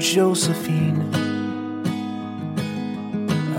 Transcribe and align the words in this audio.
Josephine. 0.00 1.14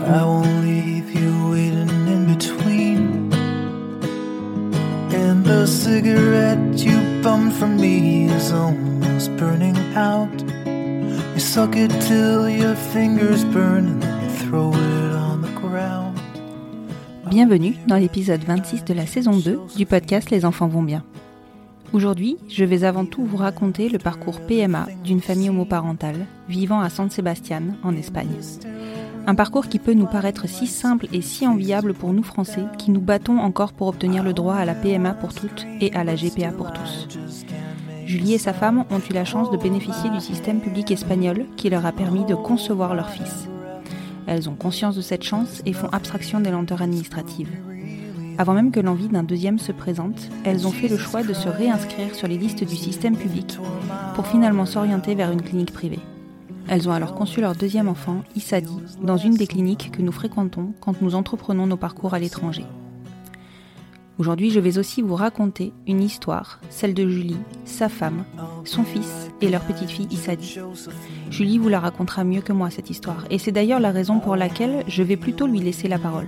I 0.08 0.24
won't 0.26 0.64
leave 0.66 1.14
you 1.14 1.52
waiting 1.52 2.08
in 2.08 2.26
between. 2.34 3.32
And 5.14 5.46
the 5.46 5.68
cigarette 5.68 6.84
you 6.84 6.98
bummed 7.22 7.54
from 7.54 7.78
me 7.78 8.26
is 8.26 8.52
almost 8.52 9.30
burning 9.38 9.78
out. 9.96 10.34
You 11.36 11.40
suck 11.40 11.76
it 11.76 11.92
till 12.02 12.50
your 12.50 12.76
fingers 12.76 13.46
burn 13.46 14.02
and 14.02 14.32
throw 14.40 14.72
it 14.74 15.14
on 15.14 15.44
the 15.44 15.52
ground. 15.62 16.20
Bienvenue 17.30 17.76
dans 17.86 17.98
l'épisode 17.98 18.44
26 18.44 18.84
de 18.84 18.96
la 18.96 19.06
saison 19.06 19.38
2 19.38 19.60
du 19.78 19.86
podcast 19.86 20.32
Les 20.32 20.44
enfants 20.44 20.68
vont 20.68 20.84
bien. 20.84 21.04
Aujourd'hui, 21.94 22.38
je 22.48 22.64
vais 22.64 22.86
avant 22.86 23.06
tout 23.06 23.26
vous 23.26 23.36
raconter 23.36 23.90
le 23.90 23.98
parcours 23.98 24.40
PMA 24.40 24.88
d'une 25.04 25.20
famille 25.20 25.50
homoparentale 25.50 26.26
vivant 26.48 26.80
à 26.80 26.90
San 26.90 27.10
Sebastian, 27.10 27.64
en 27.84 27.98
Espagne. 27.98 28.38
Un 29.28 29.36
parcours 29.36 29.68
qui 29.68 29.78
peut 29.78 29.94
nous 29.94 30.06
paraître 30.06 30.48
si 30.48 30.68
simple 30.68 31.08
et 31.12 31.22
si 31.22 31.46
enviable 31.46 31.94
pour 31.94 32.14
nous 32.14 32.24
Français 32.24 32.64
qui 32.78 32.92
nous 32.92 33.02
battons 33.02 33.40
encore 33.40 33.74
pour 33.74 33.88
obtenir 33.88 34.24
le 34.24 34.32
droit 34.32 34.56
à 34.56 34.64
la 34.64 34.74
PMA 34.74 35.14
pour 35.16 35.34
toutes 35.34 35.68
et 35.82 35.94
à 35.94 36.06
la 36.06 36.16
GPA 36.16 36.52
pour 36.52 36.72
tous. 36.72 37.10
Julie 38.06 38.36
et 38.36 38.40
sa 38.40 38.54
femme 38.54 38.86
ont 38.90 39.00
eu 39.10 39.14
la 39.14 39.26
chance 39.26 39.52
de 39.52 39.58
bénéficier 39.58 40.10
du 40.10 40.22
système 40.22 40.62
public 40.62 40.92
espagnol 40.92 41.46
qui 41.58 41.70
leur 41.70 41.86
a 41.86 41.92
permis 41.92 42.24
de 42.24 42.36
concevoir 42.36 42.96
leur 42.96 43.10
fils. 43.10 43.50
Elles 44.28 44.50
ont 44.50 44.56
conscience 44.56 44.96
de 44.96 45.02
cette 45.02 45.24
chance 45.24 45.62
et 45.66 45.74
font 45.74 45.90
abstraction 45.90 46.40
des 46.40 46.52
lenteurs 46.52 46.82
administratives. 46.82 47.52
Avant 48.38 48.54
même 48.54 48.72
que 48.72 48.80
l'envie 48.80 49.08
d'un 49.08 49.24
deuxième 49.24 49.60
se 49.60 49.72
présente, 49.72 50.30
elles 50.44 50.68
ont 50.68 50.72
fait 50.72 50.88
le 50.88 50.98
choix 50.98 51.24
de 51.24 51.34
se 51.34 51.50
réinscrire 51.50 52.16
sur 52.16 52.28
les 52.28 52.38
listes 52.38 52.64
du 52.64 52.76
système 52.76 53.16
public 53.16 53.58
pour 54.16 54.28
finalement 54.28 54.66
s'orienter 54.66 55.16
vers 55.16 55.32
une 55.32 55.42
clinique 55.42 55.74
privée. 55.74 56.00
Elles 56.68 56.88
ont 56.88 56.94
alors 56.94 57.14
conçu 57.14 57.42
leur 57.42 57.56
deuxième 57.56 57.88
enfant, 57.88 58.24
Issadi, 58.36 58.78
dans 59.02 59.18
une 59.18 59.36
des 59.36 59.48
cliniques 59.48 59.92
que 59.92 60.02
nous 60.02 60.12
fréquentons 60.12 60.74
quand 60.80 61.02
nous 61.02 61.16
entreprenons 61.16 61.68
nos 61.68 61.78
parcours 61.78 62.14
à 62.14 62.20
l'étranger. 62.20 62.66
Aujourd'hui, 64.18 64.52
je 64.52 64.60
vais 64.60 64.78
aussi 64.78 65.02
vous 65.02 65.16
raconter 65.16 65.74
une 65.88 66.02
histoire, 66.02 66.60
celle 66.70 66.94
de 66.94 67.10
Julie, 67.10 67.40
sa 67.66 67.90
femme, 67.90 68.24
son 68.66 68.84
fils 68.84 69.30
et 69.42 69.50
leur 69.50 69.62
petite 69.62 69.90
fille 69.90 70.08
Issadi. 70.12 70.60
Julie 71.32 71.58
vous 71.58 71.70
la 71.70 71.80
racontera 71.80 72.24
mieux 72.24 72.42
que 72.42 72.54
moi 72.54 72.70
cette 72.70 72.90
histoire, 72.90 73.26
et 73.32 73.40
c'est 73.40 73.52
d'ailleurs 73.52 73.80
la 73.80 73.92
raison 73.92 74.20
pour 74.20 74.36
laquelle 74.36 74.84
je 74.88 75.02
vais 75.02 75.18
plutôt 75.18 75.48
lui 75.48 75.60
laisser 75.60 75.88
la 75.88 75.98
parole. 75.98 76.28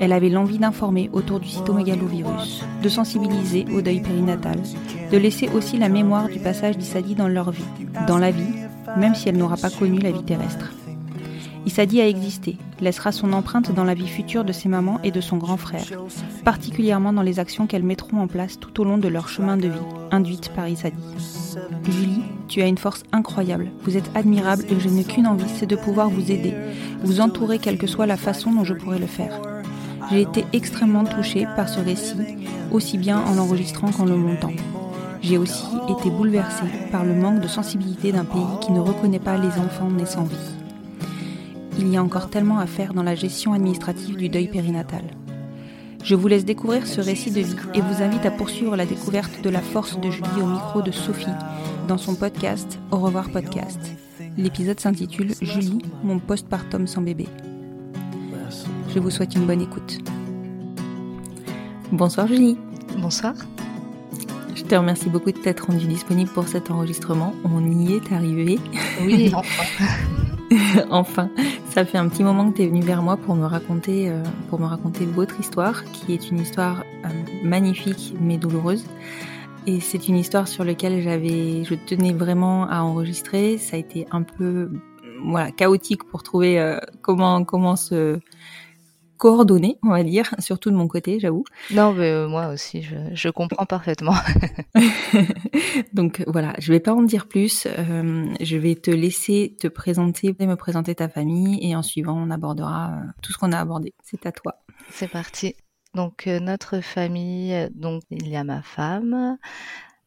Elle 0.00 0.12
avait 0.12 0.28
l'envie 0.28 0.58
d'informer 0.58 1.08
autour 1.12 1.40
du 1.40 1.48
cytomégalovirus, 1.48 2.64
de 2.82 2.88
sensibiliser 2.88 3.64
au 3.72 3.80
deuil 3.80 4.00
périnatal, 4.00 4.58
de 5.10 5.16
laisser 5.16 5.48
aussi 5.54 5.78
la 5.78 5.88
mémoire 5.88 6.28
du 6.28 6.40
passage 6.40 6.76
d'Issadi 6.76 7.14
dans 7.14 7.28
leur 7.28 7.50
vie, 7.50 7.64
dans 8.06 8.18
la 8.18 8.30
vie, 8.30 8.42
même 8.96 9.14
si 9.14 9.28
elle 9.28 9.36
n'aura 9.36 9.56
pas 9.56 9.70
connu 9.70 9.98
la 9.98 10.10
vie 10.10 10.24
terrestre. 10.24 10.72
Issadi 11.66 12.02
a 12.02 12.08
existé, 12.08 12.58
laissera 12.82 13.10
son 13.10 13.32
empreinte 13.32 13.72
dans 13.72 13.84
la 13.84 13.94
vie 13.94 14.06
future 14.06 14.44
de 14.44 14.52
ses 14.52 14.68
mamans 14.68 15.00
et 15.02 15.10
de 15.10 15.22
son 15.22 15.38
grand 15.38 15.56
frère, 15.56 15.86
particulièrement 16.44 17.14
dans 17.14 17.22
les 17.22 17.38
actions 17.38 17.66
qu'elles 17.66 17.82
mettront 17.82 18.20
en 18.20 18.26
place 18.26 18.60
tout 18.60 18.82
au 18.82 18.84
long 18.84 18.98
de 18.98 19.08
leur 19.08 19.28
chemin 19.28 19.56
de 19.56 19.68
vie, 19.68 19.86
induite 20.10 20.50
par 20.50 20.68
Issadi. 20.68 20.96
Julie, 21.84 22.22
tu 22.48 22.60
as 22.60 22.66
une 22.66 22.76
force 22.76 23.02
incroyable, 23.12 23.70
vous 23.82 23.96
êtes 23.96 24.10
admirable 24.14 24.64
et 24.68 24.78
je 24.78 24.88
n'ai 24.90 25.04
qu'une 25.04 25.26
envie, 25.26 25.48
c'est 25.56 25.66
de 25.66 25.76
pouvoir 25.76 26.10
vous 26.10 26.30
aider, 26.30 26.52
vous 27.02 27.20
entourer 27.20 27.58
quelle 27.58 27.78
que 27.78 27.86
soit 27.86 28.06
la 28.06 28.18
façon 28.18 28.52
dont 28.52 28.64
je 28.64 28.74
pourrais 28.74 28.98
le 28.98 29.06
faire. 29.06 29.40
J'ai 30.10 30.22
été 30.22 30.44
extrêmement 30.52 31.04
touchée 31.04 31.46
par 31.56 31.68
ce 31.68 31.80
récit, 31.80 32.16
aussi 32.70 32.98
bien 32.98 33.18
en 33.18 33.34
l'enregistrant 33.34 33.90
qu'en 33.90 34.04
le 34.04 34.16
montant. 34.16 34.52
J'ai 35.22 35.38
aussi 35.38 35.64
été 35.88 36.10
bouleversée 36.10 36.66
par 36.92 37.04
le 37.04 37.14
manque 37.14 37.40
de 37.40 37.48
sensibilité 37.48 38.12
d'un 38.12 38.24
pays 38.24 38.42
qui 38.60 38.72
ne 38.72 38.80
reconnaît 38.80 39.18
pas 39.18 39.38
les 39.38 39.58
enfants 39.58 39.90
nés 39.90 40.06
sans 40.06 40.24
vie. 40.24 40.36
Il 41.78 41.88
y 41.88 41.96
a 41.96 42.02
encore 42.02 42.28
tellement 42.28 42.58
à 42.58 42.66
faire 42.66 42.92
dans 42.92 43.02
la 43.02 43.14
gestion 43.14 43.52
administrative 43.52 44.16
du 44.16 44.28
deuil 44.28 44.48
périnatal. 44.48 45.04
Je 46.04 46.14
vous 46.14 46.28
laisse 46.28 46.44
découvrir 46.44 46.86
ce 46.86 47.00
récit 47.00 47.30
de 47.30 47.40
vie 47.40 47.56
et 47.72 47.80
vous 47.80 48.02
invite 48.02 48.26
à 48.26 48.30
poursuivre 48.30 48.76
la 48.76 48.84
découverte 48.84 49.42
de 49.42 49.48
la 49.48 49.62
force 49.62 49.98
de 49.98 50.10
Julie 50.10 50.42
au 50.42 50.46
micro 50.46 50.82
de 50.82 50.90
Sophie 50.90 51.26
dans 51.88 51.98
son 51.98 52.14
podcast 52.14 52.78
Au 52.90 52.98
revoir 52.98 53.30
podcast. 53.30 53.80
L'épisode 54.36 54.80
s'intitule 54.80 55.32
Julie, 55.40 55.78
mon 56.02 56.18
postpartum 56.18 56.86
sans 56.86 57.00
bébé. 57.00 57.26
Je 58.94 59.00
vous 59.00 59.10
souhaite 59.10 59.34
une 59.34 59.44
bonne 59.44 59.60
écoute. 59.60 59.98
Bonsoir 61.90 62.28
Julie. 62.28 62.56
Bonsoir. 62.96 63.34
Je 64.54 64.62
te 64.62 64.72
remercie 64.76 65.08
beaucoup 65.08 65.32
de 65.32 65.36
t'être 65.36 65.66
rendue 65.66 65.88
disponible 65.88 66.30
pour 66.30 66.46
cet 66.46 66.70
enregistrement. 66.70 67.34
On 67.44 67.68
y 67.72 67.94
est 67.94 68.12
arrivé. 68.12 68.60
Oui, 69.02 69.32
enfin. 69.34 69.64
enfin, 70.90 71.30
ça 71.70 71.84
fait 71.84 71.98
un 71.98 72.06
petit 72.08 72.22
moment 72.22 72.52
que 72.52 72.58
tu 72.58 72.62
es 72.62 72.68
venue 72.68 72.82
vers 72.82 73.02
moi 73.02 73.16
pour 73.16 73.34
me 73.34 73.46
raconter, 73.46 74.10
euh, 74.10 74.22
pour 74.48 74.60
me 74.60 74.66
raconter 74.66 75.06
votre 75.06 75.40
histoire, 75.40 75.82
qui 75.86 76.14
est 76.14 76.30
une 76.30 76.38
histoire 76.38 76.84
euh, 77.04 77.08
magnifique 77.42 78.14
mais 78.20 78.36
douloureuse. 78.38 78.86
Et 79.66 79.80
c'est 79.80 80.06
une 80.06 80.16
histoire 80.16 80.46
sur 80.46 80.62
laquelle 80.62 81.02
j'avais, 81.02 81.64
je 81.64 81.74
tenais 81.74 82.12
vraiment 82.12 82.68
à 82.70 82.82
enregistrer. 82.82 83.58
Ça 83.58 83.74
a 83.74 83.80
été 83.80 84.06
un 84.12 84.22
peu, 84.22 84.70
voilà, 85.24 85.50
chaotique 85.50 86.04
pour 86.04 86.22
trouver 86.22 86.60
euh, 86.60 86.78
comment 87.02 87.42
comment 87.42 87.74
se 87.74 88.20
coordonner, 89.16 89.78
on 89.82 89.90
va 89.90 90.02
dire, 90.02 90.34
surtout 90.38 90.70
de 90.70 90.76
mon 90.76 90.88
côté, 90.88 91.18
j'avoue. 91.20 91.44
Non, 91.70 91.92
mais 91.92 92.10
euh, 92.10 92.28
moi 92.28 92.48
aussi, 92.48 92.82
je, 92.82 92.96
je 93.12 93.28
comprends 93.28 93.66
parfaitement. 93.66 94.14
Donc 95.92 96.22
voilà, 96.26 96.54
je 96.58 96.72
vais 96.72 96.80
pas 96.80 96.94
en 96.94 97.02
dire 97.02 97.26
plus. 97.26 97.66
Euh, 97.66 98.26
je 98.40 98.56
vais 98.56 98.74
te 98.74 98.90
laisser 98.90 99.56
te 99.60 99.68
présenter, 99.68 100.34
me 100.40 100.54
présenter 100.56 100.94
ta 100.94 101.08
famille, 101.08 101.58
et 101.62 101.74
en 101.76 101.82
suivant, 101.82 102.16
on 102.16 102.30
abordera 102.30 102.90
euh, 102.90 103.06
tout 103.22 103.32
ce 103.32 103.38
qu'on 103.38 103.52
a 103.52 103.58
abordé. 103.58 103.94
C'est 104.02 104.26
à 104.26 104.32
toi. 104.32 104.56
C'est 104.90 105.08
parti. 105.08 105.54
Donc 105.94 106.26
euh, 106.26 106.40
notre 106.40 106.80
famille, 106.80 107.68
donc 107.74 108.02
il 108.10 108.28
y 108.28 108.36
a 108.36 108.44
ma 108.44 108.62
femme, 108.62 109.38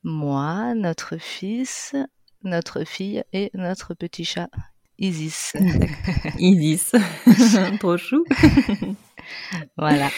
moi, 0.03 0.73
notre 0.75 1.17
fils, 1.17 1.95
notre 2.43 2.83
fille 2.83 3.23
et 3.33 3.49
notre 3.53 3.93
petit 3.93 4.25
chat 4.25 4.49
Isis. 4.99 5.53
Isis. 6.39 6.91
Trop 7.79 7.97
chou. 7.97 8.23
voilà. 9.77 10.09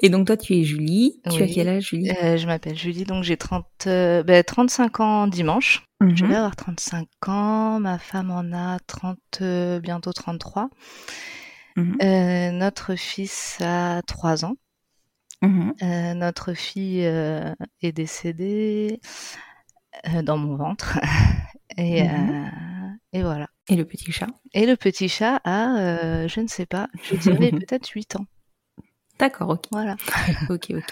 Et 0.00 0.08
donc 0.08 0.26
toi, 0.26 0.36
tu 0.36 0.54
es 0.54 0.64
Julie. 0.64 1.20
Tu 1.30 1.42
as 1.42 1.44
Oui. 1.46 1.52
quel 1.54 1.68
âge, 1.68 1.90
Julie? 1.90 2.10
Euh, 2.10 2.36
je 2.36 2.46
m'appelle 2.46 2.76
Julie, 2.76 3.04
donc 3.04 3.22
j'ai 3.24 3.36
30, 3.36 3.66
euh, 3.86 4.22
ben, 4.24 4.42
35 4.42 5.00
ans 5.00 5.26
dimanche. 5.28 5.86
Je 6.00 6.24
Mhm. 6.24 6.30
vais 6.30 6.34
avoir 6.36 6.56
35 6.56 7.08
ans. 7.28 7.78
Ma 7.80 7.98
femme 7.98 8.30
en 8.30 8.52
a 8.52 8.78
30, 8.86 9.18
euh, 9.40 9.80
bientôt 9.80 10.12
33. 10.12 10.68
Mhm. 11.76 11.96
Euh, 12.02 12.50
notre 12.50 12.94
fils 12.96 13.58
a 13.60 14.02
3 14.02 14.44
ans. 14.44 14.56
Mhm. 15.42 15.74
Euh, 15.82 16.14
notre 16.14 16.54
fille 16.54 17.04
euh, 17.06 17.54
est 17.82 17.92
décédée 17.92 19.00
euh, 20.08 20.22
dans 20.22 20.36
mon 20.36 20.56
ventre. 20.56 20.98
Et, 21.76 22.02
Mhm. 22.02 22.98
et 23.12 23.22
voilà. 23.22 23.48
Et 23.68 23.76
le 23.76 23.84
petit 23.84 24.12
chat 24.12 24.26
Et 24.52 24.66
le 24.66 24.76
petit 24.76 25.08
chat 25.08 25.40
a, 25.44 25.78
euh, 25.78 26.28
je 26.28 26.40
ne 26.40 26.48
sais 26.48 26.66
pas, 26.66 26.88
je 27.02 27.16
dirais 27.16 27.50
peut-être 27.50 27.88
8 27.88 28.16
ans. 28.16 28.26
D'accord, 29.18 29.50
ok. 29.50 29.64
Voilà. 29.70 29.96
ok, 30.50 30.66
ok. 30.70 30.84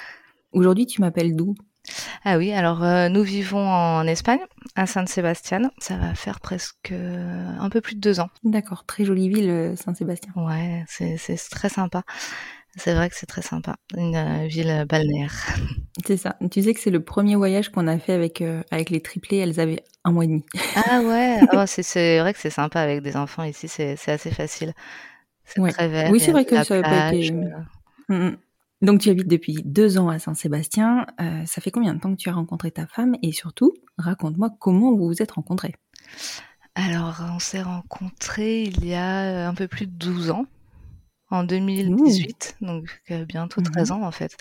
Aujourd'hui, 0.52 0.86
tu 0.86 1.00
m'appelles 1.00 1.34
d'où? 1.34 1.54
Ah 2.24 2.38
oui, 2.38 2.52
alors 2.52 2.84
euh, 2.84 3.08
nous 3.08 3.22
vivons 3.22 3.66
en 3.68 4.06
Espagne, 4.06 4.40
à 4.76 4.86
San 4.86 5.06
Sebastian. 5.06 5.70
Ça 5.78 5.96
va 5.96 6.14
faire 6.14 6.40
presque 6.40 6.92
euh, 6.92 7.48
un 7.58 7.68
peu 7.70 7.80
plus 7.80 7.96
de 7.96 8.00
deux 8.00 8.20
ans. 8.20 8.28
D'accord, 8.44 8.84
très 8.84 9.04
jolie 9.04 9.28
ville, 9.28 9.50
euh, 9.50 9.76
Saint-Sébastien. 9.76 10.32
Ouais, 10.36 10.84
c'est 10.86 11.36
très 11.50 11.68
sympa. 11.68 12.02
C'est 12.76 12.94
vrai 12.94 13.10
que 13.10 13.16
c'est 13.16 13.26
très 13.26 13.42
sympa. 13.42 13.76
Une 13.96 14.16
euh, 14.16 14.46
ville 14.46 14.86
balnéaire. 14.88 15.34
C'est 16.06 16.16
ça. 16.16 16.36
Tu 16.50 16.62
sais 16.62 16.72
que 16.72 16.80
c'est 16.80 16.90
le 16.90 17.04
premier 17.04 17.36
voyage 17.36 17.68
qu'on 17.68 17.86
a 17.86 17.98
fait 17.98 18.14
avec, 18.14 18.40
euh, 18.40 18.62
avec 18.70 18.88
les 18.88 19.02
triplés. 19.02 19.36
Elles 19.36 19.60
avaient 19.60 19.84
un 20.04 20.12
mois 20.12 20.24
et 20.24 20.28
demi. 20.28 20.44
Ah 20.74 21.00
ouais, 21.02 21.40
oh, 21.52 21.64
c'est 21.66 21.82
c'est 21.82 22.18
vrai 22.20 22.32
que 22.32 22.38
c'est 22.40 22.48
sympa 22.50 22.80
avec 22.80 23.02
des 23.02 23.14
enfants 23.16 23.42
ici, 23.44 23.68
c'est 23.68 23.96
c'est 23.96 24.10
assez 24.12 24.30
facile. 24.30 24.72
C'est 25.44 25.60
Ouais. 25.60 25.70
très 25.70 25.88
vert. 25.88 26.10
Oui, 26.10 26.18
c'est 26.18 26.32
vrai 26.32 26.46
que 26.46 26.62
ça 26.64 26.80
n'a 26.80 26.82
pas 26.82 27.14
été. 27.14 27.32
euh, 27.34 27.48
Mm, 28.08 28.14
mm. 28.28 28.36
Donc 28.80 29.00
tu 29.00 29.10
habites 29.10 29.28
depuis 29.28 29.58
deux 29.64 29.98
ans 29.98 30.08
à 30.08 30.18
Saint-Sébastien. 30.18 31.06
Ça 31.46 31.60
fait 31.60 31.70
combien 31.70 31.94
de 31.94 32.00
temps 32.00 32.10
que 32.10 32.16
tu 32.20 32.30
as 32.30 32.32
rencontré 32.34 32.70
ta 32.70 32.86
femme? 32.86 33.14
Et 33.22 33.32
surtout, 33.32 33.72
raconte-moi 33.98 34.48
comment 34.58 34.90
vous 34.96 35.06
vous 35.08 35.22
êtes 35.22 35.32
rencontrés. 35.32 35.74
Alors, 36.74 37.22
on 37.34 37.38
s'est 37.38 37.62
rencontrés 37.62 38.62
il 38.62 38.84
y 38.86 38.94
a 38.94 39.46
un 39.48 39.54
peu 39.54 39.68
plus 39.68 39.86
de 39.86 39.92
12 39.92 40.30
ans, 40.30 40.46
en 41.32 41.44
2018, 41.44 42.56
donc 42.60 43.02
euh, 43.10 43.24
bientôt 43.24 43.60
Mhm. 43.60 43.70
13 43.72 43.90
ans 43.90 44.02
en 44.02 44.10
fait, 44.12 44.36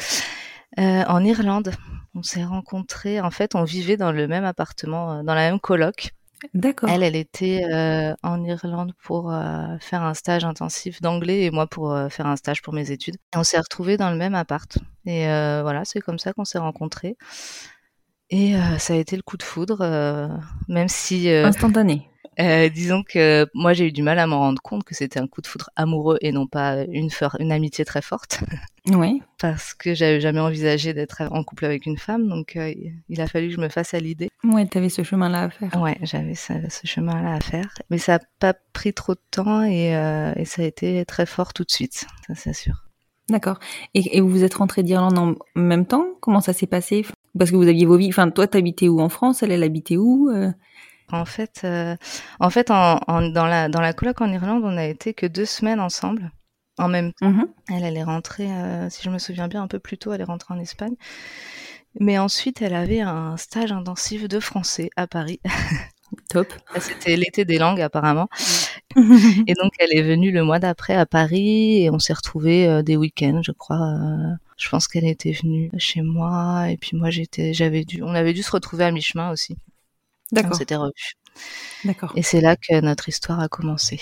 Euh, 0.79 1.03
en 1.07 1.23
Irlande. 1.23 1.73
On 2.15 2.23
s'est 2.23 2.43
rencontrés, 2.45 3.19
en 3.21 3.31
fait, 3.31 3.55
on 3.55 3.63
vivait 3.63 3.97
dans 3.97 4.11
le 4.11 4.27
même 4.27 4.43
appartement, 4.45 5.13
euh, 5.19 5.23
dans 5.23 5.33
la 5.33 5.49
même 5.49 5.59
coloc. 5.59 6.11
D'accord. 6.53 6.89
Elle, 6.89 7.03
elle 7.03 7.15
était 7.15 7.61
euh, 7.71 8.13
en 8.23 8.43
Irlande 8.43 8.93
pour 9.03 9.31
faire 9.79 10.01
un 10.03 10.13
stage 10.13 10.43
intensif 10.43 11.01
d'anglais 11.01 11.43
et 11.43 11.51
moi 11.51 11.67
pour 11.67 11.95
faire 12.09 12.25
un 12.25 12.35
stage 12.35 12.61
pour 12.61 12.73
mes 12.73 12.89
études. 12.91 13.15
Et 13.33 13.37
on 13.37 13.43
s'est 13.43 13.59
retrouvés 13.59 13.95
dans 13.95 14.09
le 14.09 14.17
même 14.17 14.33
appart. 14.35 14.77
Et 15.05 15.25
voilà, 15.25 15.83
c'est 15.85 16.01
comme 16.01 16.19
ça 16.19 16.33
qu'on 16.33 16.45
s'est 16.45 16.57
rencontrés. 16.57 17.15
Et 18.31 18.55
ça 18.79 18.93
a 18.93 18.97
été 18.97 19.15
le 19.15 19.21
coup 19.21 19.37
de 19.37 19.43
foudre, 19.43 19.79
même 20.67 20.87
si 20.87 21.29
Instantané. 21.29 22.09
Euh, 22.39 22.69
disons 22.69 23.03
que 23.03 23.45
moi 23.53 23.73
j'ai 23.73 23.87
eu 23.87 23.91
du 23.91 24.03
mal 24.03 24.17
à 24.17 24.25
m'en 24.25 24.39
rendre 24.39 24.61
compte 24.61 24.85
que 24.85 24.95
c'était 24.95 25.19
un 25.19 25.27
coup 25.27 25.41
de 25.41 25.47
foudre 25.47 25.69
amoureux 25.75 26.17
et 26.21 26.31
non 26.31 26.47
pas 26.47 26.83
une, 26.85 27.09
amitié 27.51 27.83
très 27.83 28.01
forte 28.01 28.39
Oui. 28.87 29.21
parce 29.37 29.73
que 29.73 29.93
j'avais 29.93 30.21
jamais 30.21 30.39
envisagé 30.39 30.93
d'être 30.93 31.23
en 31.29 31.43
couple 31.43 31.65
avec 31.65 31.85
une 31.85 31.97
femme 31.97 32.29
donc 32.29 32.55
euh, 32.55 32.73
il 33.09 33.21
a 33.21 33.27
fallu 33.27 33.49
que 33.49 33.55
je 33.55 33.59
me 33.59 33.67
fasse 33.67 33.93
à 33.93 33.99
l'idée. 33.99 34.29
Ouais, 34.45 34.65
t'avais 34.65 34.89
ce 34.89 35.03
chemin-là 35.03 35.43
à 35.43 35.49
faire. 35.49 35.81
Ouais, 35.81 35.97
j'avais 36.03 36.35
ce 36.35 36.53
chemin-là 36.85 37.33
à 37.33 37.39
faire 37.41 37.67
mais 37.89 37.97
ça 37.97 38.15
a 38.15 38.19
pas 38.39 38.53
pris 38.71 38.93
trop 38.93 39.13
de 39.13 39.21
temps 39.29 39.63
et, 39.63 39.95
euh, 39.95 40.31
et 40.37 40.45
ça 40.45 40.61
a 40.61 40.65
été 40.65 41.03
très 41.05 41.25
fort 41.25 41.53
tout 41.53 41.63
de 41.63 41.71
suite, 41.71 42.05
ça 42.27 42.35
c'est 42.35 42.53
sûr. 42.53 42.85
D'accord. 43.29 43.59
Et, 43.93 44.17
et 44.17 44.21
vous 44.21 44.29
vous 44.29 44.43
êtes 44.43 44.55
rentrés 44.55 44.83
d'Irlande 44.83 45.17
en 45.17 45.35
même 45.55 45.85
temps? 45.85 46.05
Comment 46.21 46.41
ça 46.41 46.53
s'est 46.53 46.67
passé? 46.67 47.05
Parce 47.37 47.49
que 47.49 47.55
vous 47.55 47.67
aviez 47.67 47.85
vos 47.85 47.95
vies. 47.95 48.09
Enfin, 48.09 48.29
toi, 48.29 48.45
t'habitais 48.45 48.89
où 48.89 48.99
en 48.99 49.07
France? 49.07 49.41
Elle, 49.41 49.51
elle 49.51 49.63
habitait 49.63 49.95
où 49.95 50.29
En 51.11 51.25
fait, 51.25 51.61
euh, 51.63 51.95
en 52.39 52.49
fait 52.49 52.71
en, 52.71 52.99
en- 53.07 53.21
dans, 53.29 53.45
la, 53.45 53.69
dans 53.69 53.81
la 53.81 53.93
coloc 53.93 54.21
en 54.21 54.31
Irlande 54.31 54.63
on 54.65 54.77
a 54.77 54.85
été 54.85 55.13
que 55.13 55.25
deux 55.25 55.45
semaines 55.45 55.79
ensemble 55.79 56.31
en 56.77 56.87
même 56.87 57.11
mhm. 57.21 57.47
Elle, 57.69 57.83
elle 57.83 57.97
est 57.97 58.03
rentrée, 58.03 58.51
euh, 58.51 58.89
si 58.89 59.03
je 59.03 59.09
me 59.09 59.19
souviens 59.19 59.47
bien, 59.47 59.61
un 59.61 59.67
peu 59.67 59.79
plus 59.79 59.97
tôt, 59.97 60.13
elle 60.13 60.21
est 60.21 60.25
rentrée 60.25 60.53
en 60.53 60.59
Espagne. 60.59 60.95
Mais 61.99 62.17
ensuite, 62.17 62.61
elle 62.61 62.73
avait 62.73 63.01
un 63.01 63.37
stage 63.37 63.71
intensif 63.71 64.27
de 64.27 64.39
français 64.39 64.89
à 64.95 65.07
Paris. 65.07 65.39
Top. 66.29 66.53
C'était 66.79 67.15
l'été 67.15 67.45
des 67.45 67.57
langues, 67.57 67.81
apparemment. 67.81 68.27
Et 69.47 69.53
donc, 69.53 69.73
elle 69.79 69.97
est 69.97 70.01
venue 70.01 70.31
le 70.31 70.43
mois 70.43 70.59
d'après 70.59 70.95
à 70.95 71.05
Paris 71.05 71.83
et 71.83 71.89
on 71.89 71.99
s'est 71.99 72.13
retrouvés 72.13 72.67
euh, 72.67 72.81
des 72.83 72.97
week-ends, 72.97 73.41
je 73.43 73.51
crois. 73.51 73.97
je 74.57 74.69
pense 74.69 74.87
qu'elle 74.87 75.05
était 75.05 75.31
venue 75.31 75.71
chez 75.77 76.01
moi 76.01 76.69
et 76.69 76.77
puis 76.77 76.97
moi, 76.97 77.09
j'étais, 77.09 77.53
j'avais 77.53 77.85
dû, 77.85 78.03
on 78.03 78.13
avait 78.13 78.33
dû 78.33 78.43
se 78.43 78.51
retrouver 78.51 78.85
à 78.85 78.91
mi-chemin 78.91 79.31
aussi. 79.31 79.57
On 80.31 80.35
D'accord. 80.35 80.55
s'était 80.55 80.75
revus. 80.75 81.13
D'accord. 81.85 82.13
Et 82.15 82.23
c'est 82.23 82.41
là 82.41 82.55
que 82.55 82.79
notre 82.81 83.09
histoire 83.09 83.39
a 83.39 83.47
commencé. 83.47 83.99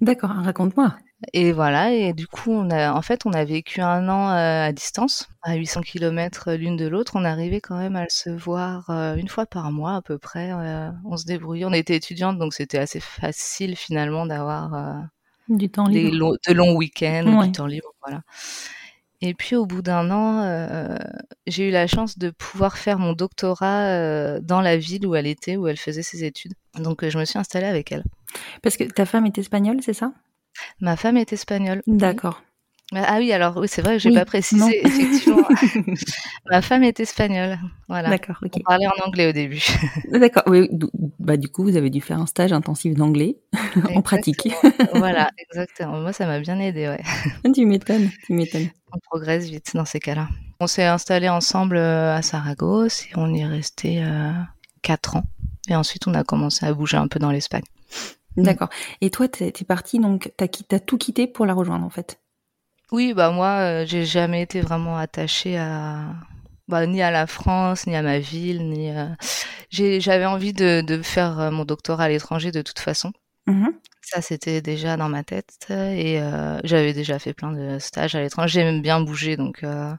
D'accord. 0.00 0.30
Raconte-moi. 0.30 0.96
Et 1.32 1.52
voilà, 1.52 1.90
et 1.92 2.12
du 2.12 2.26
coup, 2.26 2.50
on 2.52 2.70
a, 2.70 2.92
en 2.92 3.00
fait, 3.00 3.24
on 3.24 3.32
a 3.32 3.44
vécu 3.44 3.80
un 3.80 4.08
an 4.10 4.28
euh, 4.30 4.66
à 4.68 4.72
distance, 4.72 5.28
à 5.42 5.54
800 5.54 5.80
km 5.80 6.52
l'une 6.52 6.76
de 6.76 6.86
l'autre. 6.86 7.12
On 7.14 7.24
arrivait 7.24 7.60
quand 7.62 7.78
même 7.78 7.96
à 7.96 8.04
se 8.10 8.28
voir 8.28 8.90
euh, 8.90 9.14
une 9.16 9.28
fois 9.28 9.46
par 9.46 9.72
mois 9.72 9.94
à 9.96 10.02
peu 10.02 10.18
près. 10.18 10.52
euh, 10.52 10.90
on 11.06 11.16
se 11.16 11.24
débrouillait. 11.24 11.64
On 11.64 11.72
était 11.72 11.96
étudiantes, 11.96 12.38
donc 12.38 12.52
c'était 12.52 12.78
assez 12.78 13.00
facile 13.00 13.74
finalement 13.76 14.26
d'avoir 14.26 15.02
Du 15.48 15.70
temps 15.70 15.88
des 15.88 16.10
libre. 16.10 16.36
de 16.46 16.52
longs 16.52 16.74
week-ends, 16.76 17.38
Ouais. 17.40 17.46
du 17.46 17.52
temps 17.52 17.66
libre, 17.66 17.88
voilà. 18.02 18.20
Et 19.26 19.32
puis 19.32 19.56
au 19.56 19.64
bout 19.64 19.80
d'un 19.80 20.10
an, 20.10 20.42
euh, 20.42 20.98
j'ai 21.46 21.68
eu 21.68 21.70
la 21.70 21.86
chance 21.86 22.18
de 22.18 22.28
pouvoir 22.28 22.76
faire 22.76 22.98
mon 22.98 23.14
doctorat 23.14 23.86
euh, 23.86 24.38
dans 24.42 24.60
la 24.60 24.76
ville 24.76 25.06
où 25.06 25.14
elle 25.14 25.26
était, 25.26 25.56
où 25.56 25.66
elle 25.66 25.78
faisait 25.78 26.02
ses 26.02 26.24
études. 26.24 26.52
Donc 26.78 27.02
euh, 27.02 27.08
je 27.08 27.18
me 27.18 27.24
suis 27.24 27.38
installée 27.38 27.64
avec 27.64 27.90
elle. 27.90 28.04
Parce 28.62 28.76
que 28.76 28.84
ta 28.84 29.06
femme 29.06 29.24
est 29.24 29.38
espagnole, 29.38 29.78
c'est 29.80 29.94
ça? 29.94 30.12
Ma 30.82 30.94
femme 30.96 31.16
est 31.16 31.32
espagnole. 31.32 31.82
D'accord. 31.86 32.42
Ah 32.92 33.16
oui, 33.18 33.32
alors 33.32 33.56
oui, 33.56 33.66
c'est 33.66 33.80
vrai 33.80 33.94
que 33.94 33.98
j'ai 33.98 34.10
Oui, 34.10 34.14
pas 34.14 34.26
précisé, 34.26 34.86
effectivement. 34.86 35.48
Ma 36.50 36.60
femme 36.60 36.84
est 36.84 37.00
espagnole. 37.00 37.58
Voilà. 37.88 38.10
D'accord. 38.10 38.36
Ok. 38.42 38.52
On 38.56 38.60
parlait 38.60 38.86
en 38.86 39.06
anglais 39.06 39.28
au 39.28 39.32
début. 39.32 39.62
D'accord. 40.10 40.42
Oui. 40.46 40.68
Bah 41.18 41.38
du 41.38 41.48
coup, 41.48 41.62
vous 41.64 41.76
avez 41.76 41.88
dû 41.88 42.02
faire 42.02 42.18
un 42.18 42.26
stage 42.26 42.52
intensif 42.52 42.94
d'anglais 42.94 43.38
en 43.94 44.02
pratique. 44.02 44.48
voilà, 44.94 45.30
exactement. 45.38 45.98
Moi, 46.00 46.12
ça 46.12 46.26
m'a 46.26 46.40
bien 46.40 46.58
aidé, 46.60 46.88
ouais. 46.88 47.52
tu 47.52 47.64
m'étonnes. 47.64 48.10
Tu 48.26 48.34
m'étonnes. 48.34 48.68
On 48.92 48.98
progresse 48.98 49.48
vite 49.48 49.72
dans 49.74 49.86
ces 49.86 49.98
cas-là. 49.98 50.28
On 50.60 50.66
s'est 50.66 50.84
installés 50.84 51.30
ensemble 51.30 51.76
euh, 51.76 52.14
à 52.14 52.22
Saragosse 52.22 53.06
et 53.06 53.12
on 53.16 53.32
y 53.34 53.40
est 53.40 53.46
resté 53.46 54.04
euh, 54.04 54.30
quatre 54.82 55.16
ans. 55.16 55.24
Et 55.68 55.74
ensuite, 55.74 56.06
on 56.06 56.14
a 56.14 56.22
commencé 56.22 56.66
à 56.66 56.72
bouger 56.74 56.98
un 56.98 57.08
peu 57.08 57.18
dans 57.18 57.30
l'Espagne. 57.30 57.64
D'accord. 58.36 58.68
Et 59.00 59.10
toi, 59.10 59.28
t'es 59.28 59.50
t'es 59.52 59.64
parti 59.64 59.98
donc, 59.98 60.32
t'as 60.36 60.48
t'as 60.48 60.80
tout 60.80 60.98
quitté 60.98 61.26
pour 61.26 61.46
la 61.46 61.54
rejoindre 61.54 61.84
en 61.84 61.90
fait? 61.90 62.18
Oui, 62.94 63.12
bah 63.12 63.32
moi, 63.32 63.48
euh, 63.82 63.84
j'ai 63.84 64.04
jamais 64.04 64.40
été 64.42 64.60
vraiment 64.60 64.96
attachée 64.96 65.58
à 65.58 66.14
bah, 66.68 66.86
ni 66.86 67.02
à 67.02 67.10
la 67.10 67.26
France, 67.26 67.88
ni 67.88 67.96
à 67.96 68.02
ma 68.02 68.20
ville, 68.20 68.68
ni 68.68 68.88
euh, 68.96 69.08
j'avais 69.72 70.26
envie 70.26 70.52
de, 70.52 70.80
de 70.80 71.02
faire 71.02 71.40
euh, 71.40 71.50
mon 71.50 71.64
doctorat 71.64 72.04
à 72.04 72.08
l'étranger 72.08 72.52
de 72.52 72.62
toute 72.62 72.78
façon. 72.78 73.12
Mhm. 73.48 73.72
Ça, 74.00 74.22
c'était 74.22 74.60
déjà 74.62 74.96
dans 74.96 75.08
ma 75.08 75.24
tête 75.24 75.56
et 75.70 76.20
euh, 76.20 76.60
j'avais 76.62 76.92
déjà 76.92 77.18
fait 77.18 77.34
plein 77.34 77.50
de 77.50 77.80
stages 77.80 78.14
à 78.14 78.20
l'étranger. 78.20 78.60
J'aime 78.60 78.80
bien 78.80 79.00
bouger, 79.00 79.36
donc 79.36 79.64
euh, 79.64 79.92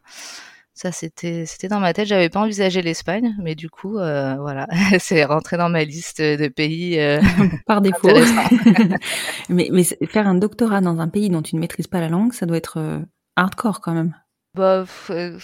ça, 0.75 0.92
c'était 0.92 1.45
c'était 1.45 1.69
dans 1.69 1.80
ma 1.80 1.94
tête. 1.94 2.06
J'avais 2.07 2.27
pas 2.27 2.42
envisagé 2.42 2.81
l'Espagne, 2.81 3.33
mais 3.42 3.56
du 3.56 3.69
coup, 3.69 3.98
euh, 3.98 4.36
voilà, 4.36 4.68
c'est 5.00 5.24
rentré 5.24 5.56
dans 5.56 5.69
ma 5.69 5.86
liste 5.86 6.22
de 6.22 6.50
pays. 6.50 7.00
euh, 7.00 7.22
Par 7.66 7.80
défaut. 7.80 8.10
Mais, 9.50 9.70
faire 9.84 10.27
un 10.27 10.36
doctorat 10.36 10.82
dans 10.82 11.00
un 11.00 11.08
pays 11.08 11.29
dont 11.29 11.41
tu 11.41 11.55
ne 11.55 11.62
maîtrises 11.62 11.88
pas 11.88 12.01
la 12.01 12.10
langue, 12.10 12.34
ça 12.34 12.46
doit 12.46 12.58
être 12.58 12.77
euh, 12.77 13.00
hardcore 13.38 13.79
quand 13.79 13.94
même. 13.94 14.15
Bah, 14.56 14.86
euh, 15.10 15.40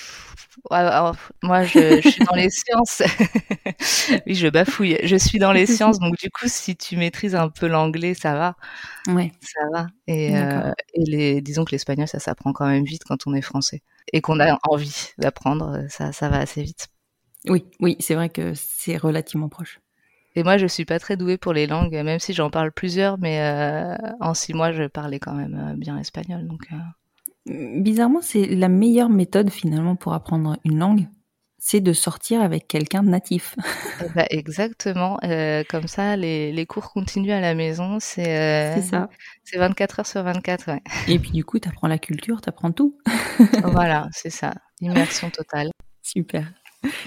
alors, 0.70 1.16
moi, 1.44 1.64
je, 1.66 2.02
je 2.02 2.08
suis 2.10 2.22
dans 2.24 2.36
les 2.36 2.50
sciences. 2.50 3.02
oui, 4.28 4.36
je 4.36 4.48
bafouille. 4.48 4.98
Je 5.04 5.16
suis 5.16 5.40
dans 5.40 5.52
les 5.52 5.66
sciences, 5.66 6.00
donc 6.00 6.18
du 6.18 6.30
coup, 6.30 6.48
si 6.48 6.76
tu 6.76 6.98
maîtrises 6.98 7.36
un 7.36 7.50
peu 7.50 7.68
l'anglais, 7.68 8.14
ça 8.14 8.34
va, 8.36 8.56
Ouais. 9.08 9.32
ça 9.42 9.62
va. 9.72 9.88
Et, 10.08 10.38
euh, 10.38 10.72
et 10.94 11.04
les, 11.06 11.42
disons 11.42 11.66
que 11.66 11.72
l'espagnol, 11.72 12.08
ça 12.08 12.20
s'apprend 12.20 12.54
quand 12.54 12.68
même 12.68 12.84
vite 12.86 13.04
quand 13.06 13.28
on 13.28 13.34
est 13.34 13.42
français 13.42 13.82
et 14.14 14.22
qu'on 14.22 14.40
a 14.40 14.58
envie 14.70 15.10
d'apprendre, 15.18 15.86
ça, 15.90 16.12
ça 16.12 16.30
va 16.30 16.38
assez 16.40 16.64
vite. 16.64 16.90
Oui, 17.48 17.66
oui, 17.80 17.98
c'est 18.00 18.16
vrai 18.16 18.30
que 18.30 18.54
c'est 18.56 18.98
relativement 18.98 19.50
proche. 19.50 19.80
Et 20.36 20.44
moi, 20.44 20.58
je 20.58 20.66
suis 20.68 20.86
pas 20.86 21.00
très 21.00 21.18
douée 21.18 21.38
pour 21.38 21.54
les 21.54 21.68
langues, 21.68 21.94
même 21.94 22.20
si 22.20 22.34
j'en 22.34 22.50
parle 22.50 22.72
plusieurs, 22.72 23.18
mais 23.20 23.42
euh, 23.42 23.96
en 24.22 24.34
six 24.34 24.54
mois, 24.54 24.72
je 24.72 24.84
parlais 24.84 25.20
quand 25.20 25.34
même 25.34 25.76
bien 25.78 25.98
espagnol. 25.98 26.48
Donc, 26.48 26.68
Bizarrement, 27.46 28.22
c'est 28.22 28.46
la 28.48 28.70
meilleure 28.70 29.10
méthode 29.10 29.50
finalement 29.50 29.96
pour 29.96 30.14
apprendre 30.14 30.58
une 30.64 30.78
langue, 30.78 31.08
c'est 31.58 31.80
de 31.80 31.94
sortir 31.94 32.42
avec 32.42 32.68
quelqu'un 32.68 33.04
de 33.04 33.10
natif. 33.10 33.56
eh 34.04 34.10
ben, 34.16 34.26
exactement. 34.32 35.20
euh, 35.24 35.64
comme 35.70 35.88
ça, 35.88 36.16
les, 36.18 36.52
les 36.52 36.66
cours 36.66 36.92
continuent 36.92 37.32
à 37.32 37.40
la 37.40 37.54
maison. 37.54 37.98
C'est 38.00 38.28
euh, 38.28 38.82
ça. 38.82 39.10
c'est 39.44 39.58
24 39.60 40.00
heures 40.00 40.08
sur 40.08 40.24
24, 40.24 40.72
ouais. 40.72 40.82
Et 41.08 41.20
puis 41.20 41.32
du 41.32 41.46
coup, 41.46 41.60
tu 41.60 41.70
apprends 41.70 41.88
la 41.88 42.00
culture, 42.00 42.42
tu 42.42 42.50
apprends 42.50 42.72
tout. 42.72 42.98
voilà, 43.64 44.10
c'est 44.12 44.32
ça. 44.32 44.54
Immersion 44.82 45.30
totale. 45.30 45.70
Super. 46.02 46.52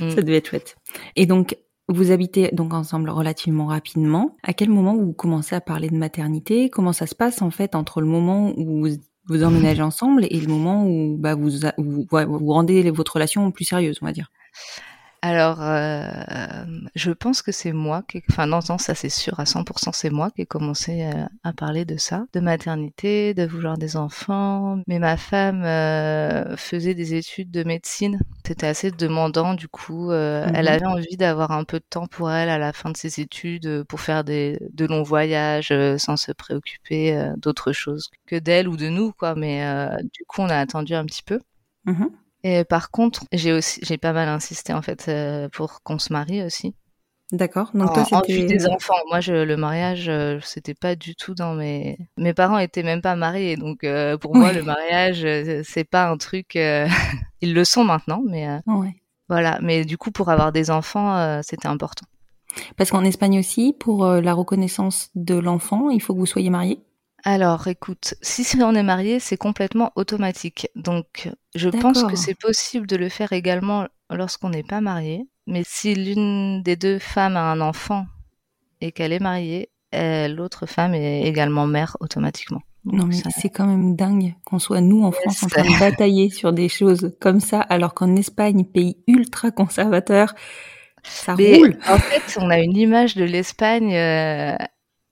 Mm. 0.00 0.10
Ça 0.10 0.22
devait 0.22 0.36
être 0.36 0.48
chouette. 0.48 0.76
Et 1.16 1.26
donc, 1.26 1.56
vous 1.88 2.12
habitez 2.12 2.48
donc 2.52 2.74
ensemble 2.74 3.10
relativement 3.10 3.66
rapidement. 3.66 4.36
À 4.42 4.52
quel 4.52 4.70
moment 4.70 4.96
vous 4.96 5.12
commencez 5.12 5.56
à 5.56 5.60
parler 5.60 5.88
de 5.88 5.96
maternité? 5.96 6.70
Comment 6.70 6.92
ça 6.92 7.06
se 7.06 7.14
passe 7.14 7.42
en 7.42 7.50
fait 7.50 7.74
entre 7.74 8.00
le 8.00 8.06
moment 8.06 8.52
où 8.56 8.80
vous 8.80 8.96
vous 9.26 9.44
emménagez 9.44 9.82
ensemble 9.82 10.26
et 10.28 10.40
le 10.40 10.46
moment 10.46 10.86
où 10.86 11.16
bah, 11.18 11.34
vous, 11.34 11.50
vous, 11.78 12.06
vous 12.10 12.52
rendez 12.52 12.90
votre 12.90 13.14
relation 13.14 13.50
plus 13.50 13.64
sérieuse, 13.64 13.98
on 14.02 14.06
va 14.06 14.12
dire 14.12 14.30
Alors, 15.26 15.62
euh, 15.62 16.02
je 16.94 17.10
pense 17.10 17.40
que 17.40 17.50
c'est 17.50 17.72
moi 17.72 18.02
qui, 18.06 18.22
enfin 18.28 18.44
non, 18.44 18.58
non, 18.68 18.76
ça 18.76 18.94
c'est 18.94 19.08
sûr 19.08 19.40
à 19.40 19.46
100%, 19.46 19.90
c'est 19.90 20.10
moi 20.10 20.30
qui 20.30 20.42
ai 20.42 20.46
commencé 20.46 21.02
euh, 21.04 21.24
à 21.42 21.54
parler 21.54 21.86
de 21.86 21.96
ça, 21.96 22.26
de 22.34 22.40
maternité, 22.40 23.32
de 23.32 23.46
vouloir 23.46 23.78
des 23.78 23.96
enfants. 23.96 24.82
Mais 24.86 24.98
ma 24.98 25.16
femme 25.16 25.64
euh, 25.64 26.58
faisait 26.58 26.92
des 26.94 27.14
études 27.14 27.50
de 27.50 27.64
médecine. 27.64 28.20
C'était 28.46 28.66
assez 28.66 28.90
demandant, 28.90 29.54
du 29.54 29.66
coup, 29.66 30.10
euh, 30.10 30.44
Mhm. 30.46 30.52
elle 30.56 30.68
avait 30.68 30.84
envie 30.86 31.16
d'avoir 31.16 31.52
un 31.52 31.64
peu 31.64 31.78
de 31.78 31.86
temps 31.88 32.06
pour 32.06 32.30
elle 32.30 32.50
à 32.50 32.58
la 32.58 32.74
fin 32.74 32.90
de 32.90 32.96
ses 32.98 33.20
études, 33.22 33.84
pour 33.84 34.00
faire 34.02 34.24
des 34.24 34.58
de 34.74 34.84
longs 34.84 35.02
voyages 35.04 35.72
sans 35.96 36.18
se 36.18 36.32
préoccuper 36.32 37.16
euh, 37.16 37.32
d'autre 37.38 37.72
chose 37.72 38.10
que 38.26 38.36
d'elle 38.36 38.68
ou 38.68 38.76
de 38.76 38.90
nous, 38.90 39.12
quoi. 39.12 39.34
Mais 39.34 39.64
du 40.12 40.24
coup, 40.28 40.42
on 40.42 40.50
a 40.50 40.58
attendu 40.58 40.92
un 40.94 41.06
petit 41.06 41.22
peu. 41.22 41.40
Mhm. 41.86 42.10
Et 42.44 42.64
par 42.64 42.90
contre, 42.90 43.24
j'ai 43.32 43.52
aussi, 43.52 43.80
j'ai 43.82 43.98
pas 43.98 44.12
mal 44.12 44.28
insisté 44.28 44.72
en 44.72 44.82
fait 44.82 45.06
euh, 45.08 45.48
pour 45.48 45.82
qu'on 45.82 45.98
se 45.98 46.12
marie 46.12 46.42
aussi. 46.44 46.74
D'accord. 47.32 47.70
Donc 47.74 47.90
en, 47.96 48.04
toi, 48.04 48.18
en 48.18 48.32
vue 48.32 48.44
des 48.44 48.66
enfants. 48.66 48.94
Moi, 49.08 49.20
je, 49.20 49.32
le 49.32 49.56
mariage, 49.56 50.08
euh, 50.08 50.38
c'était 50.42 50.74
pas 50.74 50.94
du 50.94 51.16
tout 51.16 51.34
dans 51.34 51.54
mes. 51.54 51.98
Mes 52.16 52.34
parents 52.34 52.58
étaient 52.58 52.82
même 52.82 53.00
pas 53.00 53.16
mariés, 53.16 53.56
donc 53.56 53.82
euh, 53.82 54.18
pour 54.18 54.36
moi, 54.36 54.52
le 54.52 54.62
mariage, 54.62 55.24
euh, 55.24 55.62
c'est 55.64 55.84
pas 55.84 56.08
un 56.08 56.16
truc. 56.16 56.54
Ils 57.40 57.54
le 57.54 57.64
sont 57.64 57.84
maintenant, 57.84 58.22
mais 58.26 58.46
voilà. 59.28 59.58
Mais 59.62 59.84
du 59.84 59.96
coup, 59.98 60.10
pour 60.10 60.28
avoir 60.28 60.52
des 60.52 60.70
enfants, 60.70 61.42
c'était 61.42 61.68
important. 61.68 62.06
Parce 62.76 62.90
qu'en 62.90 63.04
Espagne 63.04 63.38
aussi, 63.38 63.74
pour 63.78 64.06
la 64.06 64.32
reconnaissance 64.32 65.10
de 65.14 65.34
l'enfant, 65.34 65.90
il 65.90 66.00
faut 66.00 66.14
que 66.14 66.20
vous 66.20 66.26
soyez 66.26 66.50
marié. 66.50 66.78
Alors, 67.24 67.68
écoute, 67.68 68.14
si 68.20 68.46
on 68.62 68.74
est 68.74 68.82
marié, 68.82 69.18
c'est 69.18 69.36
complètement 69.38 69.92
automatique. 69.96 70.68
Donc, 70.76 71.30
je 71.54 71.70
pense 71.70 72.02
que 72.02 72.08
D'accord. 72.08 72.18
c'est 72.18 72.38
possible 72.38 72.86
de 72.86 72.96
le 72.96 73.08
faire 73.08 73.32
également 73.32 73.86
lorsqu'on 74.10 74.50
n'est 74.50 74.62
pas 74.62 74.80
marié. 74.82 75.26
Mais 75.46 75.62
si 75.66 75.94
l'une 75.94 76.62
des 76.62 76.76
deux 76.76 76.98
femmes 76.98 77.36
a 77.36 77.50
un 77.50 77.60
enfant 77.60 78.06
et 78.80 78.92
qu'elle 78.92 79.12
est 79.12 79.20
mariée, 79.20 79.70
euh, 79.94 80.28
l'autre 80.28 80.66
femme 80.66 80.94
est 80.94 81.22
également 81.22 81.66
mère 81.66 81.96
automatiquement. 82.00 82.60
Donc, 82.84 82.94
Non 82.94 83.06
mais 83.06 83.14
ça- 83.14 83.30
c'est 83.30 83.48
quand 83.48 83.66
même 83.66 83.96
dingue 83.96 84.34
qu'on 84.44 84.58
soit 84.58 84.82
nous 84.82 85.02
en 85.04 85.10
France 85.12 85.42
en 85.42 85.48
train 85.48 85.64
de 85.64 85.78
batailler 85.78 86.28
sur 86.28 86.52
des 86.52 86.68
choses 86.68 87.16
comme 87.20 87.40
ça, 87.40 87.60
alors 87.60 87.94
qu'en 87.94 88.14
Espagne, 88.16 88.64
pays 88.66 88.98
ultra 89.06 89.50
conservateur, 89.50 90.34
ça 91.02 91.36
Mais 91.36 91.56
roule. 91.56 91.78
en 91.88 91.96
fait, 91.98 92.22
on 92.38 92.50
a 92.50 92.58
une 92.58 92.76
image 92.76 93.14
de 93.14 93.24
l'Espagne. 93.24 93.94
euh, 93.94 94.56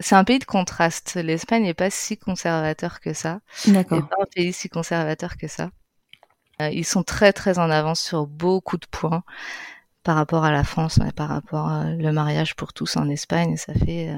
C'est 0.01 0.15
un 0.17 0.25
pays 0.25 0.39
de 0.39 0.45
contraste. 0.45 1.15
L'Espagne 1.15 1.63
n'est 1.63 1.75
pas 1.75 1.91
si 1.91 2.17
conservateur 2.19 3.01
que 3.01 3.13
ça. 3.13 3.41
n'est 3.67 3.75
D'accord. 3.75 4.09
pas 4.09 4.17
un 4.21 4.27
pays 4.27 4.53
si 4.53 4.69
conservateur 4.69 5.37
que 5.37 5.47
ça. 5.49 5.71
Euh, 6.61 6.71
ils 6.71 6.85
sont 6.85 7.03
très 7.03 7.33
très 7.33 7.59
en 7.59 7.71
avance 7.71 8.01
sur 8.01 8.27
beaucoup 8.27 8.77
de 8.79 8.87
points 8.87 9.23
par 10.03 10.17
rapport 10.17 10.45
à 10.45 10.53
la 10.53 10.65
France, 10.65 10.97
ouais, 10.99 11.13
par 11.13 11.29
rapport 11.29 11.71
euh, 11.71 11.85
le 11.97 12.13
mariage 12.13 12.57
pour 12.57 12.73
tous 12.73 12.97
en 12.97 13.09
Espagne. 13.09 13.57
Ça 13.57 13.75
fait 13.75 14.11
euh, 14.11 14.17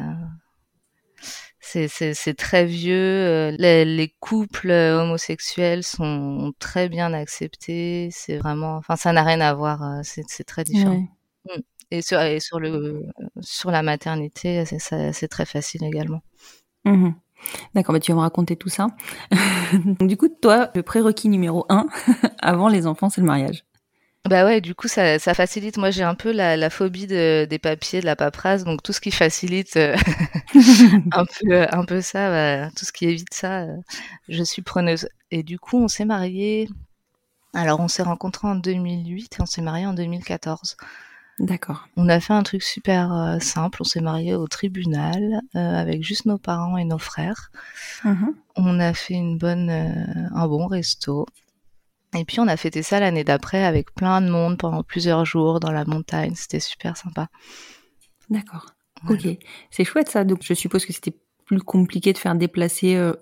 c'est 1.61 2.37
très 2.37 2.65
vieux. 2.67 2.95
euh, 2.95 3.51
Les, 3.59 3.85
les 3.85 4.09
couples 4.21 4.71
homosexuels 4.71 5.83
sont 5.83 6.53
très 6.59 6.89
bien 6.89 7.13
acceptés. 7.13 8.09
C'est 8.13 8.37
vraiment, 8.39 8.77
enfin, 8.77 8.97
ça 8.97 9.13
n'a 9.13 9.23
rien 9.23 9.41
à 9.41 9.55
voir. 9.55 9.81
C'est 10.05 10.25
c'est 10.29 10.45
très 10.45 10.65
différent. 10.65 10.93
Ouais. 10.97 11.09
Et 11.95 12.03
sur 12.03 12.21
et 12.21 12.41
sur 12.41 12.59
le 12.59 13.07
sur 13.41 13.71
la 13.71 13.83
maternité, 13.83 14.65
c'est 14.67 15.29
très 15.29 15.47
facile 15.47 15.85
également. 15.85 16.23
Mhm. 16.85 17.15
D'accord, 17.75 17.93
bah 17.93 18.01
tu 18.01 18.11
vas 18.11 18.17
me 18.17 18.23
raconter 18.23 18.57
tout 18.57 18.69
ça. 18.69 18.89
Du 20.01 20.17
coup, 20.17 20.29
toi, 20.29 20.71
le 20.75 20.83
prérequis 20.83 21.29
numéro 21.29 21.67
un 21.69 21.87
avant 22.41 22.69
les 22.69 22.87
enfants, 22.87 23.11
c'est 23.11 23.21
le 23.21 23.27
mariage. 23.27 23.65
Bah 24.29 24.45
ouais, 24.47 24.61
du 24.63 24.75
coup, 24.75 24.89
ça, 24.89 25.19
ça 25.19 25.35
facilite. 25.35 25.77
Moi, 25.77 25.91
j'ai 25.91 26.03
un 26.03 26.15
peu 26.15 26.33
la, 26.33 26.57
la 26.57 26.71
phobie 26.71 27.07
de, 27.07 27.47
des 27.49 27.59
papiers, 27.59 28.01
de 28.01 28.07
la 28.07 28.17
paperasse, 28.17 28.65
donc 28.65 28.83
tout 28.83 28.95
ce 28.95 29.01
qui 29.01 29.11
facilite 29.11 29.77
euh, 29.77 29.95
un 31.13 31.27
peu, 31.27 31.67
un 31.71 31.85
peu 31.85 32.01
ça, 32.01 32.31
bah, 32.31 32.71
tout 32.75 32.87
ce 32.87 32.93
qui 32.93 33.05
évite 33.05 33.35
ça, 33.35 33.65
euh, 33.65 33.77
je 34.29 34.43
suis 34.43 34.63
preneuse. 34.63 35.09
Et 35.31 35.43
du 35.43 35.59
coup, 35.59 35.77
on 35.77 35.89
s'est 35.89 36.07
mariés. 36.07 36.69
Alors, 37.53 37.81
on 37.81 37.89
s'est 37.89 38.03
rencontrés 38.03 38.49
en 38.49 38.55
2008 38.57 39.37
et 39.39 39.43
on 39.43 39.47
s'est 39.47 39.63
mariés 39.63 39.87
en 39.87 39.95
2014. 39.95 40.77
D'accord. 41.41 41.89
On 41.97 42.09
a 42.09 42.21
fait 42.21 42.33
un 42.33 42.43
truc 42.45 42.63
super 42.63 43.13
euh, 43.13 43.39
simple. 43.41 43.79
On 43.81 43.85
s'est 43.85 44.01
mariés 44.01 44.35
au 44.35 44.47
tribunal 44.47 45.41
euh, 45.57 45.59
avec 45.59 46.05
juste 46.05 46.27
nos 46.27 46.39
parents 46.39 46.77
et 46.77 46.85
nos 46.85 46.99
frères. 46.99 47.51
Mhm. 48.05 48.35
On 48.57 48.79
a 48.79 48.95
fait 48.95 49.15
une 49.15 49.37
bonne, 49.37 49.69
euh, 49.69 50.29
un 50.33 50.47
bon 50.47 50.67
resto. 50.67 51.27
Et 52.17 52.25
puis 52.25 52.39
on 52.39 52.47
a 52.47 52.57
fêté 52.57 52.85
ça 52.85 53.01
l'année 53.01 53.25
d'après 53.25 53.65
avec 53.65 53.93
plein 53.93 54.21
de 54.21 54.29
monde 54.29 54.59
pendant 54.59 54.85
plusieurs 54.85 55.25
jours 55.25 55.59
dans 55.59 55.73
la 55.73 55.85
montagne. 55.85 56.35
C'était 56.37 56.61
super 56.61 56.97
sympa. 56.97 57.29
D'accord. 58.31 58.67
Voilà. 59.03 59.21
Ok. 59.21 59.39
C'est 59.73 59.85
chouette 59.85 60.09
ça. 60.09 60.23
Donc, 60.23 60.39
je 60.43 60.55
suppose 60.55 60.87
que 60.87 60.93
c'était 60.93 61.19
plus 61.47 61.61
compliqué 61.61 62.13
de 62.13 62.19
faire 62.19 62.37
déplacer 62.37 63.13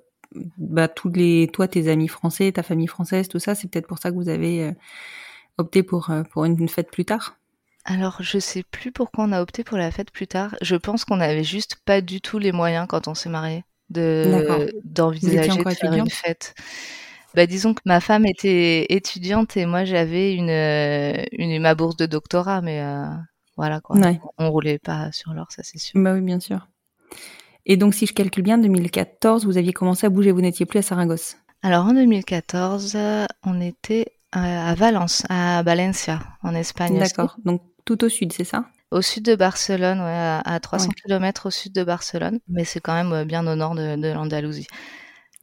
bah, 0.59 0.87
tous 0.87 1.09
les, 1.09 1.49
toi, 1.51 1.67
tes 1.67 1.89
amis 1.89 2.09
français, 2.09 2.53
ta 2.53 2.63
famille 2.63 2.87
française, 2.87 3.29
tout 3.29 3.39
ça. 3.39 3.55
C'est 3.55 3.69
peut-être 3.69 3.89
pour 3.89 3.99
ça 3.99 4.11
que 4.11 4.17
vous 4.17 4.29
avez 4.29 4.75
opté 5.57 5.83
pour, 5.83 6.13
pour 6.31 6.45
une 6.45 6.69
fête 6.69 6.91
plus 6.91 7.07
tard. 7.07 7.39
Alors 7.85 8.19
je 8.21 8.39
sais 8.39 8.63
plus 8.63 8.93
pourquoi 8.93 9.25
on 9.25 9.33
a 9.33 9.43
opté 9.43 9.65
pour 9.65 9.79
la 9.79 9.91
fête 9.91 10.11
plus 10.11 10.27
tard. 10.27 10.55
Je 10.63 10.77
pense 10.77 11.05
qu'on 11.05 11.21
avait 11.21 11.45
juste 11.45 11.77
pas 11.85 12.01
du 12.01 12.21
tout 12.21 12.39
les 12.39 12.53
moyens 12.53 12.87
quand 12.89 13.09
on 13.09 13.15
s'est 13.15 13.31
D'accord. 13.31 13.65
de 13.91 14.81
d'envisager 14.85 15.49
de 15.49 15.61
encore 15.61 15.73
faire 15.73 15.93
une 15.93 16.09
fête. 16.09 16.55
Bah 17.35 17.47
disons 17.47 17.75
que 17.75 17.81
ma 17.87 18.01
femme 18.01 18.27
était 18.27 18.87
étudiante 18.91 19.57
et 19.57 19.67
moi 19.67 19.85
j'avais 19.85 20.35
une, 20.35 20.51
euh, 20.51 21.25
une 21.33 21.61
ma 21.61 21.75
bourse 21.75 21.97
de 21.97 22.07
doctorat, 22.07 22.61
mais 22.61 22.83
euh, 22.83 23.07
voilà 23.57 23.81
quoi. 23.81 23.97
Ouais. 23.97 24.21
On 24.39 24.51
roulait 24.51 24.79
pas 24.79 25.11
sur 25.13 25.33
l'or, 25.33 25.47
ça 25.51 25.63
c'est 25.63 25.79
sûr. 25.79 26.01
Bah 26.01 26.13
oui, 26.13 26.21
bien 26.21 26.41
sûr. 26.41 26.69
Et 27.65 27.77
donc, 27.77 27.95
si 27.95 28.07
je 28.07 28.13
calcule 28.13 28.43
bien, 28.43 28.59
2014, 28.59 29.45
vous 29.45 29.57
aviez 29.57 29.73
commencé 29.73 30.07
à 30.07 30.11
bouger, 30.11 30.33
vous 30.33 30.41
n'étiez 30.41 30.67
plus 30.67 30.79
à 30.79 30.83
Saragosse. 30.83 31.37
Alors 31.63 31.87
en 31.87 31.93
2014, 31.93 32.95
euh, 32.97 33.25
on 33.45 33.61
était 33.61 34.07
euh, 34.35 34.41
à 34.41 34.75
Valence, 34.75 35.25
à 35.29 35.63
Valencia, 35.63 36.21
en 36.43 36.55
Espagne. 36.55 36.99
D'accord. 36.99 37.37
Donc, 37.45 37.63
tout 37.85 38.05
au 38.05 38.09
sud, 38.09 38.33
c'est 38.33 38.45
ça? 38.45 38.67
Au 38.91 39.01
sud 39.03 39.25
de 39.25 39.35
Barcelone, 39.35 40.01
ouais, 40.01 40.05
à, 40.11 40.41
à 40.41 40.61
300 40.61 40.89
Ouais. 40.89 40.95
km 41.03 41.47
au 41.47 41.51
sud 41.51 41.73
de 41.73 41.83
Barcelone, 41.85 42.41
mais 42.49 42.65
c'est 42.65 42.81
quand 42.81 42.93
même 42.95 43.13
euh, 43.13 43.25
bien 43.25 43.47
au 43.47 43.55
nord 43.55 43.75
de, 43.75 43.97
de 43.97 44.09
l'Andalousie. 44.09 44.67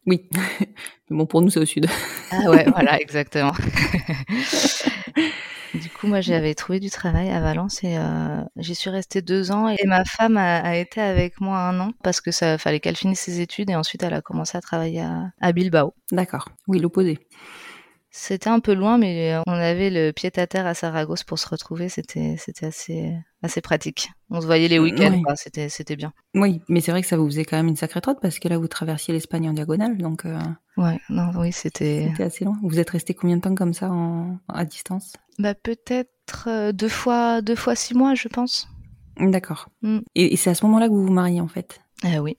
Oui. 0.05 0.29
Mais 0.33 0.37
bon, 1.17 1.25
pour 1.25 1.41
nous, 1.41 1.49
c'est 1.49 1.59
au 1.59 1.65
sud. 1.65 1.87
Ah 2.31 2.49
ouais, 2.49 2.65
voilà, 2.71 2.99
exactement. 3.01 3.53
du 5.73 5.89
coup, 5.89 6.07
moi, 6.07 6.21
j'avais 6.21 6.55
trouvé 6.55 6.79
du 6.79 6.89
travail 6.89 7.29
à 7.29 7.39
Valence 7.39 7.83
et 7.83 7.97
euh, 7.97 8.41
j'y 8.57 8.73
suis 8.75 8.89
restée 8.89 9.21
deux 9.21 9.51
ans. 9.51 9.67
Et 9.69 9.85
ma 9.85 10.03
femme 10.05 10.37
a, 10.37 10.57
a 10.61 10.75
été 10.75 10.99
avec 11.01 11.39
moi 11.41 11.59
un 11.59 11.79
an 11.79 11.91
parce 12.03 12.21
que 12.21 12.31
ça 12.31 12.57
fallait 12.57 12.79
qu'elle 12.79 12.95
finisse 12.97 13.21
ses 13.21 13.39
études 13.41 13.69
et 13.69 13.75
ensuite 13.75 14.03
elle 14.03 14.13
a 14.13 14.21
commencé 14.21 14.57
à 14.57 14.61
travailler 14.61 15.01
à, 15.01 15.31
à 15.41 15.51
Bilbao. 15.51 15.93
D'accord. 16.11 16.49
Oui, 16.67 16.79
l'opposé. 16.79 17.19
C'était 18.11 18.49
un 18.49 18.59
peu 18.59 18.73
loin, 18.73 18.97
mais 18.97 19.37
on 19.45 19.51
avait 19.53 19.91
le 19.91 20.11
pied 20.11 20.31
à 20.35 20.47
terre 20.47 20.65
à 20.65 20.73
Saragosse 20.73 21.23
pour 21.23 21.37
se 21.37 21.47
retrouver. 21.47 21.89
C'était, 21.89 22.35
c'était 22.39 22.65
assez, 22.65 23.13
assez 23.43 23.61
pratique. 23.61 24.09
On 24.31 24.41
se 24.41 24.47
voyait 24.47 24.67
les 24.67 24.79
week-ends, 24.79 25.11
Ouais. 25.13 25.21
quoi. 25.21 25.35
C'était, 25.35 25.69
c'était 25.69 25.95
bien. 25.95 26.11
Oui, 26.33 26.61
mais 26.69 26.81
c'est 26.81 26.89
vrai 26.91 27.01
que 27.03 27.07
ça 27.07 27.17
vous 27.17 27.27
faisait 27.27 27.45
quand 27.45 27.57
même 27.57 27.67
une 27.67 27.75
sacrée 27.75 28.01
trotte 28.01 28.17
parce 28.19 28.39
que 28.39 28.47
là, 28.47 28.57
vous 28.57 28.67
traversiez 28.67 29.13
l'Espagne 29.13 29.47
en 29.49 29.53
diagonale, 29.53 29.97
donc 29.97 30.25
euh, 30.25 30.39
Ouais, 30.77 30.99
non, 31.09 31.29
oui, 31.35 31.51
c'était. 31.51 32.07
c'était 32.09 32.23
assez 32.23 32.45
loin. 32.45 32.57
Vous 32.63 32.79
êtes 32.79 32.89
resté 32.89 33.13
combien 33.13 33.37
de 33.37 33.41
temps 33.41 33.53
comme 33.55 33.73
ça 33.73 33.91
en, 33.91 34.39
à 34.47 34.65
distance? 34.65 35.13
Bah, 35.37 35.53
peut-être 35.53 36.47
euh, 36.47 36.71
deux 36.71 36.89
fois, 36.89 37.41
deux 37.43 37.55
fois 37.55 37.75
six 37.75 37.93
mois, 37.93 38.15
je 38.15 38.27
pense. 38.27 38.67
D'accord. 39.19 39.69
Mm. 39.83 39.99
Et, 40.15 40.33
et 40.33 40.35
c'est 40.35 40.49
à 40.49 40.55
ce 40.55 40.65
moment-là 40.65 40.87
que 40.87 40.93
vous 40.93 41.05
vous 41.05 41.13
mariez, 41.13 41.41
en 41.41 41.47
fait? 41.47 41.79
Ah 42.03 42.21
oui. 42.21 42.37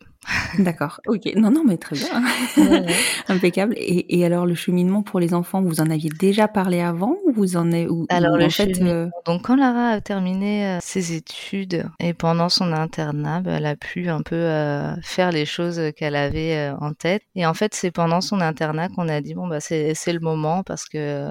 D'accord. 0.59 1.01
Ok. 1.07 1.33
Non, 1.37 1.51
non, 1.51 1.65
mais 1.67 1.79
très 1.79 1.97
bien. 1.97 2.23
Impeccable. 3.29 3.75
Et, 3.77 4.19
et 4.19 4.25
alors, 4.25 4.47
le 4.47 4.55
cheminement 4.55 5.03
pour 5.03 5.19
les 5.19 5.33
enfants, 5.33 5.63
vous 5.63 5.81
en 5.81 5.89
aviez 5.91 6.11
déjà 6.11 6.47
parlé 6.47 6.81
avant 6.81 7.17
ou 7.25 7.33
vous 7.33 7.57
en 7.57 7.73
avez 7.73 7.89
ou, 7.89 8.07
Alors, 8.11 8.37
le 8.37 8.45
en 8.45 8.51
fait, 8.51 8.81
euh, 8.83 9.09
Donc, 9.25 9.43
quand 9.43 9.57
Lara 9.57 9.91
a 9.91 10.01
terminé 10.01 10.67
euh, 10.67 10.79
ses 10.83 11.15
études 11.15 11.87
et 12.01 12.13
pendant 12.13 12.49
son 12.49 12.73
internat, 12.73 13.41
bah, 13.41 13.53
elle 13.57 13.67
a 13.67 13.77
pu 13.77 14.09
un 14.09 14.23
peu 14.23 14.37
euh, 14.37 14.95
faire 15.03 15.33
les 15.33 15.47
choses 15.47 15.81
qu'elle 15.97 16.17
avait 16.17 16.57
euh, 16.57 16.77
en 16.81 16.93
tête. 16.93 17.23
Et 17.35 17.47
en 17.47 17.55
fait, 17.55 17.75
c'est 17.75 17.91
pendant 17.91 18.21
son 18.21 18.41
internat 18.41 18.89
qu'on 18.89 19.09
a 19.09 19.21
dit 19.21 19.35
bon 19.35 19.47
bah 19.47 19.61
c'est 19.61 19.95
le 20.07 20.21
moment 20.21 20.63
parce 20.63 20.87
que 20.87 21.31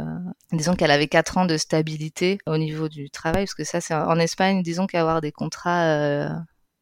disons 0.52 0.76
qu'elle 0.76 0.92
avait 0.92 1.08
quatre 1.08 1.38
ans 1.38 1.46
de 1.46 1.58
stabilité 1.58 2.38
au 2.48 2.58
niveau 2.58 2.90
du 2.90 3.10
travail 3.10 3.46
parce 3.46 3.54
que 3.54 3.64
ça 3.64 3.82
c'est 3.82 3.94
en 3.94 4.18
Espagne 4.18 4.64
disons 4.64 4.88
qu'avoir 4.88 5.22
des 5.22 5.32
contrats 5.32 6.30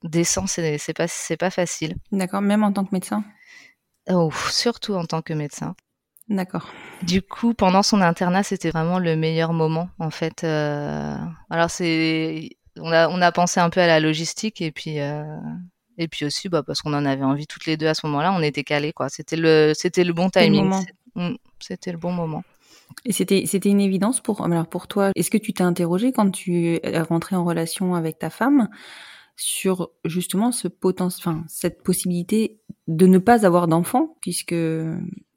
décents 0.08 0.48
c'est 0.48 0.94
pas 0.96 1.08
c'est 1.08 1.38
pas 1.38 1.50
facile. 1.50 1.96
D'accord, 2.12 2.42
même 2.42 2.64
en 2.64 2.72
tant 2.72 2.86
que 2.86 2.94
médecin? 2.94 3.24
Oh, 4.10 4.32
surtout 4.50 4.94
en 4.94 5.06
tant 5.06 5.22
que 5.22 5.34
médecin. 5.34 5.76
D'accord. 6.30 6.68
Du 7.04 7.22
coup, 7.22 7.54
pendant 7.54 7.84
son 7.84 8.02
internat, 8.02 8.44
c'était 8.44 8.70
vraiment 8.70 9.00
le 9.00 9.16
meilleur 9.16 9.54
moment, 9.54 9.90
en 10.00 10.10
fait. 10.10 10.44
Euh, 10.44 11.16
Alors, 11.50 11.70
c'est, 11.70 12.50
on 12.78 12.92
a, 12.92 13.08
on 13.10 13.22
a 13.22 13.32
pensé 13.32 13.60
un 13.60 13.70
peu 13.70 13.80
à 13.80 13.88
la 13.88 14.00
logistique 14.00 14.62
et 14.62 14.72
puis, 14.72 15.00
euh, 15.00 15.24
et 15.98 16.08
puis 16.08 16.26
aussi, 16.26 16.50
bah, 16.50 16.64
parce 16.64 16.82
qu'on 16.82 16.94
en 16.94 17.06
avait 17.06 17.24
envie 17.24 17.48
toutes 17.48 17.66
les 17.66 17.78
deux 17.78 17.88
à 17.88 17.94
ce 17.94 18.06
moment-là, 18.08 18.34
on 18.34 18.42
était 18.42 18.64
calés, 18.64 18.94
quoi. 18.94 19.10
C'était 19.10 19.38
le, 19.38 19.74
c'était 19.74 20.04
le 20.04 20.14
bon 20.14 20.30
timing. 20.30 20.70
Mm, 21.16 21.36
C'était 21.60 21.92
le 21.92 21.98
bon 21.98 22.12
moment. 22.12 22.44
Et 23.06 23.12
c'était 23.12 23.46
c'était 23.46 23.70
une 23.70 23.82
évidence 23.82 24.22
pour 24.22 24.44
alors 24.44 24.68
pour 24.68 24.88
toi. 24.88 25.12
Est-ce 25.16 25.30
que 25.30 25.38
tu 25.38 25.54
t'es 25.54 25.64
interrogé 25.64 26.12
quand 26.12 26.32
tu 26.32 26.80
es 26.84 27.02
rentré 27.02 27.36
en 27.36 27.44
relation 27.44 27.96
avec 27.96 28.18
ta 28.20 28.30
femme? 28.30 28.70
Sur 29.38 29.92
justement 30.04 30.52
ce 30.52 30.68
potentiel, 30.68 31.22
enfin 31.22 31.46
cette 31.48 31.84
possibilité 31.84 32.60
de 32.88 33.06
ne 33.06 33.20
pas 33.20 33.46
avoir 33.46 33.68
d'enfant 33.68 34.16
puisque 34.22 34.56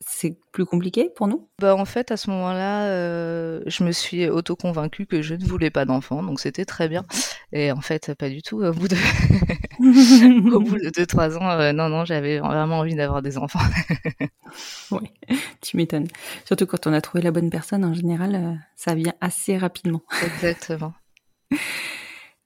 c'est 0.00 0.38
plus 0.52 0.64
compliqué 0.64 1.10
pour 1.14 1.28
nous 1.28 1.48
bah, 1.58 1.76
En 1.76 1.84
fait, 1.84 2.10
à 2.10 2.16
ce 2.16 2.30
moment-là, 2.30 2.86
euh, 2.86 3.60
je 3.66 3.84
me 3.84 3.92
suis 3.92 4.28
auto-convaincue 4.28 5.06
que 5.06 5.20
je 5.20 5.34
ne 5.34 5.44
voulais 5.44 5.70
pas 5.70 5.84
d'enfant, 5.84 6.22
donc 6.22 6.40
c'était 6.40 6.64
très 6.64 6.88
bien. 6.88 7.04
Et 7.52 7.70
en 7.70 7.82
fait, 7.82 8.14
pas 8.14 8.30
du 8.30 8.40
tout. 8.40 8.62
Au 8.62 8.72
bout 8.72 8.88
de, 8.88 8.96
au 10.54 10.60
bout 10.60 10.78
de 10.78 10.88
2-3 10.88 11.36
ans, 11.36 11.50
euh, 11.50 11.72
non, 11.72 11.90
non, 11.90 12.06
j'avais 12.06 12.38
vraiment 12.38 12.78
envie 12.78 12.94
d'avoir 12.94 13.20
des 13.20 13.36
enfants. 13.36 13.60
oui, 14.90 15.10
tu 15.60 15.76
m'étonnes. 15.76 16.08
Surtout 16.46 16.66
quand 16.66 16.86
on 16.86 16.94
a 16.94 17.00
trouvé 17.02 17.22
la 17.22 17.30
bonne 17.30 17.50
personne, 17.50 17.84
en 17.84 17.92
général, 17.92 18.34
euh, 18.34 18.54
ça 18.76 18.94
vient 18.94 19.14
assez 19.20 19.58
rapidement. 19.58 20.02
Exactement. 20.24 20.94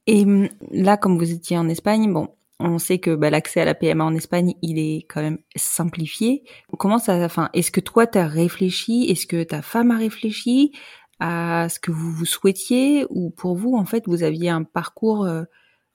Et 0.07 0.25
hum, 0.25 0.49
là, 0.71 0.97
comme 0.97 1.19
vous 1.19 1.33
étiez 1.33 1.57
en 1.59 1.69
Espagne, 1.69 2.13
bon, 2.13 2.29
on 2.61 2.79
sait 2.79 2.99
que 2.99 3.15
bah, 3.15 3.31
l'accès 3.31 3.61
à 3.61 3.65
la 3.65 3.75
PMA 3.75 4.05
en 4.05 4.15
Espagne, 4.15 4.55
il 4.63 4.79
est 4.79 5.07
quand 5.09 5.23
même 5.23 5.39
simplifié. 5.57 6.45
Comment 6.79 6.99
ça, 6.99 7.17
enfin, 7.25 7.51
est-ce 7.53 7.71
que 7.71 7.81
toi, 7.81 8.07
tu 8.07 8.19
as 8.19 8.27
réfléchi? 8.27 9.07
Est-ce 9.11 9.27
que 9.27 9.43
ta 9.43 9.63
femme 9.63 9.91
a 9.91 9.99
réfléchi 9.99 10.73
à 11.21 11.69
ce 11.69 11.81
que 11.81 11.91
vous 11.91 12.13
vous 12.13 12.27
souhaitiez? 12.27 13.07
Ou 13.11 13.31
pour 13.31 13.57
vous, 13.57 13.77
en 13.77 13.85
fait, 13.85 14.05
vous 14.07 14.23
aviez 14.23 14.51
un 14.51 14.63
parcours... 14.63 15.25
Euh, 15.25 15.45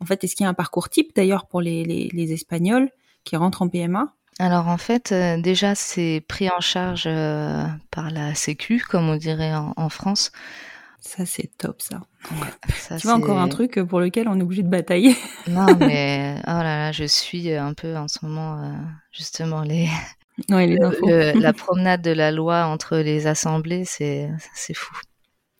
en 0.01 0.05
fait, 0.05 0.23
est-ce 0.23 0.35
qu'il 0.35 0.45
y 0.45 0.47
a 0.47 0.49
un 0.49 0.53
parcours 0.53 0.89
type, 0.89 1.13
d'ailleurs, 1.15 1.47
pour 1.47 1.61
les, 1.61 1.83
les, 1.83 2.31
Espagnols 2.31 2.89
qui 3.25 3.35
rentrent 3.35 3.61
en 3.61 3.69
PMA 3.69 4.13
alors 4.41 4.69
en 4.69 4.77
fait, 4.77 5.11
euh, 5.11 5.35
déjà 5.37 5.75
c'est 5.75 6.23
pris 6.25 6.49
en 6.49 6.61
charge 6.61 7.03
euh, 7.07 7.65
par 7.91 8.09
la 8.09 8.33
Sécu, 8.35 8.81
comme 8.89 9.09
on 9.09 9.17
dirait 9.17 9.53
en 9.53 9.89
France. 9.89 10.31
Ça, 11.01 11.25
c'est 11.25 11.51
top, 11.57 11.81
ça. 11.81 11.99
Tu 12.27 13.07
vois, 13.07 13.13
encore 13.13 13.39
un 13.39 13.47
truc 13.47 13.79
pour 13.83 13.99
lequel 13.99 14.27
on 14.27 14.39
est 14.39 14.43
obligé 14.43 14.63
de 14.63 14.69
batailler. 14.69 15.15
non, 15.47 15.67
mais 15.79 16.35
oh 16.45 16.51
là 16.51 16.63
là, 16.63 16.91
je 16.91 17.05
suis 17.05 17.51
un 17.53 17.73
peu 17.73 17.95
en 17.97 18.07
ce 18.07 18.19
moment, 18.23 18.61
euh, 18.61 18.73
justement, 19.11 19.61
les. 19.61 19.87
La 20.47 21.53
promenade 21.53 22.01
de 22.01 22.11
la 22.11 22.31
loi 22.31 22.65
entre 22.65 22.97
les 22.97 23.27
assemblées, 23.27 23.83
c'est 23.85 24.29
fou. 24.73 24.95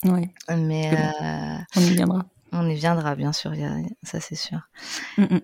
Ouais. 0.06 0.30
Mais. 0.56 0.94
Euh, 0.94 1.58
on 1.76 1.82
y 1.82 1.94
viendra. 1.94 2.26
On 2.52 2.68
y 2.68 2.76
viendra, 2.76 3.16
bien 3.16 3.34
sûr, 3.34 3.54
ça 4.04 4.20
c'est 4.20 4.36
sûr. 4.36 4.60
Mm, 5.18 5.24
mm. 5.24 5.42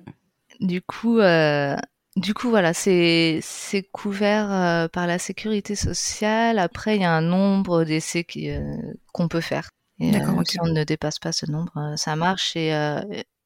Du 0.61 0.81
coup. 0.81 1.19
Euh, 1.19 1.75
du 2.15 2.33
coup, 2.33 2.49
voilà, 2.49 2.73
c'est 2.73 3.41
couvert 3.91 4.89
par 4.91 5.05
la 5.05 5.19
sécurité 5.19 5.75
sociale. 5.75 6.59
Après, 6.59 6.95
il 6.95 7.01
y 7.01 7.05
a 7.05 7.11
un 7.11 7.19
nombre 7.19 7.83
d'essais 7.83 8.25
qu'on 9.11 9.27
peut 9.27 9.41
faire. 9.41 9.71
Et, 9.99 10.15
euh, 10.15 10.43
Si 10.45 10.59
on 10.61 10.67
ne 10.67 10.83
dépasse 10.83 11.19
pas 11.19 11.31
ce 11.31 11.49
nombre, 11.49 11.73
euh, 11.77 11.95
ça 11.95 12.15
marche. 12.15 12.55
Et, 12.55 12.73
euh, 12.73 13.01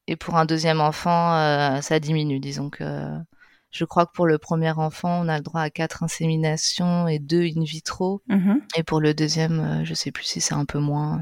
et 0.08 0.16
pour 0.16 0.38
un 0.38 0.46
deuxième 0.46 0.82
enfant, 0.82 1.82
ça 1.82 2.00
diminue. 2.00 2.40
Disons 2.40 2.70
que 2.70 3.08
je 3.70 3.86
crois 3.86 4.08
que 4.08 4.12
pour 4.14 4.26
le 4.26 4.40
premier 4.40 4.72
enfant, 4.72 5.22
on 5.24 5.28
a 5.28 5.38
le 5.38 5.44
droit 5.44 5.62
à 5.62 5.70
quatre 5.70 6.02
inséminations 6.02 7.08
et 7.08 7.20
deux 7.20 7.44
in 7.44 7.64
vitro. 7.64 8.22
Mmh 8.28 8.56
et 8.76 8.84
pour 8.84 9.02
le 9.02 9.14
deuxième, 9.14 9.82
je 9.84 9.94
sais 9.94 10.12
plus 10.12 10.24
si 10.24 10.42
c'est 10.42 10.56
un 10.56 10.66
peu 10.66 10.80
moins. 10.80 11.22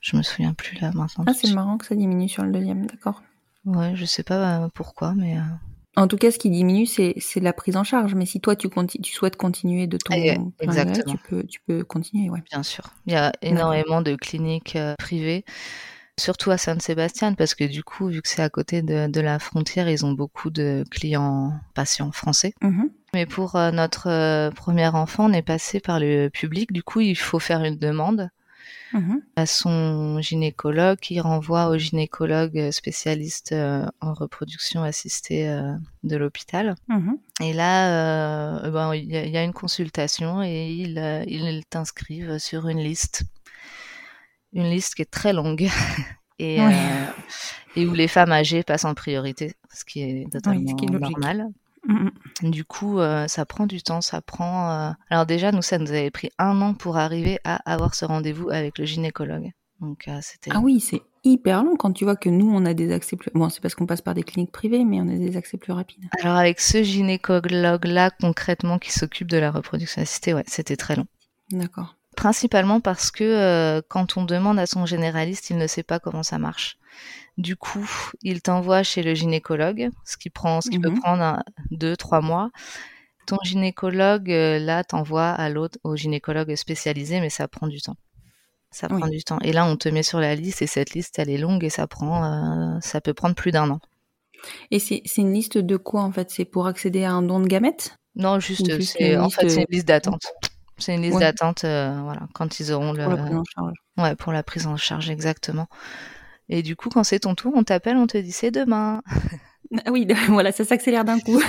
je 0.00 0.16
me 0.16 0.22
souviens 0.22 0.54
plus 0.54 0.78
là 0.80 0.92
maintenant. 0.94 1.24
Ah, 1.26 1.34
c'est 1.34 1.52
marrant 1.52 1.78
que 1.78 1.86
ça 1.86 1.96
diminue 1.96 2.28
sur 2.28 2.44
le 2.44 2.52
deuxième, 2.52 2.86
d'accord. 2.86 3.22
Ouais, 3.64 3.94
je 3.96 4.04
sais 4.04 4.22
pas 4.22 4.68
pourquoi, 4.74 5.14
mais. 5.14 5.36
En 5.96 6.08
tout 6.08 6.16
cas, 6.16 6.30
ce 6.30 6.38
qui 6.38 6.48
diminue, 6.48 6.86
c'est 6.86 7.14
la 7.36 7.52
prise 7.52 7.76
en 7.76 7.84
charge. 7.84 8.14
Mais 8.14 8.24
si 8.24 8.40
toi, 8.40 8.56
tu, 8.56 8.68
tu 9.02 9.12
souhaites 9.12 9.36
continuer 9.36 9.86
de 9.86 9.98
ton 9.98 10.14
Exactement. 10.60 11.04
tu, 11.06 11.18
peux, 11.28 11.44
tu 11.44 11.60
peux 11.66 11.84
continuer. 11.84 12.30
Ouais. 12.30 12.42
Bien 12.50 12.62
sûr. 12.62 12.84
Il 13.06 13.12
y 13.12 13.16
a 13.16 13.32
énormément 13.42 14.00
de 14.00 14.14
cliniques 14.14 14.76
euh, 14.76 14.94
privées, 14.98 15.44
surtout 16.18 16.50
à 16.50 16.56
Saint-Sébastien, 16.56 17.34
parce 17.34 17.54
que 17.54 17.64
du 17.64 17.84
coup, 17.84 18.08
vu 18.08 18.22
que 18.22 18.28
c'est 18.28 18.42
à 18.42 18.48
côté 18.48 18.80
de, 18.80 19.20
la 19.20 19.38
frontière, 19.38 19.88
ils 19.90 20.06
ont 20.06 20.12
beaucoup 20.12 20.48
de 20.48 20.84
clients 20.90 21.52
patients 21.74 22.10
français. 22.10 22.54
Mmh 22.62 22.84
Mais 23.12 23.26
pour 23.26 23.56
euh, 23.56 23.70
notre 23.70 24.08
euh, 24.08 24.50
premier 24.50 24.88
enfant, 24.88 25.28
on 25.28 25.32
est 25.34 25.42
passé 25.42 25.78
par 25.78 26.00
le 26.00 26.28
public. 26.28 26.72
Du 26.72 26.82
coup, 26.82 27.00
il 27.00 27.16
faut 27.16 27.38
faire 27.38 27.62
une 27.64 27.76
demande. 27.76 28.30
Mmh 28.92 29.16
à 29.36 29.46
son 29.46 30.20
gynécologue 30.20 30.98
qui 30.98 31.18
renvoie 31.18 31.68
au 31.68 31.78
gynécologue 31.78 32.70
spécialiste 32.70 33.52
euh, 33.52 33.86
en 34.02 34.12
reproduction 34.12 34.82
assistée 34.82 35.48
euh, 35.48 35.72
de 36.02 36.16
l'hôpital. 36.16 36.74
Mmh 36.88 37.12
et 37.40 37.54
là, 37.54 38.60
euh, 38.60 38.70
ben, 38.70 38.94
il 38.94 39.10
y, 39.10 39.36
a 39.36 39.42
une 39.42 39.54
consultation 39.54 40.42
et 40.42 40.70
ils 40.70 41.24
il 41.26 41.64
t'inscrivent 41.64 42.38
sur 42.38 42.68
une 42.68 42.78
liste. 42.78 43.24
Une 44.52 44.68
liste 44.68 44.94
qui 44.94 45.02
est 45.02 45.10
très 45.10 45.32
longue 45.32 45.68
et, 46.38 46.58
et 47.74 47.86
où 47.86 47.94
les 47.94 48.08
femmes 48.08 48.32
âgées 48.32 48.62
passent 48.62 48.84
en 48.84 48.94
priorité, 48.94 49.54
ce 49.72 49.84
qui 49.84 50.02
est 50.02 50.30
totalement 50.30 50.76
normal. 51.00 51.48
Mmh 51.86 52.08
du 52.42 52.64
coup, 52.64 52.98
euh, 52.98 53.28
ça 53.28 53.44
prend 53.44 53.66
du 53.66 53.82
temps, 53.82 54.00
ça 54.00 54.20
prend. 54.20 54.70
Euh, 54.70 54.90
alors 55.10 55.26
déjà, 55.26 55.52
nous, 55.52 55.62
ça 55.62 55.78
nous 55.78 55.90
avait 55.90 56.10
pris 56.10 56.30
un 56.38 56.60
an 56.60 56.74
pour 56.74 56.96
arriver 56.96 57.38
à 57.44 57.56
avoir 57.70 57.94
ce 57.94 58.04
rendez-vous 58.04 58.50
avec 58.50 58.78
le 58.78 58.84
gynécologue. 58.84 59.52
Donc 59.80 60.08
euh, 60.08 60.18
c'était. 60.22 60.50
Ah 60.52 60.60
oui, 60.60 60.80
c'est 60.80 61.02
hyper 61.24 61.62
long 61.62 61.76
quand 61.76 61.92
tu 61.92 62.04
vois 62.04 62.16
que 62.16 62.28
nous, 62.28 62.50
on 62.52 62.64
a 62.64 62.74
des 62.74 62.92
accès 62.92 63.16
plus. 63.16 63.30
Bon, 63.34 63.48
c'est 63.48 63.60
parce 63.60 63.74
qu'on 63.74 63.86
passe 63.86 64.00
par 64.00 64.14
des 64.14 64.22
cliniques 64.22 64.52
privées, 64.52 64.84
mais 64.84 65.00
on 65.00 65.08
a 65.08 65.16
des 65.16 65.36
accès 65.36 65.56
plus 65.56 65.72
rapides. 65.72 66.04
Alors 66.20 66.36
avec 66.36 66.60
ce 66.60 66.82
gynécologue-là, 66.82 68.10
concrètement, 68.10 68.78
qui 68.78 68.92
s'occupe 68.92 69.28
de 69.28 69.38
la 69.38 69.50
reproduction 69.50 70.02
assistée, 70.02 70.34
ouais, 70.34 70.44
c'était 70.46 70.76
très 70.76 70.96
long. 70.96 71.06
D'accord. 71.50 71.96
Principalement 72.16 72.80
parce 72.80 73.10
que 73.10 73.80
quand 73.88 74.16
on 74.16 74.24
demande 74.24 74.58
à 74.58 74.66
son 74.66 74.84
généraliste, 74.84 75.50
il 75.50 75.58
ne 75.58 75.66
sait 75.66 75.82
pas 75.82 75.98
comment 75.98 76.22
ça 76.22 76.38
marche. 76.38 76.78
Du 77.38 77.56
coup, 77.56 77.88
il 78.22 78.42
t'envoie 78.42 78.82
chez 78.82 79.02
le 79.02 79.14
gynécologue, 79.14 79.88
ce 80.04 80.16
qui 80.16 80.30
prend, 80.30 80.60
ce 80.60 80.68
qui 80.68 80.78
peut 80.78 80.90
mmh 80.90 81.00
prendre 81.00 81.42
deux, 81.70 81.96
trois 81.96 82.20
mois. 82.20 82.50
Ton 83.26 83.38
gynécologue, 83.42 84.30
euh, 84.30 84.58
là, 84.58 84.84
t'envoie 84.84 85.30
à 85.30 85.48
l'autre, 85.48 85.78
au 85.84 85.96
gynécologue 85.96 86.54
spécialisé, 86.56 87.20
mais 87.20 87.30
ça 87.30 87.48
prend 87.48 87.68
du 87.68 87.80
temps. 87.80 87.96
Ça 88.70 88.88
prend 88.88 89.06
du 89.06 89.22
temps. 89.22 89.38
Et 89.40 89.52
là, 89.52 89.64
on 89.66 89.76
te 89.76 89.88
met 89.88 90.02
sur 90.02 90.18
la 90.18 90.34
liste 90.34 90.62
et 90.62 90.66
cette 90.66 90.92
liste, 90.94 91.18
elle 91.18 91.30
est 91.30 91.38
longue 91.38 91.64
et 91.64 91.70
ça 91.70 91.86
prend, 91.86 92.24
euh, 92.24 92.78
ça 92.80 93.00
peut 93.00 93.14
prendre 93.14 93.34
plus 93.34 93.52
d'un 93.52 93.70
an. 93.70 93.80
Et 94.70 94.78
c'est 94.78 95.02
une 95.16 95.32
liste 95.32 95.56
de 95.58 95.76
quoi 95.76 96.02
en 96.02 96.10
fait? 96.10 96.30
C'est 96.30 96.44
pour 96.44 96.66
accéder 96.66 97.04
à 97.04 97.12
un 97.12 97.22
don 97.22 97.40
de 97.40 97.46
gamètes? 97.46 97.96
Non, 98.16 98.40
juste, 98.40 98.66
c'est 98.82 99.16
en 99.16 99.30
fait 99.30 99.48
c'est 99.48 99.62
une 99.62 99.66
liste 99.70 99.88
d'attente. 99.88 100.26
C'est 100.78 100.94
une 100.94 101.02
liste 101.02 101.18
d'attente, 101.18 101.64
euh, 101.64 102.00
voilà, 102.02 102.26
quand 102.34 102.58
ils 102.58 102.72
auront 102.72 102.92
le. 102.92 103.04
Pour 103.04 103.12
la 103.12 103.22
prise 103.22 103.36
en 103.36 103.44
charge. 103.44 103.74
Ouais, 103.98 104.16
pour 104.16 104.32
la 104.32 104.42
prise 104.42 104.66
en 104.66 104.76
charge, 104.76 105.10
exactement. 105.10 105.68
Et 106.54 106.62
du 106.62 106.76
coup, 106.76 106.90
quand 106.90 107.02
c'est 107.02 107.20
ton 107.20 107.34
tour, 107.34 107.54
on 107.56 107.64
t'appelle, 107.64 107.96
on 107.96 108.06
te 108.06 108.18
dit 108.18 108.30
c'est 108.30 108.50
demain. 108.50 109.02
Ah 109.86 109.90
oui, 109.90 110.06
voilà, 110.28 110.52
ça 110.52 110.66
s'accélère 110.66 111.02
d'un 111.02 111.18
coup. 111.18 111.40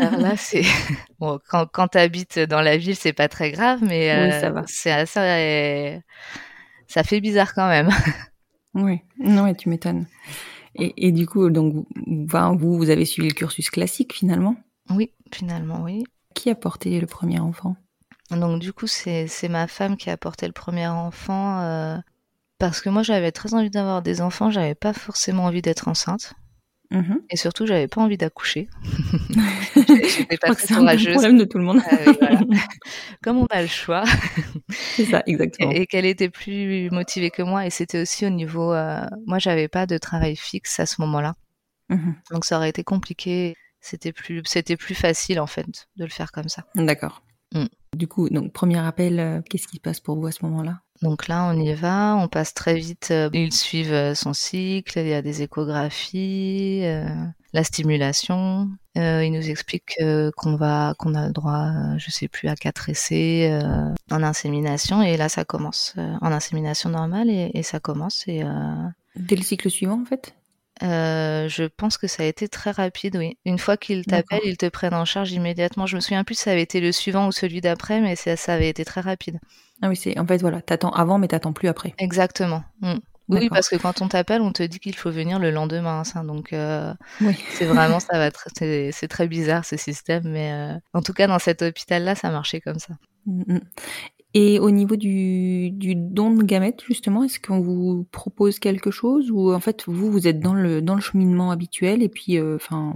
Alors 0.00 0.20
là, 0.20 0.36
c'est 0.36 0.62
bon, 1.18 1.40
quand, 1.48 1.66
quand 1.66 1.88
tu 1.88 1.98
habites 1.98 2.38
dans 2.38 2.60
la 2.60 2.76
ville, 2.76 2.94
c'est 2.94 3.12
pas 3.12 3.26
très 3.28 3.50
grave, 3.50 3.80
mais 3.82 4.12
euh, 4.12 4.40
ça 4.40 4.50
va. 4.50 4.62
C'est 4.68 4.92
assez... 4.92 6.00
ça 6.86 7.02
fait 7.02 7.20
bizarre 7.20 7.52
quand 7.52 7.68
même. 7.68 7.90
Oui, 8.74 9.00
non, 9.18 9.52
tu 9.54 9.70
m'étonnes. 9.70 10.06
Et, 10.76 11.08
et, 11.08 11.10
du 11.10 11.26
coup, 11.26 11.50
donc, 11.50 11.86
vous, 11.96 12.76
vous 12.76 12.90
avez 12.90 13.06
suivi 13.06 13.28
le 13.28 13.34
cursus 13.34 13.70
classique 13.70 14.12
finalement? 14.12 14.54
Oui, 14.90 15.10
finalement, 15.32 15.82
oui. 15.82 16.04
Qui 16.34 16.50
a 16.50 16.54
porté 16.54 17.00
le 17.00 17.06
premier 17.08 17.40
enfant? 17.40 17.74
Donc 18.30 18.60
du 18.60 18.72
coup, 18.72 18.86
c'est 18.86 19.48
ma 19.48 19.66
femme 19.66 19.96
qui 19.96 20.10
a 20.10 20.16
porté 20.16 20.46
le 20.46 20.52
premier 20.52 20.86
enfant. 20.86 21.60
Euh, 21.60 21.96
parce 22.58 22.80
que 22.80 22.88
moi 22.88 23.02
j'avais 23.02 23.32
très 23.32 23.54
envie 23.54 23.70
d'avoir 23.70 24.02
des 24.02 24.20
enfants, 24.20 24.50
j'avais 24.50 24.74
pas 24.74 24.92
forcément 24.92 25.44
envie 25.44 25.62
d'être 25.62 25.88
enceinte. 25.88 26.34
Mmh 26.90 27.18
Et 27.28 27.36
surtout, 27.36 27.66
j'avais 27.66 27.86
pas 27.86 28.00
envie 28.00 28.16
d'accoucher. 28.16 28.68
J'étais 29.76 30.38
pas 30.38 30.54
très 30.54 30.74
courageuse. 30.74 31.12
Problème 31.12 31.36
de 31.36 31.44
tout 31.44 31.58
le 31.58 31.64
monde. 31.64 31.82
Comme 33.22 33.38
on 33.38 33.46
a 33.50 33.60
le 33.60 33.68
choix. 33.68 34.04
C'est 34.70 35.04
ça, 35.04 35.22
exactement. 35.26 35.70
Et, 35.70 35.86
qu'elle 35.86 36.06
était 36.06 36.30
plus 36.30 36.90
motivée 36.90 37.30
que 37.30 37.42
moi. 37.42 37.66
Et 37.66 37.70
c'était 37.70 38.00
aussi 38.00 38.24
au 38.24 38.30
niveau. 38.30 38.72
Euh... 38.72 39.04
Moi, 39.26 39.38
j'avais 39.38 39.68
pas 39.68 39.86
de 39.86 39.98
travail 39.98 40.34
fixe 40.34 40.80
à 40.80 40.86
ce 40.86 41.02
moment-là. 41.02 41.34
Mmh 41.90 42.12
Donc, 42.30 42.46
ça 42.46 42.56
aurait 42.56 42.70
été 42.70 42.84
compliqué. 42.84 43.54
C'était 43.80 44.12
plus, 44.12 44.42
c'était 44.46 44.76
plus 44.76 44.94
facile 44.94 45.40
en 45.40 45.46
fait 45.46 45.88
de 45.96 46.04
le 46.04 46.10
faire 46.10 46.32
comme 46.32 46.48
ça. 46.48 46.64
D'accord. 46.74 47.22
Mmh. 47.52 47.66
Du 47.96 48.06
coup, 48.08 48.28
donc 48.28 48.52
premier 48.52 48.78
appel, 48.78 49.20
euh, 49.20 49.40
qu'est-ce 49.42 49.66
qui 49.66 49.76
se 49.76 49.80
passe 49.80 50.00
pour 50.00 50.16
vous 50.16 50.26
à 50.26 50.32
ce 50.32 50.44
moment-là? 50.44 50.82
Donc 51.02 51.28
là, 51.28 51.44
on 51.44 51.58
y 51.58 51.72
va, 51.74 52.16
on 52.16 52.28
passe 52.28 52.54
très 52.54 52.74
vite. 52.74 53.08
Euh, 53.10 53.30
ils 53.32 53.52
suivent 53.52 53.92
euh, 53.92 54.14
son 54.14 54.32
cycle, 54.32 54.98
il 54.98 55.08
y 55.08 55.14
a 55.14 55.22
des 55.22 55.42
échographies, 55.42 56.80
euh, 56.82 57.08
la 57.52 57.62
stimulation. 57.62 58.68
ils 58.96 59.30
nous 59.30 59.48
expliquent 59.48 60.00
qu'on 60.36 60.56
va, 60.56 60.94
qu'on 60.98 61.14
a 61.14 61.28
le 61.28 61.32
droit, 61.32 61.70
je 61.98 62.10
sais 62.10 62.26
plus, 62.26 62.48
à 62.48 62.56
quatre 62.56 62.88
essais 62.88 63.58
en 64.10 64.22
insémination. 64.22 65.02
Et 65.02 65.16
là, 65.16 65.28
ça 65.28 65.44
commence 65.44 65.94
en 66.20 66.32
insémination 66.32 66.90
normale 66.90 67.30
et, 67.30 67.62
ça 67.62 67.78
commence. 67.78 68.26
Et, 68.26 68.42
Dès 69.16 69.36
le 69.36 69.42
cycle 69.42 69.70
suivant, 69.70 70.02
en 70.02 70.04
fait? 70.04 70.34
Je 70.80 71.66
pense 71.66 71.98
que 71.98 72.06
ça 72.06 72.22
a 72.22 72.26
été 72.26 72.48
très 72.48 72.70
rapide, 72.70 73.16
oui. 73.16 73.36
Une 73.44 73.58
fois 73.58 73.76
qu'ils 73.76 74.04
t'appellent, 74.04 74.40
ils 74.44 74.56
te 74.56 74.66
prennent 74.66 74.94
en 74.94 75.04
charge 75.04 75.32
immédiatement. 75.32 75.86
Je 75.86 75.96
me 75.96 76.00
souviens 76.00 76.24
plus 76.24 76.36
si 76.36 76.44
ça 76.44 76.52
avait 76.52 76.62
été 76.62 76.80
le 76.80 76.92
suivant 76.92 77.26
ou 77.26 77.32
celui 77.32 77.60
d'après, 77.60 78.00
mais 78.00 78.16
ça, 78.16 78.36
ça 78.36 78.54
avait 78.54 78.68
été 78.68 78.84
très 78.84 79.00
rapide. 79.00 79.38
Ah 79.82 79.88
oui, 79.88 79.96
c'est 79.96 80.18
en 80.18 80.26
fait 80.26 80.38
voilà, 80.38 80.60
t'attends 80.60 80.90
avant, 80.90 81.18
mais 81.18 81.28
t'attends 81.28 81.52
plus 81.52 81.68
après. 81.68 81.94
Exactement. 81.98 82.62
Mm. 82.80 82.94
Oui, 83.28 83.48
parce 83.50 83.68
que 83.68 83.76
quand 83.76 84.00
on 84.00 84.08
t'appelle, 84.08 84.40
on 84.40 84.52
te 84.52 84.62
dit 84.62 84.78
qu'il 84.78 84.96
faut 84.96 85.10
venir 85.10 85.38
le 85.38 85.50
lendemain. 85.50 86.02
ça. 86.04 86.22
Donc, 86.22 86.52
euh, 86.52 86.94
Oui. 87.20 87.36
c'est 87.50 87.66
vraiment, 87.66 88.00
ça 88.00 88.18
va 88.18 88.30
c'est 88.54 89.08
très 89.08 89.28
bizarre 89.28 89.64
ce 89.64 89.76
système, 89.76 90.22
mais 90.24 90.52
euh, 90.52 90.78
en 90.94 91.02
tout 91.02 91.12
cas, 91.12 91.26
dans 91.26 91.38
cet 91.38 91.60
hôpital-là, 91.62 92.14
ça 92.14 92.30
marchait 92.30 92.60
comme 92.60 92.78
ça. 92.78 92.94
Et 94.34 94.58
au 94.60 94.70
niveau 94.70 94.96
du, 94.96 95.70
du 95.70 95.94
don 95.96 96.30
de 96.34 96.42
gamètes, 96.42 96.82
justement, 96.86 97.24
est-ce 97.24 97.40
qu'on 97.40 97.60
vous 97.60 98.06
propose 98.12 98.58
quelque 98.58 98.90
chose 98.90 99.30
ou 99.30 99.52
en 99.54 99.60
fait 99.60 99.84
vous 99.86 100.10
vous 100.12 100.28
êtes 100.28 100.40
dans 100.40 100.52
le 100.54 100.82
dans 100.82 100.94
le 100.94 101.00
cheminement 101.00 101.50
habituel 101.50 102.02
et 102.02 102.10
puis 102.10 102.36
euh, 102.38 102.56
enfin 102.56 102.94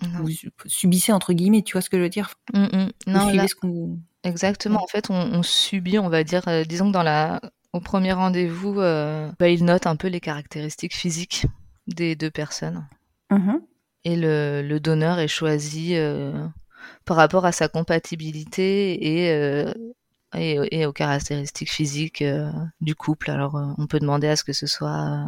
vous 0.00 0.28
su- 0.28 0.50
subissez 0.66 1.12
entre 1.12 1.32
guillemets, 1.32 1.62
tu 1.62 1.72
vois 1.74 1.82
ce 1.82 1.88
que 1.88 1.96
je 1.98 2.02
veux 2.02 2.08
dire? 2.08 2.34
Mm, 2.52 2.62
mm. 2.64 2.90
Vous 3.06 3.12
Non, 3.12 3.28
là, 3.32 3.46
ce 3.46 3.54
qu'on 3.54 3.68
vous- 3.68 4.00
exactement. 4.24 4.82
En 4.82 4.88
fait, 4.88 5.08
on, 5.10 5.14
on 5.14 5.42
subit, 5.44 6.00
on 6.00 6.08
va 6.08 6.24
dire, 6.24 6.42
euh, 6.48 6.64
disons 6.64 6.88
que 6.88 6.92
dans 6.92 7.04
la, 7.04 7.40
au 7.72 7.78
premier 7.80 8.12
rendez-vous, 8.12 8.80
euh, 8.80 9.30
bah, 9.38 9.48
ils 9.48 9.64
notent 9.64 9.86
un 9.86 9.94
peu 9.94 10.08
les 10.08 10.18
caractéristiques 10.20 10.96
physiques 10.96 11.46
des 11.86 12.16
deux 12.16 12.30
personnes. 12.32 12.88
Mhm. 13.30 13.60
Et 14.04 14.16
le, 14.16 14.62
le 14.62 14.80
donneur 14.80 15.20
est 15.20 15.28
choisi 15.28 15.94
par 17.04 17.16
rapport 17.16 17.44
à 17.46 17.52
sa 17.52 17.68
compatibilité 17.68 19.26
et, 19.28 19.64
et, 20.34 20.58
et 20.70 20.86
aux 20.86 20.92
caractéristiques 20.92 21.70
physiques 21.70 22.22
euh, 22.22 22.50
du 22.80 22.94
couple. 22.94 23.30
Alors, 23.30 23.56
euh, 23.56 23.66
on 23.78 23.86
peut 23.86 24.00
demander 24.00 24.28
à 24.28 24.36
ce 24.36 24.44
que 24.44 24.52
ce 24.52 24.66
soit 24.66 24.90
euh, 24.90 25.24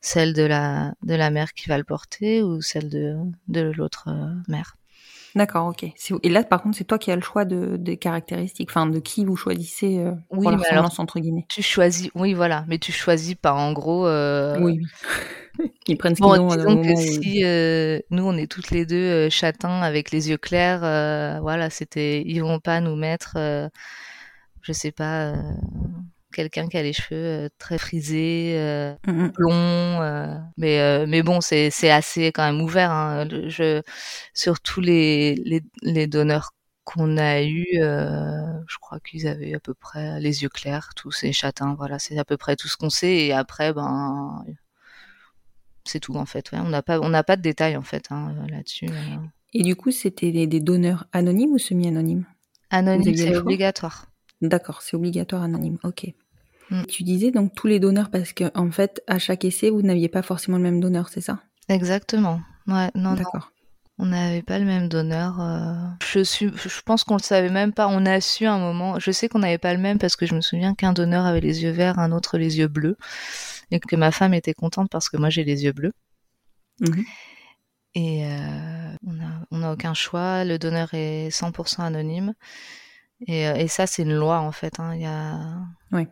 celle 0.00 0.32
de 0.34 0.42
la, 0.44 0.94
de 1.02 1.14
la 1.14 1.30
mère 1.30 1.54
qui 1.54 1.68
va 1.68 1.78
le 1.78 1.84
porter 1.84 2.42
ou 2.42 2.60
celle 2.60 2.88
de, 2.88 3.16
de 3.48 3.60
l'autre 3.62 4.08
mère. 4.48 4.76
D'accord, 5.34 5.66
ok. 5.66 5.84
Et 6.22 6.28
là, 6.28 6.44
par 6.44 6.62
contre, 6.62 6.76
c'est 6.78 6.84
toi 6.84 6.96
qui 6.96 7.10
as 7.10 7.16
le 7.16 7.20
choix 7.22 7.44
de, 7.44 7.76
des 7.76 7.96
caractéristiques, 7.96 8.70
enfin 8.70 8.86
de 8.86 9.00
qui 9.00 9.24
vous 9.24 9.34
choisissez 9.34 9.98
euh, 9.98 10.12
Oui, 10.30 10.44
pour 10.44 10.52
la 10.52 10.58
mais 10.58 10.66
alors- 10.68 10.94
entre 10.98 11.18
guillemets. 11.18 11.44
Tu 11.48 11.60
choisis, 11.60 12.08
oui, 12.14 12.34
voilà, 12.34 12.64
mais 12.68 12.78
tu 12.78 12.92
choisis 12.92 13.34
pas 13.34 13.52
en 13.52 13.72
gros. 13.72 14.06
euh, 14.06 14.56
Oui, 14.60 14.78
oui. 15.58 15.70
Ils 15.88 15.98
prennent 15.98 16.14
ce 16.14 16.20
Bon, 16.20 16.32
qu'ils 16.34 16.40
ont 16.40 16.54
disons 16.54 16.82
que 16.82 16.92
où- 16.92 17.22
si 17.22 17.44
euh, 17.44 17.98
nous 18.10 18.24
on 18.24 18.36
est 18.36 18.46
toutes 18.50 18.70
les 18.70 18.86
deux 18.86 19.28
châtains 19.28 19.82
avec 19.82 20.12
les 20.12 20.30
yeux 20.30 20.36
clairs, 20.38 20.80
voilà, 21.42 21.68
c'était 21.68 22.22
ils 22.24 22.38
vont 22.40 22.60
pas 22.60 22.80
nous 22.80 22.94
mettre, 22.94 23.36
je 24.64 24.72
sais 24.72 24.92
pas, 24.92 25.28
euh, 25.34 25.36
quelqu'un 26.32 26.66
qui 26.68 26.76
a 26.76 26.82
les 26.82 26.92
cheveux 26.92 27.44
euh, 27.46 27.48
très 27.58 27.78
frisés, 27.78 28.54
euh, 28.58 28.94
Mm, 29.06 29.12
mm. 29.26 29.28
blonds, 29.32 29.52
euh, 30.02 30.36
mais 30.56 31.06
mais 31.06 31.22
bon 31.22 31.40
c'est 31.40 31.70
assez 31.90 32.32
quand 32.32 32.44
même 32.44 32.60
ouvert. 32.60 32.90
Hein, 32.90 33.28
je 33.48 33.82
sur 34.34 34.60
tous 34.60 34.80
les 34.80 35.36
les, 35.36 35.62
les 35.82 36.06
donneurs 36.08 36.50
qu'on 36.84 37.16
a 37.18 37.42
eu, 37.42 37.66
je 37.74 38.78
crois 38.80 39.00
qu'ils 39.00 39.26
avaient 39.28 39.54
à 39.54 39.60
peu 39.60 39.74
près 39.74 40.20
les 40.20 40.42
yeux 40.42 40.50
clairs, 40.50 40.90
tous 40.96 41.12
ces 41.12 41.32
châtains, 41.32 41.74
voilà, 41.76 41.98
c'est 41.98 42.18
à 42.18 42.24
peu 42.24 42.36
près 42.36 42.56
tout 42.56 42.68
ce 42.68 42.76
qu'on 42.76 42.90
sait. 42.90 43.14
Et 43.26 43.32
après, 43.32 43.72
ben 43.72 44.44
c'est 45.84 46.00
tout 46.00 46.16
en 46.16 46.26
fait. 46.26 46.50
Ouais. 46.52 46.58
On 46.60 46.68
n'a 46.68 46.82
pas, 46.82 47.00
on 47.00 47.08
n'a 47.10 47.22
pas 47.24 47.36
de 47.36 47.42
détails 47.42 47.76
en 47.76 47.82
fait 47.82 48.06
hein, 48.10 48.34
là-dessus. 48.50 48.88
Et 49.54 49.62
du 49.62 49.76
coup, 49.76 49.92
c'était 49.92 50.32
des, 50.32 50.46
des 50.46 50.60
donneurs 50.60 51.06
anonymes 51.12 51.52
ou 51.52 51.58
semi-anonymes? 51.58 52.24
Vous 52.26 52.76
Anonyme, 52.76 53.08
aviez 53.08 53.26
le 53.26 53.32
c'est 53.32 53.38
obligatoire. 53.38 54.06
D'accord, 54.42 54.82
c'est 54.82 54.96
obligatoire 54.96 55.42
anonyme. 55.42 55.78
Ok. 55.84 56.06
Mm. 56.70 56.84
Tu 56.86 57.02
disais 57.02 57.30
donc 57.30 57.54
tous 57.54 57.66
les 57.66 57.78
donneurs 57.80 58.10
parce 58.10 58.32
que 58.32 58.44
en 58.54 58.70
fait, 58.70 59.02
à 59.06 59.18
chaque 59.18 59.44
essai, 59.44 59.70
vous 59.70 59.82
n'aviez 59.82 60.08
pas 60.08 60.22
forcément 60.22 60.56
le 60.56 60.62
même 60.62 60.80
donneur, 60.80 61.08
c'est 61.08 61.20
ça? 61.20 61.40
Exactement. 61.68 62.40
Ouais, 62.66 62.90
non, 62.94 63.14
D'accord. 63.14 63.52
on 63.98 64.06
n'avait 64.06 64.42
pas 64.42 64.58
le 64.58 64.64
même 64.64 64.88
donneur. 64.88 65.40
euh. 65.40 65.74
Je 66.02 66.20
suis, 66.20 66.50
je 66.56 66.80
pense 66.82 67.04
qu'on 67.04 67.16
le 67.16 67.22
savait 67.22 67.50
même 67.50 67.72
pas. 67.72 67.88
On 67.88 68.06
a 68.06 68.20
su 68.20 68.46
un 68.46 68.58
moment. 68.58 68.98
Je 68.98 69.10
sais 69.10 69.28
qu'on 69.28 69.40
n'avait 69.40 69.58
pas 69.58 69.74
le 69.74 69.80
même 69.80 69.98
parce 69.98 70.16
que 70.16 70.26
je 70.26 70.34
me 70.34 70.40
souviens 70.40 70.74
qu'un 70.74 70.92
donneur 70.92 71.26
avait 71.26 71.40
les 71.40 71.62
yeux 71.62 71.70
verts, 71.70 71.98
un 71.98 72.12
autre 72.12 72.38
les 72.38 72.58
yeux 72.58 72.68
bleus, 72.68 72.96
et 73.70 73.80
que 73.80 73.96
ma 73.96 74.10
femme 74.10 74.34
était 74.34 74.54
contente 74.54 74.88
parce 74.90 75.08
que 75.08 75.16
moi 75.16 75.30
j'ai 75.30 75.44
les 75.44 75.64
yeux 75.64 75.72
bleus. 75.72 75.92
Mhm. 76.80 77.04
Et 77.96 78.26
euh, 78.26 78.96
on 79.06 79.12
n'a 79.12 79.46
on 79.50 79.62
a 79.62 79.72
aucun 79.72 79.94
choix. 79.94 80.44
Le 80.44 80.58
donneur 80.58 80.92
est 80.94 81.28
100% 81.30 81.82
anonyme. 81.82 82.34
Et, 83.26 83.48
euh, 83.48 83.54
et 83.54 83.68
ça, 83.68 83.86
c'est 83.86 84.02
une 84.02 84.14
loi 84.14 84.40
en 84.40 84.52
fait. 84.52 84.78
hein. 84.80 84.94
Il 84.94 85.02
y 85.02 85.06
a, 85.06 85.58
Ouais. 85.92 86.08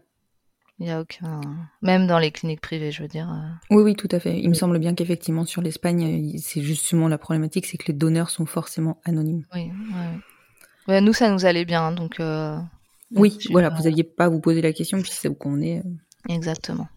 il 0.78 0.86
y 0.86 0.90
a 0.90 1.00
aucun, 1.00 1.40
même 1.82 2.06
dans 2.06 2.18
les 2.18 2.30
cliniques 2.30 2.60
privées, 2.60 2.90
je 2.92 3.02
veux 3.02 3.08
dire. 3.08 3.28
euh, 3.30 3.48
Oui, 3.74 3.82
oui, 3.82 3.94
tout 3.94 4.08
à 4.12 4.18
fait. 4.20 4.38
Il 4.40 4.48
me 4.48 4.54
semble 4.54 4.78
bien 4.78 4.94
qu'effectivement 4.94 5.44
sur 5.44 5.62
l'Espagne, 5.62 6.36
c'est 6.38 6.62
justement 6.62 7.08
la 7.08 7.18
problématique, 7.18 7.66
c'est 7.66 7.76
que 7.76 7.88
les 7.88 7.94
donneurs 7.94 8.30
sont 8.30 8.46
forcément 8.46 9.00
anonymes. 9.04 9.44
Oui, 9.54 9.70
ouais. 9.94 10.18
Ouais, 10.88 11.00
nous, 11.00 11.12
ça 11.12 11.30
nous 11.30 11.44
allait 11.44 11.64
bien, 11.64 11.92
donc. 11.92 12.18
euh, 12.18 12.58
Oui, 13.14 13.38
voilà, 13.50 13.68
vous 13.70 13.82
n'aviez 13.84 14.04
pas 14.04 14.24
à 14.24 14.28
vous 14.28 14.40
poser 14.40 14.62
la 14.62 14.72
question 14.72 14.98
puisque 15.00 15.14
c'est 15.20 15.28
où 15.28 15.34
qu'on 15.34 15.60
est. 15.60 15.82
Exactement. 16.28 16.88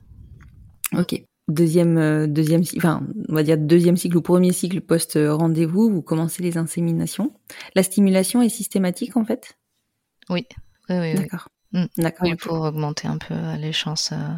Ok. 0.94 1.22
Deuxième, 1.48 1.98
euh, 2.00 2.26
deuxième, 2.26 2.64
enfin, 2.78 3.06
on 3.30 3.36
va 3.36 3.44
dire 3.44 3.58
deuxième 3.60 3.98
cycle 3.98 4.18
ou 4.18 4.22
premier 4.22 4.52
cycle 4.52 4.82
post 4.82 5.16
euh, 5.16 5.32
rendez-vous, 5.36 5.92
vous 5.92 6.02
commencez 6.02 6.42
les 6.42 6.58
inséminations. 6.58 7.34
La 7.76 7.84
stimulation 7.84 8.42
est 8.42 8.50
systématique 8.50 9.16
en 9.18 9.26
fait? 9.26 9.56
Oui, 10.30 10.48
oui, 10.90 10.96
oui. 10.98 10.98
oui. 11.00 11.16
D'accord. 11.16 11.50
Mm. 11.72 11.86
D'accord. 11.98 12.28
Oui, 12.28 12.36
pour 12.36 12.62
augmenter 12.62 13.08
un 13.08 13.18
peu 13.18 13.34
euh, 13.34 13.56
les 13.58 13.74
chances. 13.74 14.12
euh. 14.12 14.34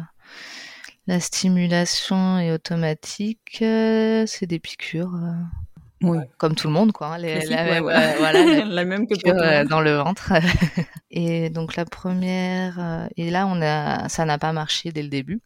La 1.06 1.20
stimulation 1.20 2.38
est 2.38 2.52
automatique, 2.52 3.60
euh, 3.62 4.26
c'est 4.26 4.46
des 4.46 4.58
piqûres, 4.58 5.14
Oui. 6.02 6.18
comme 6.36 6.54
tout 6.54 6.66
le 6.66 6.74
monde, 6.74 6.92
quoi. 6.92 7.14
hein, 7.14 7.18
les- 7.18 7.46
la 7.46 7.64
ouais, 7.64 7.70
même, 7.80 7.88
euh, 7.88 8.16
voilà, 8.18 8.44
la 8.44 8.64
la 8.66 8.84
même 8.84 9.06
que 9.06 9.14
pour 9.18 9.32
euh, 9.42 9.64
dans 9.64 9.80
le 9.80 9.96
ventre. 9.96 10.32
et 11.10 11.48
donc 11.48 11.76
la 11.76 11.86
première, 11.86 12.78
euh, 12.78 13.06
et 13.16 13.30
là, 13.30 13.46
on 13.46 13.62
a, 13.62 14.08
ça 14.10 14.26
n'a 14.26 14.36
pas 14.38 14.52
marché 14.52 14.92
dès 14.92 15.02
le 15.02 15.08
début. 15.08 15.40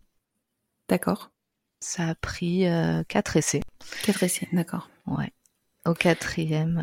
D'accord. 0.88 1.30
Ça 1.78 2.08
a 2.08 2.14
pris 2.16 2.64
quatre 3.08 3.36
essais. 3.36 3.60
Quatre 4.02 4.22
essais, 4.24 4.48
d'accord. 4.52 4.88
Ouais. 5.06 5.32
Au 5.86 5.94
quatrième, 5.94 6.78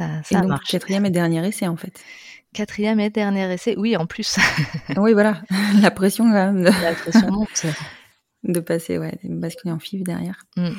euh, 0.00 0.22
ça, 0.22 0.38
Et 0.38 0.40
donc 0.40 0.48
marché. 0.48 0.72
quatrième 0.72 1.06
et 1.06 1.10
dernier 1.10 1.46
essai 1.46 1.66
en 1.68 1.76
fait. 1.76 2.00
Quatrième 2.52 3.00
et 3.00 3.10
dernier 3.10 3.52
essai, 3.52 3.74
oui, 3.76 3.96
en 3.96 4.06
plus, 4.06 4.36
oui, 4.96 5.12
voilà. 5.12 5.42
La 5.82 5.90
pression 5.90 6.24
quand 6.24 6.32
même 6.32 6.60
de, 6.62 6.70
la 6.82 6.94
pression 6.94 7.30
monte. 7.30 7.66
de 8.44 8.60
passer, 8.60 8.98
ouais, 8.98 9.18
basculer 9.24 9.72
en 9.72 9.78
FIV 9.78 10.02
derrière. 10.04 10.44
Mm. 10.56 10.70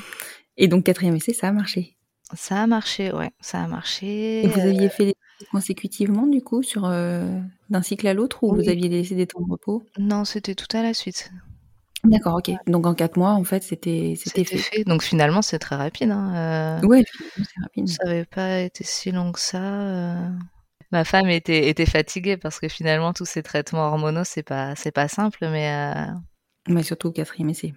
Et 0.57 0.67
donc 0.67 0.85
quatrième 0.85 1.15
essai, 1.15 1.33
ça 1.33 1.49
a 1.49 1.51
marché. 1.51 1.95
Ça 2.33 2.61
a 2.63 2.67
marché, 2.67 3.11
ouais, 3.13 3.31
ça 3.39 3.63
a 3.63 3.67
marché. 3.67 4.43
Et 4.43 4.47
vous 4.47 4.59
euh, 4.59 4.69
aviez 4.69 4.89
fait 4.89 5.05
les 5.05 5.09
essais 5.11 5.47
consécutivement 5.51 6.25
du 6.27 6.41
coup 6.41 6.61
sur 6.63 6.85
euh, 6.85 7.39
d'un 7.69 7.81
cycle 7.81 8.07
à 8.07 8.13
l'autre 8.13 8.43
ou 8.43 8.53
Oui. 8.53 8.63
vous 8.63 8.69
aviez 8.69 8.89
laissé 8.89 9.15
des 9.15 9.27
temps 9.27 9.39
de 9.39 9.49
repos? 9.49 9.83
Non, 9.97 10.25
c'était 10.25 10.55
tout 10.55 10.75
à 10.75 10.81
la 10.81 10.93
suite. 10.93 11.31
D'accord, 12.03 12.35
ok. 12.35 12.51
Donc 12.67 12.85
en 12.85 12.93
quatre 12.93 13.17
mois, 13.17 13.31
en 13.31 13.43
fait, 13.43 13.63
c'était 13.63 14.13
c'était 14.17 14.43
fait. 14.43 14.57
fait. 14.57 14.83
Donc 14.85 15.03
finalement, 15.03 15.41
c'est 15.41 15.59
très 15.59 15.75
rapide. 15.75 16.11
Hein. 16.11 16.35
euh, 16.35 16.79
finalement, 16.79 17.03
c'est 17.37 17.61
rapide. 17.63 17.87
Ça 17.87 18.05
n'avait 18.05 18.25
pas 18.25 18.59
été 18.61 18.83
si 18.83 19.11
long 19.11 19.31
que 19.31 19.39
ça. 19.39 19.61
euh. 19.61 20.29
Ma 20.91 21.03
femme 21.03 21.29
était, 21.29 21.67
était 21.69 21.85
fatiguée 21.85 22.37
parce 22.37 22.59
que 22.59 22.69
finalement, 22.69 23.13
tous 23.13 23.25
ces 23.25 23.43
traitements 23.43 23.87
hormonaux, 23.87 24.23
c'est 24.23 24.43
pas, 24.43 24.75
c'est 24.75 24.91
pas 24.91 25.07
simple, 25.09 25.39
mais, 25.49 25.69
euh, 25.71 26.13
Mais 26.69 26.83
surtout 26.83 27.09
au 27.09 27.11
quatrième 27.11 27.49
essai. 27.49 27.73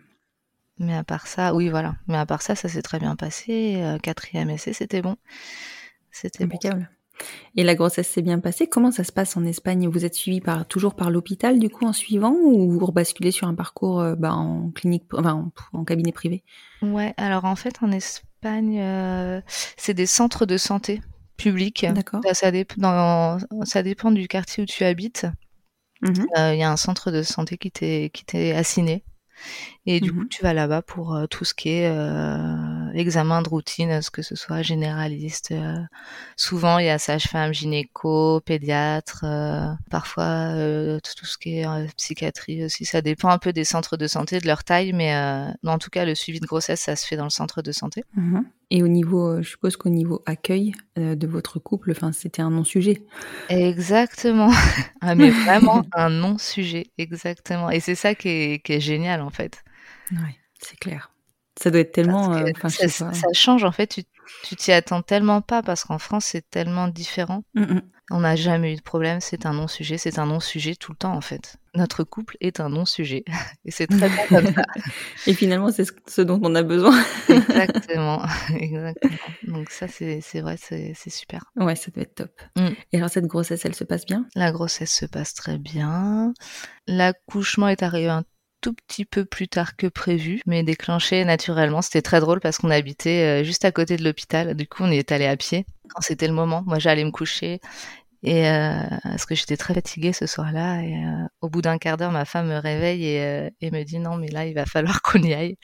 mais 0.79 0.95
à 0.97 1.05
part 1.05 1.27
ça, 1.27 1.55
oui, 1.55 1.69
voilà. 1.69 1.97
Mais 2.09 2.17
à 2.19 2.27
part 2.27 2.43
ça, 2.43 2.55
ça 2.55 2.69
s'est 2.69 2.83
très 2.83 2.99
bien 2.99 3.17
passé. 3.17 3.83
Quatrième 4.03 4.51
essai, 4.51 4.73
c'était 4.73 5.03
bon. 5.03 5.17
C'était 6.11 6.47
bon. 6.47 6.59
Et 7.57 7.65
la 7.65 7.75
grossesse 7.75 8.09
s'est 8.09 8.23
bien 8.23 8.39
passée. 8.41 8.69
Comment 8.69 8.91
ça 8.91 9.05
se 9.05 9.13
passe 9.13 9.37
en 9.37 9.45
Espagne? 9.45 9.89
Vous 9.89 10.05
êtes 10.05 10.15
suivi 10.15 10.41
par 10.41 10.67
toujours 10.67 10.95
par 10.95 11.11
l'hôpital 11.11 11.59
du 11.59 11.69
coup 11.71 11.87
en 11.87 11.93
suivant 11.93 12.33
ou 12.33 12.71
vous 12.71 12.87
rebasculez 12.87 13.31
sur 13.31 13.47
un 13.49 13.55
parcours 13.55 14.01
euh, 14.01 14.15
bah, 14.17 14.33
en 14.33 14.71
clinique, 14.71 15.05
enfin 15.15 15.35
en, 15.73 15.79
en 15.79 15.85
cabinet 15.85 16.13
privé? 16.13 16.45
Ouais, 16.83 17.13
alors 17.19 17.45
en 17.45 17.57
fait, 17.57 17.75
en 17.83 17.93
Espagne, 17.93 18.81
euh, 18.81 19.41
c'est 19.77 19.95
des 19.95 20.07
centres 20.07 20.47
de 20.47 20.57
santé 20.57 21.01
publics. 21.37 21.87
D'accord. 21.89 22.21
Ça, 22.25 22.35
ça, 22.35 22.51
dép- 22.51 22.79
dans- 22.79 23.39
ça 23.65 23.83
dépend 23.83 24.11
du 24.11 24.29
quartier 24.29 24.63
où 24.63 24.67
tu 24.67 24.85
habites. 24.85 25.27
Mhm. 26.03 26.27
Euh, 26.39 26.55
Il 26.55 26.59
y 26.59 26.63
a 26.63 26.71
un 26.71 26.77
centre 26.77 27.11
de 27.11 27.23
santé 27.23 27.59
qui 27.59 27.71
t'est 27.71 28.53
assigné. 28.53 29.05
Et 29.87 30.01
du 30.01 30.13
Mhm. 30.13 30.21
coup, 30.23 30.29
tu 30.29 30.43
vas 30.43 30.55
là-bas 30.55 30.83
pour 30.83 31.19
tout 31.31 31.45
ce 31.45 31.55
qui 31.55 31.71
est 31.71 31.91
euh, 32.91 32.99
examen 32.99 33.43
de 33.43 33.49
routine, 33.49 34.03
ce 34.03 34.11
que 34.11 34.23
ce 34.23 34.35
soit 34.37 34.63
généraliste. 34.63 35.51
euh. 35.53 35.77
souvent, 36.37 36.79
il 36.79 36.87
y 36.87 36.89
a 36.89 36.99
sage-femme, 36.99 37.53
gynéco, 37.53 38.41
pédiatre, 38.41 39.25
euh, 39.25 39.73
parfois 39.91 40.25
euh, 40.55 40.99
tout 41.17 41.27
ce 41.27 41.39
qui 41.39 41.59
est 41.59 41.67
euh, 41.67 41.87
psychiatrie 41.97 42.65
aussi. 42.65 42.85
Ça 42.85 43.03
dépend 43.03 43.29
un 43.31 43.39
peu 43.39 43.53
des 43.53 43.65
centres 43.65 43.97
de 43.97 44.07
santé, 44.07 44.39
de 44.41 44.47
leur 44.47 44.65
taille, 44.65 44.93
mais 44.93 45.15
euh, 45.15 45.51
en 45.67 45.79
tout 45.79 45.91
cas, 45.91 46.05
le 46.05 46.15
suivi 46.15 46.41
de 46.41 46.47
grossesse, 46.47 46.81
ça 46.81 46.97
se 46.97 47.07
fait 47.07 47.17
dans 47.17 47.25
le 47.25 47.31
centre 47.31 47.63
de 47.63 47.73
santé. 47.73 48.05
Mhm. 48.17 48.45
Et 48.73 48.85
au 48.85 48.89
niveau, 48.89 49.27
euh, 49.27 49.43
je 49.43 49.51
suppose 49.51 49.77
qu'au 49.77 49.89
niveau 49.89 50.23
accueil 50.27 50.73
euh, 50.97 51.17
de 51.17 51.27
votre 51.27 51.59
couple, 51.59 51.91
enfin 51.91 52.13
c'était 52.13 52.41
un 52.41 52.51
non-sujet. 52.51 53.03
Exactement. 53.49 54.51
Ah, 55.03 55.15
mais 55.15 55.31
vraiment 55.31 55.83
un 55.95 56.11
non-sujet, 56.11 56.89
exactement. 56.99 57.71
Et 57.71 57.81
c'est 57.81 57.95
ça 57.95 58.15
qui 58.15 58.29
est, 58.29 58.63
qui 58.63 58.75
est 58.75 58.81
génial, 58.81 59.23
en 59.23 59.31
fait. 59.31 59.65
Ouais, 60.13 60.37
c'est 60.61 60.79
clair. 60.79 61.11
Ça 61.61 61.71
doit 61.71 61.81
être 61.81 61.93
tellement. 61.93 62.33
Euh, 62.33 62.53
ça, 62.69 63.11
change, 63.35 63.65
en 63.65 63.73
fait, 63.73 63.87
tu 63.87 64.03
tu 64.45 64.57
t'y 64.57 64.73
attends 64.73 65.03
tellement 65.03 65.43
pas 65.43 65.63
parce 65.63 65.85
qu'en 65.85 65.99
France, 65.99 66.27
c'est 66.27 66.49
tellement 66.49 66.89
différent. 66.89 67.43
Mm, 67.55 67.63
mm. 67.63 67.83
On 68.13 68.21
n'a 68.21 68.35
jamais 68.35 68.73
eu 68.73 68.77
de 68.77 68.83
problème, 68.83 69.21
c'est 69.21 69.47
un 69.47 69.53
non-sujet, 69.53 69.99
c'est 69.99 70.19
un 70.19 70.27
non-sujet 70.27 70.75
tout 70.75 70.93
le 70.93 70.97
temps 70.97 71.15
en 71.15 71.21
fait. 71.21 71.57
Notre 71.77 72.03
couple 72.03 72.37
est 72.41 72.59
un 72.59 72.69
non-sujet 72.69 73.25
et 73.65 73.71
c'est 73.71 73.87
très 73.87 74.09
bien 74.09 74.27
comme 74.29 74.55
ça. 74.55 74.63
Et 75.27 75.35
finalement, 75.35 75.71
c'est 75.71 75.85
ce, 75.85 75.93
ce 76.09 76.23
dont 76.23 76.41
on 76.43 76.55
a 76.55 76.63
besoin. 76.63 76.99
Exactement, 77.29 78.23
exactement. 78.55 79.19
Donc 79.45 79.71
ça, 79.71 79.87
c'est 79.87 80.21
c'est 80.23 80.41
vrai, 80.41 80.57
c'est 80.59 80.93
c'est 80.97 81.11
super. 81.11 81.45
ouais, 81.57 81.77
ça 81.77 81.91
doit 81.91 82.03
être 82.03 82.15
top. 82.15 82.41
Mm. 82.57 82.69
Et 82.93 82.97
alors, 82.97 83.11
cette 83.11 83.27
grossesse, 83.27 83.65
elle 83.65 83.75
se 83.75 83.85
passe 83.85 84.07
bien? 84.07 84.27
La 84.35 84.51
grossesse 84.51 84.93
se 84.93 85.07
passe 85.07 85.35
très 85.35 85.59
bien. 85.59 86.33
L'accouchement 86.87 87.69
est 87.69 87.83
arrivé 87.83 88.09
un 88.09 88.25
tout 88.61 88.75
petit 88.75 89.05
peu 89.05 89.25
plus 89.25 89.49
tard 89.49 89.77
que 89.77 89.87
prévu, 89.87 90.43
mais 90.47 90.63
déclenché 90.63 91.25
naturellement. 91.25 91.83
C'était 91.83 92.03
très 92.03 92.21
drôle 92.21 92.41
parce 92.41 92.59
qu'on 92.59 92.71
habitait 92.71 93.43
euh, 93.43 93.45
juste 93.45 93.65
à 93.65 93.73
côté 93.73 93.97
de 93.97 94.05
l'hôpital. 94.05 94.55
Du 94.55 94.67
coup, 94.67 94.85
on 94.85 94.91
y 94.91 94.99
est 94.99 95.13
allé 95.13 95.27
à 95.27 95.37
pied 95.37 95.67
quand 95.89 96.01
c'était 96.03 96.29
le 96.29 96.35
moment. 96.35 96.63
Moi, 96.67 96.79
j'allais 96.79 97.05
me 97.05 97.11
coucher 97.11 97.61
et 98.23 98.47
euh, 98.51 98.83
parce 99.03 99.25
que 99.25 99.35
j'étais 99.35 99.57
très 99.57 99.73
fatiguée 99.73 100.13
ce 100.13 100.27
soir-là. 100.27 100.83
Et 100.83 100.95
euh, 100.95 101.27
au 101.41 101.49
bout 101.49 101.63
d'un 101.63 101.79
quart 101.79 101.97
d'heure, 101.97 102.13
ma 102.13 102.27
femme 102.27 102.49
me 102.49 102.59
réveille 102.59 103.07
et, 103.07 103.21
euh, 103.23 103.51
et 103.63 103.71
me 103.71 103.83
dit 103.83 103.99
non, 103.99 104.17
mais 104.17 104.29
là, 104.29 104.47
il 104.47 104.55
va 104.55 104.67
falloir 104.67 105.01
qu'on 105.03 105.23
y 105.23 105.33
aille. 105.33 105.57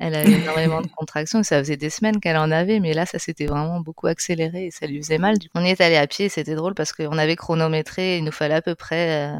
Elle 0.00 0.16
avait 0.16 0.32
énormément 0.32 0.80
de 0.80 0.88
contractions. 0.88 1.44
Ça 1.44 1.58
faisait 1.60 1.76
des 1.76 1.90
semaines 1.90 2.18
qu'elle 2.18 2.36
en 2.36 2.50
avait, 2.50 2.80
mais 2.80 2.92
là, 2.92 3.06
ça 3.06 3.20
s'était 3.20 3.46
vraiment 3.46 3.80
beaucoup 3.80 4.08
accéléré 4.08 4.66
et 4.66 4.70
ça 4.72 4.86
lui 4.86 5.00
faisait 5.00 5.18
mal. 5.18 5.36
On 5.54 5.64
y 5.64 5.70
est 5.70 5.80
allé 5.80 5.96
à 5.96 6.06
pied. 6.08 6.26
et 6.26 6.28
C'était 6.28 6.56
drôle 6.56 6.74
parce 6.74 6.92
qu'on 6.92 7.18
avait 7.18 7.36
chronométré. 7.36 8.18
Il 8.18 8.24
nous 8.24 8.32
fallait 8.32 8.54
à 8.54 8.62
peu 8.62 8.74
près 8.74 9.32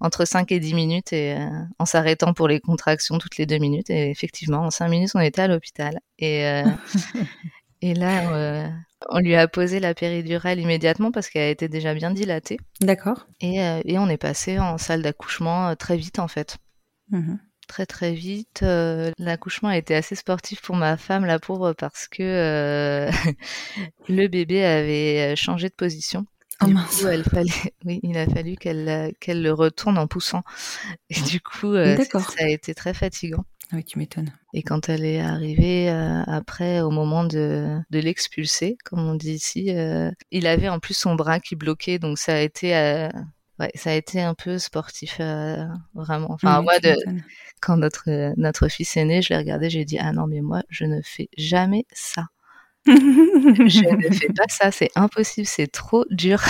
entre 0.00 0.24
5 0.24 0.50
et 0.50 0.58
10 0.58 0.74
minutes 0.74 1.12
et 1.12 1.36
en 1.78 1.86
s'arrêtant 1.86 2.34
pour 2.34 2.48
les 2.48 2.58
contractions 2.58 3.18
toutes 3.18 3.36
les 3.36 3.46
deux 3.46 3.58
minutes. 3.58 3.90
Et 3.90 4.10
effectivement, 4.10 4.62
en 4.62 4.70
5 4.70 4.88
minutes, 4.88 5.10
on 5.14 5.20
était 5.20 5.42
à 5.42 5.48
l'hôpital. 5.48 6.00
Et, 6.18 6.62
et 7.82 7.94
là, 7.94 8.32
euh, 8.32 8.68
on 9.10 9.18
lui 9.18 9.34
a 9.34 9.48
posé 9.48 9.80
la 9.80 9.92
péridurale 9.92 10.60
immédiatement 10.60 11.10
parce 11.10 11.28
qu'elle 11.28 11.50
était 11.50 11.68
déjà 11.68 11.94
bien 11.94 12.12
dilatée. 12.12 12.58
D'accord. 12.80 13.26
Et, 13.40 13.60
euh, 13.62 13.80
et 13.84 13.98
on 13.98 14.08
est 14.08 14.16
passé 14.16 14.58
en 14.58 14.78
salle 14.78 15.02
d'accouchement 15.02 15.68
euh, 15.68 15.74
très 15.74 15.96
vite 15.96 16.18
en 16.18 16.28
fait. 16.28 16.58
Mhm. 17.10 17.38
Très 17.68 17.86
très 17.86 18.12
vite. 18.12 18.60
Euh, 18.62 19.10
L'accouchement 19.18 19.68
a 19.70 19.76
été 19.76 19.94
assez 19.94 20.14
sportif 20.14 20.60
pour 20.62 20.76
ma 20.76 20.96
femme, 20.96 21.24
la 21.24 21.38
pauvre, 21.38 21.72
parce 21.72 22.06
que 22.06 23.08
le 24.08 24.28
bébé 24.28 24.64
avait 24.64 25.36
changé 25.36 25.68
de 25.68 25.74
position. 25.74 26.24
Oh 26.62 26.66
du 26.66 26.74
mince. 26.74 27.00
coup, 27.00 27.08
elle 27.08 27.24
fallait, 27.24 27.50
oui, 27.84 27.98
il 28.02 28.16
a 28.16 28.26
fallu 28.26 28.56
qu'elle 28.56 28.84
le 29.28 29.50
retourne 29.52 29.98
en 29.98 30.06
poussant. 30.06 30.42
Et 31.10 31.20
du 31.22 31.40
coup, 31.40 31.74
ça 31.74 32.44
a 32.44 32.48
été 32.48 32.74
très 32.74 32.94
fatigant. 32.94 33.44
Ah 33.72 33.76
Oui, 33.76 33.84
tu 33.84 33.98
m'étonnes. 33.98 34.30
Et 34.52 34.62
quand 34.62 34.90
elle 34.90 35.04
est 35.04 35.20
arrivée 35.20 35.88
euh, 35.88 36.22
après, 36.26 36.82
au 36.82 36.90
moment 36.90 37.24
de, 37.24 37.78
de 37.88 37.98
l'expulser, 38.00 38.76
comme 38.84 39.00
on 39.00 39.14
dit 39.14 39.32
ici, 39.32 39.74
euh, 39.74 40.10
il 40.30 40.46
avait 40.46 40.68
en 40.68 40.78
plus 40.78 40.92
son 40.94 41.14
bras 41.14 41.40
qui 41.40 41.56
bloquait, 41.56 41.98
donc 41.98 42.18
ça 42.18 42.34
a 42.34 42.40
été, 42.40 42.76
euh, 42.76 43.08
ouais, 43.58 43.70
ça 43.74 43.90
a 43.90 43.94
été 43.94 44.20
un 44.20 44.34
peu 44.34 44.58
sportif, 44.58 45.18
vraiment. 45.94 46.32
Enfin, 46.32 46.58
Oui, 46.58 46.64
moi, 46.64 46.78
de, 46.80 46.94
quand 47.62 47.78
notre 47.78 48.34
notre 48.36 48.68
fils 48.68 48.94
est 48.98 49.06
né, 49.06 49.22
je 49.22 49.30
l'ai 49.30 49.38
regardé, 49.38 49.70
j'ai 49.70 49.86
dit 49.86 49.98
ah 49.98 50.12
non 50.12 50.26
mais 50.26 50.42
moi 50.42 50.62
je 50.68 50.84
ne 50.84 51.00
fais 51.02 51.28
jamais 51.38 51.86
ça. 51.92 52.26
Je 52.86 53.96
ne 53.96 54.12
fais 54.12 54.32
pas 54.32 54.48
ça, 54.48 54.72
c'est 54.72 54.90
impossible, 54.96 55.46
c'est 55.46 55.68
trop 55.68 56.04
dur. 56.10 56.42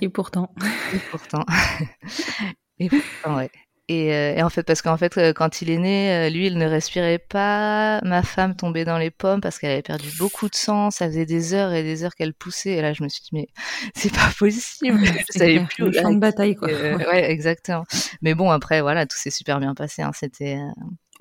Et 0.00 0.08
pourtant. 0.08 0.52
Et 0.92 0.98
pourtant, 1.08 1.44
et 2.80 2.88
pourtant 2.88 3.36
ouais. 3.36 3.50
Et, 3.90 4.14
euh, 4.14 4.36
et 4.36 4.42
en 4.44 4.50
fait, 4.50 4.62
parce 4.62 4.82
qu'en 4.82 4.96
fait, 4.96 5.18
euh, 5.18 5.32
quand 5.32 5.62
il 5.62 5.70
est 5.70 5.76
né, 5.76 6.14
euh, 6.14 6.30
lui, 6.30 6.46
il 6.46 6.58
ne 6.58 6.64
respirait 6.64 7.18
pas. 7.18 8.00
Ma 8.04 8.22
femme 8.22 8.54
tombait 8.54 8.84
dans 8.84 8.98
les 8.98 9.10
pommes 9.10 9.40
parce 9.40 9.58
qu'elle 9.58 9.72
avait 9.72 9.82
perdu 9.82 10.08
beaucoup 10.16 10.48
de 10.48 10.54
sang. 10.54 10.92
Ça 10.92 11.06
faisait 11.06 11.26
des 11.26 11.54
heures 11.54 11.72
et 11.72 11.82
des 11.82 12.04
heures 12.04 12.14
qu'elle 12.14 12.32
poussait. 12.32 12.74
Et 12.74 12.82
là, 12.82 12.92
je 12.92 13.02
me 13.02 13.08
suis 13.08 13.22
dit, 13.22 13.30
mais 13.32 13.48
c'est 13.96 14.12
pas 14.12 14.30
possible. 14.38 15.04
Je 15.04 15.38
savais 15.38 15.54
clair, 15.54 15.68
plus 15.68 15.84
le 15.86 15.92
champ 15.92 16.12
de 16.12 16.20
bataille, 16.20 16.54
quoi. 16.54 16.68
Ouais. 16.68 17.32
exactement. 17.32 17.84
Mais 18.22 18.34
bon, 18.34 18.52
après, 18.52 18.80
voilà, 18.80 19.06
tout 19.06 19.16
s'est 19.16 19.30
super 19.30 19.58
bien 19.58 19.74
passé. 19.74 20.02
Hein. 20.02 20.12
C'était, 20.14 20.56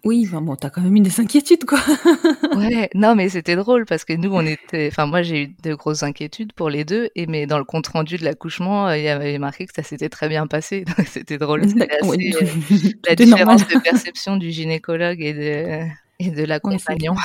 Oui, 0.05 0.23
enfin 0.27 0.41
bon, 0.41 0.55
t'as 0.55 0.69
quand 0.69 0.81
même 0.81 0.95
eu 0.95 1.01
des 1.01 1.19
inquiétudes, 1.19 1.65
quoi. 1.65 1.79
Ouais, 2.55 2.89
non, 2.95 3.15
mais 3.15 3.29
c'était 3.29 3.55
drôle 3.55 3.85
parce 3.85 4.05
que 4.05 4.13
nous, 4.13 4.33
on 4.33 4.45
était, 4.45 4.87
enfin, 4.91 5.05
moi, 5.05 5.21
j'ai 5.21 5.43
eu 5.43 5.55
de 5.63 5.73
grosses 5.75 6.03
inquiétudes 6.03 6.53
pour 6.53 6.69
les 6.69 6.85
deux, 6.85 7.09
et 7.15 7.27
mais 7.27 7.45
dans 7.47 7.57
le 7.57 7.63
compte 7.65 7.87
rendu 7.87 8.17
de 8.17 8.23
l'accouchement, 8.23 8.87
euh, 8.87 8.97
il 8.97 9.03
y 9.03 9.09
avait 9.09 9.37
marqué 9.37 9.65
que 9.65 9.73
ça 9.73 9.83
s'était 9.83 10.09
très 10.09 10.29
bien 10.29 10.47
passé, 10.47 10.83
donc 10.97 11.07
c'était 11.07 11.37
drôle. 11.37 11.61
Ouais, 12.01 12.17
assez, 12.31 12.33
euh, 12.35 12.89
la 13.07 13.15
normal. 13.25 13.57
différence 13.57 13.67
de 13.67 13.77
perception 13.79 14.37
du 14.37 14.51
gynécologue 14.51 15.21
et 15.21 15.33
de 15.33 15.85
et 16.21 16.31
de 16.31 16.43
l'accompagnant. 16.43 17.15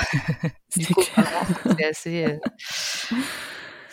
du 0.77 0.87
coup, 0.87 1.03
c'est 1.77 1.85
assez. 1.85 2.25
euh, 2.25 2.37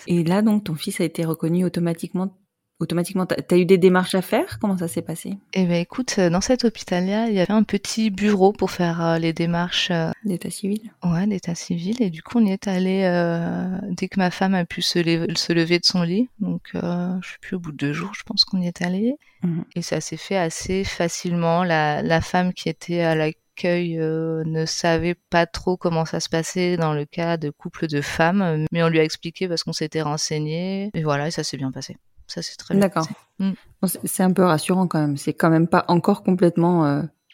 Et 0.07 0.23
là, 0.23 0.41
donc, 0.41 0.63
ton 0.65 0.75
fils 0.75 0.99
a 1.01 1.03
été 1.03 1.25
reconnu 1.25 1.63
automatiquement. 1.65 2.35
Automatiquement, 2.81 3.27
t'as 3.27 3.35
as 3.51 3.57
eu 3.59 3.65
des 3.65 3.77
démarches 3.77 4.15
à 4.15 4.23
faire? 4.23 4.57
Comment 4.59 4.75
ça 4.75 4.87
s'est 4.87 5.03
passé? 5.03 5.37
Eh 5.53 5.65
ben, 5.65 5.75
écoute, 5.79 6.15
euh, 6.17 6.31
dans 6.31 6.41
cet 6.41 6.65
hôpital-là, 6.65 7.27
il 7.29 7.35
y 7.35 7.39
avait 7.39 7.51
un 7.53 7.61
petit 7.61 8.09
bureau 8.09 8.53
pour 8.53 8.71
faire 8.71 9.05
euh, 9.05 9.17
les 9.19 9.33
démarches 9.33 9.91
euh, 9.91 10.09
d'état 10.25 10.49
civil 10.49 10.91
Ouais, 11.03 11.27
d'état 11.27 11.53
civil. 11.53 12.01
Et 12.01 12.09
du 12.09 12.23
coup, 12.23 12.39
on 12.39 12.45
y 12.45 12.51
est 12.51 12.67
allé 12.67 13.03
euh, 13.03 13.77
dès 13.91 14.07
que 14.07 14.17
ma 14.17 14.31
femme 14.31 14.55
a 14.55 14.65
pu 14.65 14.81
se, 14.81 14.97
lever- 14.97 15.37
se 15.37 15.53
lever 15.53 15.77
de 15.77 15.85
son 15.85 16.01
lit. 16.01 16.27
Donc, 16.39 16.71
je 16.73 16.79
sais 17.21 17.37
plus, 17.39 17.55
au 17.55 17.59
bout 17.59 17.71
de 17.71 17.77
deux 17.77 17.93
jours, 17.93 18.15
je 18.15 18.23
pense 18.23 18.45
qu'on 18.45 18.59
y 18.59 18.67
est 18.67 18.81
allé. 18.81 19.13
Mhm. 19.43 19.63
Et 19.75 19.83
ça 19.83 20.01
s'est 20.01 20.17
fait 20.17 20.37
assez 20.37 20.83
facilement. 20.83 21.63
La, 21.63 22.01
la 22.01 22.19
femme 22.19 22.51
qui 22.51 22.67
était 22.67 23.01
à 23.01 23.13
l'accueil 23.13 23.99
euh, 23.99 24.43
ne 24.47 24.65
savait 24.65 25.15
pas 25.29 25.45
trop 25.45 25.77
comment 25.77 26.05
ça 26.05 26.19
se 26.19 26.29
passait 26.29 26.77
dans 26.77 26.93
le 26.93 27.05
cas 27.05 27.37
de 27.37 27.51
couple 27.51 27.85
de 27.85 28.01
femmes, 28.01 28.65
mais 28.71 28.81
on 28.81 28.87
lui 28.89 28.99
a 28.99 29.03
expliqué 29.03 29.47
parce 29.47 29.63
qu'on 29.63 29.73
s'était 29.73 30.01
renseigné. 30.01 30.89
Et 30.95 31.03
voilà, 31.03 31.27
et 31.27 31.31
ça 31.31 31.43
s'est 31.43 31.57
bien 31.57 31.71
passé. 31.71 31.95
Ça 32.33 32.41
s'est 32.41 32.55
très 32.55 32.73
bien 32.75 32.81
D'accord. 32.81 33.07
Mm. 33.39 33.51
Bon, 33.81 33.87
c'est- 33.87 33.99
C'est 34.05 34.23
un 34.23 34.31
peu 34.31 34.43
rassurant 34.43 34.87
quand 34.87 34.99
même. 34.99 35.17
C'est 35.17 35.33
quand 35.33 35.49
même 35.49 35.67
pas 35.67 35.83
encore 35.89 36.23
complètement. 36.23 36.85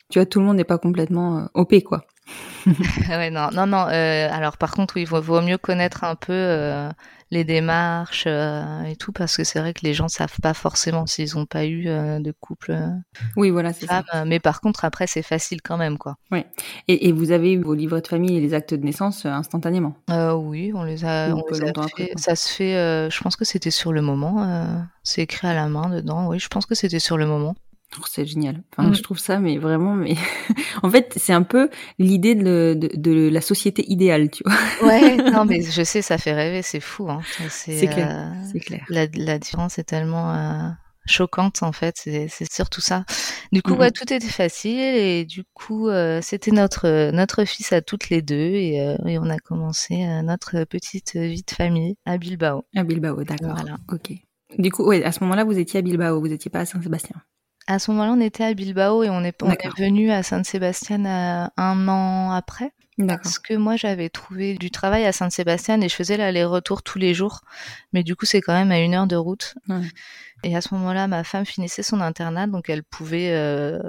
Tu 0.10 0.20
vois, 0.20 0.26
tout 0.26 0.40
le 0.40 0.46
monde 0.46 0.58
n'est 0.58 0.64
pas 0.64 0.78
complètement 0.78 1.40
euh, 1.40 1.46
OP, 1.54 1.84
quoi. 1.84 2.06
ouais, 3.10 3.30
non, 3.30 3.50
non, 3.54 3.68
non. 3.68 3.88
euh, 3.88 4.30
alors, 4.32 4.58
par 4.58 4.72
contre, 4.72 4.96
oui, 4.96 5.04
il 5.04 5.08
vaut, 5.08 5.22
vaut 5.22 5.42
mieux 5.42 5.58
connaître 5.58 6.04
un 6.04 6.16
peu 6.16 6.34
euh, 6.34 6.90
les 7.32 7.44
démarches 7.44 8.26
euh, 8.28 8.84
et 8.84 8.96
tout, 8.96 9.12
parce 9.12 9.38
que 9.38 9.44
c'est 9.44 9.60
vrai 9.60 9.74
que 9.74 9.82
les 9.84 9.94
gens 9.94 10.08
savent 10.08 10.36
pas 10.42 10.54
forcément 10.54 11.06
s'ils 11.06 11.36
n'ont 11.36 11.46
pas 11.46 11.66
eu 11.66 11.86
de 11.86 12.34
couple 12.40 12.78
Oui, 13.36 13.50
voilà, 13.50 13.74
c'est 13.74 13.86
ça. 13.86 14.04
Mais 14.26 14.40
par 14.40 14.62
contre, 14.62 14.86
après, 14.86 15.08
c'est 15.08 15.22
facile 15.22 15.62
quand 15.62 15.78
même, 15.78 15.98
quoi. 15.98 16.16
Et, 16.88 17.08
et 17.08 17.12
vous 17.12 17.32
avez 17.32 17.54
eu 17.54 17.62
vos 17.62 17.74
livrets 17.74 18.02
de 18.02 18.08
famille 18.08 18.38
et 18.38 18.42
les 18.42 18.54
actes 18.54 18.74
de 18.74 18.84
naissance 18.84 19.26
instantanément? 19.26 19.96
Oui, 20.10 20.72
on 20.76 20.84
les 20.84 21.06
a, 21.06 21.34
on 21.34 21.44
les 21.52 21.64
a 21.64 21.74
fait. 21.74 21.80
après. 21.80 22.12
Ça 22.18 22.36
se 22.36 22.54
fait. 22.54 23.10
je 23.10 23.22
pense 23.22 23.36
que 23.36 23.46
c'était 23.46 23.72
sur 23.72 23.94
le 23.94 24.02
moment. 24.02 24.78
c'est 25.04 25.22
écrit 25.22 25.48
à 25.48 25.54
la 25.54 25.68
main 25.68 25.90
dedans. 25.90 26.28
Oui, 26.28 26.40
je 26.40 26.48
pense 26.48 26.66
que 26.66 26.76
c'était 26.76 27.00
sur 27.00 27.18
le 27.18 27.26
moment. 27.26 27.56
Oh, 28.00 28.04
C'est 28.08 28.26
génial. 28.26 28.64
Enfin, 28.78 28.90
Mm. 28.90 28.96
je 28.96 29.02
trouve 29.02 29.18
ça, 29.18 29.40
mais 29.40 29.58
vraiment, 29.58 29.94
mais 29.96 30.16
en 30.84 30.90
fait, 30.90 31.14
c'est 31.16 31.34
un 31.34 31.44
peu 31.44 31.70
l'idée 32.00 32.36
de, 32.36 32.76
de, 32.78 32.90
de 32.96 33.30
la 33.30 33.42
société 33.42 33.84
idéale, 33.90 34.30
tu 34.30 34.44
vois. 34.46 34.88
Ouais, 34.90 35.16
non, 35.32 35.46
mais 35.46 35.62
je 35.62 35.84
sais, 35.84 36.02
ça 36.02 36.18
fait 36.18 36.34
rêver. 36.34 36.62
C'est 36.62 36.80
fou, 36.82 37.10
hein. 37.10 37.22
C'est 37.50 37.88
clair. 37.88 38.34
euh, 38.56 38.60
clair. 38.60 38.86
la, 38.90 39.08
la 39.14 39.40
différence 39.40 39.80
est 39.80 39.86
tellement 39.86 40.34
euh, 40.34 40.70
choquante 41.06 41.64
en 41.64 41.72
fait, 41.72 41.96
c'est 41.96 42.52
surtout 42.54 42.82
ça. 42.82 43.06
Du 43.54 43.62
coup, 43.62 43.74
ouais, 43.76 43.92
tout 43.92 44.04
était 44.12 44.20
facile 44.28 44.78
et 44.80 45.24
du 45.24 45.44
coup, 45.54 45.88
euh, 45.88 46.20
c'était 46.22 46.52
notre 46.52 47.12
notre 47.12 47.46
fils 47.46 47.72
à 47.72 47.82
toutes 47.82 48.10
les 48.10 48.22
deux 48.22 48.36
et, 48.36 48.82
euh, 48.82 48.98
et 49.06 49.18
on 49.18 49.30
a 49.30 49.38
commencé 49.38 49.96
notre 50.24 50.66
petite 50.66 51.16
vie 51.16 51.44
de 51.48 51.52
famille 51.52 51.96
à 52.06 52.18
Bilbao. 52.18 52.66
À 52.76 52.84
Bilbao, 52.84 53.24
d'accord. 53.24 53.56
Voilà. 53.56 53.78
Ok. 53.94 54.12
Du 54.60 54.70
coup, 54.72 54.84
ouais, 54.86 55.02
à 55.06 55.14
ce 55.14 55.22
moment-là, 55.24 55.46
vous 55.46 55.58
étiez 55.58 55.80
à 55.80 55.82
Bilbao, 55.82 56.20
vous 56.20 56.32
étiez 56.34 56.52
pas 56.52 56.60
à 56.60 56.66
Saint-Sébastien. 56.66 57.16
À 57.68 57.80
ce 57.80 57.92
moment-là, 57.92 58.14
on 58.14 58.22
était 58.22 58.44
à 58.46 58.54
Bilbao 58.54 59.04
et 59.04 59.10
on 59.10 59.24
est, 59.24 59.42
on 59.44 59.48
est 59.48 59.58
D'accord. 59.58 59.74
venu 59.78 60.10
à 60.12 60.24
Saint-Sébastien 60.24 61.06
euh, 61.06 61.48
un 61.58 61.88
an 61.88 62.32
après. 62.32 62.72
Parce 63.08 63.38
que 63.38 63.54
moi, 63.54 63.76
j'avais 63.76 64.10
trouvé 64.10 64.56
du 64.56 64.72
travail 64.72 65.06
à 65.06 65.12
Saint-Sébastien 65.12 65.80
et 65.82 65.90
je 65.90 65.94
faisais 65.94 66.18
l'aller-retour 66.18 66.82
tous 66.82 66.98
les 66.98 67.14
jours. 67.14 67.42
Mais 67.94 68.04
du 68.04 68.16
coup, 68.16 68.26
c'est 68.26 68.42
quand 68.42 68.54
même 68.54 68.72
à 68.72 68.80
une 68.80 68.96
heure 68.96 69.06
de 69.06 69.16
route. 69.16 69.54
Ouais. 69.70 69.82
Et 70.44 70.56
à 70.56 70.62
ce 70.62 70.74
moment-là, 70.74 71.08
ma 71.08 71.24
femme 71.24 71.46
finissait 71.46 71.84
son 71.84 72.02
internat, 72.02 72.48
donc 72.48 72.70
elle 72.70 72.84
pouvait 72.84 73.34
euh, 73.34 73.80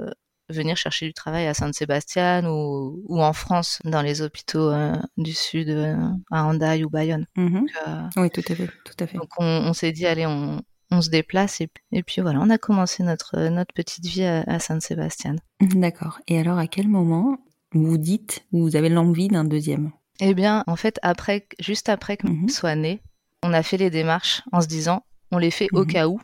venir 0.49 0.77
chercher 0.77 1.07
du 1.07 1.13
travail 1.13 1.47
à 1.47 1.55
Saint-Sébastien 1.55 2.45
ou, 2.45 3.01
ou 3.07 3.23
en 3.23 3.33
France, 3.33 3.79
dans 3.83 4.03
les 4.03 4.21
hôpitaux 4.21 4.69
euh, 4.69 4.93
du 5.17 5.33
Sud, 5.33 5.69
euh, 5.69 5.95
à 6.29 6.43
Hendaye 6.43 6.83
ou 6.83 6.89
Bayonne. 6.91 7.25
Mhm. 7.35 7.61
Donc, 7.61 8.11
Oui, 8.17 8.29
tout 8.29 8.43
à 8.47 8.55
fait, 8.55 8.67
tout 8.85 9.03
à 9.03 9.07
fait. 9.07 9.17
donc 9.17 9.29
on, 9.39 9.45
on 9.45 9.73
s'est 9.73 9.91
dit, 9.91 10.05
allez, 10.05 10.27
on, 10.27 10.61
on 10.91 11.01
se 11.01 11.09
déplace. 11.09 11.61
Et, 11.61 11.69
et 11.91 12.03
puis 12.03 12.21
voilà, 12.21 12.39
on 12.41 12.49
a 12.49 12.57
commencé 12.57 13.03
notre, 13.03 13.37
notre 13.49 13.73
petite 13.73 14.05
vie 14.05 14.23
à, 14.23 14.41
à 14.47 14.59
Saint-Sébastien. 14.59 15.35
D'accord. 15.61 16.19
Et 16.27 16.39
alors, 16.39 16.57
à 16.57 16.67
quel 16.67 16.87
moment 16.87 17.37
vous 17.73 17.97
dites, 17.97 18.45
vous 18.51 18.75
avez 18.75 18.89
l'envie 18.89 19.27
d'un 19.27 19.43
deuxième? 19.45 19.91
Eh 20.19 20.33
bien, 20.33 20.63
en 20.67 20.75
fait, 20.75 20.99
après, 21.01 21.47
juste 21.59 21.89
après 21.89 22.17
que 22.17 22.27
Mhm. 22.27 22.49
soit 22.49 22.75
né, 22.75 23.01
on 23.43 23.53
a 23.53 23.63
fait 23.63 23.77
les 23.77 23.89
démarches 23.89 24.41
en 24.51 24.61
se 24.61 24.67
disant, 24.67 25.03
on 25.31 25.37
les 25.37 25.51
fait 25.51 25.67
au 25.73 25.81
Mhm. 25.81 25.87
cas 25.87 26.07
où. 26.07 26.19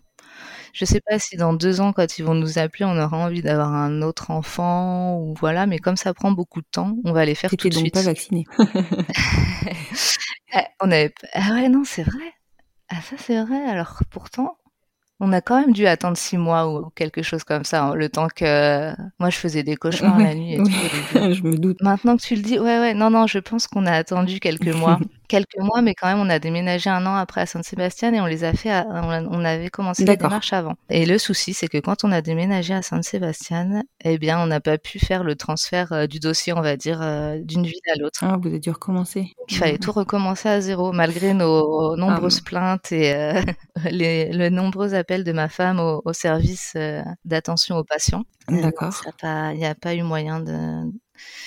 Je 0.73 0.83
sais 0.83 0.99
pas 1.07 1.19
si 1.19 1.37
dans 1.37 1.53
deux 1.53 1.79
ans, 1.79 1.93
quand 1.93 2.17
ils 2.17 2.25
vont 2.25 2.33
nous 2.33 2.59
appeler, 2.59 2.83
on 2.83 2.99
aura 2.99 3.17
envie 3.17 3.41
d'avoir 3.41 3.73
un 3.73 4.01
autre 4.01 4.31
enfant 4.31 5.17
ou 5.21 5.33
voilà, 5.39 5.67
mais 5.67 5.79
comme 5.79 5.95
ça 5.95 6.13
prend 6.13 6.31
beaucoup 6.31 6.59
de 6.61 6.67
temps, 6.69 6.97
on 7.05 7.13
va 7.13 7.23
les 7.23 7.35
faire 7.35 7.49
tout 7.49 7.55
de 7.69 7.69
donc 7.69 7.79
suite. 7.83 7.93
pas 7.93 8.01
vacciné. 8.01 8.43
Ah, 8.57 8.57
on 10.81 10.91
avait... 10.91 11.13
Ah 11.33 11.51
ouais, 11.53 11.69
non, 11.69 11.83
c'est 11.85 12.03
vrai. 12.03 12.33
Ah 12.89 13.01
ça 13.01 13.15
c'est 13.17 13.43
vrai. 13.43 13.63
Alors 13.63 14.01
pourtant, 14.09 14.57
on 15.19 15.31
a 15.31 15.41
quand 15.41 15.59
même 15.59 15.71
dû 15.73 15.87
attendre 15.87 16.17
six 16.17 16.37
mois 16.37 16.67
ou 16.67 16.89
quelque 16.89 17.21
chose 17.21 17.43
comme 17.43 17.63
ça, 17.63 17.83
hein, 17.83 17.95
le 17.95 18.09
temps 18.09 18.27
que 18.27 18.93
moi 19.19 19.29
je 19.29 19.37
faisais 19.37 19.63
des 19.63 19.75
cauchemars 19.75 20.19
la 20.19 20.35
nuit. 20.35 20.55
Et 20.55 20.57
tout, 20.57 20.63
début. 20.65 21.33
je 21.33 21.43
me 21.43 21.57
doute. 21.57 21.81
Maintenant 21.81 22.17
que 22.17 22.21
tu 22.21 22.35
le 22.35 22.41
dis, 22.41 22.59
ouais, 22.59 22.79
ouais, 22.79 22.93
non, 22.93 23.09
non, 23.09 23.25
je 23.27 23.39
pense 23.39 23.67
qu'on 23.67 23.85
a 23.85 23.93
attendu 23.93 24.39
quelques 24.39 24.73
mois. 24.73 24.99
quelques 25.27 25.57
mois, 25.59 25.81
mais 25.81 25.93
quand 25.95 26.07
même, 26.07 26.19
on 26.19 26.29
a 26.29 26.39
déménagé 26.39 26.89
un 26.89 27.05
an 27.05 27.15
après 27.15 27.41
à 27.41 27.45
Saint-Sébastien 27.45 28.13
et 28.13 28.21
on 28.21 28.25
les 28.25 28.43
a 28.43 28.53
fait, 28.53 28.69
à- 28.71 28.85
on, 28.89 29.43
avait 29.45 29.69
commencé 29.69 30.03
les 30.03 30.07
D'accord. 30.07 30.29
démarches 30.29 30.53
avant. 30.53 30.73
Et 30.89 31.05
le 31.05 31.17
souci, 31.17 31.53
c'est 31.53 31.67
que 31.67 31.77
quand 31.77 32.03
on 32.03 32.11
a 32.11 32.21
déménagé 32.21 32.73
à 32.73 32.81
Saint-Sébastien, 32.81 33.83
eh 34.03 34.17
bien, 34.17 34.39
on 34.39 34.47
n'a 34.47 34.59
pas 34.59 34.77
pu 34.77 34.99
faire 34.99 35.23
le 35.23 35.35
transfert 35.35 35.91
euh, 35.93 36.07
du 36.07 36.19
dossier, 36.19 36.53
on 36.53 36.61
va 36.61 36.77
dire, 36.77 37.01
euh, 37.01 37.37
d'une 37.41 37.63
ville 37.63 37.79
à 37.93 37.99
l'autre. 37.99 38.19
Ah, 38.21 38.37
vous 38.41 38.47
avez 38.47 38.59
dû 38.59 38.69
recommencer. 38.71 39.31
Il 39.49 39.57
fallait 39.57 39.77
tout 39.77 39.91
recommencer 39.91 40.49
à 40.49 40.61
zéro, 40.61 40.91
malgré 40.91 41.33
nos 41.33 41.95
nombreuses 41.95 42.39
Ah. 42.41 42.45
plaintes 42.49 42.91
et 42.91 43.13
euh, 43.13 43.41
les, 43.91 44.31
le 44.31 44.49
nombreux 44.49 44.93
appels 44.93 45.23
de 45.23 45.31
ma 45.31 45.49
femme 45.49 45.79
au, 45.79 46.01
au 46.05 46.13
service 46.13 46.75
d'attention 47.25 47.77
aux 47.77 47.83
patients. 47.83 48.23
D'accord. 48.49 49.01
Il 49.23 49.57
n'y 49.57 49.65
a 49.65 49.75
pas 49.75 49.95
eu 49.95 50.03
moyen 50.03 50.39
de, 50.39 50.83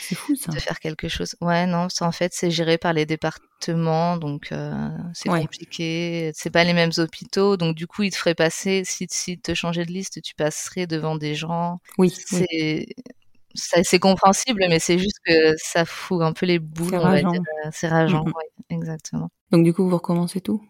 C'est 0.01 0.15
fou 0.15 0.35
ça. 0.37 0.51
de 0.53 0.59
faire 0.59 0.79
quelque 0.81 1.09
chose. 1.09 1.37
Ouais, 1.41 1.67
non, 1.67 1.89
ça, 1.89 2.07
en 2.07 2.13
fait, 2.13 2.33
c'est 2.35 2.51
géré 2.51 2.79
par 2.79 2.93
les 2.93 3.07
départements, 3.07 4.17
donc 4.17 4.53
euh, 4.53 4.89
c'est 5.15 5.29
Ouais. 5.31 5.41
compliqué. 5.43 6.31
C'est 6.35 6.51
pas 6.51 6.65
les 6.65 6.73
mêmes 6.73 6.93
hôpitaux, 6.99 7.57
donc 7.57 7.75
du 7.77 7.87
coup, 7.87 8.03
ils 8.05 8.11
te 8.11 8.17
feraient 8.17 8.35
passer, 8.35 8.83
si, 8.85 9.07
si 9.11 9.39
te 9.39 9.55
changeais 9.55 9.85
de 9.85 9.93
liste, 9.93 10.23
tu 10.23 10.35
passerais 10.35 10.87
devant 10.87 11.17
des 11.17 11.35
gens. 11.35 11.81
Oui. 11.99 12.13
C'est 13.55 13.99
compréhensible, 13.99 14.65
mais 14.69 14.79
c'est 14.79 14.99
juste 14.99 15.19
que 15.27 15.55
ça 15.57 15.85
fout 15.85 16.23
un 16.23 16.33
peu 16.33 16.47
les 16.47 16.59
boules, 16.59 16.91
C'est 16.91 16.97
on 16.99 17.03
va 17.03 17.09
rageant. 17.11 17.33
dire. 17.33 17.41
Euh, 17.65 17.71
C'est 17.73 17.89
rageant, 17.89 18.25
oui, 18.25 18.65
exactement. 18.71 19.31
Donc 19.51 19.65
du 19.65 19.73
coup, 19.73 19.89
vous 19.89 19.97
recommencez 19.97 20.41
tout? 20.41 20.63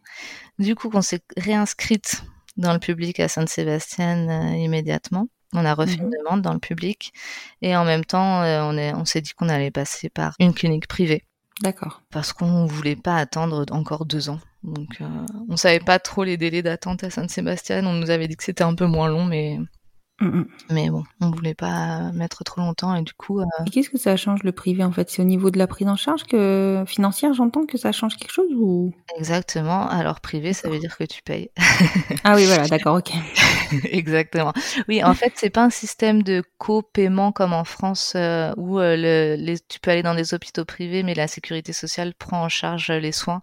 Du 0.58 0.74
coup, 0.74 0.88
on 0.94 1.02
s'est 1.02 1.20
réinscrite 1.36 2.22
dans 2.56 2.72
le 2.72 2.78
public 2.78 3.20
à 3.20 3.28
Sainte-Sébastien 3.28 4.28
euh, 4.28 4.56
immédiatement. 4.56 5.28
On 5.54 5.64
a 5.64 5.74
refait 5.74 5.96
Mhm. 5.96 6.04
une 6.04 6.10
demande 6.10 6.42
dans 6.42 6.52
le 6.52 6.58
public 6.58 7.12
et 7.62 7.74
en 7.76 7.84
même 7.84 8.04
temps, 8.04 8.42
euh, 8.42 8.62
on 8.62 8.76
est- 8.76 8.92
on 8.94 9.04
s'est 9.04 9.20
dit 9.22 9.32
qu'on 9.32 9.48
allait 9.48 9.70
passer 9.70 10.10
par 10.10 10.34
une 10.38 10.52
clinique 10.52 10.86
privée 10.88 11.24
D'accord. 11.62 12.02
parce 12.10 12.32
qu'on 12.34 12.66
voulait 12.66 12.96
pas 12.96 13.16
attendre 13.16 13.64
encore 13.70 14.04
deux 14.04 14.28
ans. 14.28 14.40
Donc, 14.62 15.00
euh, 15.00 15.06
on 15.48 15.56
savait 15.56 15.80
pas 15.80 15.98
trop 15.98 16.24
les 16.24 16.36
délais 16.36 16.62
d'attente 16.62 17.02
à 17.04 17.10
Sainte-Sébastien. 17.10 17.86
On 17.86 17.94
nous 17.94 18.10
avait 18.10 18.28
dit 18.28 18.36
que 18.36 18.44
c'était 18.44 18.64
un 18.64 18.74
peu 18.74 18.86
moins 18.86 19.08
long, 19.08 19.24
mais 19.24 19.58
Mm, 20.20 20.26
mm. 20.26 20.46
mais 20.70 20.90
bon, 20.90 21.04
on 21.20 21.30
voulait 21.30 21.54
pas 21.54 22.10
mettre 22.12 22.42
trop 22.42 22.60
longtemps 22.60 22.92
et 22.96 23.02
du 23.02 23.12
coup, 23.12 23.40
euh, 23.40 23.44
Et 23.66 23.70
qu'est-ce 23.70 23.88
que 23.88 23.98
ça 23.98 24.16
change 24.16 24.42
le 24.42 24.50
privé 24.50 24.82
en 24.82 24.90
fait? 24.90 25.08
C'est 25.10 25.22
au 25.22 25.24
niveau 25.24 25.50
de 25.50 25.58
la 25.58 25.68
prise 25.68 25.86
en 25.86 25.94
charge 25.94 26.24
que 26.24 26.82
financière, 26.88 27.34
j'entends 27.34 27.66
que 27.66 27.78
ça 27.78 27.92
change 27.92 28.16
quelque 28.16 28.32
chose 28.32 28.50
ou? 28.56 28.92
Exactement. 29.16 29.88
Alors 29.88 30.20
privé, 30.20 30.52
ça 30.52 30.68
veut 30.68 30.80
dire 30.80 30.96
que 30.98 31.04
tu 31.04 31.22
payes. 31.22 31.50
Ah 32.24 32.34
oui, 32.34 32.44
voilà, 32.46 32.66
d'accord, 32.66 32.96
ok. 32.96 33.12
Exactement. 33.84 34.52
Oui, 34.88 35.02
en 35.04 35.14
fait, 35.14 35.32
c'est 35.36 35.50
pas 35.50 35.62
un 35.64 35.70
système 35.70 36.22
de 36.22 36.42
co-paiement 36.58 37.32
comme 37.32 37.52
en 37.52 37.64
France 37.64 38.14
euh, 38.16 38.52
où 38.56 38.78
euh, 38.80 38.96
le, 38.96 39.36
les, 39.42 39.58
tu 39.60 39.78
peux 39.80 39.90
aller 39.90 40.02
dans 40.02 40.14
des 40.14 40.34
hôpitaux 40.34 40.64
privés, 40.64 41.02
mais 41.02 41.14
la 41.14 41.28
sécurité 41.28 41.72
sociale 41.72 42.12
prend 42.14 42.42
en 42.44 42.48
charge 42.48 42.90
les 42.90 43.12
soins. 43.12 43.40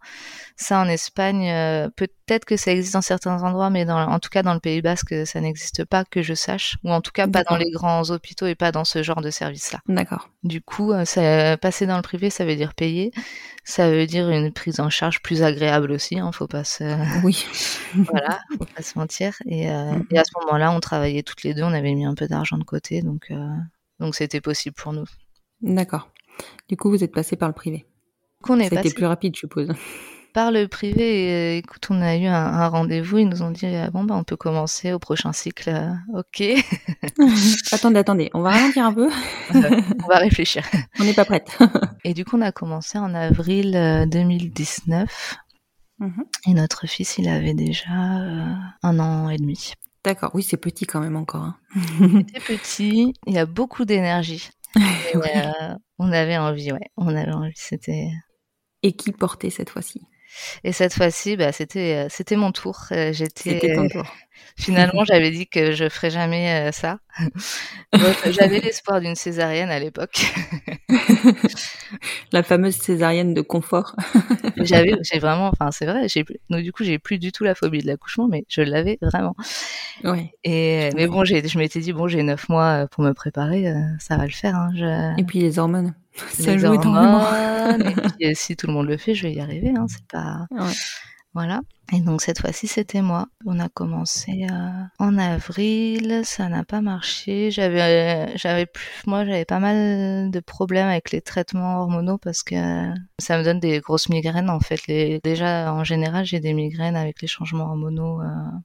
Ça, 0.56 0.80
en 0.80 0.88
Espagne, 0.88 1.50
euh, 1.50 1.90
peut-être 1.96 2.46
que 2.46 2.58
ça 2.58 2.72
existe 2.72 2.94
dans 2.94 3.02
certains 3.02 3.44
endroits, 3.44 3.70
mais 3.70 3.86
dans, 3.86 3.98
en 4.00 4.20
tout 4.20 4.30
cas 4.30 4.42
dans 4.44 4.54
le 4.54 4.60
Pays 4.60 4.82
Basque, 4.82 5.14
ça 5.26 5.42
n'existe 5.42 5.86
pas 5.86 6.06
que 6.06 6.22
je 6.22 6.34
sache, 6.34 6.65
ou 6.84 6.92
en 6.92 7.02
tout 7.02 7.12
cas 7.12 7.28
pas 7.28 7.44
dans 7.44 7.58
les 7.58 7.72
grands 7.72 8.10
hôpitaux 8.10 8.46
et 8.48 8.56
pas 8.56 8.72
dans 8.72 8.86
ce 8.86 9.04
genre 9.04 9.22
de 9.22 9.30
service-là. 9.30 9.80
D'accord. 9.88 10.30
Du 10.44 10.62
coup, 10.62 10.92
euh, 10.92 11.06
ça, 11.06 11.58
passer 11.58 11.86
dans 11.86 11.96
le 11.96 12.02
privé, 12.02 12.30
ça 12.30 12.46
veut 12.46 12.56
dire 12.56 12.74
payer. 12.74 13.12
Ça 13.64 13.90
veut 13.90 14.06
dire 14.06 14.30
une 14.30 14.52
prise 14.52 14.80
en 14.80 14.90
charge 14.90 15.22
plus 15.22 15.42
agréable 15.42 15.92
aussi. 15.92 16.20
Hein, 16.20 16.32
faut 16.32 16.48
pas 16.48 16.64
se, 16.64 16.84
Oui. 17.24 17.46
voilà, 17.96 18.40
faut 18.58 18.66
pas 18.66 18.84
se 18.84 18.98
mentir. 18.98 19.34
Et, 19.46 19.72
euh, 19.72 19.94
et 20.12 20.20
à 20.20 20.24
ce 20.24 20.32
moment-là, 20.42 20.72
on 20.72 20.80
travaillait 20.80 21.24
toutes 21.24 21.44
les 21.44 21.54
deux, 21.54 21.64
on 21.64 21.74
avait 21.74 21.94
mis 21.94 22.06
un 22.06 22.16
peu 22.16 22.28
d'argent 22.28 22.58
de 22.58 22.64
côté, 22.64 23.02
donc 23.02 23.28
euh, 23.32 23.48
donc 24.00 24.16
c'était 24.16 24.42
possible 24.42 24.76
pour 24.76 24.94
nous. 24.94 25.06
D'accord. 25.62 26.10
Du 26.68 26.78
coup, 26.78 26.90
vous 26.90 27.04
êtes 27.04 27.14
passé 27.14 27.36
par 27.36 27.48
le 27.50 27.56
privé. 27.56 27.86
Est 28.48 28.64
C'était 28.64 28.76
passé 28.76 28.94
plus 28.94 29.06
rapide, 29.06 29.36
je 29.36 29.40
suppose. 29.40 29.70
Par 30.36 30.52
le 30.52 30.68
privé. 30.68 31.26
Et, 31.54 31.56
euh, 31.56 31.58
écoute, 31.58 31.88
on 31.90 32.02
a 32.02 32.16
eu 32.16 32.26
un, 32.26 32.34
un 32.36 32.68
rendez-vous. 32.68 33.18
Ils 33.20 33.28
nous 33.30 33.42
ont 33.42 33.50
dit 33.52 33.66
ah, 33.66 33.90
bon 33.90 34.04
bah 34.04 34.16
on 34.16 34.24
peut 34.24 34.36
commencer 34.36 34.94
au 34.94 35.00
prochain 35.00 35.34
cycle. 35.34 35.70
euh, 35.70 35.92
ok, 36.20 36.44
attendez, 37.72 38.00
attendez, 38.00 38.30
on 38.36 38.42
va 38.42 38.52
ralentir 38.52 38.86
un 38.86 38.94
peu. 38.94 39.10
on 39.54 40.08
va 40.08 40.18
réfléchir. 40.18 40.64
On 41.00 41.04
n'est 41.06 41.14
pas 41.14 41.26
prête. 41.26 41.58
Et 42.04 42.14
du 42.14 42.24
coup, 42.26 42.38
on 42.38 42.42
a 42.42 42.52
commencé 42.52 42.98
en 43.00 43.14
avril 43.16 43.76
euh, 43.76 44.06
2019. 44.06 45.38
Mhm. 46.00 46.26
Et 46.48 46.54
notre 46.54 46.88
fils, 46.88 47.18
il 47.18 47.28
avait 47.30 47.54
déjà 47.54 47.90
euh, 48.20 48.54
un 48.84 49.00
an 49.00 49.30
et 49.30 49.38
demi. 49.38 49.74
D'accord. 50.04 50.32
Oui, 50.34 50.44
c'est 50.44 50.58
petit 50.58 50.86
quand 50.86 51.00
même 51.00 51.16
encore. 51.16 51.44
hein. 51.44 51.56
Il 52.00 52.20
était 52.20 52.40
petit, 52.42 53.14
il 53.26 53.38
a 53.38 53.46
beaucoup 53.46 53.86
d'énergie. 53.86 54.50
Ouais. 54.76 55.38
euh, 55.38 55.74
on 55.98 56.12
avait 56.12 56.38
envie, 56.38 56.72
ouais, 56.74 56.92
on 56.98 57.16
avait 57.16 57.32
envie. 57.32 57.54
C'était 57.56 58.10
Et 58.84 58.92
qui 58.94 59.12
portait 59.14 59.50
cette 59.50 59.70
fois-ci? 59.70 60.02
Et 60.64 60.72
cette 60.72 60.94
fois-ci, 60.94 61.38
bah, 61.38 61.52
c'était 61.52 62.06
euh, 62.06 62.08
c'était 62.10 62.36
mon 62.36 62.52
tour. 62.52 62.86
Euh, 62.92 63.14
J'étais 63.14 63.52
C'était 63.52 63.76
ton 63.76 63.88
tour. 63.88 64.06
finalement, 64.58 65.04
j'avais 65.06 65.32
dit 65.32 65.48
que 65.48 65.72
je 65.72 65.90
ferais 65.90 66.10
jamais 66.10 66.70
euh, 66.70 66.72
ça. 66.72 67.00
J'avais 68.30 68.60
l'espoir 68.60 69.00
d'une 69.00 69.16
césarienne 69.16 69.70
à 69.70 69.80
l'époque. 69.80 70.26
La 72.32 72.44
fameuse 72.44 72.76
césarienne 72.76 73.34
de 73.34 73.42
confort. 73.42 73.96
J'avais, 74.58 74.96
j'ai 75.02 75.20
vraiment, 75.20 75.48
enfin 75.48 75.72
c'est 75.72 75.86
vrai. 75.86 76.08
Donc 76.50 76.64
du 76.64 76.74
coup, 76.74 76.84
j'ai 76.84 77.00
plus 77.00 77.18
du 77.18 77.32
tout 77.32 77.44
la 77.44 77.56
phobie 77.56 77.82
de 77.82 77.88
l'accouchement, 77.88 78.28
mais 78.28 78.46
je 78.50 78.62
l'avais 78.62 78.98
vraiment. 79.02 79.36
Ouais. 80.04 80.34
Et 80.44 80.90
mais 80.96 81.08
bon, 81.08 81.24
j'ai, 81.24 81.48
je 81.48 81.58
m'étais 81.58 81.80
dit 81.80 81.94
bon, 81.94 82.08
j'ai 82.08 82.24
neuf 82.24 82.50
mois 82.50 82.84
euh, 82.84 82.88
pour 82.88 83.04
me 83.04 83.14
préparer, 83.14 83.70
euh, 83.70 83.80
ça 84.00 84.18
va 84.18 84.26
le 84.26 84.32
faire. 84.32 84.56
Hein, 84.56 84.72
je... 84.76 85.20
Et 85.20 85.24
puis 85.24 85.40
les 85.40 85.58
hormones. 85.60 85.94
Ça 86.30 86.52
les 86.54 86.60
joue 86.60 86.68
hormones, 86.68 87.82
et 87.88 87.94
puis, 88.20 88.28
euh, 88.28 88.32
si 88.36 88.56
tout 88.56 88.68
le 88.68 88.74
monde 88.74 88.88
le 88.88 88.98
fait, 88.98 89.16
je 89.16 89.24
vais 89.28 89.34
y 89.34 89.42
arriver. 89.42 89.74
Hein, 89.76 89.86
c'est 89.90 90.06
pas. 90.08 90.46
Ouais. 90.52 90.72
Voilà. 91.34 91.60
Et 91.92 92.00
donc 92.00 92.22
cette 92.22 92.40
fois-ci, 92.40 92.66
c'était 92.66 93.02
moi. 93.02 93.28
On 93.46 93.60
a 93.60 93.68
commencé 93.68 94.48
euh, 94.50 94.70
en 95.00 95.18
avril, 95.18 96.22
ça 96.24 96.48
n'a 96.48 96.64
pas 96.64 96.80
marché. 96.80 97.52
J'avais, 97.52 97.82
euh, 97.82 98.32
j'avais 98.36 98.66
plus, 98.66 98.86
moi, 99.06 99.26
j'avais 99.26 99.44
pas 99.44 99.60
mal 99.60 100.32
de 100.32 100.40
problèmes 100.40 100.88
avec 100.88 101.12
les 101.12 101.20
traitements 101.22 101.82
hormonaux 101.82 102.18
parce 102.18 102.42
que 102.42 102.56
ça 103.20 103.38
me 103.38 103.44
donne 103.44 103.60
des 103.60 103.82
grosses 103.82 104.08
migraines 104.08 104.50
en 104.50 104.62
fait. 104.62 104.88
Les, 104.88 105.20
déjà, 105.26 105.74
en 105.74 105.84
général, 105.84 106.24
j'ai 106.26 106.40
des 106.40 106.54
migraines 106.54 106.96
avec 106.96 107.22
les 107.22 107.28
changements 107.28 107.66
hormonaux 107.66 108.22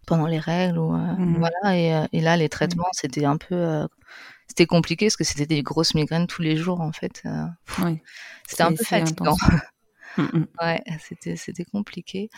pendant 0.06 0.26
les 0.28 0.38
règles 0.38 0.78
ou 0.78 0.92
Mhm. 0.92 1.38
voilà. 1.38 1.76
Et, 1.76 2.06
et 2.16 2.20
là, 2.20 2.36
les 2.36 2.48
traitements, 2.48 2.86
c'était 2.92 3.24
un 3.24 3.36
peu 3.36 3.88
c'était 4.50 4.66
compliqué 4.66 5.06
parce 5.06 5.16
que 5.16 5.22
c'était 5.24 5.46
des 5.46 5.62
grosses 5.62 5.94
migraines 5.94 6.26
tous 6.26 6.42
les 6.42 6.56
jours 6.56 6.80
en 6.80 6.90
fait. 6.92 7.22
Euh. 7.24 7.46
C'était 8.48 8.64
un 8.64 8.72
peu 8.74 8.84
fatigant. 8.84 9.36
Mm, 10.16 10.22
mm. 10.40 10.46
Ouais, 10.60 10.82
c'était 10.98 11.36
c'était 11.36 11.64
compliqué. 11.64 12.30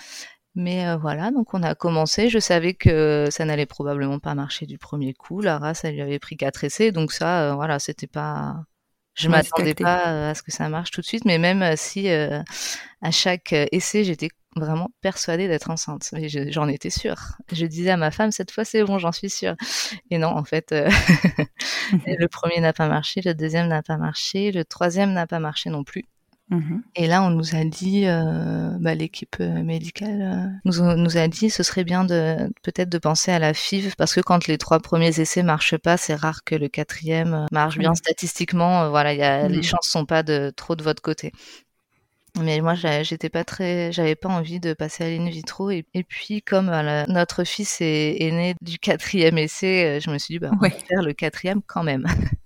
Mais 0.54 0.86
euh, 0.86 0.96
voilà, 0.98 1.30
donc 1.30 1.54
on 1.54 1.62
a 1.62 1.74
commencé. 1.74 2.28
Je 2.28 2.38
savais 2.38 2.74
que 2.74 3.28
ça 3.30 3.46
n'allait 3.46 3.66
probablement 3.66 4.18
pas 4.18 4.34
marcher 4.34 4.66
du 4.66 4.78
premier 4.78 5.14
coup. 5.14 5.40
Lara, 5.40 5.74
ça 5.74 5.90
lui 5.90 6.02
avait 6.02 6.18
pris 6.18 6.36
quatre 6.36 6.64
essais, 6.64 6.92
donc 6.92 7.12
ça, 7.12 7.52
euh, 7.52 7.54
voilà, 7.54 7.78
c'était 7.78 8.06
pas. 8.06 8.56
Je 9.14 9.28
Ouais, 9.28 9.38
m'attendais 9.38 9.74
pas 9.74 10.30
à 10.30 10.34
ce 10.34 10.42
que 10.42 10.52
ça 10.52 10.68
marche 10.68 10.90
tout 10.90 11.00
de 11.00 11.06
suite, 11.06 11.24
mais 11.24 11.38
même 11.38 11.76
si 11.76 12.10
euh, 12.10 12.42
à 13.02 13.10
chaque 13.10 13.52
euh, 13.52 13.66
essai 13.72 14.04
j'étais 14.04 14.28
vraiment 14.56 14.88
persuadée 15.00 15.48
d'être 15.48 15.70
enceinte, 15.70 16.10
mais 16.12 16.28
j'en 16.28 16.68
étais 16.68 16.90
sûre. 16.90 17.16
Je 17.52 17.64
disais 17.66 17.90
à 17.90 17.96
ma 17.96 18.10
femme 18.10 18.32
cette 18.32 18.50
fois 18.50 18.64
c'est 18.64 18.84
bon, 18.84 18.98
j'en 18.98 19.12
suis 19.12 19.30
sûre. 19.30 19.54
Et 20.10 20.18
non, 20.18 20.28
en 20.28 20.44
fait, 20.44 20.72
euh, 20.72 20.88
le 22.06 22.26
premier 22.28 22.60
n'a 22.60 22.72
pas 22.72 22.88
marché, 22.88 23.20
le 23.24 23.34
deuxième 23.34 23.68
n'a 23.68 23.82
pas 23.82 23.96
marché, 23.96 24.52
le 24.52 24.64
troisième 24.64 25.12
n'a 25.12 25.26
pas 25.26 25.38
marché 25.38 25.70
non 25.70 25.84
plus. 25.84 26.04
Mhm. 26.50 26.82
Et 26.96 27.06
là, 27.06 27.22
on 27.22 27.30
nous 27.30 27.54
a 27.54 27.64
dit, 27.64 28.06
euh, 28.06 28.76
bah, 28.78 28.94
l'équipe 28.94 29.38
médicale 29.38 30.20
euh, 30.22 30.58
nous, 30.66 30.82
a- 30.82 30.96
nous 30.96 31.16
a 31.16 31.26
dit, 31.28 31.48
ce 31.48 31.62
serait 31.62 31.84
bien 31.84 32.04
de 32.04 32.52
peut-être 32.62 32.90
de 32.90 32.98
penser 32.98 33.30
à 33.32 33.38
la 33.38 33.54
FIV 33.54 33.94
parce 33.96 34.14
que 34.14 34.20
quand 34.20 34.46
les 34.48 34.58
trois 34.58 34.80
premiers 34.80 35.18
essais 35.18 35.42
marchent 35.42 35.78
pas, 35.78 35.96
c'est 35.96 36.14
rare 36.14 36.44
que 36.44 36.54
le 36.54 36.68
quatrième 36.68 37.46
marche 37.52 37.78
bien 37.78 37.94
statistiquement. 37.94 38.82
euh, 38.82 38.88
voilà, 38.90 39.14
il 39.14 39.20
y 39.20 39.22
a, 39.22 39.48
les 39.48 39.58
Mhm. 39.58 39.62
chances 39.62 39.88
sont 39.88 40.04
pas 40.04 40.22
de 40.22 40.52
trop 40.54 40.76
de 40.76 40.82
votre 40.82 41.00
côté. 41.00 41.32
Mais 42.40 42.60
moi, 42.60 42.74
j'étais 42.74 43.28
pas 43.28 43.44
très, 43.44 43.92
j'avais 43.92 44.14
pas 44.14 44.28
envie 44.30 44.58
de 44.58 44.72
passer 44.72 45.04
à 45.04 45.08
l'in 45.10 45.28
vitro. 45.28 45.70
Et, 45.70 45.84
et 45.92 46.02
puis, 46.02 46.40
comme 46.42 46.70
euh, 46.70 46.82
la- 46.82 47.06
notre 47.06 47.44
fils 47.44 47.80
est, 47.80 48.16
est 48.22 48.30
né 48.30 48.54
du 48.62 48.78
quatrième 48.78 49.36
essai, 49.36 49.98
euh, 49.98 50.00
je 50.00 50.10
me 50.10 50.16
suis 50.18 50.34
dit, 50.34 50.38
bah, 50.38 50.50
on 50.52 50.56
va 50.56 50.70
faire 50.70 51.02
le 51.02 51.12
quatrième 51.12 51.60
quand 51.66 51.82
même. 51.82 52.06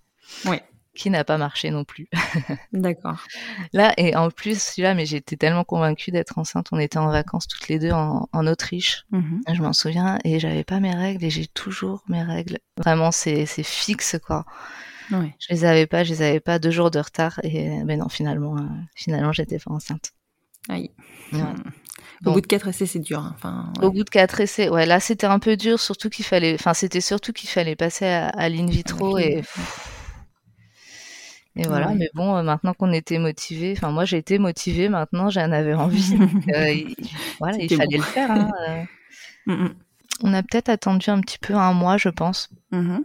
Ouais. 0.45 0.63
qui 0.97 1.09
n'a 1.11 1.23
pas 1.23 1.39
marché 1.39 1.71
non 1.71 1.85
plus. 1.85 2.09
D'accord. 2.73 3.25
Là, 3.73 3.93
et 3.97 4.17
en 4.17 4.31
plus, 4.31 4.61
celui-là, 4.61 4.95
mais 4.95 5.07
j'étais 5.07 5.37
tellement 5.37 5.63
convaincue 5.63 6.11
d'être 6.11 6.39
enceinte. 6.39 6.67
On 6.73 6.79
était 6.81 6.99
en 6.99 7.09
vacances 7.11 7.47
toutes 7.47 7.69
les 7.69 7.79
deux 7.79 7.93
en, 7.93 8.29
en 8.33 8.47
Autriche. 8.49 9.05
Mhm. 9.13 9.43
Je 9.55 9.63
m'en 9.63 9.73
souviens, 9.73 10.19
et 10.25 10.41
j'avais 10.41 10.65
pas 10.65 10.81
mes 10.81 10.95
règles, 10.95 11.25
et 11.25 11.31
j'ai 11.31 11.47
toujours 11.47 12.03
mes 12.09 12.23
règles. 12.25 12.59
Vraiment, 12.77 13.13
c'est 13.13 13.47
fixe, 13.47 14.17
quoi. 14.27 14.45
Je 15.39 15.47
les 15.55 15.65
avais 15.65 15.87
pas, 15.87 16.05
je 16.05 16.13
les 16.15 16.23
avais 16.23 16.41
pas 16.41 16.59
deux 16.59 16.71
jours 16.71 16.91
de 16.91 16.99
retard, 16.99 17.41
et 17.43 17.83
ben 17.85 17.99
non, 17.99 18.09
finalement, 18.09 18.57
euh, 18.57 18.63
finalement, 18.95 19.33
j'étais 19.33 19.59
pas 19.59 19.73
enceinte. 19.73 20.13
Ouais. 21.33 21.41
Au 22.25 22.33
bout 22.33 22.41
de 22.41 22.47
quatre 22.47 22.69
essais, 22.69 22.87
c'est 22.87 22.99
dur. 22.99 23.21
hein. 23.21 23.33
Enfin, 23.37 23.73
ouais. 23.79 23.85
Au 23.87 23.93
bout 23.93 24.05
de 24.05 24.11
quatre 24.11 24.41
essais, 24.41 24.69
ouais, 24.69 24.87
là, 24.87 25.01
c'était 25.01 25.27
un 25.27 25.39
peu 25.39 25.57
dur, 25.57 25.79
surtout 25.81 26.09
qu'il 26.11 26.25
fallait, 26.25 26.55
enfin, 26.55 26.75
c'était 26.75 27.01
surtout 27.01 27.33
qu'il 27.33 27.49
fallait 27.51 27.77
passer 27.77 28.07
à, 28.07 28.29
à 28.29 28.49
l'in 28.49 28.67
vitro, 28.67 29.19
et 29.19 29.43
Et 31.59 31.67
voilà, 31.67 31.89
Ouais. 31.89 31.95
mais 31.95 32.11
bon, 32.15 32.37
euh, 32.37 32.43
maintenant 32.43 32.75
qu'on 32.75 32.93
était 32.93 33.19
motivés, 33.19 33.73
enfin 33.77 33.91
moi 33.91 34.05
j'ai 34.05 34.19
été 34.19 34.39
motivée, 34.39 34.89
maintenant 34.91 35.31
j'en 35.31 35.51
avais 35.53 35.73
envie. 35.73 36.15
euh, 36.55 36.71
il, 36.73 36.95
voilà, 37.39 37.57
il 37.59 37.71
fallait 37.71 37.97
bon. 37.97 37.97
le 37.97 38.03
faire. 38.03 38.31
hein, 38.31 38.51
euh. 39.49 39.69
On 40.23 40.33
a 40.35 40.43
peut-être 40.43 40.69
attendu 40.69 41.11
un 41.11 41.21
petit 41.21 41.39
peu 41.39 41.55
un 41.55 41.73
mois, 41.73 41.97
je 41.99 42.09
pense. 42.09 42.51
Mhm. 42.73 43.05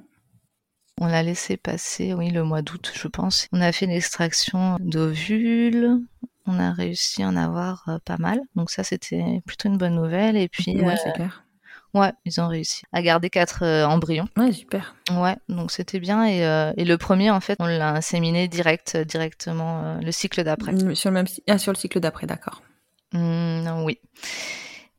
On 0.99 1.07
l'a 1.07 1.23
laissé 1.23 1.57
passer, 1.57 2.13
oui, 2.13 2.29
le 2.29 2.43
mois 2.43 2.61
d'août, 2.61 2.91
je 2.95 3.07
pense. 3.07 3.47
On 3.51 3.61
a 3.61 3.71
fait 3.71 3.85
une 3.85 3.91
extraction 3.91 4.77
d'ovules. 4.79 5.99
On 6.45 6.59
a 6.59 6.71
réussi 6.73 7.23
à 7.23 7.27
en 7.27 7.35
avoir 7.35 7.83
euh, 7.87 7.97
pas 8.03 8.17
mal. 8.17 8.39
Donc 8.55 8.69
ça, 8.71 8.83
c'était 8.83 9.41
plutôt 9.45 9.69
une 9.69 9.77
bonne 9.77 9.95
nouvelle. 9.95 10.37
Et 10.37 10.47
puis, 10.47 10.75
Ouais, 10.79 10.93
euh, 10.93 10.97
c'est 11.03 11.13
clair. 11.13 11.43
ouais, 11.93 12.11
ils 12.25 12.39
ont 12.41 12.47
réussi 12.47 12.83
à 12.93 13.01
garder 13.01 13.29
quatre 13.29 13.63
euh, 13.63 13.85
embryons. 13.85 14.27
Ouais, 14.37 14.51
super. 14.51 14.95
Ouais, 15.11 15.35
donc 15.49 15.71
c'était 15.71 15.99
bien. 15.99 16.23
Et, 16.25 16.45
euh, 16.45 16.71
et 16.77 16.85
le 16.85 16.97
premier, 16.97 17.31
en 17.31 17.39
fait, 17.39 17.55
on 17.59 17.65
l'a 17.65 17.93
inséminé 17.95 18.47
direct, 18.47 18.97
directement, 18.97 19.81
euh, 19.83 19.99
le 20.01 20.11
cycle 20.11 20.43
d'après. 20.43 20.73
Mm, 20.73 20.93
Sur 20.95 21.09
le 21.09 21.13
même 21.15 21.27
ah, 21.47 21.57
sur 21.57 21.71
le 21.71 21.77
cycle 21.77 21.99
d'après, 21.99 22.27
d'accord. 22.27 22.61
Non, 23.13 23.83
oui. 23.85 23.99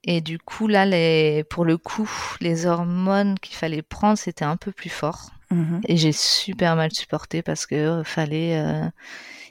Et 0.05 0.21
du 0.21 0.39
coup, 0.39 0.67
là, 0.67 0.85
les... 0.85 1.45
pour 1.49 1.65
le 1.65 1.79
coup, 1.79 2.11
les 2.41 2.67
hormones 2.67 3.39
qu'il 3.39 3.55
fallait 3.57 3.83
prendre, 3.83 4.19
c'était 4.19 4.45
un 4.45 4.57
peu 4.57 4.73
plus 4.73 4.91
fort. 4.91 5.31
Mhm. 5.53 5.81
Et 5.87 5.97
j'ai 5.97 6.13
super 6.13 6.75
mal 6.77 6.93
supporté 6.93 7.43
parce 7.43 7.67
que 7.67 7.75
euh, 7.75 8.05
fallait. 8.05 8.57
euh, 8.59 8.89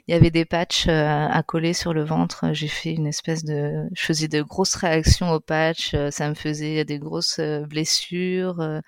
Il 0.08 0.12
y 0.12 0.16
avait 0.16 0.30
des 0.32 0.44
patchs 0.44 0.86
euh, 0.88 1.28
à 1.30 1.42
coller 1.44 1.74
sur 1.74 1.94
le 1.94 2.02
ventre. 2.04 2.46
J'ai 2.52 2.68
fait 2.68 2.92
une 2.92 3.06
espèce 3.06 3.44
de. 3.44 3.88
Je 3.94 4.02
faisais 4.04 4.28
de 4.28 4.42
grosses 4.42 4.74
réactions 4.74 5.30
aux 5.32 5.40
patchs. 5.40 5.94
euh, 5.94 6.10
Ça 6.10 6.28
me 6.28 6.34
faisait 6.34 6.84
des 6.84 6.98
grosses 6.98 7.38
euh, 7.38 7.64
blessures. 7.66 8.60
euh. 8.60 8.80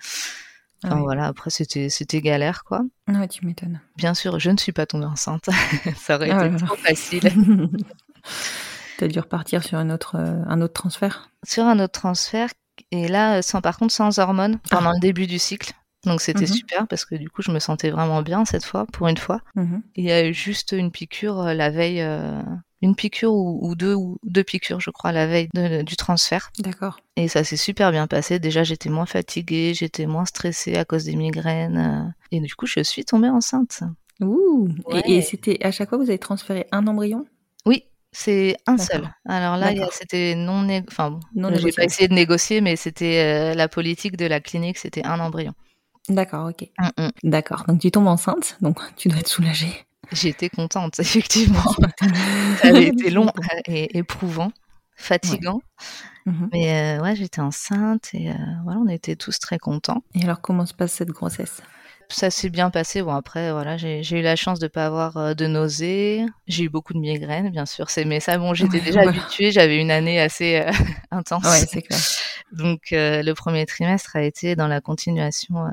Enfin 0.84 0.96
Ah 0.96 0.98
oui. 0.98 1.02
voilà, 1.04 1.26
après 1.26 1.48
c'était 1.50 1.88
c'était 1.88 2.20
galère 2.20 2.62
quoi. 2.64 2.82
Ouais, 3.08 3.26
tu 3.28 3.46
m'étonnes. 3.46 3.80
Bien 3.96 4.12
sûr, 4.12 4.38
je 4.38 4.50
ne 4.50 4.58
suis 4.58 4.72
pas 4.72 4.84
tombée 4.86 5.06
enceinte. 5.06 5.48
Ça 5.96 6.16
aurait 6.16 6.30
Ah 6.30 6.44
été 6.46 6.54
ouais, 6.56 6.60
trop 6.66 6.76
facile. 6.76 7.22
T'as 8.98 9.08
dû 9.08 9.18
repartir 9.18 9.62
sur 9.64 9.78
un 9.78 9.90
autre, 9.90 10.16
euh, 10.16 10.42
un 10.46 10.60
autre 10.60 10.74
transfert 10.74 11.30
sur 11.46 11.64
un 11.64 11.78
autre 11.80 11.92
transfert 12.00 12.48
et 12.90 13.08
là 13.08 13.42
sans 13.42 13.60
par 13.60 13.76
contre 13.78 13.92
sans 13.92 14.18
hormones 14.18 14.58
pendant 14.70 14.92
le 14.92 15.00
début 15.00 15.26
du 15.26 15.38
cycle 15.38 15.72
donc 16.06 16.20
c'était. 16.20 16.40
Mhm. 16.42 16.46
super 16.46 16.86
parce 16.88 17.04
que 17.04 17.14
du 17.14 17.28
coup 17.30 17.42
je 17.42 17.50
me 17.50 17.58
sentais 17.58 17.90
vraiment 17.90 18.22
bien 18.22 18.44
cette 18.44 18.64
fois 18.64 18.86
pour 18.92 19.08
une 19.08 19.16
fois 19.16 19.40
Mhm. 19.54 19.82
il 19.96 20.04
y 20.04 20.12
a 20.12 20.26
eu 20.26 20.34
juste 20.34 20.72
une 20.72 20.90
piqûre 20.90 21.40
euh, 21.40 21.54
la 21.54 21.70
veille 21.70 22.00
euh, 22.02 22.42
une 22.82 22.94
piqûre 22.94 23.32
ou, 23.32 23.58
ou 23.62 23.74
deux 23.74 23.94
ou 23.94 24.18
deux 24.24 24.44
piqûres 24.44 24.80
je 24.80 24.90
crois 24.90 25.12
la 25.12 25.26
veille 25.26 25.48
de- 25.54 25.82
du 25.82 25.96
transfert 25.96 26.50
D'accord. 26.58 26.98
et 27.16 27.28
ça 27.28 27.42
s'est 27.44 27.56
super 27.56 27.90
bien 27.92 28.06
passé 28.06 28.38
déjà 28.38 28.62
j'étais 28.64 28.90
moins 28.90 29.06
fatiguée 29.06 29.72
j'étais 29.74 30.06
moins 30.06 30.26
stressée 30.26 30.76
à 30.76 30.84
cause 30.84 31.04
des 31.04 31.16
migraines 31.16 31.78
euh, 31.78 32.10
et 32.30 32.40
du 32.40 32.54
coup 32.54 32.66
je 32.66 32.80
suis 32.82 33.04
tombée 33.04 33.28
enceinte 33.30 33.80
Ouh. 34.20 34.68
Ouais. 34.86 35.02
Et, 35.06 35.16
et 35.16 35.22
c'était 35.22 35.58
à 35.64 35.70
chaque 35.72 35.88
fois 35.88 35.98
vous 35.98 36.04
avez 36.10 36.18
transféré 36.18 36.66
un 36.72 36.86
embryon? 36.86 37.24
Oui 37.66 37.84
c'est 38.16 38.56
un 38.68 38.78
seul. 38.78 39.10
Alors 39.28 39.56
là, 39.56 39.72
c'était 39.90 40.36
non, 40.36 40.62
né- 40.62 40.84
enfin, 40.86 41.18
Non 41.34 41.52
j'ai 41.56 41.72
pas 41.72 41.82
essayé 41.82 42.06
de 42.06 42.14
négocier, 42.14 42.60
mais 42.60 42.76
c'était 42.76 43.18
euh, 43.24 43.54
la 43.54 43.66
politique 43.66 44.16
de 44.16 44.24
la 44.24 44.38
clinique, 44.38 44.78
c'était 44.78 45.04
un 45.04 45.18
embryon. 45.18 45.52
D'accord, 46.08 46.48
ok. 46.50 46.68
Mm, 46.78 47.02
mm. 47.04 47.30
D'accord. 47.30 47.64
Donc 47.66 47.80
tu 47.80 47.90
tombes 47.90 48.06
enceinte, 48.08 48.56
donc 48.60 48.78
tu 48.96 49.08
dois 49.08 49.20
être 49.20 49.28
soulagée. 49.28 49.84
J'étais 50.12 50.50
contente, 50.50 50.98
effectivement. 51.00 51.62
Ça 52.60 52.68
avait 52.68 52.88
été 52.88 53.10
long 53.10 53.26
et 53.66 53.96
éprouvant, 53.96 54.52
fatigant. 54.96 55.60
Mhm. 56.26 56.48
Mais 56.52 56.98
euh, 56.98 57.02
ouais, 57.02 57.16
j'étais 57.16 57.40
enceinte 57.40 58.10
et 58.14 58.30
euh, 58.30 58.34
voilà, 58.64 58.80
on 58.80 58.88
était 58.88 59.16
tous 59.16 59.38
très 59.38 59.58
contents. 59.58 60.02
Et 60.14 60.24
alors 60.24 60.40
comment 60.40 60.66
se 60.66 60.74
passe 60.74 60.92
cette 60.92 61.10
grossesse? 61.10 61.62
Ça 62.08 62.30
s'est 62.30 62.50
bien 62.50 62.70
passé. 62.70 63.02
Bon, 63.02 63.14
après, 63.14 63.50
voilà, 63.52 63.76
j'ai 63.76 64.02
eu 64.18 64.22
la 64.22 64.36
chance 64.36 64.58
de 64.58 64.68
pas 64.68 64.86
avoir 64.86 65.16
euh, 65.16 65.34
de 65.34 65.46
nausées. 65.46 66.24
J'ai 66.46 66.64
eu 66.64 66.68
beaucoup 66.68 66.92
de 66.92 66.98
migraines, 66.98 67.50
bien 67.50 67.66
sûr. 67.66 67.90
C'est 67.90 68.04
mais 68.04 68.20
ça, 68.20 68.38
bon, 68.38 68.54
j'étais 68.54 68.78
Ouais, 68.78 68.84
déjà 68.84 69.02
voilà. 69.02 69.10
habituée. 69.20 69.50
J'avais 69.52 69.80
une 69.80 69.90
année 69.90 70.20
assez 70.20 70.56
euh, 70.60 70.70
intense. 71.10 71.44
Ouais, 71.44 71.66
c'est 71.68 71.82
clair. 71.82 71.98
Donc, 72.52 72.92
euh, 72.92 73.22
le 73.22 73.34
premier 73.34 73.66
trimestre 73.66 74.16
a 74.16 74.22
été 74.22 74.54
dans 74.54 74.68
la 74.68 74.80
continuation 74.80 75.64
euh, 75.66 75.70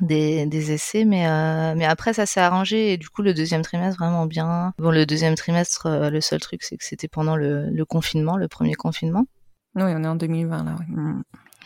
des, 0.00 0.46
des 0.46 0.72
essais, 0.72 1.04
mais, 1.04 1.26
euh, 1.28 1.74
mais 1.76 1.84
après, 1.84 2.12
ça 2.12 2.24
s'est 2.26 2.40
arrangé. 2.40 2.92
Et 2.92 2.96
du 2.96 3.08
coup, 3.08 3.22
le 3.22 3.34
deuxième 3.34 3.62
trimestre, 3.62 3.98
vraiment 4.00 4.26
bien. 4.26 4.72
Bon, 4.78 4.90
le 4.90 5.06
deuxième 5.06 5.34
trimestre, 5.34 5.86
euh, 5.86 6.10
le 6.10 6.20
seul 6.20 6.40
truc, 6.40 6.62
c'est 6.62 6.76
que 6.76 6.84
c'était 6.84 7.08
pendant 7.08 7.36
le, 7.36 7.68
le 7.70 7.84
confinement, 7.84 8.36
le 8.36 8.48
premier 8.48 8.74
confinement. 8.74 9.26
Oui, 9.74 9.82
on 9.84 10.02
est 10.02 10.08
en 10.08 10.16
2020 10.16 10.64
là. 10.64 10.76
oui. 10.88 11.12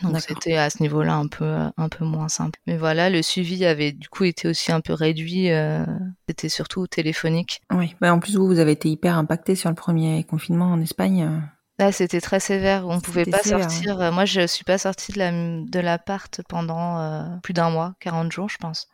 Donc, 0.01 0.19
c'était 0.19 0.57
à 0.57 0.69
ce 0.69 0.81
niveau-là 0.81 1.15
un 1.15 1.27
peu, 1.27 1.55
un 1.77 1.89
peu 1.89 2.03
moins 2.03 2.27
simple. 2.27 2.59
Mais 2.67 2.75
voilà, 2.77 3.09
le 3.09 3.21
suivi 3.21 3.63
avait 3.63 3.91
du 3.93 4.09
coup 4.09 4.23
été 4.25 4.47
aussi 4.49 4.71
un 4.71 4.81
peu 4.81 4.93
réduit. 4.93 5.51
euh, 5.51 5.85
c'était 6.27 6.49
surtout 6.49 6.87
téléphonique. 6.87 7.61
Oui. 7.71 7.95
Bah, 8.01 8.13
en 8.13 8.19
plus 8.19 8.35
vous, 8.35 8.47
vous 8.47 8.59
avez 8.59 8.71
été 8.73 8.89
hyper 8.89 9.17
impacté 9.17 9.55
sur 9.55 9.69
le 9.69 9.75
premier 9.75 10.23
confinement 10.23 10.65
en 10.73 10.81
Espagne. 10.81 11.23
euh. 11.23 11.39
Là, 11.79 11.91
c'était 11.91 12.21
très 12.21 12.39
sévère. 12.39 12.87
On 12.87 12.99
pouvait 12.99 13.23
C'était 13.25 13.37
pas 13.37 13.43
sévère, 13.43 13.71
sortir. 13.71 14.01
Euh, 14.01 14.11
Moi, 14.11 14.25
je 14.25 14.45
suis 14.45 14.63
pas 14.65 14.77
sortie 14.77 15.11
de 15.11 15.19
la 15.19 15.31
de 15.31 15.79
l'appart 15.79 16.41
pendant 16.49 16.99
euh, 16.99 17.23
plus 17.41 17.53
d'un 17.53 17.69
mois, 17.69 17.93
40 17.99 18.31
jours, 18.31 18.49
je 18.49 18.57
pense. 18.57 18.87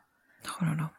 Oh 0.62 0.66
là 0.66 0.72
là. 0.78 0.92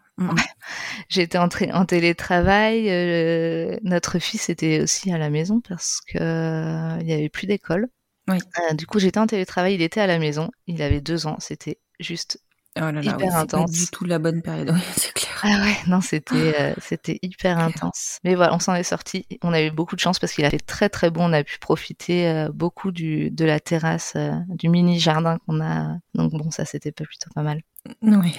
J'étais 1.08 1.38
en, 1.38 1.48
tra- 1.48 1.72
en 1.72 1.86
télétravail. 1.86 2.90
euh, 2.90 3.78
notre 3.82 4.18
fils 4.18 4.50
était 4.50 4.80
aussi 4.82 5.10
à 5.12 5.18
la 5.18 5.30
maison 5.30 5.60
parce 5.66 6.00
que 6.06 6.18
euh, 6.18 6.98
il 7.00 7.08
y 7.08 7.12
avait 7.12 7.30
plus 7.30 7.46
d'école. 7.46 7.86
Oui. 8.30 8.38
Euh, 8.70 8.74
du 8.74 8.86
coup, 8.86 8.98
j'étais 8.98 9.18
en 9.18 9.26
télétravail. 9.26 9.74
Il 9.74 9.82
était 9.82 10.00
à 10.00 10.06
la 10.06 10.18
maison. 10.18 10.50
Il 10.66 10.82
avait 10.82 11.00
deux 11.00 11.26
ans. 11.26 11.36
C'était 11.40 11.78
juste. 11.98 12.40
Oh 12.76 12.82
là 12.82 12.92
là, 12.92 13.00
Hyper 13.02 13.16
oui, 13.16 13.24
c'est 13.24 13.30
pas 13.30 13.40
intense. 13.40 13.72
du 13.72 13.86
tout 13.88 14.04
la 14.04 14.18
bonne 14.18 14.42
période. 14.42 14.70
Oui, 14.74 14.80
c'est 14.96 15.12
clair. 15.12 15.30
Ah 15.42 15.62
ouais, 15.64 15.76
non, 15.88 16.00
c'était 16.00 16.54
euh, 16.60 16.74
c'était 16.80 17.18
hyper 17.22 17.58
intense. 17.58 18.18
Mais 18.24 18.34
voilà, 18.36 18.54
on 18.54 18.58
s'en 18.60 18.74
est 18.74 18.82
sorti. 18.84 19.26
On 19.42 19.52
a 19.52 19.62
eu 19.62 19.70
beaucoup 19.70 19.96
de 19.96 20.00
chance 20.00 20.18
parce 20.18 20.32
qu'il 20.32 20.44
a 20.44 20.50
fait 20.50 20.58
très 20.58 20.88
très 20.88 21.10
bon. 21.10 21.28
On 21.28 21.32
a 21.32 21.42
pu 21.42 21.58
profiter 21.58 22.28
euh, 22.28 22.50
beaucoup 22.52 22.92
du 22.92 23.30
de 23.30 23.44
la 23.44 23.58
terrasse, 23.58 24.12
euh, 24.16 24.32
du 24.50 24.68
mini 24.68 25.00
jardin 25.00 25.38
qu'on 25.46 25.60
a. 25.60 25.96
Donc 26.14 26.32
bon, 26.32 26.50
ça 26.50 26.64
c'était 26.64 26.92
pas 26.92 27.04
plutôt 27.04 27.30
pas 27.34 27.42
mal. 27.42 27.62
Oui. 28.02 28.38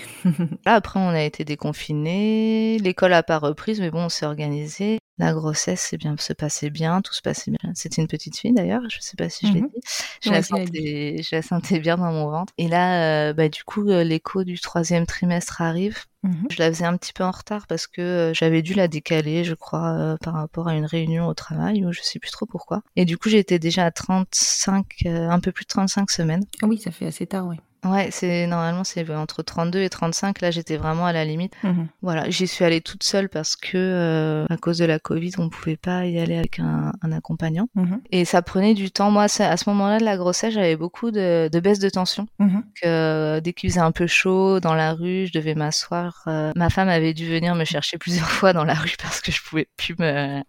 Là, 0.66 0.76
après, 0.76 1.00
on 1.00 1.10
a 1.10 1.24
été 1.24 1.44
déconfinés. 1.44 2.78
L'école 2.80 3.14
a 3.14 3.24
pas 3.24 3.40
reprise, 3.40 3.82
mais 3.82 3.90
bon, 3.92 4.06
on 4.06 4.10
s'est 4.10 4.26
organisé. 4.26 5.00
La 5.18 5.34
grossesse 5.34 5.82
s'est 5.82 5.98
bien, 5.98 6.16
se 6.18 6.34
passait 6.34 6.70
bien, 6.72 7.02
tout 7.02 7.14
se 7.14 7.22
passait 7.22 7.52
bien. 7.52 7.72
C'était 7.76 8.02
une 8.02 8.08
petite 8.08 8.38
fille 8.38 8.54
d'ailleurs, 8.54 8.82
je 8.90 8.98
sais 9.02 9.16
pas 9.18 9.30
si 9.30 9.46
je 9.48 9.54
l'ai 9.54 9.62
Mhm. 9.62 9.68
dit. 9.68 9.82
Je 10.24 10.30
Ouais, 10.30 10.36
la, 10.38 10.42
sentais, 10.44 11.22
je 11.22 11.36
la 11.36 11.42
sentais 11.44 11.80
bien 11.80 11.98
dans 11.98 12.12
mon 12.12 12.30
ventre. 12.32 12.54
Et 12.58 12.68
là, 12.68 13.30
euh, 13.30 13.34
bah, 13.34 13.48
du 13.50 13.64
coup, 13.64 13.88
euh, 13.90 14.04
l'écho 14.04 14.44
du 14.44 14.60
troisième 14.60 15.06
trimestre 15.06 15.62
arrive. 15.62 15.98
Mhm. 16.24 16.48
Je 16.50 16.58
la 16.60 16.70
faisais 16.72 16.86
un 16.86 16.98
petit 16.98 17.14
peu 17.14 17.24
en 17.24 17.32
retard 17.32 17.68
parce 17.68 17.86
que 17.88 18.02
euh, 18.02 18.34
j'avais 18.34 18.62
dû 18.64 18.74
la 18.74 18.88
décaler, 18.88 19.44
je 19.44 19.54
crois, 19.54 19.92
euh, 19.98 20.18
par 20.18 20.34
rapport 20.34 20.68
à 20.68 20.76
une 20.76 20.86
réunion 20.86 21.28
au 21.28 21.34
travail, 21.34 21.86
ou 21.86 21.92
je 21.92 22.02
sais 22.02 22.20
plus 22.20 22.32
trop 22.32 22.46
pourquoi. 22.48 22.82
Et 22.96 23.06
du 23.06 23.18
coup, 23.18 23.30
j'étais 23.30 23.60
déjà 23.60 23.86
à 23.86 23.92
35, 23.92 24.86
euh, 25.06 25.30
un 25.30 25.40
peu 25.40 25.52
plus 25.52 25.66
de 25.66 25.70
35 25.70 26.10
semaines. 26.10 26.46
Ah 26.64 26.68
Oui, 26.68 26.80
ça 26.80 26.90
fait 26.92 27.06
assez 27.06 27.28
tard, 27.28 27.48
oui. 27.48 27.58
Ouais, 27.84 28.10
c'est 28.12 28.46
normalement 28.46 28.84
c'est 28.84 29.10
entre 29.16 29.42
32 29.42 29.82
et 29.82 29.90
35. 29.90 30.42
Là, 30.42 30.52
j'étais 30.52 30.78
vraiment 30.78 31.08
à 31.08 31.14
la 31.14 31.26
limite. 31.26 31.54
Mhm. 31.64 31.88
Voilà, 32.04 32.30
j'y 32.30 32.48
suis 32.48 32.64
allée 32.64 32.80
toute 32.82 33.02
seule 33.04 33.28
parce 33.28 33.56
que 33.56 33.72
euh, 33.76 34.46
à 34.50 34.58
cause 34.58 34.78
de 34.78 34.86
la 34.86 35.00
Covid, 35.00 35.32
on 35.40 35.50
pouvait 35.50 35.78
pas 35.78 36.06
y 36.06 36.20
aller 36.20 36.38
avec 36.38 36.60
un, 36.60 36.92
un 37.02 37.12
accompagnant. 37.12 37.70
Mhm. 37.74 38.02
Et 38.12 38.24
ça 38.24 38.44
prenait 38.44 38.76
du 38.76 38.92
temps. 38.92 39.10
Moi, 39.10 39.28
ça- 39.28 39.50
à 39.50 39.58
ce 39.58 39.68
moment-là 39.72 39.98
de 40.00 40.06
la 40.06 40.16
grossesse, 40.16 40.54
j'avais 40.54 40.76
beaucoup 40.76 41.10
de, 41.10 41.50
de 41.52 41.60
baisse 41.60 41.80
de 41.80 41.90
tension. 41.90 42.28
Que 42.40 42.86
euh, 42.86 43.40
dès 43.42 43.54
qu'il 43.54 43.70
faisait 43.72 43.82
un 43.82 43.92
peu 43.92 44.06
chaud 44.06 44.60
dans 44.60 44.76
la 44.76 44.94
rue, 44.94 45.26
je 45.26 45.34
devais 45.34 45.56
m'asseoir. 45.56 46.22
Euh, 46.28 46.52
ma 46.56 46.70
femme 46.70 46.88
avait 46.90 47.16
dû 47.16 47.28
venir 47.28 47.56
me 47.56 47.66
chercher 47.66 47.98
plusieurs 47.98 48.30
fois 48.30 48.54
dans 48.54 48.64
la 48.64 48.76
rue 48.76 48.94
parce 49.02 49.22
que 49.22 49.32
je 49.32 49.42
pouvais 49.42 49.68
plus 49.78 49.96
me, 49.98 50.44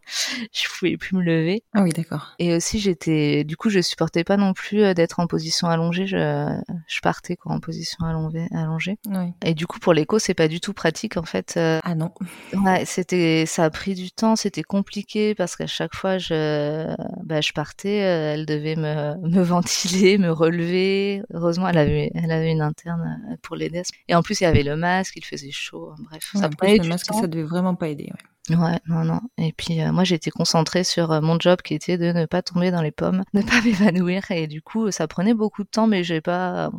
je 0.52 0.68
pouvais 0.78 0.98
plus 0.98 1.16
me 1.16 1.22
lever. 1.22 1.64
Ah 1.74 1.82
oui, 1.82 1.92
d'accord. 1.92 2.34
Et 2.38 2.54
aussi, 2.54 2.78
j'étais, 2.78 3.44
du 3.44 3.56
coup, 3.56 3.70
je 3.70 3.80
supportais 3.80 4.22
pas 4.22 4.36
non 4.36 4.52
plus 4.52 4.82
euh, 4.82 4.92
d'être 4.94 5.18
en 5.20 5.26
position 5.26 5.68
allongée. 5.68 6.06
Je, 6.06 6.60
je 6.88 7.00
partais 7.00 7.21
quoi, 7.36 7.52
en 7.52 7.60
position 7.60 8.04
allongée. 8.04 8.46
allongée. 8.52 8.98
Oui. 9.08 9.32
Et 9.44 9.54
du 9.54 9.66
coup, 9.66 9.78
pour 9.78 9.92
l'écho, 9.92 10.18
c'est 10.18 10.34
pas 10.34 10.48
du 10.48 10.60
tout 10.60 10.72
pratique 10.72 11.16
en 11.16 11.22
fait. 11.24 11.54
Euh, 11.56 11.80
Ah 11.84 11.94
non. 11.94 12.10
Ouais, 12.64 12.84
c'était, 12.84 13.44
ça 13.46 13.64
a 13.64 13.70
pris 13.70 13.94
du 13.94 14.10
temps, 14.10 14.36
c'était 14.36 14.62
compliqué 14.62 15.34
parce 15.34 15.56
qu'à 15.56 15.66
chaque 15.66 15.94
fois, 15.94 16.18
je, 16.18 16.94
bah, 17.24 17.40
je 17.40 17.52
partais, 17.52 18.02
euh, 18.02 18.34
elle 18.34 18.46
devait 18.46 18.76
me, 18.76 19.16
me 19.28 19.42
ventiler, 19.42 20.18
me 20.18 20.30
relever. 20.30 21.22
Heureusement, 21.32 21.68
elle 21.68 21.78
avait, 21.78 22.10
elle 22.14 22.30
avait 22.32 22.50
une 22.50 22.62
interne 22.62 23.20
euh, 23.30 23.36
pour 23.42 23.56
l'aider. 23.56 23.82
Et 24.08 24.14
en 24.14 24.22
plus, 24.22 24.40
il 24.40 24.44
y 24.44 24.46
avait 24.46 24.62
le 24.62 24.76
masque, 24.76 25.14
il 25.16 25.24
faisait 25.24 25.50
chaud. 25.50 25.92
Bref, 26.10 26.30
Ouais, 26.34 26.40
ça 26.40 26.48
prenait 26.48 26.74
le 26.76 26.80
du 26.80 26.88
masque, 26.88 27.06
temps. 27.06 27.20
ça 27.20 27.26
devait 27.26 27.42
vraiment 27.44 27.74
pas 27.74 27.88
aider. 27.88 28.04
ouais. 28.12 28.31
Ouais, 28.50 28.80
non, 28.88 29.04
non. 29.04 29.20
Et 29.38 29.52
puis 29.52 29.80
euh, 29.82 29.92
moi, 29.92 30.02
j'étais 30.02 30.30
concentrée 30.30 30.82
sur 30.82 31.12
euh, 31.12 31.20
mon 31.20 31.38
job 31.38 31.62
qui 31.62 31.74
était 31.74 31.96
de 31.96 32.06
ne 32.12 32.26
pas 32.26 32.42
tomber 32.42 32.72
dans 32.72 32.82
les 32.82 32.90
pommes, 32.90 33.22
ne 33.34 33.42
pas 33.42 33.60
m'évanouir. 33.62 34.28
Et 34.32 34.48
du 34.48 34.62
coup, 34.62 34.90
ça 34.90 35.06
prenait 35.06 35.34
beaucoup 35.34 35.62
de 35.62 35.68
temps, 35.68 35.86
mais 35.86 36.02
j'ai 36.02 36.20
pas. 36.20 36.70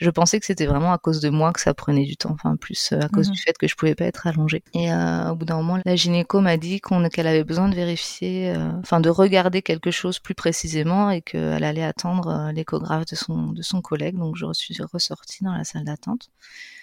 Je 0.00 0.10
pensais 0.10 0.40
que 0.40 0.46
c'était 0.46 0.66
vraiment 0.66 0.92
à 0.92 0.98
cause 0.98 1.20
de 1.20 1.28
moi 1.28 1.52
que 1.52 1.60
ça 1.60 1.74
prenait 1.74 2.04
du 2.04 2.16
temps, 2.16 2.30
enfin 2.32 2.56
plus 2.56 2.92
euh, 2.92 3.00
à 3.00 3.08
cause 3.08 3.28
Mhm. 3.28 3.34
du 3.34 3.40
fait 3.42 3.58
que 3.58 3.68
je 3.68 3.74
pouvais 3.76 3.94
pas 3.94 4.06
être 4.06 4.26
allongée. 4.26 4.62
Et 4.74 4.92
euh, 4.92 5.30
au 5.30 5.36
bout 5.36 5.44
d'un 5.44 5.56
moment, 5.56 5.78
la 5.84 5.96
gynéco 5.96 6.40
m'a 6.40 6.56
dit 6.56 6.80
qu'on 6.80 7.08
qu'elle 7.08 7.26
avait 7.26 7.44
besoin 7.44 7.68
de 7.68 7.74
vérifier, 7.74 8.50
euh, 8.56 8.72
enfin 8.80 9.00
de 9.00 9.10
regarder 9.10 9.62
quelque 9.62 9.90
chose 9.90 10.18
plus 10.18 10.34
précisément 10.34 11.10
et 11.10 11.20
qu'elle 11.22 11.64
allait 11.64 11.84
attendre 11.84 12.28
euh, 12.28 12.52
l'échographe 12.52 13.04
de 13.06 13.14
son 13.16 13.52
de 13.52 13.62
son 13.62 13.82
collègue. 13.82 14.16
Donc 14.16 14.36
je 14.36 14.46
suis 14.54 14.76
ressortie 14.92 15.44
dans 15.44 15.52
la 15.54 15.64
salle 15.64 15.84
d'attente. 15.84 16.30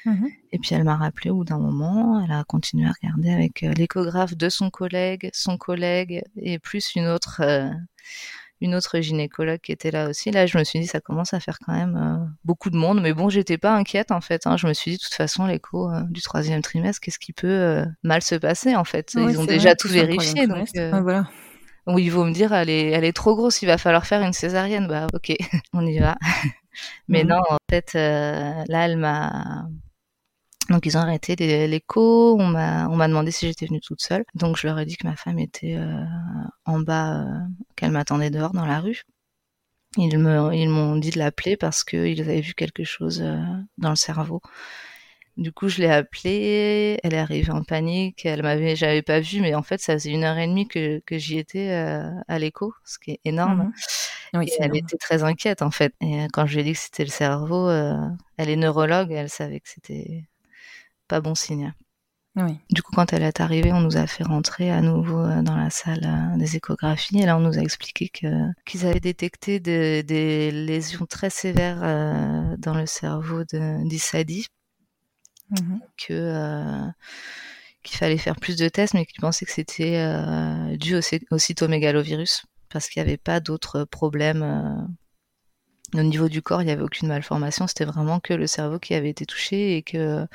Mhm. 0.05 0.27
Et 0.51 0.59
puis 0.59 0.75
elle 0.75 0.83
m'a 0.85 0.95
rappelé 0.95 1.29
au 1.31 1.35
bout 1.37 1.43
d'un 1.43 1.59
moment, 1.59 2.23
elle 2.23 2.31
a 2.31 2.43
continué 2.43 2.87
à 2.87 2.93
regarder 3.01 3.31
avec 3.31 3.63
euh, 3.63 3.73
l'échographe 3.73 4.35
de 4.37 4.47
son 4.49 4.69
collègue, 4.69 5.29
son 5.33 5.57
collègue 5.57 6.21
et 6.37 6.59
plus 6.59 6.95
une 6.95 7.07
autre 7.07 7.41
euh, 7.43 7.69
une 8.61 8.73
autre 8.75 8.99
gynécologue 8.99 9.59
qui 9.59 9.71
était 9.71 9.91
là 9.91 10.09
aussi. 10.09 10.31
Là, 10.31 10.45
je 10.45 10.57
me 10.57 10.63
suis 10.63 10.79
dit 10.79 10.87
ça 10.87 10.99
commence 10.99 11.33
à 11.33 11.39
faire 11.39 11.57
quand 11.65 11.73
même 11.73 11.95
euh, 11.95 12.25
beaucoup 12.43 12.69
de 12.69 12.75
monde, 12.77 13.01
mais 13.01 13.13
bon, 13.13 13.29
j'étais 13.29 13.57
pas 13.57 13.73
inquiète 13.75 14.11
en 14.11 14.21
fait. 14.21 14.47
hein. 14.47 14.57
Je 14.57 14.67
me 14.67 14.73
suis 14.73 14.91
dit 14.91 14.97
de 14.97 15.03
toute 15.03 15.13
façon 15.13 15.45
l'écho 15.45 15.91
euh, 15.91 16.01
du 16.09 16.21
troisième 16.21 16.61
trimestre, 16.61 16.99
qu'est-ce 17.01 17.19
qui 17.19 17.33
peut 17.33 17.47
euh, 17.47 17.85
mal 18.03 18.21
se 18.21 18.35
passer 18.35 18.75
en 18.75 18.83
fait? 18.83 19.11
Ouais, 19.15 19.31
Ils 19.31 19.39
ont 19.39 19.45
déjà 19.45 19.69
vrai, 19.69 19.75
tout 19.79 19.87
vérifié, 19.89 20.47
donc 20.47 20.67
voilà. 21.03 21.27
où 21.87 21.99
ils 21.99 22.11
vont 22.11 22.25
me 22.25 22.33
dire 22.33 22.51
elle 22.53 22.69
est 22.69 22.87
elle 22.89 23.03
est 23.05 23.13
trop 23.15 23.35
grosse, 23.35 23.61
il 23.61 23.67
va 23.67 23.77
falloir 23.77 24.05
faire 24.05 24.21
une 24.21 24.33
césarienne. 24.33 24.87
Bah 24.87 25.07
ok, 25.13 25.33
on 25.73 25.85
y 25.85 25.99
va. 25.99 26.17
Mais 27.07 27.23
Mhm. 27.23 27.29
non, 27.29 27.41
en 27.49 27.57
fait, 27.69 27.93
là, 27.93 28.85
elle 28.85 28.97
m'a. 28.97 29.65
Donc 30.69 30.85
ils 30.85 30.97
ont 30.97 31.01
arrêté 31.01 31.35
l'écho. 31.67 32.37
On 32.39 32.45
m'a 32.47 32.87
on 32.89 32.95
m'a 32.95 33.07
demandé 33.07 33.31
si 33.31 33.47
j'étais 33.47 33.67
venue 33.67 33.79
toute 33.81 34.01
seule. 34.01 34.25
Donc 34.35 34.57
je 34.57 34.67
leur 34.67 34.77
ai 34.79 34.85
dit 34.85 34.97
que 34.97 35.07
ma 35.07 35.15
femme 35.15 35.39
était 35.39 35.75
euh, 35.77 36.03
en 36.65 36.79
bas, 36.79 37.21
euh, 37.21 37.39
qu'elle 37.75 37.91
m'attendait 37.91 38.29
dehors 38.29 38.51
dans 38.53 38.65
la 38.65 38.79
rue. 38.81 39.03
Ils 39.97 40.17
me 40.19 40.53
ils 40.53 40.69
m'ont 40.69 40.97
dit 40.97 41.11
de 41.11 41.19
l'appeler 41.19 41.57
parce 41.57 41.83
qu'ils 41.83 42.21
avaient 42.21 42.41
vu 42.41 42.53
quelque 42.53 42.83
chose 42.83 43.21
euh, 43.21 43.37
dans 43.77 43.89
le 43.91 43.95
cerveau. 43.95 44.41
Du 45.37 45.51
coup, 45.51 45.69
je 45.69 45.81
l'ai 45.81 45.89
appelée. 45.89 46.99
Elle 47.03 47.13
est 47.13 47.19
arrivée 47.19 47.51
en 47.51 47.63
panique. 47.63 48.25
Elle 48.25 48.41
m'avait 48.43 48.75
j'avais 48.75 49.03
pas 49.03 49.19
vu, 49.19 49.39
mais 49.41 49.53
en 49.55 49.63
fait, 49.63 49.79
ça 49.79 49.93
faisait 49.93 50.11
une 50.11 50.23
heure 50.23 50.37
et 50.37 50.47
demie 50.47 50.67
que 50.67 50.99
que 51.05 51.17
j'y 51.17 51.37
étais 51.37 51.69
à 52.27 52.39
l'écho, 52.39 52.73
ce 52.85 52.97
qui 52.99 53.11
est 53.11 53.19
énorme. 53.25 53.71
Mhm. 54.33 54.39
Oui, 54.39 54.47
Et 54.47 54.49
c'est 54.49 54.63
elle 54.63 54.75
énorme. 54.75 54.77
était 54.77 54.97
très 54.97 55.23
inquiète 55.23 55.61
en 55.61 55.71
fait. 55.71 55.93
Et 56.01 56.27
quand 56.33 56.45
je 56.47 56.55
lui 56.55 56.61
ai 56.61 56.63
dit 56.65 56.73
que 56.73 56.79
c'était 56.79 57.03
le 57.05 57.09
cerveau, 57.11 57.69
elle 57.71 58.49
est 58.49 58.55
neurologue, 58.55 59.11
elle 59.11 59.29
savait 59.29 59.59
que 59.59 59.69
c'était 59.69 60.25
pas 61.07 61.21
bon 61.21 61.35
signe. 61.35 61.73
Oui. 62.35 62.59
Du 62.69 62.83
coup, 62.83 62.91
quand 62.93 63.13
elle 63.13 63.23
est 63.23 63.39
arrivée, 63.41 63.73
on 63.73 63.79
nous 63.81 63.97
a 63.97 64.05
fait 64.05 64.23
rentrer 64.23 64.69
à 64.71 64.81
nouveau 64.81 65.17
euh, 65.19 65.41
dans 65.41 65.55
la 65.57 65.71
salle 65.71 66.05
euh, 66.05 66.37
des 66.37 66.55
échographies. 66.55 67.17
Et 67.19 67.25
là, 67.25 67.35
on 67.35 67.39
nous 67.39 67.57
a 67.57 67.61
expliqué 67.61 68.09
qu'ils 68.09 68.85
avaient 68.85 68.99
détecté 68.99 69.59
de- 69.59 70.01
des 70.01 70.51
lésions 70.51 71.07
très 71.07 71.31
sévères 71.31 71.79
euh, 71.81 72.55
dans 72.59 72.75
le 72.75 72.85
cerveau 72.85 73.43
d'Issadi, 73.43 74.45
Mhm. 75.49 75.79
que 75.97 76.13
euh, 76.13 76.85
qu'il 77.83 77.97
fallait 77.97 78.17
faire 78.17 78.35
plus 78.35 78.55
de 78.57 78.67
tests, 78.69 78.93
mais 78.93 79.05
qu'ils 79.05 79.21
pensaient 79.21 79.45
que 79.45 79.51
c'était 79.51 79.95
euh, 79.97 80.75
dû 80.77 80.95
au, 80.95 81.01
au 81.31 81.37
cytomégalovirus 81.37 82.43
parce 82.69 82.89
qu'il 82.89 83.01
n'y 83.01 83.07
avait 83.07 83.17
pas 83.17 83.39
d'autres 83.39 83.85
problèmes. 83.85 84.87
Au 85.93 86.01
niveau 86.03 86.27
du 86.27 86.41
corps, 86.41 86.61
il 86.61 86.65
n'y 86.65 86.71
avait 86.71 86.81
aucune 86.81 87.07
malformation, 87.07 87.65
c'était 87.67 87.85
vraiment 87.85 88.19
que 88.19 88.33
le 88.33 88.45
cerveau 88.47 88.77
qui 88.77 88.93
avait 88.93 89.09
été 89.09 89.25
touché 89.25 89.77
et 89.77 89.83
que, 89.83 90.25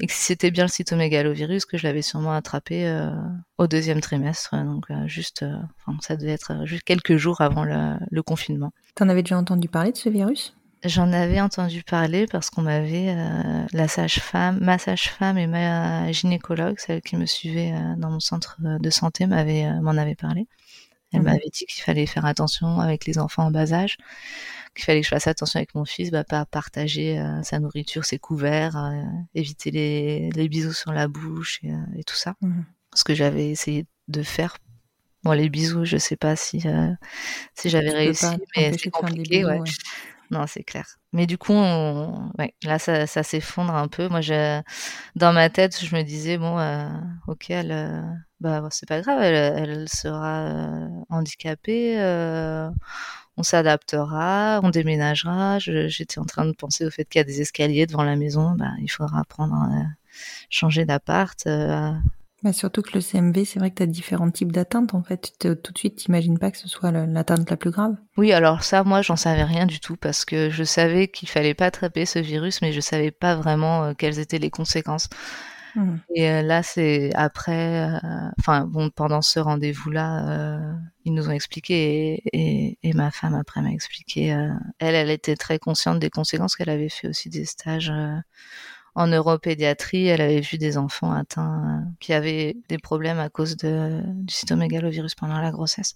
et 0.00 0.06
que 0.06 0.12
si 0.12 0.18
c'était 0.24 0.50
bien 0.50 0.64
le 0.64 0.68
cytomégalovirus, 0.70 1.64
que 1.64 1.78
je 1.78 1.86
l'avais 1.86 2.02
sûrement 2.02 2.32
attrapé 2.32 2.86
euh, 2.88 3.10
au 3.58 3.66
deuxième 3.68 4.00
trimestre, 4.00 4.56
donc 4.56 4.90
euh, 4.90 5.06
juste, 5.06 5.42
euh, 5.44 5.54
enfin, 5.86 5.96
ça 6.02 6.16
devait 6.16 6.32
être 6.32 6.66
juste 6.66 6.82
quelques 6.82 7.16
jours 7.16 7.40
avant 7.40 7.64
le, 7.64 7.94
le 8.10 8.22
confinement. 8.22 8.72
T'en 8.96 9.08
avais 9.08 9.22
déjà 9.22 9.38
entendu 9.38 9.68
parler 9.68 9.92
de 9.92 9.96
ce 9.96 10.08
virus? 10.08 10.56
J'en 10.84 11.12
avais 11.12 11.40
entendu 11.40 11.82
parler 11.82 12.26
parce 12.26 12.48
qu'on 12.48 12.62
m'avait, 12.62 13.14
la 13.74 13.86
sage-femme, 13.86 14.58
ma 14.62 14.78
sage-femme 14.78 15.36
et 15.36 15.46
ma 15.46 16.10
gynécologue, 16.10 16.78
celle 16.78 17.02
qui 17.02 17.16
me 17.16 17.26
suivait 17.26 17.74
dans 17.98 18.10
mon 18.10 18.18
centre 18.18 18.56
de 18.60 18.90
santé, 18.90 19.26
m'avait, 19.26 19.70
m'en 19.82 19.90
avait 19.90 20.14
parlé. 20.14 20.46
Elle 21.12 21.20
Mhm. 21.20 21.26
m'avait 21.26 21.50
dit 21.52 21.66
qu'il 21.66 21.82
fallait 21.82 22.06
faire 22.06 22.24
attention 22.24 22.80
avec 22.80 23.04
les 23.04 23.18
enfants 23.18 23.44
en 23.46 23.50
bas 23.50 23.72
âge, 23.74 23.98
qu'il 24.74 24.84
fallait 24.84 25.00
que 25.00 25.06
je 25.06 25.10
fasse 25.10 25.26
attention 25.26 25.58
avec 25.58 25.74
mon 25.74 25.84
fils, 25.84 26.10
bah, 26.10 26.24
pas 26.24 26.44
partager 26.46 27.18
euh, 27.18 27.42
sa 27.42 27.58
nourriture, 27.58 28.04
ses 28.04 28.18
couverts, 28.18 28.76
euh, 28.76 29.02
éviter 29.34 29.70
les, 29.70 30.30
les 30.30 30.48
bisous 30.48 30.72
sur 30.72 30.92
la 30.92 31.08
bouche 31.08 31.60
et, 31.62 31.72
euh, 31.72 31.98
et 31.98 32.04
tout 32.04 32.16
ça. 32.16 32.34
Mhm. 32.40 32.64
Ce 32.94 33.04
que 33.04 33.14
j'avais 33.14 33.48
essayé 33.50 33.86
de 34.08 34.22
faire. 34.22 34.58
Bon, 35.22 35.32
les 35.32 35.48
bisous, 35.48 35.84
je 35.84 35.96
sais 35.96 36.16
pas 36.16 36.34
si, 36.34 36.62
euh, 36.66 36.92
si 37.54 37.68
j'avais 37.68 37.90
réussi, 37.90 38.26
mais 38.56 38.72
c'est 38.78 38.90
compliqué, 38.90 39.38
bisous, 39.38 39.48
ouais. 39.48 39.60
ouais. 39.60 39.70
Non, 40.30 40.46
c'est 40.46 40.62
clair. 40.62 40.86
Mais 41.12 41.26
du 41.26 41.38
coup, 41.38 41.52
on... 41.52 42.30
ouais, 42.38 42.54
là, 42.62 42.78
ça, 42.78 43.08
ça 43.08 43.24
s'effondre 43.24 43.74
un 43.74 43.88
peu. 43.88 44.08
Moi, 44.08 44.20
je... 44.20 44.62
dans 45.16 45.32
ma 45.32 45.50
tête, 45.50 45.84
je 45.84 45.94
me 45.94 46.02
disais, 46.02 46.38
bon, 46.38 46.58
euh, 46.58 46.88
ok, 47.26 47.50
elle, 47.50 47.72
euh, 47.72 48.00
bah, 48.38 48.66
c'est 48.70 48.88
pas 48.88 49.00
grave, 49.00 49.20
elle, 49.20 49.68
elle 49.68 49.88
sera 49.88 50.88
handicapée, 51.08 51.96
on 53.36 53.42
s'adaptera, 53.42 54.60
on 54.62 54.70
déménagera. 54.70 55.58
J'étais 55.58 56.18
en 56.18 56.24
train 56.24 56.44
de 56.46 56.52
penser 56.52 56.86
au 56.86 56.90
fait 56.90 57.04
qu'il 57.04 57.18
y 57.18 57.22
a 57.22 57.24
des 57.24 57.40
escaliers 57.40 57.86
devant 57.86 58.02
la 58.04 58.16
maison, 58.16 58.52
bah, 58.52 58.72
il 58.80 58.88
faudra 58.90 59.24
prendre, 59.24 59.54
euh, 59.72 59.84
changer 60.50 60.84
d'appart. 60.84 61.46
euh, 61.46 61.92
Bah, 62.42 62.52
surtout 62.54 62.80
que 62.82 62.92
le 62.94 63.00
CMV, 63.02 63.44
c'est 63.44 63.58
vrai 63.58 63.70
que 63.70 63.76
tu 63.76 63.82
as 63.82 63.86
différents 63.86 64.30
types 64.30 64.52
d'atteintes. 64.52 64.94
En 64.94 65.02
fait, 65.02 65.32
tout 65.38 65.72
de 65.72 65.78
suite, 65.78 65.96
t'imagines 65.96 66.38
pas 66.38 66.50
que 66.50 66.56
ce 66.58 66.68
soit 66.68 66.90
l'atteinte 66.90 67.48
la 67.50 67.56
plus 67.58 67.70
grave. 67.70 67.96
Oui, 68.16 68.32
alors 68.32 68.62
ça, 68.64 68.82
moi, 68.82 69.02
j'en 69.02 69.16
savais 69.16 69.44
rien 69.44 69.66
du 69.66 69.78
tout 69.78 69.96
parce 69.96 70.24
que 70.24 70.48
je 70.50 70.64
savais 70.64 71.08
qu'il 71.08 71.28
fallait 71.28 71.54
pas 71.54 71.66
attraper 71.66 72.06
ce 72.06 72.18
virus, 72.18 72.62
mais 72.62 72.72
je 72.72 72.80
savais 72.80 73.10
pas 73.10 73.34
vraiment 73.36 73.84
euh, 73.84 73.92
quelles 73.94 74.18
étaient 74.18 74.38
les 74.38 74.50
conséquences. 74.50 75.08
Mhm. 75.74 76.00
Et 76.14 76.28
euh, 76.30 76.42
là, 76.42 76.62
c'est 76.62 77.12
après, 77.14 77.88
euh, 77.94 77.98
enfin 78.38 78.64
bon, 78.66 78.90
pendant 78.90 79.22
ce 79.22 79.38
rendez-vous-là, 79.40 80.28
euh, 80.58 80.74
ils 81.04 81.14
nous 81.14 81.28
ont 81.28 81.32
expliqué 81.32 82.14
et, 82.32 82.68
et, 82.68 82.78
et 82.82 82.92
ma 82.92 83.10
femme 83.10 83.34
après 83.34 83.62
m'a 83.62 83.70
expliqué. 83.72 84.32
euh, 84.34 84.52
elle, 84.78 84.94
elle 84.94 85.10
était 85.10 85.36
très 85.36 85.58
consciente 85.58 85.98
des 86.00 86.10
conséquences 86.10 86.56
qu'elle 86.56 86.70
avait 86.70 86.88
fait 86.88 87.08
aussi 87.08 87.28
des 87.30 87.44
stages 87.44 87.92
en 88.94 89.06
neuropédiatrie. 89.06 90.06
Elle 90.06 90.20
avait 90.20 90.40
vu 90.40 90.58
des 90.58 90.76
enfants 90.76 91.12
atteints 91.12 91.84
qui 92.00 92.12
avaient 92.12 92.56
des 92.68 92.78
problèmes 92.78 93.20
à 93.20 93.28
cause 93.28 93.56
de, 93.56 94.02
du 94.04 94.34
cytomégalovirus 94.34 95.14
pendant 95.14 95.40
la 95.40 95.50
grossesse. 95.52 95.94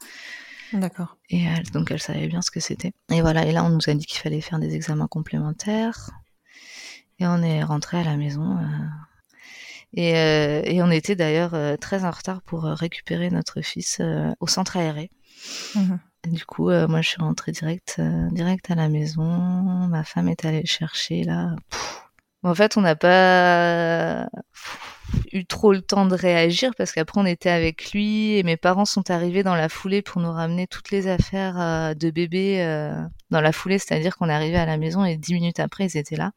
D'accord. 0.72 1.16
Et 1.31 1.43
elle, 1.45 1.70
donc 1.70 1.91
elle 1.91 2.01
savait 2.01 2.27
bien 2.27 2.43
ce 2.43 2.51
que 2.51 2.61
c'était. 2.61 2.93
Et 3.11 3.20
voilà, 3.20 3.45
et 3.47 3.53
là 3.53 3.64
on 3.64 3.70
nous 3.70 3.89
a 3.89 3.95
dit 3.95 4.07
qu'il 4.07 4.18
fallait 4.18 4.41
faire 4.41 4.59
des 4.59 4.75
examens 4.75 5.07
complémentaires. 5.09 6.11
Et 7.20 7.27
on 7.27 7.43
est 7.43 7.62
rentré 7.62 7.99
à 7.99 8.05
la 8.05 8.16
maison. 8.16 8.57
euh, 8.59 8.62
et, 9.97 10.16
euh, 10.16 10.62
et 10.64 10.82
on 10.82 10.90
était 10.90 11.14
d'ailleurs 11.14 11.55
euh, 11.55 11.76
très 11.76 12.05
en 12.05 12.11
retard 12.11 12.42
pour 12.42 12.66
euh, 12.66 12.74
récupérer 12.74 13.30
notre 13.30 13.61
fils 13.61 14.01
au 14.40 14.47
centre 14.47 14.76
aéré. 14.76 15.11
Mhm. 15.74 15.99
Du 16.28 16.45
coup, 16.47 16.70
moi 16.70 17.03
je 17.03 17.09
suis 17.11 17.20
rentrée 17.20 17.53
direct, 17.53 18.01
direct 18.32 18.70
à 18.70 18.74
la 18.74 18.88
maison. 18.88 19.22
Ma 19.22 20.05
femme 20.05 20.28
est 20.28 20.45
allée 20.47 20.62
le 20.62 20.66
chercher 20.66 21.22
là. 21.22 21.55
Pff. 21.70 22.01
En 22.42 22.55
fait, 22.55 22.76
on 22.76 22.82
n'a 22.82 22.95
pas 22.95 24.28
eu 25.32 25.45
trop 25.45 25.72
le 25.72 25.82
temps 25.82 26.07
de 26.07 26.14
réagir 26.14 26.72
parce 26.76 26.92
qu'après 26.92 27.20
on 27.20 27.26
était 27.26 27.51
avec 27.51 27.92
lui 27.92 28.36
et 28.36 28.42
mes 28.42 28.57
parents 28.57 28.84
sont 28.84 29.11
arrivés 29.11 29.42
dans 29.42 29.55
la 29.55 29.68
foulée 29.68 30.03
pour 30.03 30.20
nous 30.20 30.32
ramener 30.32 30.66
toutes 30.66 30.90
les 30.90 31.09
affaires 31.09 31.95
de 31.95 32.11
bébé 32.11 32.59
dans 33.30 33.40
la 33.40 33.53
foulée, 33.53 33.78
c'est-à-dire 33.78 34.16
qu'on 34.16 34.28
est 34.28 34.34
arrivé 34.34 34.57
à 34.57 34.66
la 34.66 34.76
maison 34.76 35.05
et 35.05 35.16
dix 35.16 35.34
minutes 35.34 35.61
après 35.61 35.86
ils 35.86 35.97
étaient 35.97 36.16
là 36.16 36.32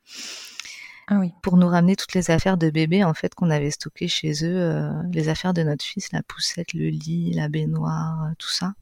Ah 1.10 1.20
oui. 1.20 1.32
pour 1.42 1.58
nous 1.58 1.68
ramener 1.68 1.96
toutes 1.96 2.14
les 2.14 2.32
affaires 2.32 2.58
de 2.58 2.70
bébé 2.70 3.04
en 3.04 3.14
fait 3.14 3.34
qu'on 3.34 3.50
avait 3.50 3.72
stockées 3.72 4.08
chez 4.10 4.32
eux, 4.44 4.58
euh, 4.62 4.92
les 5.12 5.30
affaires 5.30 5.54
de 5.54 5.64
notre 5.64 5.84
fils, 5.86 6.12
la 6.12 6.22
poussette, 6.24 6.74
le 6.74 6.90
lit, 6.90 7.32
la 7.34 7.48
baignoire, 7.48 8.24
euh, 8.26 8.34
tout 8.38 8.50
ça. 8.50 8.74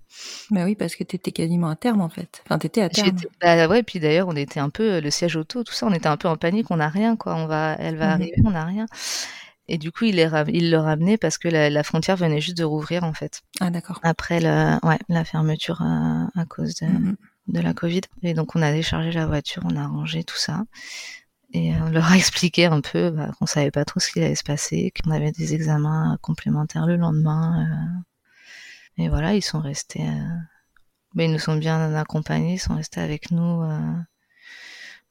Bah 0.50 0.64
oui, 0.64 0.76
parce 0.76 0.96
que 0.96 1.04
t'étais 1.04 1.32
quasiment 1.32 1.70
à 1.70 1.76
terme, 1.76 2.02
en 2.02 2.10
fait. 2.10 2.42
Enfin, 2.46 2.58
t'étais 2.58 2.82
à 2.82 2.90
terme. 2.90 3.16
Bah 3.42 3.68
ouais, 3.68 3.84
puis 3.84 4.00
d'ailleurs 4.00 4.28
on 4.28 4.36
était 4.36 4.60
un 4.60 4.70
peu 4.70 4.94
euh, 4.94 5.02
le 5.02 5.12
siège 5.12 5.36
auto, 5.36 5.64
tout 5.64 5.74
ça, 5.74 5.86
on 5.86 5.94
était 5.94 6.08
un 6.08 6.18
peu 6.18 6.28
en 6.28 6.38
panique, 6.38 6.72
on 6.72 6.78
n'a 6.78 6.90
rien 6.90 7.16
quoi, 7.16 7.36
on 7.36 7.46
va, 7.48 7.76
elle 7.80 7.98
va 7.98 8.06
Mhm. 8.08 8.12
arriver, 8.22 8.36
on 8.46 8.52
n'a 8.52 8.66
rien. 8.66 8.86
Et 9.68 9.78
du 9.78 9.92
coup 9.92 10.06
il 10.06 10.16
les 10.16 10.28
ram- 10.28 10.50
il 10.50 10.72
le 10.72 10.78
ramenait 10.78 11.18
parce 11.18 11.38
que 11.38 11.48
la, 11.48 11.70
la 11.70 11.84
frontière 11.84 12.16
venait 12.18 12.40
juste 12.42 12.58
de 12.58 12.64
rouvrir 12.64 13.04
en 13.04 13.14
fait 13.14 13.42
Ah 13.60 13.70
d'accord. 13.72 14.00
après 14.04 14.40
le, 14.40 14.78
ouais, 14.88 15.00
la 15.10 15.26
fermeture 15.26 15.82
à, 15.82 16.28
à 16.36 16.46
cause 16.46 16.76
de, 16.76 16.86
Mhm. 16.88 17.16
de 17.48 17.60
la 17.62 17.74
Covid. 17.74 18.02
Et 18.24 18.34
donc 18.36 18.56
on 18.56 18.62
a 18.62 18.72
déchargé 18.72 19.12
la 19.12 19.26
voiture, 19.28 19.64
on 19.66 19.76
a 19.76 19.88
rangé 19.88 20.24
tout 20.24 20.38
ça. 20.38 20.64
Et 21.56 21.72
on 21.82 21.90
leur 21.90 22.12
a 22.12 22.18
expliqué 22.18 22.66
un 22.66 22.82
peu 22.82 23.12
bah, 23.12 23.32
qu'on 23.40 23.46
savait 23.46 23.72
pas 23.72 23.86
trop 23.86 24.02
ce 24.02 24.12
qu'il 24.12 24.24
allait 24.24 24.36
se 24.36 24.44
passer, 24.44 24.92
qu'on 24.92 25.12
avait 25.12 25.32
des 25.32 25.54
examens 25.54 26.18
complémentaires 26.22 26.86
le 26.86 26.98
lendemain. 26.98 27.66
Euh. 28.98 29.04
et 29.04 29.10
voilà, 29.10 29.36
ils 29.36 29.42
sont 29.42 29.62
restés. 29.62 30.06
Euh, 30.06 30.38
mais 31.14 31.26
ils 31.26 31.32
nous 31.32 31.40
sont 31.40 31.56
bien 31.56 31.96
accompagnés, 31.96 32.56
ils 32.56 32.60
sont 32.60 32.76
restés 32.76 33.00
avec 33.00 33.32
nous 33.32 33.62
euh, 33.62 33.80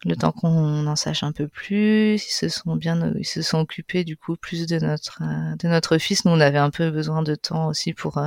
le 0.04 0.16
temps 0.16 0.32
qu'on 0.32 0.86
en 0.86 0.96
sache 0.96 1.22
un 1.22 1.32
peu 1.32 1.48
plus. 1.48 2.16
Ils 2.16 2.18
se 2.18 2.50
sont 2.50 2.76
bien, 2.76 3.10
ils 3.16 3.24
se 3.24 3.40
sont 3.40 3.60
occupés 3.60 4.04
du 4.04 4.18
coup 4.18 4.36
plus 4.36 4.66
de 4.66 4.78
notre 4.78 5.22
de 5.56 5.66
notre 5.66 5.96
fils. 5.96 6.26
Nous, 6.26 6.32
on 6.32 6.40
avait 6.40 6.58
un 6.58 6.68
peu 6.70 6.90
besoin 6.90 7.22
de 7.22 7.34
temps 7.34 7.68
aussi 7.68 7.94
pour 7.94 8.22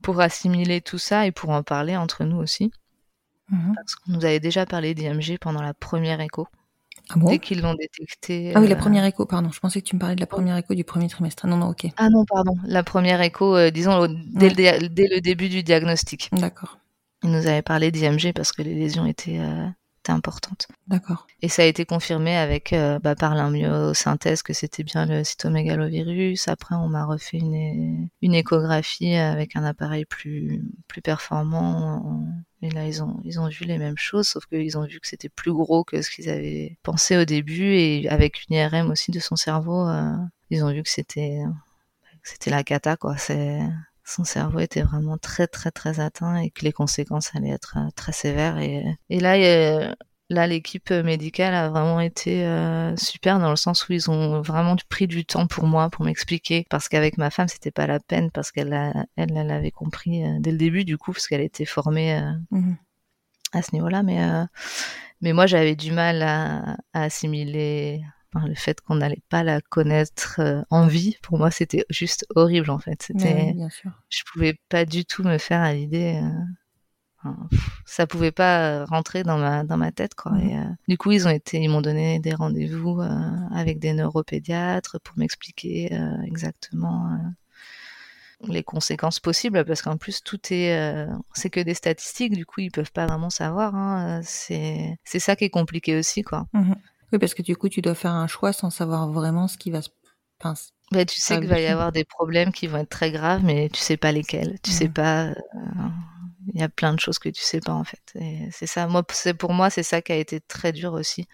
pour 0.00 0.20
assimiler 0.20 0.80
tout 0.80 0.98
ça 0.98 1.26
et 1.26 1.32
pour 1.32 1.50
en 1.50 1.64
parler 1.64 1.96
entre 1.96 2.22
nous 2.22 2.36
aussi. 2.36 2.70
Mhm. 3.50 3.74
Parce 3.74 3.96
qu'on 3.96 4.12
nous 4.12 4.24
avait 4.24 4.38
déjà 4.38 4.64
parlé 4.64 4.94
d'IMG 4.94 5.38
pendant 5.40 5.62
la 5.62 5.74
première 5.74 6.20
écho. 6.20 6.46
Ah 7.10 7.14
bon? 7.16 7.30
Dès 7.30 7.38
qu'ils 7.38 7.62
l'ont 7.62 7.74
détecté. 7.74 8.52
Ah 8.54 8.60
oui, 8.60 8.68
la 8.68 8.74
euh, 8.74 8.78
première 8.78 9.04
écho, 9.04 9.24
pardon. 9.26 9.50
Je 9.50 9.60
pensais 9.60 9.80
que 9.80 9.86
tu 9.86 9.96
me 9.96 10.00
parlais 10.00 10.14
de 10.14 10.20
la 10.20 10.26
première 10.26 10.56
écho 10.56 10.74
du 10.74 10.84
premier 10.84 11.08
trimestre. 11.08 11.46
Non, 11.46 11.56
non, 11.56 11.68
ok. 11.70 11.86
Ah 11.96 12.10
non, 12.10 12.24
pardon. 12.24 12.54
La 12.64 12.82
première 12.82 13.20
écho, 13.22 13.56
euh, 13.56 13.70
disons, 13.70 14.06
dès, 14.08 14.50
le 14.50 14.88
dès, 14.88 15.08
le 15.08 15.20
début 15.20 15.48
du 15.48 15.62
diagnostic. 15.62 16.28
D'accord. 16.32 16.78
Ils 17.24 17.30
nous 17.30 17.46
avaient 17.46 17.62
parlé 17.62 17.90
d'IMG 17.90 18.32
parce 18.34 18.52
que 18.52 18.62
les 18.62 18.74
lésions 18.74 19.06
étaient, 19.06 19.40
euh, 19.40 19.66
importante. 20.10 20.68
D'accord. 20.86 21.26
Et 21.42 21.48
ça 21.48 21.62
a 21.62 21.64
été 21.66 21.84
confirmé 21.84 22.36
avec 22.36 22.72
euh, 22.72 22.98
bah, 22.98 23.14
par 23.14 23.34
l'amyosynthèse 23.34 24.42
que 24.42 24.52
c'était 24.52 24.82
bien 24.82 25.04
le 25.04 25.24
cytomégalovirus. 25.24 26.48
Après, 26.48 26.74
on 26.74 26.88
m'a 26.88 27.04
refait 27.04 27.38
une, 27.38 28.08
une 28.22 28.34
échographie 28.34 29.14
avec 29.14 29.56
un 29.56 29.64
appareil 29.64 30.04
plus 30.06 30.64
plus 30.86 31.02
performant. 31.02 32.24
Et 32.62 32.70
là, 32.70 32.86
ils 32.86 33.02
ont 33.02 33.20
ils 33.24 33.38
ont 33.40 33.48
vu 33.48 33.64
les 33.64 33.78
mêmes 33.78 33.96
choses, 33.96 34.28
sauf 34.28 34.46
qu'ils 34.46 34.76
ont 34.78 34.84
vu 34.84 35.00
que 35.00 35.06
c'était 35.06 35.28
plus 35.28 35.52
gros 35.52 35.84
que 35.84 36.02
ce 36.02 36.10
qu'ils 36.10 36.28
avaient 36.28 36.76
pensé 36.82 37.16
au 37.16 37.24
début, 37.24 37.74
et 37.74 38.08
avec 38.08 38.44
une 38.48 38.56
IRM 38.56 38.90
aussi 38.90 39.10
de 39.12 39.20
son 39.20 39.36
cerveau, 39.36 39.86
euh, 39.88 40.12
ils 40.50 40.64
ont 40.64 40.72
vu 40.72 40.82
que 40.82 40.90
c'était 40.90 41.40
c'était 42.22 42.50
la 42.50 42.64
cata 42.64 42.96
quoi. 42.96 43.16
Son 44.04 44.24
cerveau 44.24 44.58
était 44.60 44.82
vraiment 44.82 45.18
très 45.18 45.46
très 45.46 45.70
très 45.70 46.00
atteint 46.00 46.36
et 46.36 46.50
que 46.50 46.64
les 46.64 46.72
conséquences 46.72 47.34
allaient 47.36 47.50
être 47.50 47.76
euh, 47.78 47.90
très 47.94 48.12
sévères. 48.12 48.58
Et, 48.58 48.84
et 49.10 49.20
là, 49.20 49.36
là, 50.28 50.46
l'équipe 50.46 50.90
médicale 50.90 51.54
a 51.54 51.68
vraiment 51.68 52.00
été 52.00 52.44
euh, 52.46 52.96
super 52.96 53.38
dans 53.38 53.50
le 53.50 53.56
sens 53.56 53.88
où 53.88 53.92
ils 53.92 54.10
ont 54.10 54.40
vraiment 54.42 54.76
pris 54.88 55.06
du 55.06 55.24
temps 55.24 55.46
pour 55.46 55.64
moi 55.66 55.90
pour 55.90 56.04
m'expliquer 56.04 56.66
parce 56.70 56.88
qu'avec 56.88 57.18
ma 57.18 57.30
femme 57.30 57.48
c'était 57.48 57.70
pas 57.70 57.86
la 57.86 58.00
peine 58.00 58.30
parce 58.30 58.52
qu'elle 58.52 58.72
elle, 59.16 59.36
elle 59.36 59.50
avait 59.50 59.70
compris 59.70 60.24
euh, 60.24 60.36
dès 60.40 60.52
le 60.52 60.58
début 60.58 60.84
du 60.84 60.98
coup 60.98 61.12
parce 61.12 61.26
qu'elle 61.26 61.40
était 61.40 61.64
formée 61.64 62.20
mmh 62.50 62.74
à 63.52 63.62
ce 63.62 63.74
niveau-là 63.74 64.02
mais 64.02 64.20
mais 65.22 65.32
moi 65.32 65.46
j'avais 65.46 65.74
du 65.74 65.90
mal 65.90 66.20
à, 66.20 66.76
à 66.92 67.04
assimiler 67.04 68.02
le 68.46 68.54
fait 68.54 68.80
qu'on 68.80 68.96
n'allait 68.96 69.22
pas 69.28 69.42
la 69.42 69.60
connaître 69.60 70.36
euh, 70.40 70.62
en 70.70 70.86
vie, 70.86 71.16
pour 71.22 71.38
moi, 71.38 71.50
c'était 71.50 71.84
juste 71.90 72.26
horrible 72.34 72.70
en 72.70 72.78
fait. 72.78 73.02
C'était, 73.02 73.54
je 74.08 74.22
pouvais 74.30 74.58
pas 74.68 74.84
du 74.84 75.04
tout 75.04 75.22
me 75.22 75.38
faire 75.38 75.60
à 75.60 75.72
l'idée. 75.72 76.20
Euh, 77.26 77.30
ça 77.84 78.06
pouvait 78.06 78.32
pas 78.32 78.84
rentrer 78.84 79.22
dans 79.24 79.38
ma 79.38 79.64
dans 79.64 79.76
ma 79.76 79.92
tête 79.92 80.14
quoi. 80.14 80.32
Et, 80.40 80.56
euh, 80.56 80.64
du 80.86 80.96
coup, 80.96 81.10
ils 81.10 81.26
ont 81.26 81.30
été, 81.30 81.60
ils 81.60 81.68
m'ont 81.68 81.80
donné 81.80 82.20
des 82.20 82.34
rendez-vous 82.34 83.00
avec 83.52 83.78
des 83.78 83.92
neuropédiatres 83.92 84.98
pour 85.02 85.18
m'expliquer 85.18 85.98
exactement 86.24 87.18
les 88.46 88.62
conséquences 88.62 89.18
possibles 89.18 89.64
parce 89.64 89.82
qu'en 89.82 89.96
plus 89.96 90.22
tout 90.22 90.38
est 90.50 91.08
c'est 91.32 91.50
que 91.50 91.58
des 91.58 91.74
statistiques 91.74 92.34
du 92.34 92.46
coup 92.46 92.60
ils 92.60 92.70
peuvent 92.70 92.92
pas 92.92 93.04
vraiment 93.06 93.30
savoir 93.30 93.74
hein. 93.74 94.20
c'est 94.22 94.96
c'est 95.02 95.18
ça 95.18 95.34
qui 95.34 95.42
est 95.42 95.50
compliqué 95.50 95.98
aussi 95.98 96.22
quoi 96.22 96.46
mmh 96.52 96.74
oui, 97.12 97.18
parce 97.18 97.34
que 97.34 97.42
du 97.42 97.56
coup, 97.56 97.68
tu 97.68 97.80
dois 97.80 97.94
faire 97.94 98.12
un 98.12 98.26
choix 98.26 98.52
sans 98.52 98.70
savoir 98.70 99.10
vraiment 99.10 99.48
ce 99.48 99.56
qui 99.56 99.70
va 99.70 99.82
se 99.82 99.88
passer. 100.38 100.70
Bah, 100.90 101.04
tu 101.04 101.20
sais 101.20 101.38
qu'il 101.38 101.48
va 101.48 101.60
y 101.60 101.66
avoir 101.66 101.92
des 101.92 102.04
problèmes 102.04 102.52
qui 102.52 102.66
vont 102.66 102.78
être 102.78 102.88
très 102.88 103.10
graves, 103.10 103.44
mais 103.44 103.68
tu 103.70 103.80
sais 103.80 103.96
pas 103.96 104.12
lesquels. 104.12 104.58
Tu 104.62 104.70
sais 104.70 104.88
pas. 104.88 105.34
Euh, 106.48 106.52
il 106.54 106.60
y 106.60 106.62
a 106.64 106.68
plein 106.68 106.94
de 106.94 107.00
choses 107.00 107.18
que 107.18 107.28
tu 107.28 107.42
sais 107.42 107.60
pas 107.60 107.72
en 107.72 107.84
fait. 107.84 108.00
C'est 108.52 108.66
ça. 108.66 108.86
Moi, 108.86 109.04
c'est 109.12 109.34
pour 109.34 109.52
moi, 109.52 109.70
c'est 109.70 109.82
ça 109.82 110.02
qui 110.02 110.12
a 110.12 110.16
été 110.16 110.40
très 110.40 110.72
dur 110.72 110.92
aussi. 110.94 111.26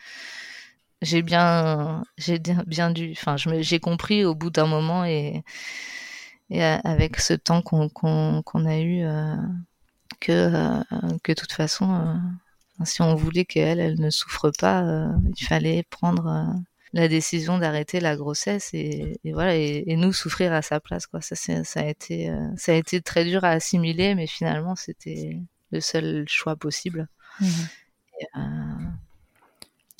J'ai 1.02 1.22
bien, 1.22 2.02
j'ai 2.16 2.38
bien 2.66 2.90
dû. 2.90 3.12
Enfin, 3.12 3.36
j'ai 3.36 3.80
compris 3.80 4.24
au 4.24 4.34
bout 4.34 4.50
d'un 4.50 4.66
moment 4.66 5.04
et, 5.04 5.44
et 6.50 6.62
avec 6.62 7.20
ce 7.20 7.34
temps 7.34 7.62
qu'on 7.62 8.66
a 8.66 8.78
eu 8.78 9.04
euh, 9.04 9.36
que 10.20 10.32
euh, 10.32 10.82
que 11.22 11.32
de 11.32 11.40
toute 11.40 11.52
façon 11.52 12.18
si 12.84 13.02
on 13.02 13.14
voulait 13.14 13.44
qu'elle, 13.44 13.78
elle 13.78 14.00
ne 14.00 14.10
souffre 14.10 14.50
pas, 14.58 14.82
euh, 14.82 15.12
il 15.36 15.46
fallait 15.46 15.84
prendre 15.90 16.26
euh, 16.26 16.58
la 16.94 17.08
décision 17.08 17.58
d'arrêter 17.58 17.98
la 17.98 18.16
grossesse 18.16 18.70
et, 18.72 19.18
voilà 19.24 19.56
et, 19.56 19.96
nous 19.96 20.12
souffrir 20.12 20.52
à 20.52 20.62
sa 20.62 20.78
place 20.80 21.06
quoi. 21.06 21.20
Ça, 21.20 21.34
ça 21.34 21.80
a 21.80 21.84
été 21.84 22.30
euh, 22.30 22.48
ça 22.56 22.72
a 22.72 22.76
été 22.76 23.02
très 23.02 23.24
dur 23.24 23.44
à 23.44 23.50
assimiler, 23.50 24.14
mais 24.14 24.28
finalement 24.28 24.76
c'était 24.76 25.40
le 25.72 25.80
seul 25.80 26.24
choix 26.28 26.54
possible. 26.56 27.08
Mmh. 27.40 27.46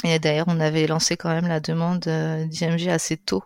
Et, 0.04 0.18
d'ailleurs, 0.20 0.46
on 0.48 0.60
avait 0.60 0.86
lancé 0.86 1.16
quand 1.16 1.30
même 1.30 1.48
la 1.48 1.60
demande 1.60 2.00
d'IMG 2.48 2.88
assez 2.88 3.16
tôt 3.16 3.42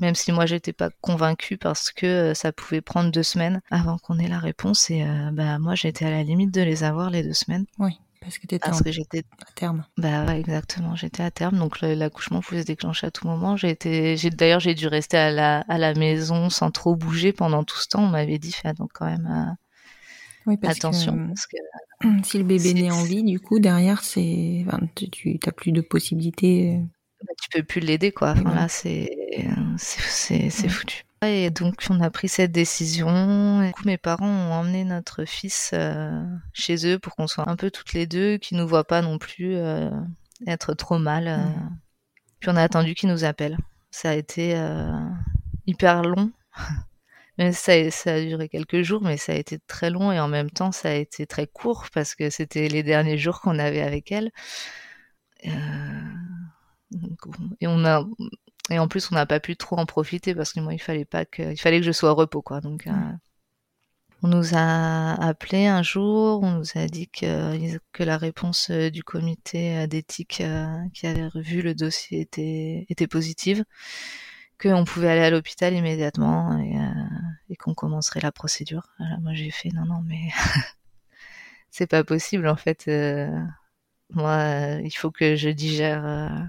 même 0.00 0.16
si 0.16 0.32
moi 0.32 0.44
j'étais 0.44 0.72
pas 0.72 0.90
convaincue 1.00 1.56
parce 1.56 1.92
que 1.92 2.34
ça 2.34 2.50
pouvait 2.52 2.80
prendre 2.80 3.12
deux 3.12 3.22
semaines 3.22 3.60
avant 3.70 3.96
qu'on 3.96 4.18
ait 4.18 4.26
la 4.26 4.40
réponse 4.40 4.90
et 4.90 5.06
bah 5.32 5.60
moi 5.60 5.76
j'étais 5.76 6.04
à 6.04 6.10
la 6.10 6.24
limite 6.24 6.52
de 6.52 6.62
les 6.62 6.82
avoir 6.82 7.10
les 7.10 7.22
deux 7.22 7.32
semaines. 7.32 7.64
Oui. 7.78 7.96
Parce 8.24 8.38
que 8.38 8.46
tu 8.46 8.54
étais 8.54 8.68
à 8.68 9.52
terme. 9.54 9.84
Bah 9.98 10.24
ouais, 10.24 10.40
exactement. 10.40 10.96
J'étais 10.96 11.22
à 11.22 11.30
terme, 11.30 11.58
donc 11.58 11.80
l'accouchement 11.82 12.40
pouvait 12.40 12.62
se 12.62 12.66
déclencher 12.66 13.06
à 13.06 13.10
tout 13.10 13.26
moment. 13.26 13.56
J'ai 13.56 13.70
été, 13.70 14.16
d'ailleurs 14.30 14.60
j'ai 14.60 14.74
dû 14.74 14.88
rester 14.88 15.18
à 15.18 15.30
la 15.30 15.60
à 15.68 15.76
la 15.76 15.94
maison 15.94 16.48
sans 16.48 16.70
trop 16.70 16.96
bouger 16.96 17.32
pendant 17.32 17.64
tout 17.64 17.76
ce 17.76 17.88
temps. 17.88 18.04
On 18.04 18.08
m'avait 18.08 18.38
dit 18.38 18.52
fais 18.52 18.72
donc 18.72 18.90
quand 18.94 19.06
même 19.06 19.28
euh, 19.30 19.52
oui, 20.46 20.58
attention 20.62 21.28
parce 21.28 21.46
que 21.46 21.56
si 22.24 22.38
le 22.38 22.44
bébé 22.44 22.74
naît 22.74 22.90
en 22.90 23.04
vie, 23.04 23.22
du 23.22 23.40
coup 23.40 23.58
derrière 23.58 24.02
c'est, 24.02 24.64
enfin, 24.66 24.80
tu 24.94 25.38
n'as 25.44 25.52
plus 25.52 25.72
de 25.72 25.82
possibilités. 25.82 26.76
Euh. 26.76 26.84
Bah, 27.26 27.32
tu 27.40 27.48
peux 27.50 27.62
plus 27.62 27.80
l'aider 27.80 28.12
quoi. 28.12 28.30
Enfin, 28.30 28.54
là 28.54 28.68
c'est 28.68 29.10
c'est 29.76 30.50
c'est 30.50 30.68
foutu. 30.68 31.04
Et 31.28 31.50
donc 31.50 31.84
on 31.90 32.00
a 32.00 32.10
pris 32.10 32.28
cette 32.28 32.52
décision. 32.52 33.62
du 33.64 33.72
coup, 33.72 33.84
mes 33.84 33.98
parents 33.98 34.28
ont 34.28 34.52
emmené 34.52 34.84
notre 34.84 35.24
fils 35.24 35.70
euh, 35.74 36.24
chez 36.52 36.86
eux 36.86 36.98
pour 36.98 37.14
qu'on 37.16 37.26
soit 37.26 37.48
un 37.48 37.56
peu 37.56 37.70
toutes 37.70 37.92
les 37.92 38.06
deux, 38.06 38.38
qu'ils 38.38 38.58
nous 38.58 38.66
voient 38.66 38.84
pas 38.84 39.02
non 39.02 39.18
plus 39.18 39.54
euh, 39.56 39.90
être 40.46 40.74
trop 40.74 40.98
mal. 40.98 41.28
Euh. 41.28 41.38
Puis 42.40 42.50
on 42.50 42.56
a 42.56 42.62
attendu 42.62 42.94
qu'ils 42.94 43.08
nous 43.08 43.24
appellent. 43.24 43.58
Ça 43.90 44.10
a 44.10 44.14
été 44.14 44.60
hyper 45.66 46.02
long. 46.02 46.32
Mais 47.38 47.52
ça, 47.52 47.90
ça, 47.90 48.14
a 48.14 48.20
duré 48.20 48.48
quelques 48.48 48.82
jours, 48.82 49.02
mais 49.02 49.16
ça 49.16 49.32
a 49.32 49.34
été 49.34 49.58
très 49.66 49.90
long 49.90 50.12
et 50.12 50.20
en 50.20 50.28
même 50.28 50.50
temps 50.50 50.70
ça 50.70 50.90
a 50.90 50.92
été 50.92 51.26
très 51.26 51.48
court 51.48 51.86
parce 51.92 52.14
que 52.14 52.30
c'était 52.30 52.68
les 52.68 52.84
derniers 52.84 53.18
jours 53.18 53.40
qu'on 53.40 53.58
avait 53.58 53.82
avec 53.82 54.12
elle. 54.12 54.30
et 55.42 55.50
on 57.66 57.84
a, 57.84 58.06
et 58.70 58.78
en 58.78 58.88
plus, 58.88 59.10
on 59.12 59.14
n'a 59.14 59.26
pas 59.26 59.40
pu 59.40 59.56
trop 59.56 59.76
en 59.76 59.86
profiter 59.86 60.34
parce 60.34 60.52
que 60.52 60.60
moi, 60.60 60.72
il 60.72 60.80
fallait 60.80 61.04
pas 61.04 61.24
que, 61.24 61.42
il 61.52 61.60
fallait 61.60 61.80
que 61.80 61.86
je 61.86 61.92
sois 61.92 62.12
au 62.12 62.14
repos, 62.14 62.40
quoi. 62.42 62.60
Donc, 62.60 62.86
euh, 62.86 62.92
on 64.22 64.28
nous 64.28 64.54
a 64.54 65.12
appelé 65.22 65.66
un 65.66 65.82
jour, 65.82 66.42
on 66.42 66.52
nous 66.52 66.66
a 66.76 66.86
dit 66.86 67.08
que, 67.08 67.78
que 67.92 68.02
la 68.02 68.16
réponse 68.16 68.70
euh, 68.70 68.90
du 68.90 69.02
comité 69.04 69.76
euh, 69.76 69.86
d'éthique 69.86 70.42
qui 70.94 71.06
avait 71.06 71.26
revu 71.28 71.60
le 71.60 71.74
dossier 71.74 72.20
était, 72.20 72.86
était 72.88 73.06
positive, 73.06 73.64
qu'on 74.58 74.84
pouvait 74.84 75.10
aller 75.10 75.20
à 75.20 75.30
l'hôpital 75.30 75.74
immédiatement 75.74 76.58
et, 76.58 76.74
et 77.50 77.56
qu'on 77.56 77.74
commencerait 77.74 78.20
la 78.20 78.32
procédure. 78.32 78.94
Alors, 78.98 79.20
moi, 79.20 79.34
j'ai 79.34 79.50
fait 79.50 79.70
non, 79.74 79.84
non, 79.84 80.00
mais 80.06 80.30
c'est 81.70 81.86
pas 81.86 82.04
possible 82.04 82.48
en 82.48 82.56
fait. 82.56 82.90
moi, 84.10 84.78
il 84.82 84.92
faut 84.92 85.10
que 85.10 85.36
je 85.36 85.50
digère 85.50 86.48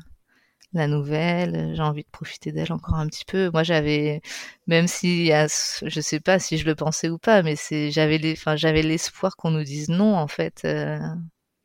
la 0.77 0.87
nouvelle, 0.87 1.73
j'ai 1.75 1.81
envie 1.81 2.03
de 2.03 2.09
profiter 2.09 2.51
d'elle 2.51 2.71
encore 2.71 2.95
un 2.95 3.07
petit 3.07 3.25
peu. 3.25 3.49
Moi, 3.51 3.63
j'avais, 3.63 4.21
même 4.67 4.87
si, 4.87 5.27
je 5.27 5.99
sais 6.01 6.19
pas 6.19 6.39
si 6.39 6.57
je 6.57 6.65
le 6.65 6.75
pensais 6.75 7.09
ou 7.09 7.17
pas, 7.17 7.43
mais 7.43 7.55
c'est, 7.55 7.91
j'avais 7.91 8.17
les, 8.17 8.33
enfin, 8.33 8.55
j'avais 8.55 8.81
l'espoir 8.81 9.35
qu'on 9.35 9.51
nous 9.51 9.63
dise 9.63 9.89
non, 9.89 10.15
en 10.15 10.27
fait, 10.27 10.61
euh, 10.65 10.99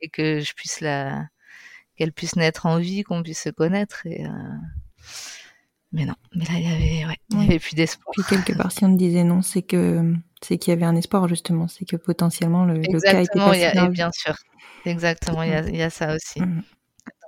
et 0.00 0.08
que 0.08 0.40
je 0.40 0.52
puisse 0.54 0.80
la, 0.80 1.26
qu'elle 1.96 2.12
puisse 2.12 2.36
naître 2.36 2.66
en 2.66 2.78
vie, 2.78 3.02
qu'on 3.02 3.22
puisse 3.22 3.42
se 3.42 3.50
connaître, 3.50 4.06
et, 4.06 4.24
euh, 4.24 4.30
mais 5.92 6.04
non, 6.04 6.14
mais 6.34 6.44
là, 6.44 6.52
il 6.54 6.62
y 6.62 6.72
avait, 6.72 7.06
ouais, 7.06 7.16
il 7.30 7.42
y 7.42 7.44
avait 7.46 7.58
plus 7.58 7.74
d'espoir. 7.74 8.12
Puis 8.12 8.22
quelque 8.28 8.52
part, 8.52 8.70
si 8.70 8.84
on 8.84 8.90
disait 8.90 9.24
non, 9.24 9.42
c'est 9.42 9.62
que, 9.62 10.14
c'est 10.40 10.56
qu'il 10.56 10.70
y 10.70 10.76
avait 10.76 10.86
un 10.86 10.94
espoir, 10.94 11.26
justement, 11.26 11.66
c'est 11.68 11.84
que 11.84 11.96
potentiellement 11.96 12.64
le, 12.64 12.74
le 12.74 13.00
cas 13.00 13.20
était 13.20 13.38
pas 13.38 13.88
bien 13.88 14.10
sûr. 14.12 14.36
Exactement, 14.86 15.42
il 15.42 15.50
y 15.50 15.54
a, 15.54 15.68
il 15.68 15.76
y 15.76 15.82
a 15.82 15.90
ça 15.90 16.14
aussi. 16.14 16.40
Mmh. 16.40 16.62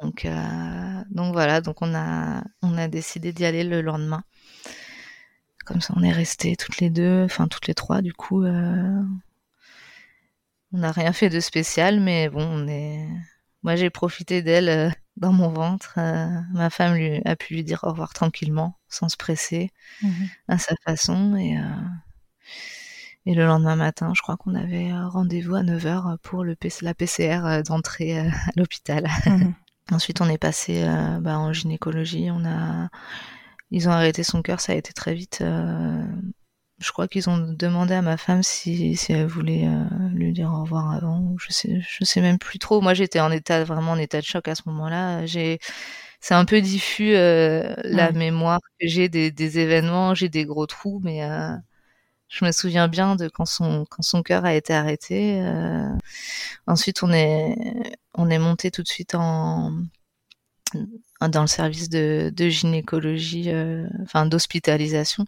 Donc, 0.03 0.25
euh, 0.25 1.03
donc 1.11 1.33
voilà, 1.33 1.61
donc 1.61 1.81
on 1.83 1.95
a, 1.95 2.43
on 2.63 2.77
a 2.77 2.89
décidé 2.89 3.33
d'y 3.33 3.45
aller 3.45 3.65
le 3.65 3.81
lendemain. 3.83 4.23
Comme 5.65 5.81
ça, 5.81 5.95
on 5.97 6.03
est 6.03 6.13
restés 6.13 6.57
toutes 6.57 6.79
les 6.79 6.91
deux, 6.91 7.25
enfin 7.25 7.49
toutes 7.49 7.67
les 7.69 7.75
trois 7.75 8.03
du 8.03 8.13
coup. 8.13 8.45
Euh, 8.45 9.03
On 10.73 10.79
n'a 10.79 10.93
rien 10.93 11.13
fait 11.13 11.29
de 11.29 11.41
spécial, 11.41 12.01
mais 12.01 12.29
bon, 12.29 12.43
on 12.45 12.67
est. 12.69 13.07
Moi, 13.63 13.77
j'ai 13.77 13.91
profité 13.91 14.43
d'elle 14.43 14.69
euh, 14.69 14.91
dans 15.17 15.33
mon 15.33 15.51
ventre. 15.51 15.95
Euh, 15.99 16.27
ma 16.53 16.71
femme 16.71 16.95
lui 16.95 17.21
a 17.25 17.37
pu 17.37 17.55
lui 17.55 17.65
dire 17.65 17.81
au 17.85 17.91
revoir 17.91 18.13
tranquillement, 18.15 18.79
sans 18.89 19.09
se 19.09 19.17
presser, 19.17 19.71
Mhm. 20.03 20.29
à 20.49 20.59
sa 20.59 20.75
façon. 20.85 21.37
Et, 21.37 21.59
euh, 21.59 21.63
et 23.27 23.35
le 23.35 23.47
lendemain 23.47 23.77
matin, 23.77 24.13
je 24.17 24.23
crois 24.23 24.37
qu'on 24.37 24.55
avait 24.55 24.93
rendez-vous 24.93 25.55
à 25.55 25.63
9h 25.63 26.19
pour 26.23 26.45
le 26.45 26.57
la 26.83 26.95
PCR 26.95 27.63
d'entrée 27.65 28.19
à 28.19 28.31
l'hôpital. 28.57 29.09
Mhm. 29.27 29.55
Ensuite, 29.91 30.21
on 30.21 30.29
est 30.29 30.39
passé 30.39 30.83
euh, 30.85 31.19
bah, 31.21 31.39
en 31.39 31.53
gynécologie. 31.53 32.31
On 32.31 32.45
a, 32.45 32.89
ils 33.71 33.89
ont 33.89 33.93
arrêté 33.93 34.23
son 34.25 34.43
cœur, 34.43 34.61
ça 34.61 34.73
a 34.73 34.77
été 34.77 34.93
très 34.93 35.15
vite. 35.15 35.41
euh, 35.43 36.05
Je 36.81 36.93
crois 36.93 37.09
qu'ils 37.09 37.31
ont 37.31 37.39
demandé 37.39 37.95
à 37.95 38.03
ma 38.03 38.17
femme 38.17 38.43
si, 38.43 38.97
si 38.97 39.13
elle 39.13 39.27
voulait 39.27 39.67
euh, 39.69 39.85
lui 40.15 40.33
dire 40.33 40.51
au 40.53 40.63
revoir 40.63 40.93
avant. 40.93 41.35
Je 41.41 41.53
sais, 41.53 41.81
je 41.83 42.05
sais 42.05 42.21
même 42.23 42.39
plus 42.39 42.59
trop. 42.59 42.81
Moi, 42.83 42.95
j'étais 42.95 43.21
en 43.21 43.31
état 43.33 43.65
vraiment 43.65 43.93
en 43.93 43.99
état 43.99 44.21
de 44.21 44.27
choc 44.27 44.49
à 44.49 44.55
ce 44.57 44.63
moment-là. 44.67 45.27
J'ai, 45.27 45.59
c'est 46.21 46.35
un 46.35 46.45
peu 46.47 46.61
diffus 46.63 47.15
euh, 47.17 47.75
la 47.85 48.13
Ouais. 48.13 48.13
mémoire 48.13 48.61
que 48.81 48.89
j'ai 48.89 49.09
des, 49.09 49.31
des 49.33 49.59
événements. 49.61 50.15
J'ai 50.15 50.29
des 50.31 50.45
gros 50.47 50.67
trous, 50.67 51.01
mais 51.05 51.25
euh, 51.25 51.57
je 52.33 52.45
me 52.47 52.51
souviens 52.53 52.89
bien 52.89 53.15
de 53.15 53.29
quand 53.29 53.45
son 53.45 53.85
quand 53.91 54.03
son 54.03 54.23
cœur 54.23 54.45
a 54.47 54.55
été 54.55 54.73
arrêté. 54.73 55.41
euh. 55.43 55.91
Ensuite, 56.67 57.03
on 57.03 57.13
est 57.13 57.57
on 58.15 58.31
est 58.31 58.39
monté 58.39 58.71
tout 58.71 58.83
de 58.83 58.89
suite 58.89 59.15
en 59.15 59.73
dans 61.21 61.43
le 61.43 61.47
service 61.47 61.91
de, 61.91 62.33
de 62.35 62.49
gynécologie, 62.49 63.51
euh, 63.51 63.87
enfin 64.03 64.25
d'hospitalisation. 64.27 65.27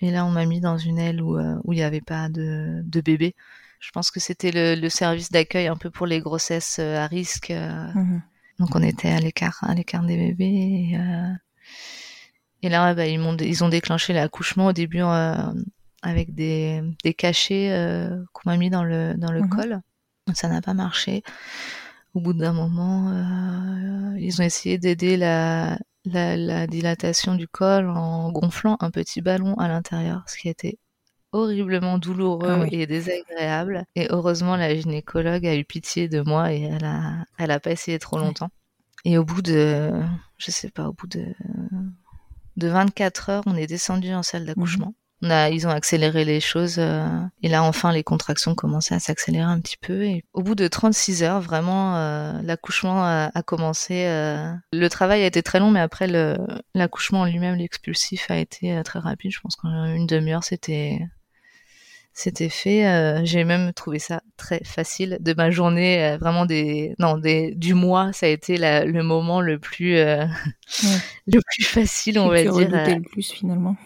Et 0.00 0.10
là, 0.12 0.24
on 0.24 0.30
m'a 0.30 0.46
mis 0.46 0.60
dans 0.60 0.78
une 0.78 0.98
aile 0.98 1.20
où 1.22 1.36
euh, 1.38 1.56
où 1.64 1.72
il 1.72 1.76
n'y 1.76 1.82
avait 1.82 2.00
pas 2.00 2.28
de, 2.28 2.80
de 2.84 3.00
bébé. 3.00 3.34
Je 3.80 3.90
pense 3.90 4.12
que 4.12 4.20
c'était 4.20 4.52
le, 4.52 4.80
le 4.80 4.88
service 4.90 5.30
d'accueil 5.32 5.66
un 5.66 5.76
peu 5.76 5.90
pour 5.90 6.06
les 6.06 6.20
grossesses 6.20 6.78
à 6.78 7.06
risque. 7.08 7.50
Mhm. 7.50 8.22
donc 8.60 8.76
on 8.76 8.82
était 8.82 9.10
à 9.10 9.18
l'écart 9.20 9.58
à 9.62 9.74
l'écart 9.74 10.04
des 10.04 10.16
bébés. 10.16 10.44
Et, 10.44 10.98
et 12.62 12.68
là, 12.68 12.94
bah, 12.94 13.06
ils, 13.06 13.64
ont 13.64 13.68
déclenché 13.68 14.12
l'accouchement 14.12 14.66
au 14.68 14.72
début 14.72 15.02
euh, 15.02 15.52
avec 16.02 16.34
des, 16.34 16.82
des 17.04 17.14
cachets 17.14 17.70
euh, 17.72 18.22
qu'on 18.32 18.50
m'a 18.50 18.56
mis 18.56 18.70
dans 18.70 18.84
le, 18.84 19.14
dans 19.16 19.32
le 19.32 19.40
Mhm. 19.42 19.48
col. 19.48 19.80
Ça 20.34 20.48
n'a 20.48 20.60
pas 20.60 20.74
marché. 20.74 21.22
Au 22.14 22.20
bout 22.20 22.32
d'un 22.34 22.52
moment, 22.52 23.08
euh, 23.10 24.18
ils 24.18 24.40
ont 24.40 24.44
essayé 24.44 24.78
d'aider 24.78 25.16
la, 25.16 25.78
la, 26.04 26.36
la 26.36 26.66
dilatation 26.66 27.34
du 27.34 27.48
col 27.48 27.88
en 27.88 28.30
gonflant 28.30 28.76
un 28.80 28.90
petit 28.90 29.20
ballon 29.22 29.54
à 29.54 29.66
l'intérieur, 29.68 30.22
ce 30.28 30.36
qui 30.36 30.48
était 30.48 30.78
horriblement 31.32 31.96
douloureux 31.98 32.50
Ah 32.50 32.60
oui. 32.64 32.68
et 32.72 32.86
désagréable. 32.86 33.84
Et 33.96 34.06
heureusement, 34.10 34.56
la 34.56 34.74
gynécologue 34.74 35.46
a 35.46 35.56
eu 35.56 35.64
pitié 35.64 36.08
de 36.08 36.20
moi 36.20 36.52
et 36.52 36.62
elle 36.62 36.84
a, 36.84 37.24
elle 37.38 37.50
a 37.50 37.58
pas 37.60 37.70
essayé 37.70 37.98
trop 37.98 38.18
longtemps. 38.18 38.50
Et 39.06 39.16
au 39.18 39.24
bout 39.24 39.40
de, 39.42 39.90
je 40.38 40.50
sais 40.50 40.70
pas, 40.70 40.88
au 40.88 40.92
bout 40.92 41.06
de, 41.06 41.24
de 42.56 42.68
24 42.68 43.30
heures, 43.30 43.42
on 43.46 43.56
est 43.56 43.66
descendu 43.66 44.12
en 44.12 44.22
salle 44.22 44.44
d'accouchement. 44.44 44.94
Ils 45.22 45.66
ont 45.66 45.70
accéléré 45.70 46.24
les 46.24 46.40
choses 46.40 46.76
euh, 46.78 47.06
et 47.42 47.48
là 47.48 47.62
enfin 47.62 47.92
les 47.92 48.02
contractions 48.02 48.54
commençaient 48.54 48.94
à 48.94 49.00
s'accélérer 49.00 49.44
un 49.44 49.60
petit 49.60 49.76
peu 49.76 50.02
et 50.04 50.24
au 50.32 50.42
bout 50.42 50.54
de 50.56 50.66
36 50.66 51.22
heures 51.22 51.40
vraiment 51.40 51.96
euh, 51.96 52.32
l'accouchement 52.42 53.04
a, 53.04 53.30
a 53.32 53.42
commencé. 53.42 54.06
euh, 54.06 54.52
le 54.72 54.88
travail 54.88 55.22
a 55.22 55.26
été 55.26 55.42
très 55.42 55.60
long 55.60 55.70
mais 55.70 55.80
après 55.80 56.08
l'accouchement 56.74 57.20
en 57.20 57.24
lui-même 57.26 57.54
l'expulsif 57.56 58.30
a 58.30 58.36
été 58.36 58.76
euh, 58.76 58.82
très 58.82 58.98
rapide. 58.98 59.30
Je 59.32 59.40
pense 59.40 59.56
qu'en 59.56 59.84
une 59.86 60.06
demi-heure 60.06 60.44
c'était 60.44 60.98
c'était 62.14 62.48
fait. 62.48 62.86
Euh, 62.86 63.20
J'ai 63.24 63.44
même 63.44 63.72
trouvé 63.72 63.98
ça 63.98 64.20
très 64.36 64.62
facile 64.64 65.18
de 65.20 65.34
ma 65.34 65.50
journée, 65.50 66.04
euh, 66.04 66.16
vraiment 66.18 66.46
des 66.46 66.94
non 66.98 67.16
des 67.18 67.54
du 67.54 67.74
mois. 67.74 68.12
Ça 68.12 68.26
a 68.26 68.28
été 68.28 68.56
la- 68.58 68.84
le 68.84 69.02
moment 69.02 69.40
le 69.40 69.58
plus 69.58 69.96
euh, 69.96 70.24
Ouais. 70.24 70.98
le 71.26 71.40
plus 71.40 71.64
facile, 71.64 72.18
on 72.18 72.28
va 72.28 72.42
dire. 72.42 72.52
euh, 72.74 72.86
le 72.96 73.02
plus 73.02 73.30
finalement. 73.32 73.76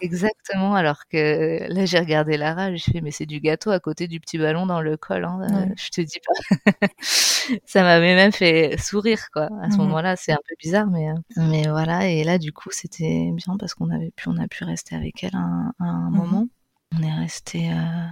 Exactement, 0.00 0.74
alors 0.74 1.06
que 1.10 1.70
là 1.70 1.84
j'ai 1.84 1.98
regardé 1.98 2.38
Lara, 2.38 2.74
j'ai 2.74 2.92
fait 2.92 3.00
mais 3.02 3.10
c'est 3.10 3.26
du 3.26 3.40
gâteau 3.40 3.70
à 3.70 3.80
côté 3.80 4.08
du 4.08 4.18
petit 4.18 4.38
ballon 4.38 4.64
dans 4.64 4.80
le 4.80 4.96
col, 4.96 5.24
hein, 5.26 5.38
euh, 5.42 5.60
Ouais. 5.66 5.74
je 5.76 5.90
te 5.90 6.00
dis 6.00 6.18
pas. 6.26 6.72
Ça 7.66 7.82
m'avait 7.82 8.14
même 8.14 8.32
fait 8.32 8.76
sourire 8.78 9.28
quoi. 9.32 9.48
À 9.62 9.68
ce 9.70 9.76
Mhm. 9.76 9.82
moment-là, 9.84 10.16
c'est 10.16 10.32
un 10.32 10.38
peu 10.48 10.54
bizarre, 10.58 10.86
mais 10.90 11.10
euh, 11.10 11.14
mais 11.36 11.68
voilà. 11.68 12.08
Et 12.08 12.24
là 12.24 12.38
du 12.38 12.52
coup 12.52 12.70
c'était 12.72 13.30
bien 13.34 13.56
parce 13.58 13.74
qu'on 13.74 13.90
avait 13.90 14.10
pu, 14.16 14.28
on 14.30 14.38
a 14.38 14.48
pu 14.48 14.64
rester 14.64 14.94
avec 14.96 15.22
elle 15.22 15.34
un, 15.36 15.72
un 15.78 16.10
Mhm. 16.10 16.16
moment. 16.16 16.46
On 16.96 17.02
est 17.02 17.14
resté, 17.14 17.72
euh, 17.72 18.06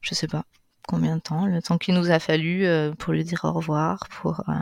je 0.00 0.14
sais 0.14 0.26
pas 0.26 0.44
combien 0.88 1.16
de 1.16 1.20
temps, 1.20 1.46
le 1.46 1.62
temps 1.62 1.78
qu'il 1.78 1.94
nous 1.94 2.10
a 2.10 2.18
fallu 2.18 2.66
euh, 2.66 2.92
pour 2.92 3.12
lui 3.12 3.24
dire 3.24 3.44
au 3.44 3.52
revoir, 3.52 4.08
pour 4.08 4.40
euh, 4.48 4.52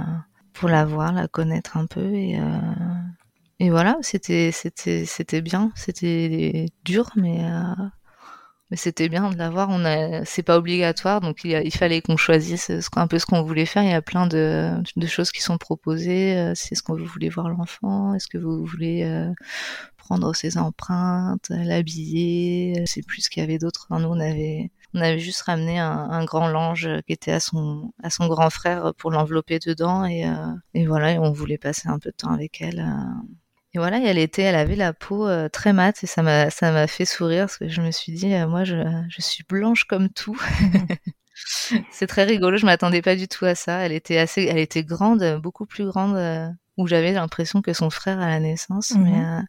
pour 0.52 0.68
la 0.68 0.84
voir, 0.84 1.12
la 1.12 1.28
connaître 1.28 1.76
un 1.76 1.86
peu 1.86 2.12
et 2.14 2.38
euh, 2.38 2.60
et 3.60 3.70
voilà, 3.70 3.96
c'était 4.02 4.52
c'était 4.52 5.04
c'était 5.06 5.40
bien, 5.40 5.72
c'était 5.74 6.66
dur, 6.84 7.10
mais 7.16 7.44
euh, 7.44 7.74
mais 8.70 8.76
c'était 8.76 9.08
bien 9.08 9.30
de 9.30 9.36
l'avoir. 9.36 9.68
On 9.70 9.84
a, 9.84 10.24
c'est 10.24 10.42
pas 10.42 10.56
obligatoire, 10.58 11.20
donc 11.20 11.40
il, 11.44 11.54
a- 11.54 11.62
il 11.62 11.72
fallait 11.74 12.02
qu'on 12.02 12.16
choisisse 12.16 12.70
qu'on- 12.90 13.00
un 13.00 13.06
peu 13.06 13.18
ce 13.18 13.26
qu'on 13.26 13.42
voulait 13.42 13.66
faire. 13.66 13.82
Il 13.82 13.90
y 13.90 13.94
a 13.94 14.02
plein 14.02 14.26
de, 14.26 14.72
de 14.96 15.06
choses 15.06 15.30
qui 15.32 15.42
sont 15.42 15.58
proposées. 15.58 16.36
Euh, 16.38 16.52
C'est 16.54 16.74
ce 16.74 16.82
qu'on 16.82 16.96
vous 16.96 17.06
voulez 17.06 17.28
voir 17.30 17.48
l'enfant. 17.48 18.14
Est-ce 18.14 18.28
que 18.28 18.38
vous 18.38 18.64
voulez 18.66 19.04
euh, 19.04 19.32
prendre 19.96 20.34
ses 20.34 20.58
empreintes, 20.58 21.48
l'habiller 21.50 22.74
Je 22.86 22.92
sais 22.92 23.02
plus 23.02 23.28
qu'il 23.28 23.40
y 23.42 23.44
avait 23.44 23.58
d'autre. 23.58 23.86
Enfin, 23.90 24.00
nous, 24.02 24.08
on 24.08 24.20
avait 24.20 24.70
on 24.94 25.00
avait 25.02 25.18
juste 25.18 25.42
ramené 25.42 25.78
un, 25.78 25.86
un 26.10 26.24
grand 26.24 26.48
linge 26.48 26.88
qui 27.06 27.12
était 27.12 27.32
à 27.32 27.40
son 27.40 27.92
à 28.02 28.08
son 28.10 28.26
grand 28.26 28.48
frère 28.50 28.94
pour 28.98 29.10
l'envelopper 29.10 29.58
dedans 29.58 30.04
et 30.06 30.26
euh, 30.26 30.52
et 30.74 30.86
voilà. 30.86 31.12
Et 31.12 31.18
on 31.18 31.32
voulait 31.32 31.58
passer 31.58 31.88
un 31.88 31.98
peu 31.98 32.10
de 32.10 32.16
temps 32.16 32.32
avec 32.32 32.60
elle. 32.62 32.80
euh, 32.80 33.28
voilà, 33.78 33.98
et 34.00 34.04
elle 34.04 34.18
était, 34.18 34.42
elle 34.42 34.54
avait 34.54 34.76
la 34.76 34.92
peau 34.92 35.26
euh, 35.26 35.48
très 35.48 35.72
mate 35.72 36.02
et 36.04 36.06
ça 36.06 36.22
m'a, 36.22 36.50
ça 36.50 36.70
m'a 36.72 36.86
fait 36.86 37.04
sourire 37.04 37.44
parce 37.46 37.58
que 37.58 37.68
je 37.68 37.80
me 37.80 37.90
suis 37.90 38.12
dit, 38.12 38.32
euh, 38.34 38.46
moi, 38.46 38.64
je, 38.64 38.76
je 39.08 39.22
suis 39.22 39.44
blanche 39.48 39.84
comme 39.84 40.08
tout. 40.10 40.38
C'est 41.92 42.06
très 42.08 42.24
rigolo, 42.24 42.56
je 42.56 42.66
m'attendais 42.66 43.00
pas 43.02 43.14
du 43.16 43.28
tout 43.28 43.44
à 43.44 43.54
ça. 43.54 43.78
Elle 43.78 43.92
était 43.92 44.18
assez, 44.18 44.42
elle 44.44 44.58
était 44.58 44.82
grande, 44.82 45.40
beaucoup 45.42 45.66
plus 45.66 45.86
grande, 45.86 46.16
euh, 46.16 46.48
où 46.76 46.86
j'avais 46.86 47.12
l'impression 47.12 47.62
que 47.62 47.72
son 47.72 47.90
frère 47.90 48.20
à 48.20 48.26
la 48.28 48.40
naissance, 48.40 48.90
Mhm. 48.92 49.02
mais 49.04 49.24
euh, 49.24 49.40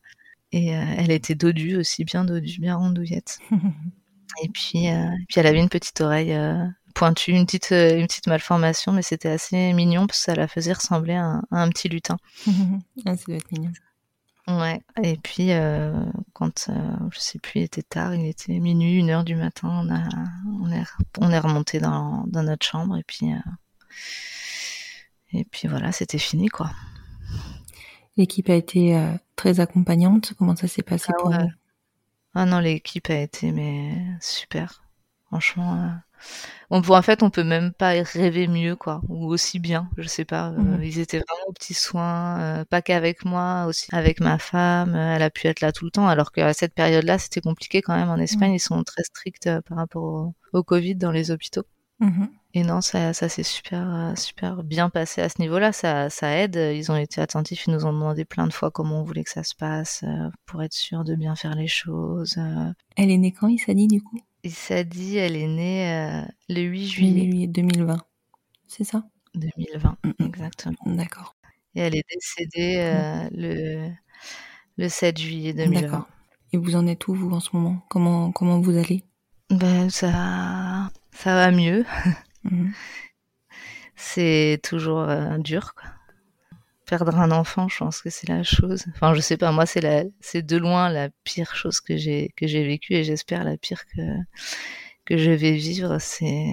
et 0.51 0.67
elle 0.69 1.11
était 1.11 1.35
dodue 1.35 1.75
aussi, 1.77 2.03
bien 2.05 2.25
dodue, 2.25 2.59
bien 2.59 2.75
rondouillette. 2.75 3.39
Et 4.43 4.47
puis, 4.49 4.87
puis 5.27 5.39
elle 5.39 5.47
avait 5.47 5.59
une 5.59 5.69
petite 5.69 5.99
oreille 6.01 6.35
pointue, 6.95 7.31
une 7.31 7.45
petite, 7.45 7.71
une 7.71 8.07
petite 8.07 8.27
malformation, 8.27 8.91
mais 8.91 9.01
c'était 9.01 9.29
assez 9.29 9.73
mignon 9.73 10.07
parce 10.07 10.19
que 10.19 10.23
ça 10.25 10.35
la 10.35 10.47
faisait 10.47 10.73
ressembler 10.73 11.13
à 11.13 11.23
un, 11.23 11.43
à 11.51 11.61
un 11.61 11.69
petit 11.69 11.89
lutin. 11.89 12.17
ah, 13.05 13.15
ça 13.17 13.23
doit 13.27 13.35
être 13.37 13.51
mignon. 13.51 13.71
Ouais, 14.49 14.81
et 15.03 15.15
puis 15.17 15.51
euh, 15.51 15.93
quand 16.33 16.69
euh, 16.69 16.73
je 17.11 17.19
sais 17.19 17.37
plus, 17.37 17.59
il 17.59 17.63
était 17.63 17.83
tard, 17.83 18.15
il 18.15 18.25
était 18.25 18.57
minuit, 18.57 18.97
une 18.97 19.11
heure 19.11 19.23
du 19.23 19.35
matin, 19.35 19.69
on 19.69 19.93
a 19.93 20.07
on 20.63 20.71
est 20.71 20.83
on 21.19 21.29
est 21.29 21.39
remonté 21.39 21.79
dans 21.79 22.23
dans 22.25 22.41
notre 22.41 22.65
chambre 22.65 22.97
et 22.97 23.03
puis 23.03 23.31
euh, 23.31 23.37
et 25.33 25.45
puis 25.45 25.67
voilà, 25.67 25.91
c'était 25.91 26.17
fini 26.17 26.47
quoi. 26.47 26.71
L'équipe 28.17 28.49
a 28.49 28.55
été 28.55 28.99
très 29.35 29.59
accompagnante. 29.59 30.33
Comment 30.37 30.55
ça 30.55 30.67
s'est 30.67 30.81
passé 30.83 31.13
Ah 31.15 31.21
pour 31.21 31.29
ouais. 31.29 31.37
vous? 31.37 31.49
Ah 32.33 32.45
non, 32.45 32.59
l'équipe 32.59 33.09
a 33.11 33.19
été 33.19 33.51
mais 33.51 33.95
super. 34.19 34.81
Franchement, 35.29 35.75
euh, 35.75 35.87
on 36.71 36.81
peut 36.81 36.93
en 36.93 37.01
fait 37.03 37.21
on 37.23 37.29
peut 37.29 37.43
même 37.43 37.71
pas 37.71 37.91
rêver 38.03 38.47
mieux 38.47 38.75
quoi 38.75 39.01
ou 39.09 39.27
aussi 39.27 39.59
bien, 39.59 39.89
je 39.97 40.07
sais 40.07 40.25
pas. 40.25 40.49
euh, 40.49 40.57
Mhm. 40.59 40.83
Ils 40.83 40.99
étaient 40.99 41.19
vraiment 41.19 41.45
aux 41.47 41.53
petits 41.53 41.73
soins, 41.75 42.39
euh, 42.39 42.65
pas 42.65 42.81
qu'avec 42.81 43.25
moi, 43.25 43.65
aussi 43.67 43.87
avec 43.91 44.19
ma 44.19 44.39
femme. 44.39 44.95
Elle 44.95 45.21
a 45.21 45.29
pu 45.29 45.47
être 45.47 45.61
là 45.61 45.71
tout 45.71 45.85
le 45.85 45.91
temps, 45.91 46.07
alors 46.07 46.31
qu'à 46.31 46.53
cette 46.53 46.73
période-là 46.73 47.19
c'était 47.19 47.41
compliqué 47.41 47.81
quand 47.83 47.95
même. 47.95 48.09
En 48.09 48.17
Espagne, 48.17 48.53
ils 48.53 48.59
sont 48.59 48.83
très 48.83 49.03
stricts 49.03 49.49
par 49.67 49.77
rapport 49.77 50.03
au, 50.03 50.33
au 50.53 50.63
Covid 50.63 50.95
dans 50.95 51.11
les 51.11 51.29
hôpitaux. 51.31 51.63
Mhm. 51.99 52.29
Et 52.55 52.63
non, 52.63 52.81
ça, 52.81 53.13
ça 53.13 53.29
s'est 53.29 53.43
super, 53.43 54.13
super 54.17 54.63
bien 54.63 54.89
passé 54.89 55.21
à 55.21 55.29
ce 55.29 55.39
niveau-là. 55.39 55.71
Ça, 55.71 56.09
ça 56.09 56.31
aide. 56.35 56.55
Ils 56.55 56.91
ont 56.91 56.95
été 56.95 57.21
attentifs. 57.21 57.67
Ils 57.67 57.73
nous 57.73 57.85
ont 57.85 57.93
demandé 57.93 58.25
plein 58.25 58.47
de 58.47 58.53
fois 58.53 58.71
comment 58.71 59.01
on 59.01 59.03
voulait 59.03 59.23
que 59.23 59.29
ça 59.29 59.43
se 59.43 59.53
passe 59.53 60.03
pour 60.47 60.63
être 60.63 60.73
sûr 60.73 61.03
de 61.03 61.13
bien 61.13 61.35
faire 61.35 61.53
les 61.53 61.67
choses. 61.67 62.37
Elle 62.97 63.11
est 63.11 63.17
née 63.17 63.31
quand, 63.33 63.47
il 63.49 63.59
s'est 63.59 63.75
dit 63.75 63.87
du 63.87 64.01
coup? 64.01 64.17
Et 64.43 64.49
ça 64.49 64.83
dit, 64.83 65.17
elle 65.17 65.35
est 65.35 65.47
née 65.47 65.91
euh, 65.91 66.21
le 66.49 66.61
8 66.61 66.87
Juillet 66.87 67.25
juillet 67.25 67.47
2020. 67.47 67.97
C'est 68.67 68.83
ça? 68.83 69.03
2020, 69.35 69.97
Mhm. 70.05 70.13
exactement. 70.27 70.77
D'accord. 70.85 71.35
Et 71.75 71.81
elle 71.81 71.95
est 71.95 72.05
décédée 72.11 72.77
euh, 72.79 73.29
le, 73.31 73.91
le 74.77 74.89
7 74.89 75.17
juillet 75.19 75.53
2020. 75.53 75.81
D'accord. 75.81 76.07
Et 76.53 76.57
vous 76.57 76.75
en 76.75 76.87
êtes 76.87 77.07
où, 77.07 77.13
vous, 77.13 77.31
en 77.31 77.39
ce 77.39 77.49
moment? 77.53 77.81
Comment, 77.89 78.31
comment 78.31 78.59
vous 78.59 78.77
allez? 78.77 79.03
Ben, 79.49 79.89
ça, 79.89 80.89
ça 81.11 81.35
va 81.35 81.51
mieux. 81.51 81.85
Mhm. 82.43 82.73
C'est 83.95 84.59
toujours 84.63 85.01
euh, 85.01 85.37
dur, 85.37 85.73
quoi. 85.75 85.89
Perdre 86.89 87.19
un 87.19 87.31
enfant, 87.31 87.67
je 87.67 87.77
pense 87.77 88.01
que 88.01 88.09
c'est 88.09 88.27
la 88.27 88.41
chose. 88.41 88.85
Enfin, 88.95 89.13
je 89.13 89.21
sais 89.21 89.37
pas, 89.37 89.51
moi, 89.51 89.67
c'est 89.67 89.81
la, 89.81 90.03
c'est 90.21 90.41
de 90.41 90.57
loin 90.57 90.89
la 90.89 91.09
pire 91.23 91.55
chose 91.55 91.81
que 91.81 91.97
j'ai, 91.97 92.33
que 92.35 92.47
j'ai 92.47 92.65
vécue 92.65 92.93
et 92.95 93.03
j'espère 93.03 93.43
la 93.43 93.57
pire 93.57 93.85
que, 93.85 94.01
que 95.05 95.17
je 95.17 95.29
vais 95.29 95.53
vivre, 95.53 95.99
c'est 95.99 96.47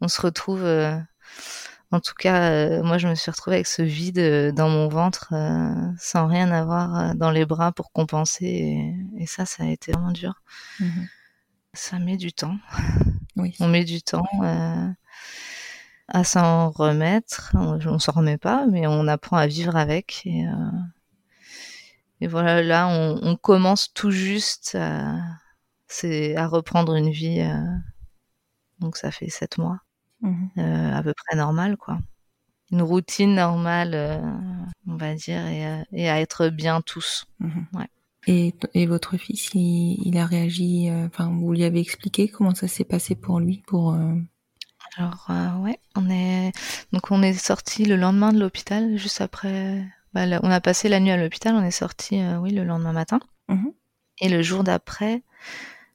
on 0.00 0.08
se 0.08 0.20
retrouve 0.20 0.64
en 1.92 2.00
tout 2.00 2.14
cas, 2.18 2.82
moi, 2.82 2.96
je 2.96 3.06
me 3.06 3.14
suis 3.14 3.30
retrouvée 3.30 3.56
avec 3.56 3.66
ce 3.66 3.82
vide 3.82 4.54
dans 4.54 4.70
mon 4.70 4.88
ventre, 4.88 5.34
sans 5.98 6.26
rien 6.26 6.50
avoir 6.50 7.14
dans 7.14 7.30
les 7.30 7.44
bras 7.44 7.70
pour 7.70 7.92
compenser. 7.92 8.94
Et, 9.18 9.26
ça, 9.26 9.44
ça 9.44 9.64
a 9.64 9.66
été 9.66 9.92
vraiment 9.92 10.10
dur. 10.10 10.42
Mhm. 10.80 11.08
Ça 11.74 11.98
met 11.98 12.16
du 12.16 12.32
temps. 12.32 12.56
Oui. 13.36 13.54
On 13.60 13.68
met 13.68 13.84
du 13.84 14.02
temps 14.02 14.24
à 16.08 16.24
s'en 16.24 16.70
remettre. 16.70 17.52
On, 17.54 17.78
on 17.86 17.98
s'en 17.98 18.12
remet 18.12 18.38
pas, 18.38 18.66
mais 18.66 18.86
on 18.86 19.08
apprend 19.08 19.36
à 19.36 19.46
vivre 19.46 19.76
avec. 19.76 20.22
Et, 20.26 20.44
et 22.20 22.26
voilà, 22.26 22.62
là, 22.62 22.88
on, 22.88 23.36
commence 23.36 23.92
tout 23.92 24.10
juste 24.10 24.76
à, 24.78 25.16
à 26.36 26.46
reprendre 26.46 26.94
une 26.94 27.10
vie. 27.10 27.42
donc, 28.80 28.96
ça 28.96 29.10
fait 29.10 29.30
sept 29.30 29.58
mois. 29.58 29.80
Mhm. 30.22 30.50
Euh, 30.58 30.94
à 30.94 31.02
peu 31.02 31.12
près 31.14 31.36
normale, 31.36 31.76
quoi. 31.76 31.98
Une 32.70 32.82
routine 32.82 33.34
normale, 33.34 33.92
euh, 33.94 34.20
on 34.86 34.96
va 34.96 35.14
dire, 35.14 35.46
et, 35.46 35.82
et, 35.92 36.08
à 36.08 36.20
être 36.20 36.48
bien 36.48 36.80
tous. 36.80 37.26
Mhm. 37.40 37.66
Ouais. 37.74 37.88
Et, 38.28 38.54
et, 38.74 38.86
votre 38.86 39.16
fils, 39.16 39.50
il, 39.54 40.16
a 40.16 40.24
réagi, 40.24 40.88
euh, 40.88 41.06
enfin, 41.06 41.28
vous 41.28 41.52
lui 41.52 41.64
avez 41.64 41.80
expliqué 41.80 42.28
comment 42.28 42.54
ça 42.54 42.68
s'est 42.68 42.84
passé 42.84 43.14
pour 43.14 43.40
lui, 43.40 43.62
pour. 43.66 43.96
Alors 44.96 45.26
ouais, 45.62 45.78
on 45.96 46.10
est 46.10 46.52
donc 46.92 47.10
on 47.10 47.22
est 47.22 47.32
sorti 47.32 47.84
le 47.84 47.96
lendemain 47.96 48.32
de 48.32 48.38
l'hôpital, 48.38 48.96
juste 48.96 49.20
après. 49.20 49.84
Bah, 50.12 50.26
on 50.42 50.50
a 50.50 50.60
passé 50.60 50.90
la 50.90 51.00
nuit 51.00 51.10
à 51.10 51.16
l'hôpital, 51.16 51.54
on 51.54 51.64
est 51.64 51.70
sorti, 51.70 52.20
oui, 52.40 52.50
le 52.50 52.64
lendemain 52.64 52.92
matin. 52.92 53.20
Mhm. 53.48 53.72
Et 54.20 54.28
le 54.28 54.42
jour 54.42 54.62
d'après, 54.62 55.22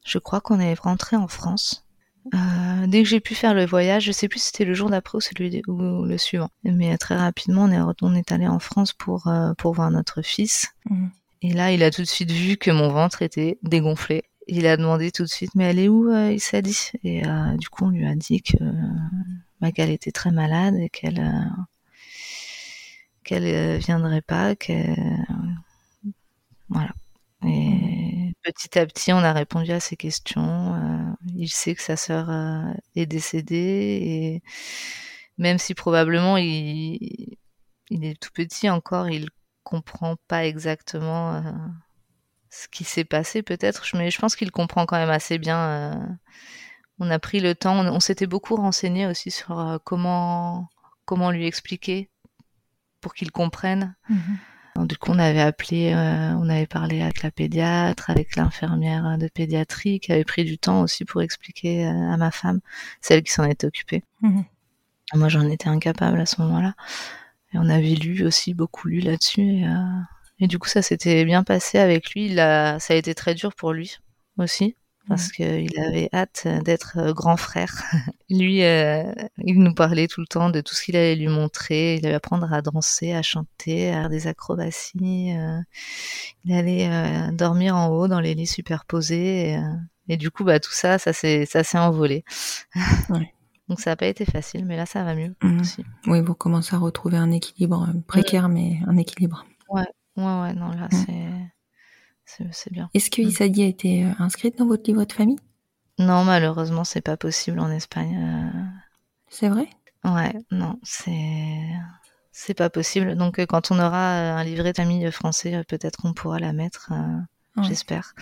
je 0.04 0.18
crois 0.18 0.42
qu'on 0.42 0.60
est 0.60 0.74
rentré 0.74 1.16
en 1.16 1.28
France. 1.28 1.88
Euh, 2.34 2.88
dès 2.88 3.04
que 3.04 3.10
j'ai 3.10 3.20
pu 3.20 3.36
faire 3.36 3.54
le 3.54 3.66
voyage, 3.66 4.04
je 4.06 4.12
sais 4.12 4.28
plus 4.28 4.40
si 4.40 4.48
c'était 4.48 4.66
le 4.66 4.74
jour 4.74 4.90
d'après 4.90 5.18
ou 5.18 5.22
celui 5.22 5.62
ou 5.68 6.04
le 6.04 6.18
suivant, 6.18 6.50
mais 6.64 6.98
très 6.98 7.16
rapidement 7.16 7.64
on 7.64 7.72
est 7.72 7.96
on 8.02 8.16
est 8.16 8.32
allé 8.32 8.48
en 8.48 8.60
France 8.60 8.92
pour 8.92 9.28
euh, 9.28 9.54
pour 9.54 9.74
voir 9.74 9.92
notre 9.92 10.22
fils. 10.22 10.74
Mhm. 10.90 11.12
Et 11.44 11.54
là, 11.54 11.72
il 11.72 11.84
a 11.84 11.92
tout 11.92 12.02
de 12.02 12.08
suite 12.08 12.32
vu 12.32 12.58
que 12.58 12.72
mon 12.72 12.90
ventre 12.90 13.22
était 13.22 13.60
dégonflé. 13.62 14.24
Il 14.48 14.66
a 14.68 14.78
demandé 14.78 15.12
tout 15.12 15.24
de 15.24 15.30
suite, 15.30 15.56
mais 15.56 15.66
elle 15.66 15.80
est 15.80 15.90
où 15.90 16.10
euh, 16.10 16.32
Il 16.32 16.40
s'est 16.40 16.62
dit. 16.62 16.92
Et 17.04 17.22
du 17.58 17.70
coup, 17.70 17.86
on 17.86 17.90
lui 17.90 18.06
a 18.08 18.16
dit 18.16 18.42
que 18.42 18.58
bah, 19.62 19.72
qu'elle 19.72 19.90
était 19.90 20.12
très 20.12 20.32
malade 20.32 20.76
et 20.76 20.90
qu'elle 20.90 21.22
qu'elle 23.24 23.78
viendrait 23.80 24.22
pas, 24.22 24.56
qu'elle 24.56 24.96
voilà. 26.70 26.92
Et 27.46 28.34
petit 28.44 28.78
à 28.80 28.86
petit, 28.86 29.14
on 29.14 29.18
a 29.18 29.34
répondu 29.34 29.72
à 29.72 29.80
ces 29.80 29.96
questions. 29.96 30.76
Euh, 30.76 31.14
il 31.36 31.50
sait 31.50 31.76
que 31.76 31.82
sa 31.82 31.98
sœur 31.98 32.30
euh, 32.30 32.74
est 32.96 33.06
décédée 33.06 33.56
et 33.56 34.44
même 35.38 35.58
si 35.60 35.76
probablement 35.76 36.38
il, 36.38 37.38
il 37.90 38.06
est 38.06 38.20
tout 38.20 38.32
petit 38.34 38.70
encore, 38.70 39.10
il 39.10 39.30
comprend 39.64 40.16
pas 40.28 40.46
exactement 40.46 41.36
euh, 41.36 41.42
ce 42.64 42.68
qui 42.68 42.84
s'est 42.84 43.06
passé 43.06 43.44
peut-être, 43.44 43.86
mais 43.96 44.12
je 44.12 44.20
pense 44.20 44.36
qu'il 44.36 44.52
comprend 44.52 44.86
quand 44.86 44.98
même 44.98 45.10
assez 45.10 45.38
bien. 45.38 46.18
on 47.00 47.10
a 47.12 47.20
pris 47.20 47.40
le 47.40 47.56
temps, 47.56 47.80
on, 47.80 48.00
s'était 48.00 48.28
beaucoup 48.28 48.56
renseigné 48.56 49.06
aussi 49.06 49.32
sur 49.32 49.80
comment 49.84 50.68
comment 51.06 51.32
lui 51.32 51.48
expliquer 51.48 52.10
pour 53.02 53.14
qu'il 53.14 53.32
comprenne. 53.32 53.96
Mhm. 54.10 54.86
Du 54.86 54.96
coup, 54.98 55.10
on 55.12 55.18
avait 55.18 55.42
appelé, 55.42 55.92
euh, 55.94 56.34
on 56.36 56.50
avait 56.50 56.68
parlé 56.68 57.02
avec 57.02 57.24
la 57.24 57.32
pédiatre, 57.32 58.12
avec 58.12 58.36
l'infirmière 58.36 59.18
de 59.18 59.28
pédiatrie, 59.28 60.00
qui 60.00 60.12
avait 60.12 60.24
pris 60.24 60.46
du 60.46 60.60
temps 60.60 60.82
aussi 60.82 61.04
pour 61.04 61.24
expliquer 61.24 61.88
euh, 61.88 62.12
à 62.12 62.18
ma 62.18 62.30
femme, 62.30 62.60
celle 63.02 63.24
qui 63.24 63.32
s'en 63.32 63.46
était 63.46 63.66
occupée. 63.66 64.04
Mhm. 64.22 64.46
Moi, 65.16 65.30
j'en 65.30 65.50
étais 65.50 65.70
incapable 65.70 66.20
à 66.20 66.28
ce 66.28 66.42
moment-là. 66.42 66.76
Et 67.54 67.58
on 67.58 67.70
avait 67.70 67.96
lu 67.96 68.24
aussi, 68.24 68.54
beaucoup 68.54 68.88
lu 68.88 69.00
là-dessus. 69.00 69.42
Et, 69.42 69.66
euh, 70.42 70.48
du 70.48 70.60
coup, 70.60 70.68
ça 70.68 70.82
s'était 70.82 71.26
bien 71.26 71.44
passé 71.44 71.78
avec 71.78 72.12
lui. 72.12 72.36
ça 72.36 72.78
a 72.90 72.94
été 72.94 73.16
très 73.16 73.36
dur 73.36 73.54
pour 73.54 73.74
lui 73.74 73.98
aussi 74.38 74.76
parce 75.08 75.32
qu'il 75.32 75.80
avait 75.80 76.10
hâte 76.14 76.48
d'être 76.64 76.98
euh, 76.98 77.14
grand 77.14 77.38
frère. 77.38 77.84
lui, 78.30 78.64
euh, 78.64 79.12
il 79.38 79.60
nous 79.62 79.74
parlait 79.74 80.08
tout 80.08 80.22
le 80.22 80.28
temps 80.28 80.50
de 80.50 80.62
tout 80.62 80.76
ce 80.76 80.84
qu'il 80.84 80.96
allait 80.96 81.16
lui 81.16 81.28
montrer. 81.28 81.96
Il 81.96 82.06
allait 82.06 82.16
apprendre 82.16 82.52
à 82.52 82.62
danser, 82.62 83.14
à 83.14 83.22
chanter, 83.22 83.90
à 83.90 83.94
faire 83.94 84.10
des 84.10 84.28
acrobaties. 84.28 85.34
Euh. 85.36 85.60
il 86.46 86.54
allait 86.54 87.32
dormir 87.32 87.76
en 87.76 87.88
haut 87.88 88.08
dans 88.08 88.20
les 88.20 88.34
lits 88.34 88.48
superposés. 88.48 89.60
Et, 90.10 90.18
du 90.18 90.32
coup, 90.32 90.44
bah, 90.44 90.60
tout 90.60 90.72
ça, 90.72 90.98
ça 90.98 91.14
s'est, 91.14 91.46
ça 91.46 91.64
s'est 91.64 91.80
envolé. 91.80 92.24
Donc 93.70 93.82
ça 93.82 93.90
n'a 93.90 93.96
pas 93.98 94.06
été 94.06 94.24
facile, 94.24 94.66
mais 94.66 94.78
là, 94.78 94.86
ça 94.86 95.04
va 95.04 95.14
mieux 95.14 95.36
mmh. 95.44 95.60
aussi. 95.60 95.84
Oui, 96.06 96.22
vous 96.22 96.36
commencez 96.36 96.74
à 96.74 96.80
retrouver 96.80 97.18
un 97.18 97.32
équilibre 97.32 97.90
précaire, 98.08 98.48
mmh. 98.48 98.54
mais 98.54 98.80
un 98.88 98.96
équilibre. 98.96 99.46
Ouais, 99.68 99.84
ouais, 100.18 100.42
ouais, 100.42 100.54
non, 100.54 100.72
là, 100.72 100.88
mmh. 100.92 101.06
c'est 101.06 102.48
c'est 102.52 102.74
bien. 102.74 102.90
Est-ce 102.94 103.10
que 103.10 103.22
Isadi 103.22 103.64
a 103.64 103.68
été 103.68 104.04
euh, 104.04 104.12
inscrite 104.20 104.58
dans 104.58 104.68
votre 104.68 104.84
livre 104.90 105.06
de 105.06 105.14
famille? 105.14 105.40
Non, 105.98 106.24
malheureusement, 106.24 106.84
c'est 106.84 107.02
pas 107.02 107.18
possible 107.18 107.60
en 107.60 107.72
Espagne. 107.72 108.18
Euh. 108.18 108.64
C'est 109.30 109.50
vrai? 109.50 109.68
Ouais, 110.04 110.34
non, 110.52 110.80
c'est 110.84 111.70
c'est 112.32 112.54
pas 112.54 112.70
possible. 112.70 113.16
Donc, 113.16 113.40
euh, 113.40 113.46
quand 113.46 113.72
on 113.72 113.80
aura 113.80 114.38
un 114.38 114.44
livret 114.44 114.74
de 114.74 114.78
famille 114.78 115.12
français, 115.12 115.64
peut-être 115.68 115.98
qu'on 115.98 116.14
pourra 116.14 116.40
la 116.40 116.54
mettre. 116.54 116.92
J'espère. 117.64 118.14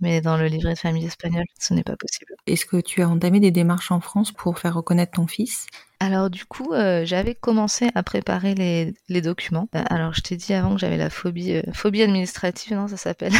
Mais 0.00 0.20
dans 0.20 0.36
le 0.36 0.46
livret 0.46 0.74
de 0.74 0.78
famille 0.78 1.06
espagnol, 1.06 1.44
ce 1.58 1.72
n'est 1.72 1.82
pas 1.82 1.96
possible. 1.96 2.34
Est-ce 2.46 2.66
que 2.66 2.80
tu 2.80 3.02
as 3.02 3.08
entamé 3.08 3.40
des 3.40 3.50
démarches 3.50 3.90
en 3.90 4.00
France 4.00 4.32
pour 4.32 4.58
faire 4.58 4.74
reconnaître 4.74 5.12
ton 5.12 5.26
fils? 5.26 5.66
Alors 6.00 6.28
du 6.28 6.44
coup, 6.44 6.72
euh, 6.72 7.04
j'avais 7.06 7.34
commencé 7.34 7.88
à 7.94 8.02
préparer 8.02 8.54
les, 8.54 9.20
documents. 9.22 9.68
Euh, 9.74 9.82
alors 9.88 10.12
je 10.12 10.20
t'ai 10.20 10.36
dit 10.36 10.52
avant 10.52 10.74
que 10.74 10.80
j'avais 10.80 10.98
la 10.98 11.08
phobie, 11.08 11.54
euh, 11.54 11.62
phobie 11.72 12.02
administrative, 12.02 12.76
non, 12.76 12.88
ça 12.88 12.96
s'appelle. 12.96 13.32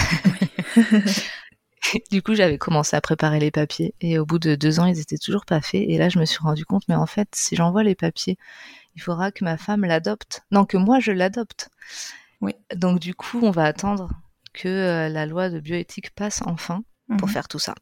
du 2.11 2.23
coup, 2.23 2.35
j'avais 2.35 2.57
commencé 2.57 2.97
à 2.97 3.01
préparer 3.01 3.41
les 3.41 3.51
papiers 3.51 3.95
et 4.01 4.19
au 4.19 4.25
bout 4.25 4.39
de 4.39 4.55
deux 4.55 4.81
ans, 4.81 4.87
ils 4.87 5.01
étaient 5.01 5.19
toujours 5.19 5.45
pas 5.45 5.61
faits. 5.61 5.85
Et 5.87 5.99
là, 5.99 6.09
je 6.09 6.19
me 6.19 6.25
suis 6.25 6.39
rendu 6.39 6.65
compte, 6.65 6.85
mais 6.89 6.95
en 6.95 7.07
fait, 7.07 7.29
si 7.35 7.57
j'envoie 7.57 7.83
les 7.83 7.95
papiers, 7.95 8.39
il 8.97 9.03
faudra 9.03 9.31
que 9.33 9.45
ma 9.45 9.59
femme 9.59 9.85
l'adopte. 9.85 10.43
Non, 10.51 10.65
que 10.65 10.77
moi 10.77 11.01
je 11.01 11.13
l'adopte. 11.13 11.69
Oui. 12.41 12.55
Donc 12.75 13.01
du 13.01 13.15
coup, 13.15 13.41
on 13.43 13.51
va 13.51 13.65
attendre 13.65 14.09
que 14.55 15.09
la 15.11 15.27
loi 15.27 15.51
de 15.51 15.61
bioéthique 15.61 16.15
passe 16.15 16.43
enfin 16.47 16.83
pour 17.19 17.29
mhm. 17.29 17.35
faire 17.35 17.49
tout 17.49 17.59
ça. 17.59 17.75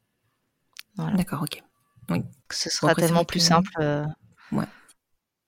D'accord, 0.96 1.42
ok. 1.42 1.62
Oui. 2.10 2.24
Ce 2.50 2.68
sera 2.68 2.94
tellement 2.94 3.24
plus 3.24 3.40
simple. 3.40 3.70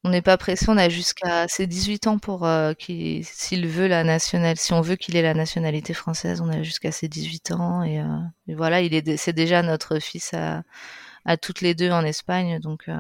On 0.07 0.11
n'est 0.11 0.23
pas 0.23 0.37
pressé, 0.37 0.67
on 0.69 0.77
a 0.77 0.91
jusqu'à 0.91 1.49
ses 1.49 1.67
18 1.67 2.09
ans 2.09 2.19
pour 2.19 2.45
euh, 2.45 2.75
s'il 2.79 3.67
veut 3.67 3.87
la 3.87 4.05
nationalité, 4.05 4.61
si 4.61 4.75
on 4.75 4.83
veut 4.83 4.97
qu'il 4.97 5.17
ait 5.17 5.23
la 5.23 5.33
nationalité 5.33 5.95
française, 5.95 6.43
on 6.43 6.51
a 6.51 6.63
jusqu'à 6.63 6.93
ses 6.93 7.09
18 7.09 7.53
ans 7.53 7.83
et, 7.83 8.01
euh, 8.01 8.19
voilà, 8.49 8.83
il 8.83 8.93
est 8.93 9.17
c'est 9.17 9.33
déjà 9.33 9.63
notre 9.63 9.99
fils 10.01 10.35
à, 10.35 11.37
toutes 11.39 11.63
les 11.63 11.75
deux 11.75 11.91
en 11.91 12.05
Espagne, 12.05 12.61
donc 12.61 12.85
euh, 12.89 12.95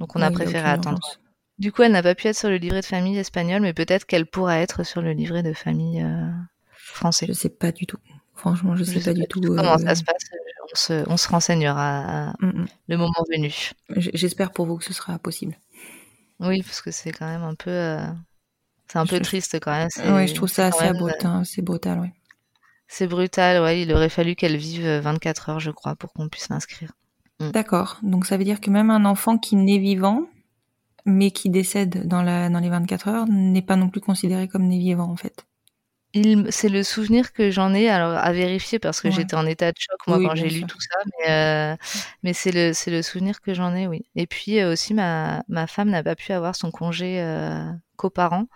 donc 0.00 0.16
on 0.16 0.20
a 0.20 0.32
préféré 0.32 0.68
attendre. 0.68 0.98
Du 1.58 1.70
coup, 1.70 1.82
elle 1.82 1.92
n'a 1.92 2.02
pas 2.02 2.16
pu 2.16 2.26
être 2.26 2.36
sur 2.36 2.48
le 2.48 2.56
livret 2.56 2.80
de 2.80 2.86
famille 2.86 3.18
espagnol, 3.18 3.62
mais 3.62 3.72
peut-être 3.72 4.04
qu'elle 4.04 4.26
pourra 4.26 4.58
être 4.58 4.82
sur 4.82 5.00
le 5.00 5.12
livret 5.12 5.44
de 5.44 5.52
famille 5.52 6.04
français. 7.02 7.26
Je 7.28 7.32
sais 7.32 7.48
pas 7.48 7.72
du 7.72 7.86
tout. 7.86 7.98
Franchement, 8.34 8.76
je 8.76 8.84
sais 8.84 9.00
pas, 9.00 9.12
du 9.12 9.26
tout. 9.26 9.40
comment 9.40 9.78
ça 9.78 9.94
se 9.94 10.04
passe. 10.04 10.22
On 11.06 11.16
se, 11.16 11.28
renseignera 11.28 12.32
mm, 12.40 12.46
mm. 12.46 12.66
le 12.88 12.96
moment 12.96 13.24
venu. 13.30 13.52
J'espère 13.96 14.52
pour 14.52 14.66
vous 14.66 14.78
que 14.78 14.84
ce 14.84 14.94
sera 14.94 15.18
possible. 15.18 15.58
Oui, 16.40 16.62
parce 16.62 16.80
que 16.80 16.90
c'est 16.90 17.12
quand 17.12 17.26
même 17.26 17.42
un 17.42 17.54
peu, 17.54 17.70
euh, 17.70 18.06
c'est 18.88 18.98
un 18.98 19.06
peu 19.06 19.20
triste 19.20 19.58
quand 19.60 19.72
même. 19.72 19.88
Oui, 20.16 20.26
je 20.26 20.34
trouve 20.34 20.48
ça 20.48 20.68
assez 20.68 20.92
brutal, 20.92 21.40
euh, 21.40 21.44
c'est 21.44 21.62
brutal, 21.62 22.00
oui. 22.00 22.08
C'est 22.88 23.06
brutal, 23.06 23.62
ouais. 23.62 23.82
Il 23.82 23.92
aurait 23.92 24.08
fallu 24.08 24.34
qu'elle 24.34 24.56
vive 24.56 24.86
24 24.86 25.48
euh, 25.48 25.52
heures, 25.52 25.60
je 25.60 25.70
crois, 25.70 25.94
pour 25.94 26.12
qu'on 26.12 26.28
puisse 26.28 26.48
l'inscrire. 26.48 26.92
Mm. 27.38 27.50
D'accord. 27.50 27.98
Donc 28.02 28.26
ça 28.26 28.36
veut 28.36 28.44
dire 28.44 28.60
que 28.60 28.70
même 28.70 28.90
un 28.90 29.04
enfant 29.04 29.38
qui 29.38 29.56
naît 29.56 29.78
vivant, 29.78 30.22
mais 31.04 31.30
qui 31.32 31.50
décède 31.50 32.06
dans, 32.08 32.22
la, 32.22 32.48
dans 32.48 32.60
les 32.60 32.70
24 32.70 33.08
heures, 33.08 33.26
n'est 33.28 33.62
pas 33.62 33.76
non 33.76 33.88
plus 33.88 34.00
considéré 34.00 34.48
comme 34.48 34.66
né 34.66 34.78
vivant, 34.78 35.10
en 35.10 35.16
fait 35.16 35.46
c'est 36.50 36.68
le 36.68 36.82
souvenir 36.82 37.32
que 37.32 37.50
j'en 37.50 37.72
ai, 37.72 37.88
alors 37.88 38.18
à 38.18 38.32
vérifier 38.32 38.78
parce 38.78 39.00
que 39.00 39.10
j'étais 39.10 39.34
en 39.34 39.46
état 39.46 39.72
de 39.72 39.78
choc 39.78 39.98
moi 40.06 40.18
quand 40.18 40.34
j'ai 40.34 40.50
lu 40.50 40.64
tout 40.64 40.80
ça, 40.80 40.98
mais, 41.06 41.30
euh, 41.30 41.76
mais 42.22 42.32
c'est 42.34 42.52
le, 42.52 42.72
c'est 42.74 42.90
le 42.90 43.02
souvenir 43.02 43.40
que 43.40 43.54
j'en 43.54 43.74
ai, 43.74 43.86
oui. 43.86 44.04
Et 44.14 44.26
puis 44.26 44.58
euh, 44.60 44.72
aussi, 44.72 44.92
ma, 44.92 45.42
ma 45.48 45.66
femme 45.66 45.88
n'a 45.90 46.02
pas 46.02 46.14
pu 46.14 46.32
avoir 46.32 46.54
son 46.54 46.70
congé 46.70 47.20
euh, 47.20 47.70
coparent. 47.96 48.46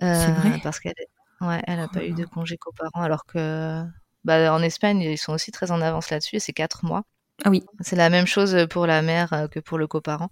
vrai? 0.00 0.60
Parce 0.62 0.80
qu'elle 0.80 0.94
ouais, 1.40 1.62
elle 1.66 1.78
n'a 1.78 1.88
pas 1.88 2.04
eu 2.04 2.12
de 2.12 2.24
oh. 2.24 2.34
congé 2.34 2.56
coparent, 2.56 3.00
alors 3.00 3.26
que 3.26 3.84
bah, 4.24 4.52
en 4.52 4.60
Espagne, 4.60 5.00
ils 5.02 5.18
sont 5.18 5.34
aussi 5.34 5.52
très 5.52 5.70
en 5.70 5.80
avance 5.80 6.10
là-dessus 6.10 6.36
et 6.36 6.40
c'est 6.40 6.52
quatre 6.52 6.84
mois. 6.84 7.04
Ah 7.44 7.50
oui. 7.50 7.62
C'est 7.80 7.96
la 7.96 8.08
même 8.08 8.26
chose 8.26 8.56
pour 8.70 8.86
la 8.86 9.02
mère 9.02 9.32
euh, 9.32 9.46
que 9.46 9.60
pour 9.60 9.76
le 9.76 9.86
coparent. 9.86 10.30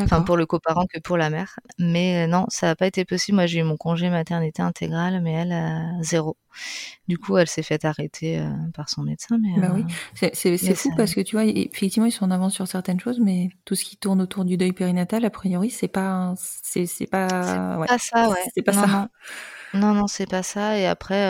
Enfin, 0.00 0.22
pour 0.22 0.36
le 0.36 0.46
coparent 0.46 0.86
que 0.86 0.98
pour 0.98 1.16
la 1.16 1.28
mère. 1.28 1.58
Mais 1.78 2.24
euh, 2.24 2.26
non, 2.26 2.46
ça 2.48 2.68
n'a 2.68 2.76
pas 2.76 2.86
été 2.86 3.04
possible. 3.04 3.36
Moi, 3.36 3.46
j'ai 3.46 3.60
eu 3.60 3.62
mon 3.64 3.76
congé 3.76 4.08
maternité 4.08 4.62
intégral, 4.62 5.20
mais 5.22 5.32
elle, 5.32 5.52
a 5.52 5.82
zéro. 6.02 6.36
Du 7.06 7.18
coup, 7.18 7.36
elle 7.36 7.48
s'est 7.48 7.62
faite 7.62 7.84
arrêter 7.84 8.38
euh, 8.38 8.48
par 8.74 8.88
son 8.88 9.02
médecin. 9.02 9.38
Mais, 9.40 9.60
Bah 9.60 9.68
euh, 9.68 9.74
oui. 9.74 9.84
C'est 10.14 10.74
fou 10.74 10.88
ça- 10.90 10.96
parce 10.96 11.14
que 11.14 11.20
tu 11.20 11.36
vois, 11.36 11.44
effectivement, 11.44 12.06
ils 12.06 12.12
sont 12.12 12.24
en 12.24 12.30
avance 12.30 12.54
sur 12.54 12.66
certaines 12.66 12.98
choses, 12.98 13.20
mais 13.20 13.50
tout 13.66 13.74
ce 13.74 13.84
qui 13.84 13.98
tourne 13.98 14.22
autour 14.22 14.44
du 14.44 14.56
deuil 14.56 14.72
périnatal, 14.72 15.24
a 15.24 15.30
priori, 15.30 15.70
c'est 15.70 15.88
pas, 15.88 16.34
c'est 16.36 17.06
pas, 17.06 17.76
ouais. 17.78 17.86
pas 17.86 17.98
ça, 17.98 18.28
ouais. 18.30 18.36
C'est 18.54 18.62
pas 18.62 18.72
non, 18.72 18.80
ça. 18.82 19.08
Non, 19.74 19.80
non, 19.80 19.94
non, 19.94 20.06
c'est 20.06 20.26
pas 20.28 20.42
ça. 20.42 20.78
Et 20.78 20.86
après, 20.86 21.22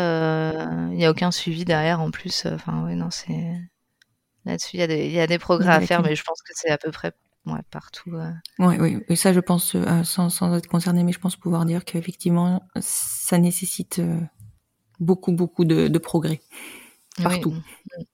il 0.93 0.97
n'y 0.97 1.05
a 1.05 1.11
aucun 1.11 1.33
suivi 1.33 1.65
derrière 1.65 2.01
en 2.01 2.13
plus. 2.13 2.47
Enfin, 2.47 2.85
oui, 2.87 2.95
non, 2.95 3.11
c'est. 3.11 3.53
Là-dessus, 4.49 4.71
il 4.79 4.81
y, 4.81 4.83
a 4.83 4.87
des- 4.87 5.07
il 5.07 5.13
y 5.13 5.21
a 5.21 5.27
des 5.27 5.39
progrès 5.39 5.73
à 5.75 5.81
faire, 5.81 6.03
mais 6.03 6.17
je 6.17 6.25
pense 6.25 6.43
que 6.43 6.53
c'est 6.55 6.71
à 6.71 6.79
peu 6.79 6.91
près 6.91 7.13
ouais, 7.47 7.61
partout. 7.71 8.15
euh. 8.15 8.33
Ouais, 8.59 8.81
oui. 8.81 8.99
Et 9.09 9.15
ça, 9.15 9.33
je 9.33 9.41
pense, 9.41 9.75
euh, 9.77 10.03
sans, 10.03 10.31
sans 10.31 10.57
être 10.57 10.67
concernée, 10.67 11.05
mais 11.05 11.13
je 11.13 11.21
pense 11.21 11.37
pouvoir 11.37 11.65
dire 11.67 11.85
qu'effectivement, 11.85 12.63
ça 12.81 13.39
nécessite 13.39 13.99
euh, 14.01 14.19
beaucoup, 15.01 15.33
beaucoup 15.33 15.65
de, 15.65 15.89
de 15.89 15.99
progrès. 15.99 16.41
Partout. 17.23 17.55
Oui. 17.97 18.07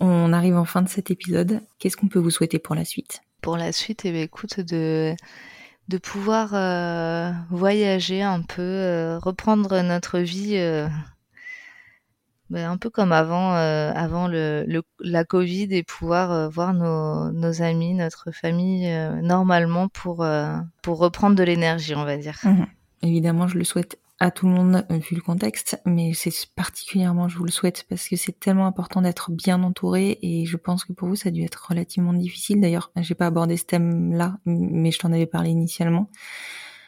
On 0.00 0.32
arrive 0.32 0.56
en 0.56 0.64
fin 0.64 0.82
de 0.82 0.88
cet 0.88 1.10
épisode. 1.10 1.60
Qu'est-ce 1.78 1.96
qu'on 1.96 2.08
peut 2.08 2.18
vous 2.18 2.30
souhaiter 2.30 2.58
pour 2.58 2.74
la 2.74 2.84
suite? 2.84 3.20
Pour 3.40 3.56
la 3.56 3.72
suite, 3.72 4.04
eh 4.04 4.12
bien, 4.12 4.22
écoute, 4.22 4.58
de, 4.58 5.14
de 5.88 5.98
pouvoir 5.98 6.54
euh, 6.54 7.30
voyager 7.50 8.22
un 8.22 8.42
peu, 8.42 8.62
euh, 8.62 9.18
reprendre 9.18 9.80
notre 9.82 10.18
vie 10.18 10.56
euh, 10.56 10.88
ben, 12.52 12.70
un 12.70 12.76
peu 12.76 12.90
comme 12.90 13.12
avant, 13.12 13.54
euh, 13.54 13.90
avant 13.94 14.28
le, 14.28 14.64
le- 14.68 14.82
la 15.00 15.24
Covid 15.24 15.68
et 15.70 15.82
pouvoir 15.82 16.30
euh, 16.30 16.48
voir 16.48 16.74
nos, 16.74 17.32
nos 17.32 17.62
amis, 17.62 17.94
notre 17.94 18.30
famille 18.30 18.86
euh, 18.88 19.20
normalement 19.22 19.88
pour, 19.88 20.24
pour 20.82 20.98
reprendre 20.98 21.34
de 21.34 21.42
l'énergie, 21.42 21.94
on 21.94 22.04
va 22.04 22.16
dire. 22.16 22.38
Mhm. 22.44 22.66
Évidemment, 23.02 23.48
je 23.48 23.58
le 23.58 23.64
souhaite 23.64 23.98
à 24.20 24.30
tout 24.30 24.46
le 24.46 24.52
monde 24.52 24.86
vu 24.90 25.16
le 25.16 25.20
contexte, 25.20 25.80
mais 25.84 26.12
c'est 26.14 26.30
particulièrement 26.54 27.26
je 27.28 27.36
vous 27.36 27.44
le 27.44 27.50
souhaite 27.50 27.84
parce 27.88 28.06
que 28.08 28.14
c'est 28.14 28.38
tellement 28.38 28.66
important 28.66 29.02
d'être 29.02 29.32
bien 29.32 29.60
entouré 29.64 30.18
et 30.22 30.46
je 30.46 30.56
pense 30.56 30.84
que 30.84 30.92
pour 30.92 31.08
vous 31.08 31.16
ça 31.16 31.30
a 31.30 31.32
dû 31.32 31.42
être 31.42 31.66
relativement 31.70 32.12
difficile. 32.12 32.60
D'ailleurs, 32.60 32.92
j'ai 32.96 33.16
pas 33.16 33.26
abordé 33.26 33.56
ce 33.56 33.64
thème-là, 33.64 34.36
mais 34.44 34.92
je 34.92 34.98
t'en 35.00 35.12
avais 35.12 35.26
parlé 35.26 35.50
initialement. 35.50 36.08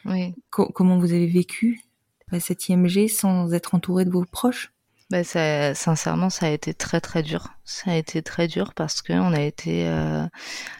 Oui. 0.05 0.33
Co- 0.49 0.71
comment 0.73 0.97
vous 0.97 1.11
avez 1.11 1.27
vécu 1.27 1.81
cette 2.39 2.69
IMG 2.69 3.07
sans 3.09 3.53
être 3.53 3.75
entouré 3.75 4.05
de 4.05 4.11
vos 4.11 4.23
proches? 4.23 4.71
Ben 5.11 5.23
ça, 5.23 5.75
sincèrement, 5.75 6.29
ça 6.31 6.47
a 6.47 6.49
été 6.49 6.73
très 6.73 6.99
très 6.99 7.21
dur. 7.21 7.49
Ça 7.63 7.91
a 7.91 7.95
été 7.95 8.23
très 8.23 8.47
dur 8.47 8.73
parce 8.73 9.01
que 9.03 9.13
on 9.13 9.33
a 9.33 9.41
été. 9.41 9.87
euh, 9.87 10.25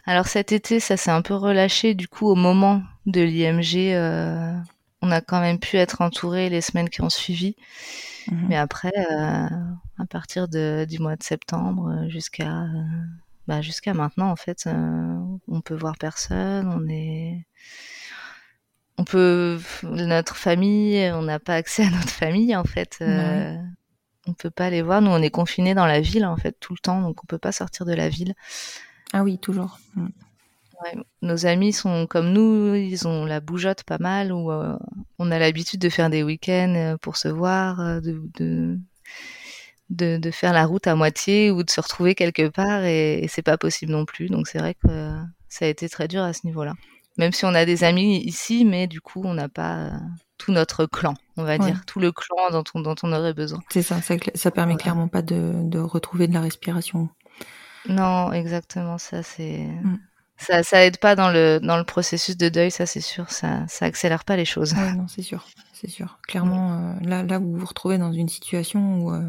Alors 0.06 0.28
cet 0.28 0.52
été, 0.52 0.80
ça 0.80 0.98
s'est 0.98 1.12
un 1.12 1.22
peu 1.22 1.36
relâché. 1.36 1.94
Du 1.94 2.08
coup, 2.08 2.28
au 2.28 2.36
moment 2.36 2.82
de 3.06 3.22
l'IMG, 3.22 3.94
euh, 3.94 4.52
on 5.02 5.12
a 5.12 5.22
quand 5.22 5.42
même 5.42 5.60
pu 5.60 5.78
être 5.78 6.02
entouré 6.02 6.50
les 6.50 6.62
semaines 6.62 6.90
qui 6.90 7.02
ont 7.02 7.10
suivi. 7.10 7.56
Mhm. 8.32 8.48
Mais 8.50 8.58
après, 8.58 8.92
euh, 9.12 9.48
à 10.00 10.06
partir 10.10 10.48
de, 10.48 10.86
du 10.90 11.00
mois 11.00 11.16
de 11.16 11.24
septembre 11.24 12.06
jusqu'à 12.10 12.66
bah, 13.48 13.62
jusqu'à 13.62 13.94
maintenant, 13.94 14.32
en 14.32 14.36
fait, 14.36 14.68
on 15.48 15.62
peut 15.62 15.76
voir 15.76 15.96
personne. 16.00 16.68
On 16.68 16.88
est 16.90 17.46
on 18.98 19.04
peut 19.04 19.60
notre 19.84 20.36
famille, 20.38 21.12
on 21.14 21.24
n'a 21.24 21.40
pas 21.40 21.56
accès 21.56 21.84
à 21.86 21.90
notre 21.90 22.10
famille 22.10 22.56
en 22.56 22.64
fait. 22.64 22.98
Euh, 23.02 23.56
On 24.28 24.34
peut 24.34 24.50
pas 24.50 24.70
les 24.70 24.82
voir. 24.82 25.02
Nous, 25.02 25.12
on 25.12 25.22
est 25.22 25.30
confinés 25.30 25.74
dans 25.76 25.86
la 25.86 26.02
ville 26.02 26.26
en 26.26 26.38
fait 26.38 26.56
tout 26.60 26.74
le 26.74 26.80
temps, 26.80 27.02
donc 27.02 27.24
on 27.24 27.28
peut 27.28 27.38
pas 27.38 27.52
sortir 27.52 27.86
de 27.86 27.94
la 27.94 28.10
ville. 28.10 28.34
Ah 29.14 29.24
oui, 29.24 29.38
toujours. 29.38 29.78
Ouais, 30.84 30.96
nos 31.22 31.46
amis 31.46 31.72
sont 31.72 32.06
comme 32.06 32.32
nous, 32.34 32.76
ils 32.76 33.08
ont 33.08 33.24
la 33.26 33.40
bougeotte 33.40 33.84
pas 33.84 33.98
mal, 33.98 34.34
où 34.34 34.52
euh, 34.52 34.76
on 35.20 35.32
a 35.32 35.40
l'habitude 35.40 35.80
de 35.80 35.90
faire 35.90 36.10
des 36.10 36.22
week-ends 36.22 36.74
euh, 36.76 36.98
pour 36.98 37.16
se 37.16 37.30
voir, 37.30 37.80
euh, 37.80 38.02
de, 38.02 38.22
de, 38.38 38.78
de, 39.90 40.18
de 40.18 40.32
faire 40.32 40.52
la 40.52 40.66
route 40.66 40.86
à 40.88 40.96
moitié 40.96 41.50
ou 41.50 41.64
de 41.64 41.70
se 41.70 41.80
retrouver 41.80 42.14
quelque 42.14 42.50
part, 42.50 42.84
et, 42.84 43.24
et 43.24 43.28
c'est 43.30 43.42
pas 43.42 43.58
possible 43.58 43.94
non 43.94 44.04
plus. 44.06 44.28
Donc 44.28 44.48
c'est 44.48 44.60
vrai 44.60 44.74
que 44.74 44.88
euh, 44.90 45.18
ça 45.48 45.64
a 45.64 45.70
été 45.70 45.88
très 45.88 46.10
dur 46.10 46.24
à 46.24 46.34
ce 46.34 46.46
niveau-là. 46.46 46.74
Même 47.18 47.32
si 47.32 47.46
on 47.46 47.54
a 47.54 47.64
des 47.64 47.86
amis 47.86 48.18
ici, 48.18 48.66
mais 48.66 48.88
du 48.88 49.00
coup, 49.00 49.22
on 49.24 49.34
n'a 49.34 49.48
pas 49.48 49.92
tout 50.38 50.52
notre 50.52 50.86
clan, 50.86 51.14
on 51.38 51.44
va 51.44 51.54
Ouais. 51.58 51.60
dire, 51.60 51.86
tout 51.86 52.00
le 52.00 52.12
clan 52.12 52.36
dont 52.52 52.64
on, 52.74 52.80
dont 52.82 52.96
on 53.04 53.14
aurait 53.14 53.34
besoin. 53.34 53.60
C'est 53.70 53.82
ça, 53.82 54.02
ça, 54.02 54.16
ça 54.36 54.52
permet 54.52 54.74
Voilà. 54.74 54.82
clairement 54.84 55.08
pas 55.08 55.22
de, 55.22 55.54
de 55.64 55.80
retrouver 55.80 56.28
de 56.28 56.34
la 56.34 56.42
respiration. 56.42 57.10
Non, 57.88 58.32
exactement, 58.32 58.98
ça 58.98 59.24
c'est. 59.24 59.60
Mm. 59.84 60.00
Ça, 60.38 60.64
ça 60.64 60.84
aide 60.86 60.98
pas 60.98 61.16
dans 61.16 61.30
le, 61.30 61.60
dans 61.64 61.78
le 61.78 61.86
processus 61.86 62.36
de 62.36 62.50
deuil, 62.50 62.70
ça 62.70 62.86
c'est 62.86 63.00
sûr, 63.00 63.32
ça, 63.32 63.66
ça 63.70 63.86
accélère 63.86 64.26
pas 64.26 64.36
les 64.36 64.44
choses. 64.44 64.74
Ouais, 64.74 64.92
non, 64.94 65.08
c'est 65.08 65.22
sûr, 65.22 65.46
c'est 65.72 65.90
sûr. 65.90 66.20
Clairement, 66.28 66.74
euh, 66.74 66.94
là, 67.08 67.24
là, 67.24 67.40
vous 67.40 67.56
vous 67.56 67.66
retrouvez 67.66 67.98
dans 67.98 68.12
une 68.12 68.28
situation 68.28 69.00
où 69.00 69.14
euh, 69.14 69.22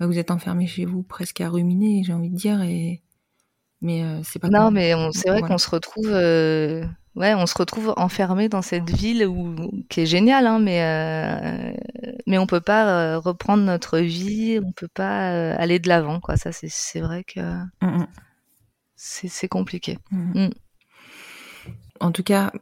bah, 0.00 0.06
vous 0.06 0.16
êtes 0.18 0.30
enfermé 0.30 0.66
chez 0.66 0.86
vous, 0.86 1.02
presque 1.02 1.42
à 1.42 1.50
ruminer, 1.50 2.04
j'ai 2.06 2.14
envie 2.14 2.30
de 2.30 2.36
dire, 2.36 2.62
et 2.62 3.02
mais 3.80 4.02
euh, 4.04 4.20
c'est 4.24 4.38
pas. 4.38 4.48
Non, 4.48 4.70
mais 4.70 4.92
c'est 5.12 5.28
vrai 5.30 5.40
Voilà. 5.40 5.54
qu'on 5.54 5.58
se 5.58 5.70
retrouve, 5.70 6.08
euh, 6.10 6.84
ouais, 7.16 7.34
on 7.34 7.46
se 7.46 7.54
retrouve 7.58 7.94
enfermé 7.96 8.48
dans 8.48 8.62
cette 8.62 8.90
ville 8.90 9.26
où, 9.26 9.54
qui 9.88 10.00
est 10.00 10.06
géniale, 10.06 10.46
hein, 10.46 10.58
mais 10.58 10.82
euh, 10.82 11.72
mais 12.26 12.38
on 12.38 12.46
peut 12.46 12.60
pas 12.60 13.14
euh, 13.14 13.18
reprendre 13.18 13.62
notre 13.64 13.98
vie, 13.98 14.60
on 14.64 14.72
peut 14.72 14.88
pas 14.92 15.32
euh, 15.32 15.54
aller 15.58 15.78
de 15.78 15.88
l'avant, 15.88 16.20
quoi. 16.20 16.36
Ça, 16.36 16.52
c'est 16.52 16.68
c'est 16.70 17.00
vrai 17.00 17.24
que 17.24 17.40
Mm, 17.82 17.86
mm, 18.00 18.06
c'est 18.96 19.48
compliqué. 19.48 19.98
mm. 20.10 20.48
En 22.00 22.12
tout 22.12 22.22
cas, 22.22 22.52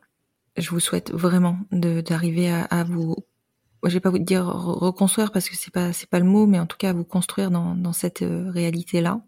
je 0.56 0.70
vous 0.70 0.80
souhaite 0.80 1.12
vraiment 1.12 1.58
d'arriver 1.72 2.50
à, 2.50 2.62
à 2.64 2.84
vous. 2.84 3.16
Je 3.84 3.92
vais 3.94 4.00
pas 4.00 4.10
vous 4.10 4.18
dire 4.18 4.44
re- 4.46 4.78
reconstruire 4.78 5.32
parce 5.32 5.48
que 5.48 5.56
c'est 5.56 5.72
pas 5.72 5.92
c'est 5.92 6.08
pas 6.10 6.18
le 6.20 6.24
mot, 6.26 6.46
mais 6.46 6.58
en 6.60 6.66
tout 6.66 6.76
cas 6.78 6.90
à 6.90 6.92
vous 6.94 7.04
construire 7.04 7.50
dans 7.50 7.74
dans 7.76 7.92
cette 7.92 8.24
réalité 8.26 9.00
là, 9.00 9.20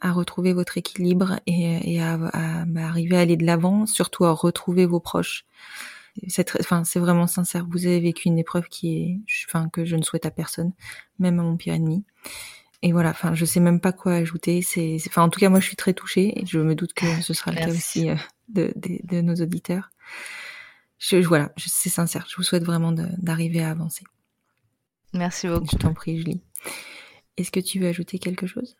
à 0.00 0.12
retrouver 0.12 0.52
votre 0.52 0.76
équilibre 0.78 1.40
et, 1.46 1.94
et 1.94 2.02
à, 2.02 2.14
à- 2.14 2.64
bah, 2.66 2.86
arriver 2.86 3.16
à 3.16 3.20
aller 3.20 3.36
de 3.36 3.46
l'avant, 3.46 3.86
surtout 3.86 4.24
à 4.24 4.32
retrouver 4.32 4.86
vos 4.86 5.00
proches. 5.00 5.44
C'est 6.28 6.54
enfin 6.60 6.84
c'est 6.84 7.00
vraiment 7.00 7.26
sincère. 7.26 7.66
Vous 7.68 7.86
avez 7.86 7.98
vécu 8.00 8.28
une 8.28 8.38
épreuve 8.38 8.68
qui 8.68 8.96
est, 8.98 9.18
enfin 9.48 9.68
que 9.68 9.84
je 9.84 9.96
ne 9.96 10.02
souhaite 10.02 10.26
à 10.26 10.30
personne, 10.30 10.72
même 11.18 11.40
à 11.40 11.42
mon 11.42 11.56
pire 11.56 11.74
ennemi. 11.74 12.04
Et 12.82 12.92
voilà, 12.92 13.10
enfin 13.10 13.34
je 13.34 13.44
sais 13.44 13.60
même 13.60 13.80
pas 13.80 13.92
quoi 13.92 14.14
ajouter. 14.14 14.62
C'est, 14.62 14.98
enfin 15.08 15.22
en 15.22 15.28
tout 15.30 15.40
cas 15.40 15.48
moi 15.48 15.58
je 15.60 15.66
suis 15.66 15.76
très 15.76 15.94
touchée 15.94 16.38
et 16.40 16.46
je 16.46 16.58
me 16.58 16.74
doute 16.74 16.92
que 16.92 17.06
ce 17.20 17.32
sera 17.34 17.50
le 17.50 17.56
cas 17.56 17.72
aussi 17.72 18.10
euh, 18.10 18.16
de, 18.48 18.72
de, 18.76 18.98
de 19.04 19.20
nos 19.22 19.34
auditeurs. 19.36 19.90
Je, 20.98 21.20
je- 21.22 21.26
voilà, 21.28 21.50
c'est 21.56 21.88
sincère. 21.90 22.26
Je 22.30 22.36
vous 22.36 22.42
souhaite 22.42 22.64
vraiment 22.64 22.92
d'arriver 22.92 23.62
à 23.62 23.70
avancer. 23.70 24.04
Merci 25.14 25.48
beaucoup. 25.48 25.66
Je 25.72 25.76
t'en 25.76 25.94
prie, 25.94 26.18
Julie. 26.18 26.40
Est-ce 27.36 27.50
que 27.50 27.60
tu 27.60 27.80
veux 27.80 27.88
ajouter 27.88 28.18
quelque 28.18 28.46
chose? 28.46 28.76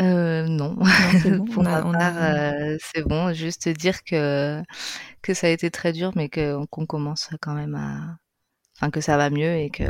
Euh, 0.00 0.46
non. 0.48 0.76
c'est 1.22 1.30
bon, 1.38 1.44
Pour 1.44 1.62
ma 1.62 1.82
part, 1.82 2.14
euh, 2.18 2.76
c'est 2.80 3.06
bon. 3.06 3.32
Juste 3.32 3.68
dire 3.68 4.02
que 4.04 4.62
que 5.22 5.34
ça 5.34 5.46
a 5.46 5.50
été 5.50 5.70
très 5.70 5.92
dur, 5.92 6.12
mais 6.16 6.28
que 6.28 6.64
qu'on 6.66 6.86
commence 6.86 7.30
quand 7.40 7.54
même 7.54 7.74
à, 7.74 8.16
enfin 8.76 8.90
que 8.90 9.00
ça 9.00 9.16
va 9.16 9.30
mieux 9.30 9.54
et 9.56 9.70
que 9.70 9.84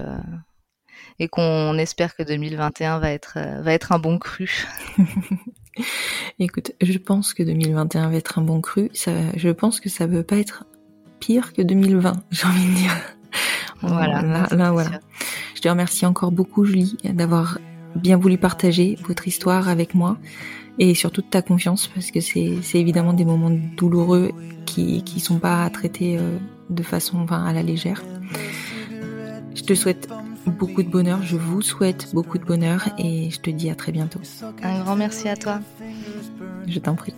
et 1.19 1.29
qu'on 1.29 1.77
espère 1.79 2.15
que 2.15 2.23
2021 2.23 2.99
va 2.99 3.11
être 3.11 3.35
euh, 3.37 3.63
va 3.63 3.73
être 3.73 3.93
un 3.93 3.99
bon 3.99 4.19
cru. 4.19 4.67
Écoute, 6.39 6.73
je 6.81 6.99
pense 6.99 7.35
que 7.35 7.43
2021 7.43 8.11
va 8.11 8.17
être 8.17 8.39
un 8.39 8.43
bon 8.43 8.61
cru. 8.61 8.91
Ça, 8.93 9.13
je 9.37 9.49
pense 9.49 9.81
que 9.81 9.89
ça 9.89 10.07
ne 10.07 10.13
peut 10.13 10.23
pas 10.23 10.37
être 10.37 10.65
pire 11.19 11.53
que 11.53 11.63
2020, 11.63 12.13
j'ai 12.31 12.47
envie 12.47 12.67
de 12.67 12.75
dire. 12.75 12.97
Voilà. 13.81 14.23
Là, 14.23 14.71
voilà. 14.71 14.91
sûr. 14.91 15.01
Je 15.55 15.61
te 15.61 15.69
remercie 15.69 16.07
encore 16.07 16.31
beaucoup, 16.31 16.65
Julie, 16.65 16.97
d'avoir 17.05 17.59
bien 17.95 18.17
voulu 18.17 18.39
partager 18.39 18.97
votre 19.07 19.27
histoire 19.29 19.69
avec 19.69 19.95
moi 19.95 20.17
et 20.79 20.95
surtout 20.95 21.23
de 21.23 21.27
ta 21.27 21.43
confiance 21.43 21.87
parce 21.89 22.11
que 22.11 22.21
c'est 22.21 22.59
évidemment 22.75 23.13
des 23.13 23.25
moments 23.25 23.51
douloureux 23.77 24.33
qui 24.67 25.03
qui 25.05 25.21
sont 25.21 25.39
pas 25.39 25.65
à 25.65 25.71
traiter 25.71 26.19
euh, 26.19 26.39
de 26.71 26.83
façon 26.83 27.19
enfin, 27.19 27.45
à 27.45 27.53
la 27.53 27.63
légère. 27.63 28.03
Je 29.55 29.63
te 29.63 29.75
souhaite 29.75 30.09
beaucoup 30.47 30.83
de 30.83 30.89
bonheur, 30.89 31.23
je 31.23 31.37
vous 31.37 31.63
souhaite 31.63 32.13
beaucoup 32.13 32.39
de 32.39 32.45
bonheur 32.45 32.89
et 32.99 33.31
je 33.31 33.41
te 33.41 33.51
dis 33.51 33.71
à 33.71 33.75
très 33.75 33.93
bientôt. 33.93 34.21
Un 34.63 34.83
grand 34.83 34.97
merci 34.97 35.29
à 35.29 35.37
toi. 35.37 35.61
Je 36.67 36.79
t'en 36.81 36.95
prie. 36.95 37.15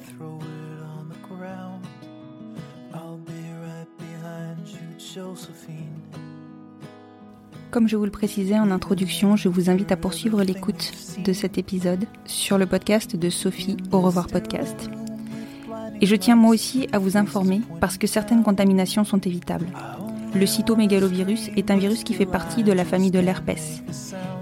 Comme 7.70 7.88
je 7.88 7.96
vous 7.96 8.04
le 8.04 8.10
précisais 8.10 8.58
en 8.58 8.70
introduction, 8.70 9.36
je 9.36 9.48
vous 9.48 9.68
invite 9.70 9.92
à 9.92 9.96
poursuivre 9.96 10.42
l'écoute 10.42 10.92
de 11.24 11.32
cet 11.32 11.58
épisode 11.58 12.06
sur 12.24 12.58
le 12.58 12.66
podcast 12.66 13.16
de 13.16 13.28
Sophie 13.28 13.76
Au 13.92 14.00
revoir 14.00 14.28
podcast. 14.28 14.88
Et 16.00 16.06
je 16.06 16.16
tiens 16.16 16.36
moi 16.36 16.50
aussi 16.50 16.88
à 16.92 16.98
vous 16.98 17.16
informer 17.16 17.62
parce 17.80 17.98
que 17.98 18.06
certaines 18.06 18.42
contaminations 18.42 19.04
sont 19.04 19.18
évitables. 19.18 19.66
Le 20.34 20.46
cytomégalovirus 20.46 21.50
est 21.56 21.70
un 21.70 21.76
virus 21.76 22.04
qui 22.04 22.14
fait 22.14 22.26
partie 22.26 22.62
de 22.62 22.72
la 22.72 22.84
famille 22.84 23.10
de 23.10 23.18
l'herpès. 23.18 23.82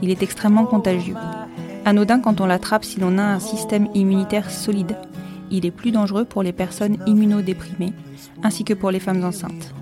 Il 0.02 0.10
est 0.10 0.22
extrêmement 0.22 0.66
contagieux. 0.66 1.16
Anodin 1.84 2.20
quand 2.20 2.40
on 2.40 2.46
l'attrape 2.46 2.84
si 2.84 3.00
l'on 3.00 3.18
a 3.18 3.22
un 3.22 3.40
système 3.40 3.88
immunitaire 3.94 4.50
solide. 4.50 4.96
Il 5.50 5.66
est 5.66 5.70
plus 5.70 5.92
dangereux 5.92 6.24
pour 6.24 6.42
les 6.42 6.52
personnes 6.52 6.98
immunodéprimées, 7.06 7.92
ainsi 8.42 8.64
que 8.64 8.74
pour 8.74 8.90
les 8.90 9.00
femmes 9.00 9.24
enceintes. 9.24 9.74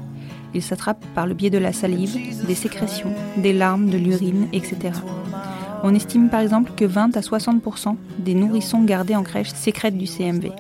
Il 0.55 0.63
s'attrape 0.63 1.05
par 1.15 1.27
le 1.27 1.35
biais 1.35 1.51
de 1.51 1.59
la 1.59 1.73
salive, 1.73 2.47
des 2.47 2.55
sécrétions, 2.55 3.13
des 3.37 3.53
larmes, 3.53 3.89
de 3.89 3.99
l'urine, 3.99 4.49
etc. 4.53 4.93
On 5.83 5.95
estime 5.95 6.29
par 6.29 6.41
exemple 6.41 6.73
que 6.77 6.85
20 6.85 7.17
à 7.17 7.21
60% 7.21 7.97
des 8.19 8.35
nourrissons 8.35 8.85
gardés 8.85 9.17
en 9.17 9.23
crèche 9.23 9.51
sécrètent 9.51 9.99
du 9.99 10.07
CMV. 10.07 10.53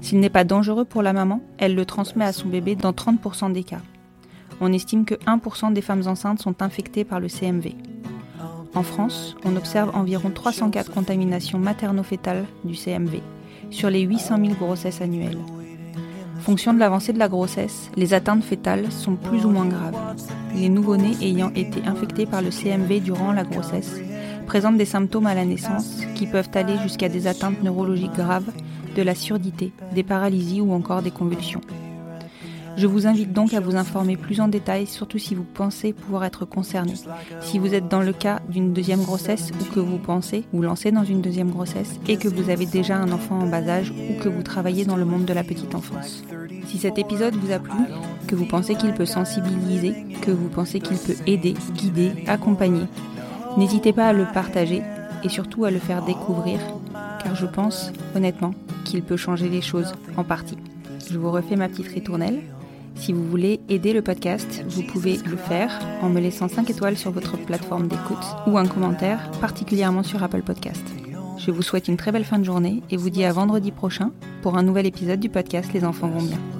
S'il 0.00 0.20
n'est 0.20 0.30
pas 0.30 0.44
dangereux 0.44 0.84
pour 0.84 1.02
la 1.02 1.12
maman, 1.12 1.42
elle 1.58 1.74
le 1.74 1.84
transmet 1.84 2.24
à 2.24 2.32
son 2.32 2.48
bébé 2.48 2.74
dans 2.74 2.92
30% 2.92 3.52
des 3.52 3.64
cas. 3.64 3.82
On 4.60 4.72
estime 4.72 5.04
que 5.04 5.14
1% 5.14 5.72
des 5.72 5.82
femmes 5.82 6.06
enceintes 6.06 6.40
sont 6.40 6.62
infectées 6.62 7.04
par 7.04 7.20
le 7.20 7.28
CMV. 7.28 7.74
En 8.74 8.82
France, 8.82 9.36
on 9.44 9.56
observe 9.56 9.94
environ 9.94 10.30
304 10.30 10.92
contaminations 10.92 11.58
materno-fétales 11.58 12.46
du 12.64 12.74
CMV 12.74 13.20
sur 13.70 13.90
les 13.90 14.00
800 14.00 14.36
000 14.36 14.54
grossesses 14.54 15.00
annuelles. 15.00 15.38
Fonction 16.40 16.72
de 16.72 16.78
l'avancée 16.78 17.12
de 17.12 17.18
la 17.18 17.28
grossesse, 17.28 17.90
les 17.96 18.14
atteintes 18.14 18.42
fétales 18.42 18.90
sont 18.90 19.14
plus 19.14 19.44
ou 19.44 19.50
moins 19.50 19.66
graves. 19.66 19.96
Les 20.54 20.68
nouveau-nés 20.68 21.16
ayant 21.20 21.52
été 21.54 21.82
infectés 21.86 22.26
par 22.26 22.40
le 22.42 22.50
CMV 22.50 23.00
durant 23.00 23.32
la 23.32 23.44
grossesse 23.44 24.00
présentent 24.46 24.78
des 24.78 24.84
symptômes 24.84 25.26
à 25.26 25.34
la 25.34 25.44
naissance 25.44 26.00
qui 26.16 26.26
peuvent 26.26 26.50
aller 26.54 26.76
jusqu'à 26.82 27.08
des 27.08 27.26
atteintes 27.26 27.62
neurologiques 27.62 28.16
graves, 28.16 28.50
de 28.96 29.02
la 29.02 29.14
surdité, 29.14 29.70
des 29.94 30.02
paralysies 30.02 30.60
ou 30.60 30.72
encore 30.72 31.02
des 31.02 31.12
convulsions. 31.12 31.60
Je 32.76 32.86
vous 32.86 33.06
invite 33.06 33.32
donc 33.32 33.54
à 33.54 33.60
vous 33.60 33.76
informer 33.76 34.16
plus 34.16 34.40
en 34.40 34.48
détail, 34.48 34.86
surtout 34.86 35.18
si 35.18 35.34
vous 35.34 35.44
pensez 35.44 35.92
pouvoir 35.92 36.24
être 36.24 36.44
concerné. 36.44 36.94
Si 37.40 37.58
vous 37.58 37.74
êtes 37.74 37.88
dans 37.88 38.00
le 38.00 38.12
cas 38.12 38.40
d'une 38.48 38.72
deuxième 38.72 39.02
grossesse 39.02 39.50
ou 39.60 39.74
que 39.74 39.80
vous 39.80 39.98
pensez 39.98 40.44
vous 40.52 40.62
lancer 40.62 40.90
dans 40.90 41.04
une 41.04 41.20
deuxième 41.20 41.50
grossesse 41.50 41.98
et 42.08 42.16
que 42.16 42.28
vous 42.28 42.50
avez 42.50 42.66
déjà 42.66 42.96
un 42.96 43.12
enfant 43.12 43.40
en 43.40 43.46
bas 43.46 43.68
âge 43.68 43.92
ou 43.92 44.22
que 44.22 44.28
vous 44.28 44.42
travaillez 44.42 44.84
dans 44.84 44.96
le 44.96 45.04
monde 45.04 45.24
de 45.24 45.32
la 45.32 45.44
petite 45.44 45.74
enfance. 45.74 46.24
Si 46.66 46.78
cet 46.78 46.98
épisode 46.98 47.34
vous 47.34 47.52
a 47.52 47.58
plu, 47.58 47.72
que 48.26 48.36
vous 48.36 48.46
pensez 48.46 48.74
qu'il 48.74 48.92
peut 48.92 49.06
sensibiliser, 49.06 49.94
que 50.22 50.30
vous 50.30 50.48
pensez 50.48 50.80
qu'il 50.80 50.98
peut 50.98 51.16
aider, 51.26 51.54
guider, 51.74 52.12
accompagner, 52.26 52.84
n'hésitez 53.56 53.92
pas 53.92 54.08
à 54.08 54.12
le 54.12 54.26
partager 54.32 54.82
et 55.24 55.28
surtout 55.28 55.64
à 55.64 55.70
le 55.70 55.78
faire 55.78 56.04
découvrir, 56.04 56.60
car 57.22 57.34
je 57.34 57.46
pense 57.46 57.92
honnêtement 58.14 58.54
qu'il 58.84 59.02
peut 59.02 59.16
changer 59.16 59.48
les 59.48 59.60
choses 59.60 59.92
en 60.16 60.24
partie. 60.24 60.56
Je 61.10 61.18
vous 61.18 61.30
refais 61.30 61.56
ma 61.56 61.68
petite 61.68 61.88
ritournelle. 61.88 62.40
Si 62.94 63.12
vous 63.12 63.24
voulez 63.24 63.60
aider 63.68 63.92
le 63.92 64.02
podcast, 64.02 64.64
vous 64.68 64.82
pouvez 64.82 65.16
le 65.18 65.36
faire 65.36 65.78
en 66.02 66.08
me 66.08 66.20
laissant 66.20 66.48
5 66.48 66.68
étoiles 66.70 66.98
sur 66.98 67.10
votre 67.10 67.36
plateforme 67.38 67.88
d'écoute 67.88 68.24
ou 68.46 68.58
un 68.58 68.66
commentaire, 68.66 69.30
particulièrement 69.40 70.02
sur 70.02 70.22
Apple 70.22 70.42
Podcast. 70.42 70.84
Je 71.38 71.50
vous 71.50 71.62
souhaite 71.62 71.88
une 71.88 71.96
très 71.96 72.12
belle 72.12 72.24
fin 72.24 72.38
de 72.38 72.44
journée 72.44 72.82
et 72.90 72.96
vous 72.96 73.10
dis 73.10 73.24
à 73.24 73.32
vendredi 73.32 73.70
prochain 73.70 74.12
pour 74.42 74.58
un 74.58 74.62
nouvel 74.62 74.86
épisode 74.86 75.20
du 75.20 75.30
podcast 75.30 75.72
Les 75.72 75.84
enfants 75.84 76.08
vont 76.08 76.22
bien. 76.22 76.59